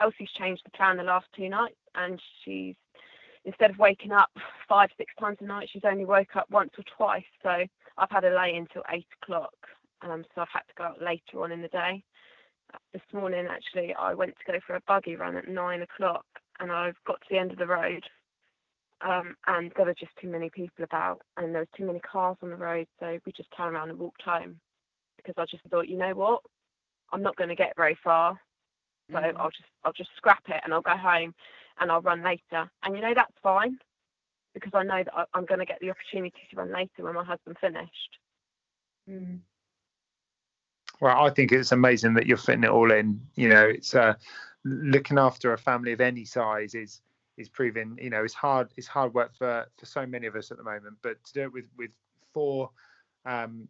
Elsie's 0.00 0.30
changed 0.38 0.62
the 0.64 0.70
plan 0.70 0.96
the 0.96 1.02
last 1.02 1.26
two 1.36 1.48
nights, 1.48 1.76
and 1.94 2.20
she's 2.44 2.76
instead 3.44 3.70
of 3.70 3.78
waking 3.78 4.12
up 4.12 4.30
five, 4.68 4.90
six 4.96 5.12
times 5.18 5.38
a 5.40 5.44
night, 5.44 5.68
she's 5.72 5.84
only 5.84 6.04
woke 6.04 6.36
up 6.36 6.46
once 6.50 6.70
or 6.78 6.84
twice. 6.96 7.24
So 7.42 7.50
I've 7.96 8.10
had 8.10 8.24
a 8.24 8.34
lay 8.34 8.56
until 8.56 8.82
eight 8.90 9.06
o'clock. 9.22 9.54
Um, 10.02 10.24
so 10.34 10.42
I've 10.42 10.48
had 10.52 10.60
to 10.68 10.74
go 10.76 10.84
out 10.84 11.02
later 11.02 11.42
on 11.42 11.52
in 11.52 11.62
the 11.62 11.68
day. 11.68 12.02
This 12.92 13.02
morning, 13.12 13.46
actually, 13.48 13.94
I 13.94 14.14
went 14.14 14.34
to 14.38 14.52
go 14.52 14.58
for 14.66 14.76
a 14.76 14.80
buggy 14.86 15.16
run 15.16 15.36
at 15.36 15.48
nine 15.48 15.82
o'clock, 15.82 16.24
and 16.60 16.72
I've 16.72 16.96
got 17.06 17.20
to 17.20 17.26
the 17.30 17.38
end 17.38 17.52
of 17.52 17.58
the 17.58 17.66
road, 17.66 18.04
um, 19.00 19.36
and 19.46 19.72
there 19.76 19.86
were 19.86 19.94
just 19.94 20.16
too 20.20 20.28
many 20.28 20.50
people 20.50 20.84
about, 20.84 21.22
and 21.36 21.54
there 21.54 21.62
was 21.62 21.68
too 21.76 21.86
many 21.86 22.00
cars 22.00 22.36
on 22.42 22.50
the 22.50 22.56
road. 22.56 22.86
So 23.00 23.18
we 23.24 23.32
just 23.32 23.50
turned 23.56 23.74
around 23.74 23.90
and 23.90 23.98
walked 23.98 24.22
home 24.22 24.60
because 25.16 25.34
I 25.38 25.46
just 25.46 25.64
thought, 25.70 25.88
you 25.88 25.96
know 25.98 26.14
what, 26.14 26.42
I'm 27.12 27.22
not 27.22 27.36
going 27.36 27.48
to 27.50 27.56
get 27.56 27.76
very 27.76 27.98
far, 28.02 28.40
so 29.12 29.18
Mhm. 29.18 29.36
I'll 29.36 29.50
just 29.50 29.70
I'll 29.84 29.92
just 29.92 30.10
scrap 30.16 30.42
it 30.48 30.60
and 30.64 30.74
I'll 30.74 30.82
go 30.82 30.96
home 30.96 31.34
and 31.80 31.90
I'll 31.90 32.02
run 32.02 32.22
later. 32.22 32.70
And 32.82 32.96
you 32.96 33.02
know 33.02 33.14
that's 33.14 33.34
fine 33.42 33.78
because 34.54 34.72
I 34.74 34.82
know 34.84 35.04
that 35.04 35.28
I'm 35.34 35.46
going 35.46 35.60
to 35.60 35.66
get 35.66 35.80
the 35.80 35.90
opportunity 35.90 36.40
to 36.50 36.56
run 36.56 36.72
later 36.72 37.04
when 37.04 37.14
my 37.14 37.24
husband 37.24 37.56
finished. 37.60 38.18
Mm. 39.08 39.40
Well, 41.00 41.16
I 41.20 41.30
think 41.30 41.52
it's 41.52 41.72
amazing 41.72 42.14
that 42.14 42.26
you're 42.26 42.36
fitting 42.36 42.64
it 42.64 42.70
all 42.70 42.90
in. 42.90 43.20
You 43.36 43.48
know, 43.48 43.66
it's 43.66 43.94
uh, 43.94 44.14
looking 44.64 45.18
after 45.18 45.52
a 45.52 45.58
family 45.58 45.92
of 45.92 46.00
any 46.00 46.24
size 46.24 46.74
is 46.74 47.00
is 47.36 47.48
proving 47.48 47.96
you 48.02 48.10
know 48.10 48.24
it's 48.24 48.34
hard 48.34 48.68
it's 48.76 48.88
hard 48.88 49.14
work 49.14 49.34
for 49.36 49.64
for 49.78 49.86
so 49.86 50.04
many 50.04 50.26
of 50.26 50.34
us 50.34 50.50
at 50.50 50.56
the 50.56 50.64
moment 50.64 50.96
but 51.02 51.22
to 51.24 51.32
do 51.32 51.42
it 51.42 51.52
with 51.52 51.68
with 51.78 51.90
four 52.34 52.70
um 53.24 53.68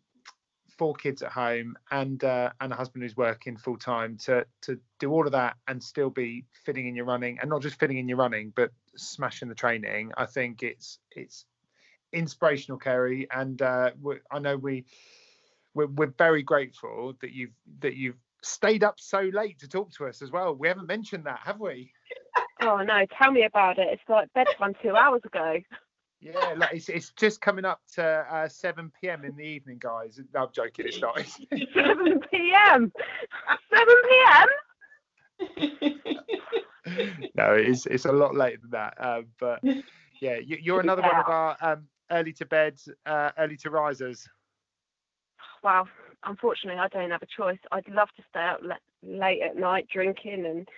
four 0.79 0.95
kids 0.95 1.23
at 1.23 1.33
home 1.33 1.77
and 1.91 2.25
uh, 2.25 2.51
and 2.61 2.73
a 2.73 2.77
husband 2.77 3.03
who's 3.03 3.17
working 3.17 3.57
full 3.57 3.77
time 3.77 4.17
to 4.17 4.47
to 4.63 4.79
do 4.99 5.11
all 5.11 5.27
of 5.27 5.33
that 5.33 5.57
and 5.67 5.83
still 5.83 6.09
be 6.09 6.45
fitting 6.65 6.87
in 6.87 6.95
your 6.95 7.05
running 7.05 7.39
and 7.41 7.51
not 7.51 7.61
just 7.61 7.79
fitting 7.79 7.99
in 7.99 8.09
your 8.09 8.17
running 8.17 8.53
but 8.57 8.71
smashing 8.97 9.49
the 9.49 9.55
training 9.55 10.13
i 10.17 10.25
think 10.25 10.63
it's 10.63 10.99
it's 11.11 11.45
inspirational 12.13 12.79
kerry 12.79 13.27
and 13.31 13.61
uh, 13.61 13.91
i 14.31 14.39
know 14.39 14.57
we 14.57 14.85
we're, 15.75 15.87
we're 15.87 16.15
very 16.19 16.43
grateful 16.43 17.15
that 17.21 17.33
you've 17.33 17.53
that 17.81 17.95
you've 17.95 18.19
stayed 18.43 18.85
up 18.85 19.01
so 19.01 19.31
late 19.33 19.59
to 19.59 19.69
talk 19.69 19.91
to 19.91 20.07
us 20.07 20.23
as 20.23 20.31
well 20.31 20.55
we 20.55 20.69
haven't 20.69 20.87
mentioned 20.87 21.25
that 21.25 21.41
have 21.45 21.59
we 21.59 21.93
Oh 22.61 22.79
no, 22.79 23.07
tell 23.17 23.31
me 23.31 23.45
about 23.45 23.79
it. 23.79 23.89
It's 23.91 24.03
like 24.09 24.33
bedtime 24.33 24.75
two 24.83 24.97
hours 24.97 25.21
ago. 25.25 25.59
Yeah, 26.21 26.55
like 26.57 26.75
it's, 26.75 26.89
it's 26.89 27.11
just 27.11 27.41
coming 27.41 27.65
up 27.65 27.81
to 27.95 28.05
uh, 28.05 28.49
7 28.49 28.91
p.m. 29.01 29.25
in 29.25 29.37
the 29.37 29.45
evening, 29.45 29.79
guys. 29.79 30.21
No, 30.35 30.45
I'm 30.45 30.49
joking. 30.53 30.87
It's 30.89 31.01
not. 31.01 31.17
7 31.75 32.21
p.m. 32.33 32.93
7 33.73 33.97
p.m. 34.09 34.47
no, 37.37 37.53
it's 37.53 37.87
it's 37.87 38.07
a 38.07 38.13
lot 38.13 38.35
later 38.35 38.59
than 38.63 38.71
that. 38.71 38.95
Um, 38.99 39.27
but 39.39 39.63
yeah, 40.21 40.39
you, 40.45 40.75
are 40.75 40.81
another 40.81 41.03
one 41.03 41.15
of 41.15 41.29
our 41.29 41.57
um, 41.61 41.87
early 42.11 42.33
to 42.33 42.47
bed, 42.47 42.81
uh, 43.07 43.31
early 43.39 43.57
to 43.59 43.71
risers. 43.71 44.29
Wow. 45.63 45.87
Unfortunately, 46.25 46.81
I 46.81 46.89
don't 46.89 47.11
have 47.11 47.23
a 47.23 47.27
choice. 47.27 47.59
I'd 47.71 47.89
love 47.89 48.09
to 48.17 48.23
stay 48.31 48.45
up 48.45 48.61
le- 48.63 48.79
late 49.03 49.43
at 49.43 49.57
night 49.57 49.89
drinking 49.93 50.47
and 50.47 50.69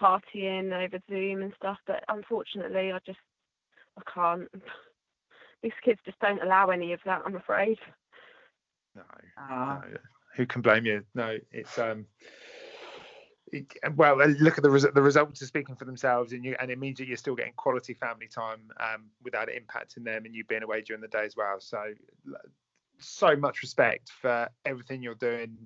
partying 0.00 0.72
over 0.72 0.98
Zoom 1.08 1.42
and 1.42 1.52
stuff, 1.56 1.78
but 1.86 2.04
unfortunately, 2.08 2.92
I 2.92 2.98
just 3.06 3.18
I 3.96 4.02
can't. 4.12 4.48
These 5.62 5.72
kids 5.84 6.00
just 6.04 6.18
don't 6.20 6.42
allow 6.42 6.68
any 6.68 6.92
of 6.92 7.00
that. 7.04 7.22
I'm 7.24 7.36
afraid. 7.36 7.78
No, 8.94 9.02
no. 9.48 9.82
Who 10.36 10.46
can 10.46 10.62
blame 10.62 10.86
you? 10.86 11.04
No, 11.14 11.38
it's 11.52 11.78
um. 11.78 12.06
It, 13.52 13.66
well, 13.96 14.16
look 14.16 14.58
at 14.58 14.62
the 14.62 14.70
res- 14.70 14.86
the 14.94 15.02
results 15.02 15.42
are 15.42 15.46
speaking 15.46 15.74
for 15.74 15.84
themselves, 15.84 16.32
and 16.32 16.44
you 16.44 16.56
and 16.60 16.70
it 16.70 16.78
means 16.78 16.98
that 16.98 17.08
you're 17.08 17.16
still 17.16 17.34
getting 17.34 17.52
quality 17.54 17.94
family 17.94 18.28
time 18.28 18.70
um, 18.78 19.06
without 19.22 19.48
it 19.48 19.60
impacting 19.60 20.04
them, 20.04 20.24
and 20.24 20.34
you 20.34 20.44
being 20.44 20.62
away 20.62 20.82
during 20.82 21.02
the 21.02 21.08
day 21.08 21.24
as 21.24 21.36
well. 21.36 21.56
So, 21.58 21.92
so 23.00 23.36
much 23.36 23.62
respect 23.62 24.10
for 24.20 24.48
everything 24.64 25.02
you're 25.02 25.14
doing 25.14 25.56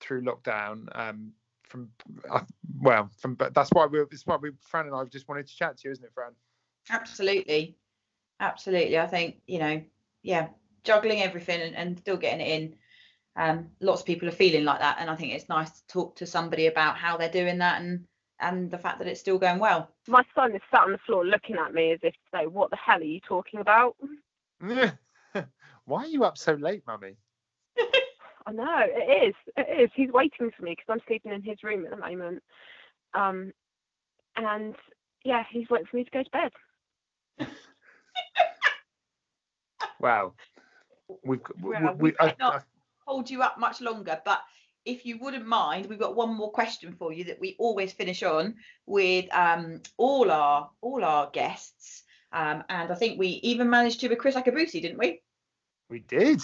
through 0.00 0.22
lockdown. 0.22 0.88
Um, 0.98 1.32
from 1.68 1.90
uh, 2.30 2.40
well, 2.80 3.10
from 3.18 3.34
but 3.34 3.54
that's 3.54 3.70
why 3.72 3.86
we 3.86 4.00
that's 4.10 4.26
why 4.26 4.36
we 4.36 4.50
Fran 4.60 4.86
and 4.86 4.94
I 4.94 5.04
just 5.04 5.28
wanted 5.28 5.46
to 5.46 5.56
chat 5.56 5.78
to 5.78 5.88
you, 5.88 5.92
isn't 5.92 6.04
it, 6.04 6.12
Fran? 6.14 6.32
Absolutely, 6.90 7.76
absolutely. 8.40 8.98
I 8.98 9.06
think 9.06 9.36
you 9.46 9.58
know, 9.58 9.82
yeah, 10.22 10.48
juggling 10.84 11.22
everything 11.22 11.60
and, 11.60 11.76
and 11.76 11.98
still 11.98 12.16
getting 12.16 12.40
it 12.40 12.50
in. 12.50 12.74
Um, 13.36 13.68
lots 13.80 14.00
of 14.00 14.06
people 14.06 14.28
are 14.28 14.32
feeling 14.32 14.64
like 14.64 14.80
that, 14.80 14.96
and 14.98 15.08
I 15.08 15.14
think 15.14 15.32
it's 15.32 15.48
nice 15.48 15.70
to 15.70 15.86
talk 15.86 16.16
to 16.16 16.26
somebody 16.26 16.66
about 16.66 16.96
how 16.96 17.16
they're 17.16 17.30
doing 17.30 17.58
that 17.58 17.80
and 17.80 18.04
and 18.40 18.70
the 18.70 18.78
fact 18.78 18.98
that 18.98 19.08
it's 19.08 19.20
still 19.20 19.38
going 19.38 19.58
well. 19.58 19.90
My 20.06 20.24
son 20.34 20.54
is 20.54 20.62
sat 20.70 20.82
on 20.82 20.92
the 20.92 20.98
floor 20.98 21.24
looking 21.24 21.56
at 21.56 21.74
me 21.74 21.92
as 21.92 22.00
if 22.02 22.14
to 22.14 22.20
say, 22.32 22.46
"What 22.46 22.70
the 22.70 22.76
hell 22.76 23.00
are 23.00 23.04
you 23.04 23.20
talking 23.20 23.60
about?" 23.60 23.96
Why 25.88 26.04
are 26.04 26.08
you 26.08 26.24
up 26.24 26.36
so 26.36 26.52
late, 26.52 26.82
mummy? 26.86 27.16
I 28.46 28.52
know 28.52 28.76
it 28.78 29.28
is. 29.28 29.34
It 29.56 29.84
is. 29.84 29.90
He's 29.94 30.12
waiting 30.12 30.50
for 30.54 30.62
me 30.62 30.72
because 30.72 30.84
I'm 30.90 31.00
sleeping 31.06 31.32
in 31.32 31.42
his 31.42 31.62
room 31.62 31.86
at 31.86 31.90
the 31.90 31.96
moment. 31.96 32.42
Um, 33.14 33.52
and 34.36 34.74
yeah, 35.24 35.44
he's 35.50 35.68
waiting 35.70 35.86
for 35.90 35.96
me 35.96 36.04
to 36.04 36.10
go 36.10 36.22
to 36.22 36.30
bed. 37.38 37.48
wow. 40.00 40.34
We've, 41.24 41.40
we, 41.62 41.70
well, 41.70 41.94
we, 41.98 42.10
we 42.10 42.16
I, 42.20 42.34
not 42.38 42.56
I, 42.56 42.60
hold 43.06 43.30
you 43.30 43.40
up 43.40 43.58
much 43.58 43.80
longer, 43.80 44.20
but 44.26 44.42
if 44.84 45.06
you 45.06 45.18
wouldn't 45.18 45.46
mind, 45.46 45.86
we've 45.86 45.98
got 45.98 46.14
one 46.14 46.36
more 46.36 46.52
question 46.52 46.94
for 46.98 47.14
you 47.14 47.24
that 47.24 47.40
we 47.40 47.56
always 47.58 47.92
finish 47.92 48.22
on 48.22 48.56
with 48.84 49.24
um, 49.34 49.80
all 49.96 50.30
our 50.30 50.68
all 50.82 51.02
our 51.02 51.30
guests. 51.30 52.02
Um, 52.30 52.62
and 52.68 52.92
I 52.92 52.94
think 52.94 53.18
we 53.18 53.40
even 53.42 53.70
managed 53.70 54.00
to 54.00 54.08
with 54.08 54.18
Kriss 54.18 54.34
Akabusi, 54.34 54.82
didn't 54.82 54.98
we? 54.98 55.22
We 55.88 56.00
did. 56.00 56.42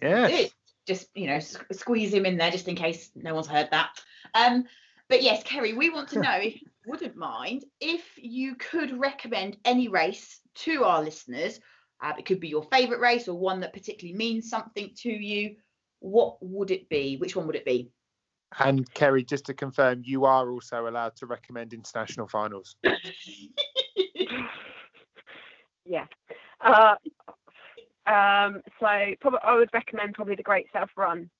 Yeah. 0.00 0.28
Did 0.28 0.52
just 0.86 1.08
you 1.14 1.26
know 1.28 1.38
squeeze 1.72 2.12
him 2.12 2.26
in 2.26 2.36
there 2.36 2.50
just 2.50 2.66
in 2.68 2.74
case 2.74 3.10
no 3.14 3.34
one's 3.34 3.46
heard 3.46 3.68
that. 3.70 3.90
Um, 4.34 4.64
but 5.08 5.22
yes, 5.22 5.42
Kerry, 5.42 5.72
we 5.72 5.90
want 5.90 6.08
to 6.10 6.20
know 6.20 6.36
if 6.36 6.60
you 6.60 6.68
wouldn't 6.86 7.16
mind 7.16 7.64
if 7.80 8.02
you 8.16 8.54
could 8.56 8.98
recommend 8.98 9.56
any 9.64 9.88
race 9.88 10.40
to 10.56 10.84
our 10.84 11.02
listeners. 11.02 11.60
Uh, 12.02 12.14
it 12.18 12.24
could 12.24 12.40
be 12.40 12.48
your 12.48 12.62
favourite 12.62 13.00
race 13.00 13.28
or 13.28 13.38
one 13.38 13.60
that 13.60 13.72
particularly 13.72 14.16
means 14.16 14.48
something 14.48 14.90
to 14.96 15.10
you. 15.10 15.56
What 15.98 16.38
would 16.40 16.70
it 16.70 16.88
be? 16.88 17.16
Which 17.18 17.36
one 17.36 17.46
would 17.46 17.56
it 17.56 17.66
be? 17.66 17.90
And 18.58 18.92
Kerry, 18.94 19.22
just 19.22 19.46
to 19.46 19.54
confirm, 19.54 20.02
you 20.04 20.24
are 20.24 20.50
also 20.50 20.88
allowed 20.88 21.14
to 21.16 21.26
recommend 21.26 21.72
international 21.72 22.26
finals. 22.26 22.74
yeah. 25.84 26.06
Uh, 26.60 26.96
um, 28.06 28.62
so 28.78 29.14
probably 29.20 29.40
I 29.44 29.56
would 29.56 29.70
recommend 29.72 30.14
probably 30.14 30.36
the 30.36 30.42
Great 30.42 30.66
South 30.72 30.90
Run 30.96 31.30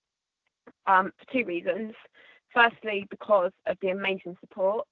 um, 0.86 1.12
for 1.18 1.32
two 1.32 1.44
reasons. 1.44 1.94
Firstly, 2.54 3.06
because 3.10 3.52
of 3.66 3.76
the 3.80 3.90
amazing 3.90 4.36
support 4.40 4.86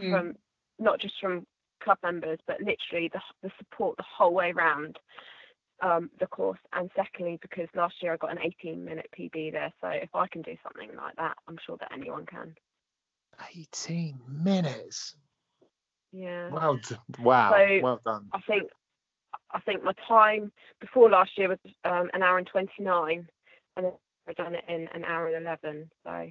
mm. 0.00 0.10
from 0.10 0.36
not 0.78 1.00
just 1.00 1.14
from 1.20 1.46
club 1.82 1.98
members, 2.02 2.38
but 2.46 2.60
literally 2.60 3.10
the, 3.12 3.20
the 3.42 3.50
support 3.58 3.96
the 3.96 4.04
whole 4.04 4.32
way 4.32 4.52
around 4.52 4.98
um, 5.82 6.10
the 6.18 6.26
course. 6.26 6.58
And 6.72 6.90
secondly, 6.96 7.38
because 7.40 7.68
last 7.74 7.96
year 8.02 8.12
I 8.12 8.16
got 8.16 8.32
an 8.32 8.38
18 8.42 8.84
minute 8.84 9.08
PB 9.18 9.52
there. 9.52 9.72
So 9.80 9.88
if 9.88 10.08
I 10.14 10.26
can 10.28 10.42
do 10.42 10.56
something 10.62 10.96
like 10.96 11.16
that, 11.16 11.36
I'm 11.46 11.58
sure 11.64 11.76
that 11.78 11.92
anyone 11.92 12.26
can. 12.26 12.54
18 13.56 14.18
minutes. 14.28 15.14
Yeah. 16.12 16.48
Well, 16.50 16.80
wow. 17.20 17.52
So 17.52 17.80
well 17.82 18.00
done. 18.04 18.28
I 18.32 18.40
think 18.40 18.70
I 19.52 19.60
think 19.60 19.82
my 19.82 19.92
time 20.06 20.52
before 20.80 21.10
last 21.10 21.30
year 21.36 21.48
was 21.48 21.58
um, 21.84 22.10
an 22.12 22.22
hour 22.22 22.38
and 22.38 22.46
29, 22.46 23.28
and 23.76 23.86
I've 24.28 24.36
done 24.36 24.54
it 24.54 24.64
in 24.68 24.88
an 24.94 25.04
hour 25.04 25.28
and 25.28 25.46
11. 25.46 25.90
So, 26.04 26.30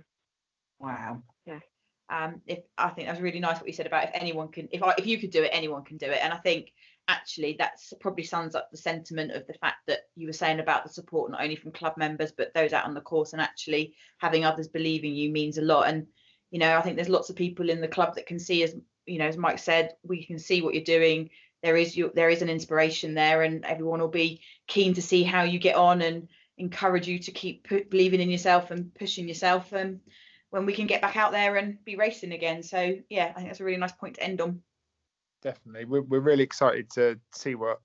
wow. 0.80 1.22
Yeah. 1.45 1.60
Um, 2.10 2.41
if 2.45 2.60
I 2.77 2.89
think 2.89 3.07
that's 3.07 3.19
really 3.19 3.39
nice 3.39 3.57
what 3.57 3.68
you 3.68 3.73
said 3.73 3.88
about 3.88 4.06
if 4.06 4.11
anyone 4.14 4.49
can, 4.49 4.69
if 4.72 4.81
I, 4.81 4.94
if 4.98 5.06
you 5.06 5.18
could 5.18 5.31
do 5.31 5.44
it, 5.44 5.49
anyone 5.52 5.84
can 5.84 5.98
do 5.98 6.06
it. 6.06 6.19
And 6.22 6.31
I 6.31 6.38
think 6.38 6.72
actually 7.10 7.56
that's 7.57 7.94
probably 7.99 8.23
sums 8.23 8.56
up 8.56 8.69
the 8.72 8.77
sentiment 8.77 9.31
of 9.31 9.45
the 9.48 9.53
fact 9.56 9.77
that 9.88 10.02
you 10.15 10.27
were 10.27 10.34
saying 10.34 10.60
about 10.60 10.84
the 10.84 10.89
support 10.89 11.31
not 11.31 11.41
only 11.41 11.56
from 11.56 11.72
club 11.72 11.94
members 11.95 12.34
but 12.35 12.53
those 12.53 12.73
out 12.73 12.84
on 12.84 12.94
the 12.94 12.99
course 13.02 13.31
and 13.31 13.41
actually 13.41 13.94
having 14.18 14.44
others 14.44 14.68
believing 14.68 15.15
you 15.15 15.30
means 15.30 15.57
a 15.57 15.61
lot. 15.61 15.88
And 15.88 16.07
you 16.52 16.60
know, 16.60 16.77
I 16.77 16.81
think 16.81 16.95
there's 16.95 17.10
lots 17.10 17.30
of 17.30 17.35
people 17.35 17.69
in 17.69 17.81
the 17.81 17.88
club 17.89 18.15
that 18.15 18.26
can 18.26 18.39
see 18.39 18.64
as 18.64 18.73
you 19.06 19.19
know, 19.19 19.27
as 19.27 19.38
Mike 19.38 19.60
said, 19.60 19.91
we 20.03 20.26
can 20.26 20.38
see 20.38 20.61
what 20.61 20.73
you're 20.73 20.84
doing 20.84 21.30
there 21.63 21.75
is 21.75 21.99
there 22.13 22.29
is 22.29 22.41
an 22.41 22.49
inspiration 22.49 23.13
there 23.13 23.41
and 23.41 23.65
everyone 23.65 23.99
will 23.99 24.07
be 24.07 24.41
keen 24.67 24.93
to 24.93 25.01
see 25.01 25.23
how 25.23 25.43
you 25.43 25.59
get 25.59 25.75
on 25.75 26.01
and 26.01 26.27
encourage 26.57 27.07
you 27.07 27.19
to 27.19 27.31
keep 27.31 27.67
believing 27.89 28.21
in 28.21 28.29
yourself 28.29 28.71
and 28.71 28.93
pushing 28.95 29.27
yourself 29.27 29.73
and 29.73 29.99
when 30.49 30.65
we 30.65 30.73
can 30.73 30.88
get 30.88 31.01
back 31.01 31.15
out 31.15 31.31
there 31.31 31.55
and 31.55 31.84
be 31.84 31.95
racing 31.95 32.31
again 32.31 32.63
so 32.63 32.95
yeah 33.09 33.25
i 33.25 33.34
think 33.34 33.47
that's 33.47 33.59
a 33.59 33.63
really 33.63 33.77
nice 33.77 33.91
point 33.91 34.15
to 34.15 34.23
end 34.23 34.41
on 34.41 34.61
definitely 35.43 35.85
we're, 35.85 36.01
we're 36.01 36.19
really 36.19 36.43
excited 36.43 36.89
to 36.89 37.19
see 37.34 37.53
what 37.53 37.79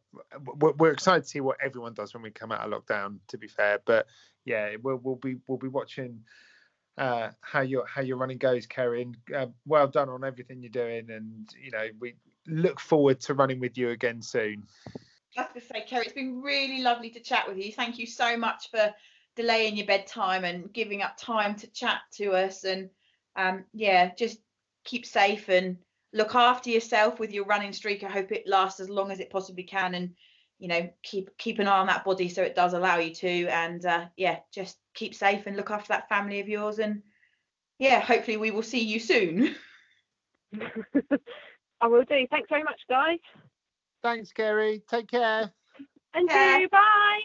we're, 0.78 0.92
excited 0.92 1.22
to 1.22 1.28
see 1.28 1.40
what 1.40 1.58
everyone 1.62 1.92
does 1.92 2.14
when 2.14 2.22
we 2.22 2.30
come 2.30 2.50
out 2.50 2.60
of 2.60 2.72
lockdown 2.72 3.18
to 3.28 3.36
be 3.36 3.48
fair 3.48 3.78
but 3.84 4.06
yeah 4.44 4.70
we'll, 4.82 5.00
we'll 5.02 5.16
be 5.16 5.36
we'll 5.46 5.58
be 5.58 5.68
watching 5.68 6.20
uh, 6.98 7.30
how 7.40 7.60
your 7.60 7.86
how 7.86 8.02
your 8.02 8.18
running 8.18 8.36
goes, 8.36 8.66
Karen. 8.66 9.16
Uh, 9.34 9.46
well 9.64 9.88
done 9.88 10.10
on 10.10 10.24
everything 10.24 10.60
you're 10.60 10.68
doing, 10.68 11.10
and 11.10 11.48
you 11.58 11.70
know 11.70 11.88
we 11.98 12.14
look 12.46 12.80
forward 12.80 13.20
to 13.20 13.34
running 13.34 13.60
with 13.60 13.78
you 13.78 13.90
again 13.90 14.22
soon. 14.22 14.64
I 15.36 15.42
have 15.42 15.54
to 15.54 15.60
say, 15.60 15.84
Kerry, 15.86 16.04
it's 16.04 16.12
been 16.12 16.42
really 16.42 16.82
lovely 16.82 17.10
to 17.10 17.20
chat 17.20 17.48
with 17.48 17.56
you. 17.56 17.72
Thank 17.72 17.98
you 17.98 18.06
so 18.06 18.36
much 18.36 18.70
for 18.70 18.92
delaying 19.34 19.76
your 19.76 19.86
bedtime 19.86 20.44
and 20.44 20.72
giving 20.72 21.02
up 21.02 21.16
time 21.16 21.54
to 21.56 21.66
chat 21.68 22.00
to 22.14 22.32
us. 22.32 22.64
And 22.64 22.90
um, 23.36 23.64
yeah, 23.72 24.12
just 24.14 24.38
keep 24.84 25.06
safe 25.06 25.48
and 25.48 25.78
look 26.12 26.34
after 26.34 26.70
yourself 26.70 27.18
with 27.18 27.32
your 27.32 27.46
running 27.46 27.72
streak. 27.72 28.04
I 28.04 28.10
hope 28.10 28.30
it 28.30 28.46
lasts 28.46 28.80
as 28.80 28.90
long 28.90 29.10
as 29.10 29.20
it 29.20 29.30
possibly 29.30 29.64
can, 29.64 29.94
and 29.94 30.14
you 30.58 30.68
know, 30.68 30.88
keep 31.02 31.36
keep 31.38 31.58
an 31.58 31.68
eye 31.68 31.78
on 31.78 31.86
that 31.86 32.04
body 32.04 32.28
so 32.28 32.42
it 32.42 32.54
does 32.54 32.74
allow 32.74 32.98
you 32.98 33.14
to. 33.14 33.46
And 33.46 33.84
uh, 33.86 34.06
yeah, 34.16 34.40
just 34.52 34.76
keep 34.94 35.14
safe 35.14 35.46
and 35.46 35.56
look 35.56 35.70
after 35.70 35.88
that 35.88 36.08
family 36.08 36.40
of 36.40 36.48
yours. 36.48 36.78
And 36.78 37.02
yeah, 37.78 38.00
hopefully 38.00 38.36
we 38.36 38.50
will 38.50 38.62
see 38.62 38.80
you 38.80 39.00
soon. 39.00 39.54
I 41.82 41.88
will 41.88 42.04
do. 42.04 42.26
Thanks 42.30 42.48
very 42.48 42.62
much, 42.62 42.80
guys. 42.88 43.18
Thanks, 44.02 44.32
Kerry. 44.32 44.82
Take 44.88 45.08
care. 45.10 45.50
And 46.14 46.30
you. 46.30 46.68
Bye. 46.70 47.20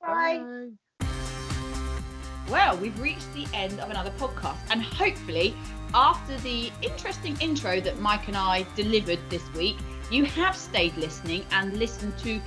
Bye. 0.00 0.38
Bye. 0.38 1.06
Well, 2.50 2.76
we've 2.76 2.98
reached 3.00 3.32
the 3.34 3.46
end 3.54 3.80
of 3.80 3.90
another 3.90 4.10
podcast, 4.18 4.58
and 4.70 4.82
hopefully, 4.82 5.54
after 5.94 6.36
the 6.38 6.70
interesting 6.82 7.36
intro 7.40 7.80
that 7.80 7.98
Mike 7.98 8.28
and 8.28 8.36
I 8.36 8.66
delivered 8.76 9.20
this 9.30 9.42
week, 9.54 9.76
you 10.10 10.24
have 10.24 10.56
stayed 10.56 10.94
listening 10.96 11.46
and 11.52 11.78
listened 11.78 12.18
to 12.18 12.40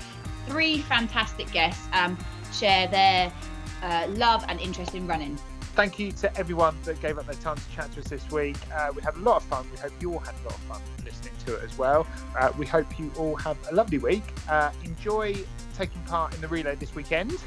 three 0.45 0.79
fantastic 0.79 1.51
guests 1.51 1.87
um, 1.93 2.17
share 2.53 2.87
their 2.87 3.33
uh, 3.81 4.07
love 4.09 4.45
and 4.47 4.59
interest 4.59 4.93
in 4.93 5.07
running. 5.07 5.39
Thank 5.75 5.99
you 5.99 6.13
to 6.13 6.37
everyone 6.37 6.77
that 6.85 7.01
gave 7.01 7.17
up 7.17 7.25
their 7.25 7.35
time 7.35 7.57
to 7.57 7.69
chat 7.75 7.91
to 7.91 7.99
us 7.99 8.07
this 8.07 8.31
week. 8.31 8.55
Uh, 8.73 8.93
we 8.95 9.01
had 9.01 9.13
a 9.15 9.19
lot 9.19 9.35
of 9.35 9.43
fun. 9.43 9.67
We 9.69 9.77
hope 9.77 9.91
you 9.99 10.13
all 10.13 10.19
had 10.19 10.33
a 10.33 10.43
lot 10.45 10.53
of 10.53 10.61
fun 10.61 10.81
listening 11.03 11.33
to 11.45 11.55
it 11.55 11.63
as 11.65 11.77
well. 11.77 12.07
Uh, 12.39 12.49
we 12.57 12.65
hope 12.65 12.97
you 12.97 13.11
all 13.17 13.35
have 13.35 13.57
a 13.69 13.75
lovely 13.75 13.97
week. 13.97 14.23
Uh, 14.47 14.71
enjoy 14.85 15.35
taking 15.77 16.01
part 16.03 16.33
in 16.33 16.39
the 16.39 16.47
relay 16.47 16.75
this 16.75 16.95
weekend. 16.95 17.37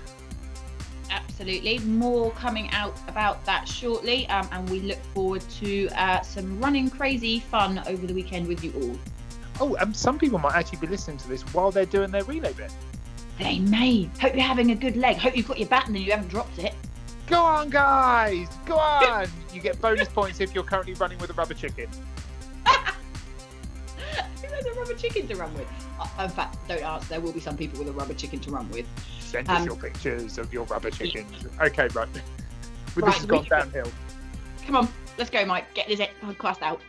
Absolutely. 1.10 1.78
More 1.78 2.30
coming 2.32 2.68
out 2.72 2.94
about 3.08 3.42
that 3.46 3.66
shortly. 3.66 4.28
Um, 4.28 4.46
and 4.52 4.68
we 4.68 4.80
look 4.80 5.02
forward 5.14 5.40
to 5.60 5.88
uh, 5.96 6.20
some 6.20 6.60
running 6.60 6.90
crazy 6.90 7.40
fun 7.40 7.82
over 7.86 8.06
the 8.06 8.12
weekend 8.12 8.46
with 8.46 8.62
you 8.62 8.74
all. 8.74 8.98
Oh, 9.58 9.74
and 9.76 9.96
some 9.96 10.18
people 10.18 10.38
might 10.38 10.54
actually 10.54 10.80
be 10.80 10.86
listening 10.86 11.16
to 11.16 11.28
this 11.28 11.40
while 11.54 11.70
they're 11.70 11.86
doing 11.86 12.10
their 12.10 12.24
relay 12.24 12.52
bit. 12.52 12.74
They 13.38 13.58
may. 13.60 14.10
Hope 14.20 14.34
you're 14.34 14.42
having 14.42 14.70
a 14.72 14.74
good 14.74 14.96
leg. 14.96 15.16
Hope 15.16 15.34
you've 15.34 15.48
got 15.48 15.58
your 15.58 15.68
baton 15.68 15.96
and 15.96 16.04
you 16.04 16.10
haven't 16.10 16.28
dropped 16.28 16.58
it. 16.58 16.74
Go 17.28 17.42
on, 17.42 17.68
guys! 17.70 18.48
Go 18.66 18.76
on! 18.78 19.28
you 19.52 19.60
get 19.60 19.80
bonus 19.80 20.08
points 20.08 20.40
if 20.40 20.54
you're 20.54 20.64
currently 20.64 20.94
running 20.94 21.18
with 21.18 21.30
a 21.30 21.34
rubber 21.34 21.54
chicken. 21.54 21.88
Who 22.66 24.46
has 24.54 24.66
a 24.66 24.72
rubber 24.72 24.94
chicken 24.94 25.26
to 25.28 25.34
run 25.36 25.52
with? 25.54 25.66
Uh, 26.00 26.24
in 26.24 26.30
fact, 26.30 26.56
don't 26.68 26.82
ask. 26.82 27.08
There 27.08 27.20
will 27.20 27.32
be 27.32 27.40
some 27.40 27.56
people 27.56 27.78
with 27.78 27.88
a 27.88 27.92
rubber 27.92 28.14
chicken 28.14 28.40
to 28.40 28.50
run 28.50 28.68
with. 28.70 28.86
Send 29.20 29.48
us 29.48 29.60
Um, 29.60 29.66
your 29.66 29.76
pictures 29.76 30.38
of 30.38 30.52
your 30.52 30.64
rubber 30.66 30.90
chickens. 30.90 31.46
Okay, 31.60 31.88
right. 31.88 32.08
Well, 32.96 33.04
Right, 33.06 33.12
this 33.12 33.16
has 33.18 33.26
gone 33.26 33.44
downhill. 33.44 33.92
Come 34.66 34.76
on, 34.76 34.88
let's 35.18 35.30
go, 35.30 35.44
Mike. 35.44 35.72
Get 35.74 35.86
this 35.88 36.00
podcast 36.22 36.62
out. 36.62 36.80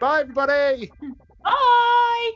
Bye, 0.00 0.22
everybody! 0.22 0.90
Bye. 1.44 2.30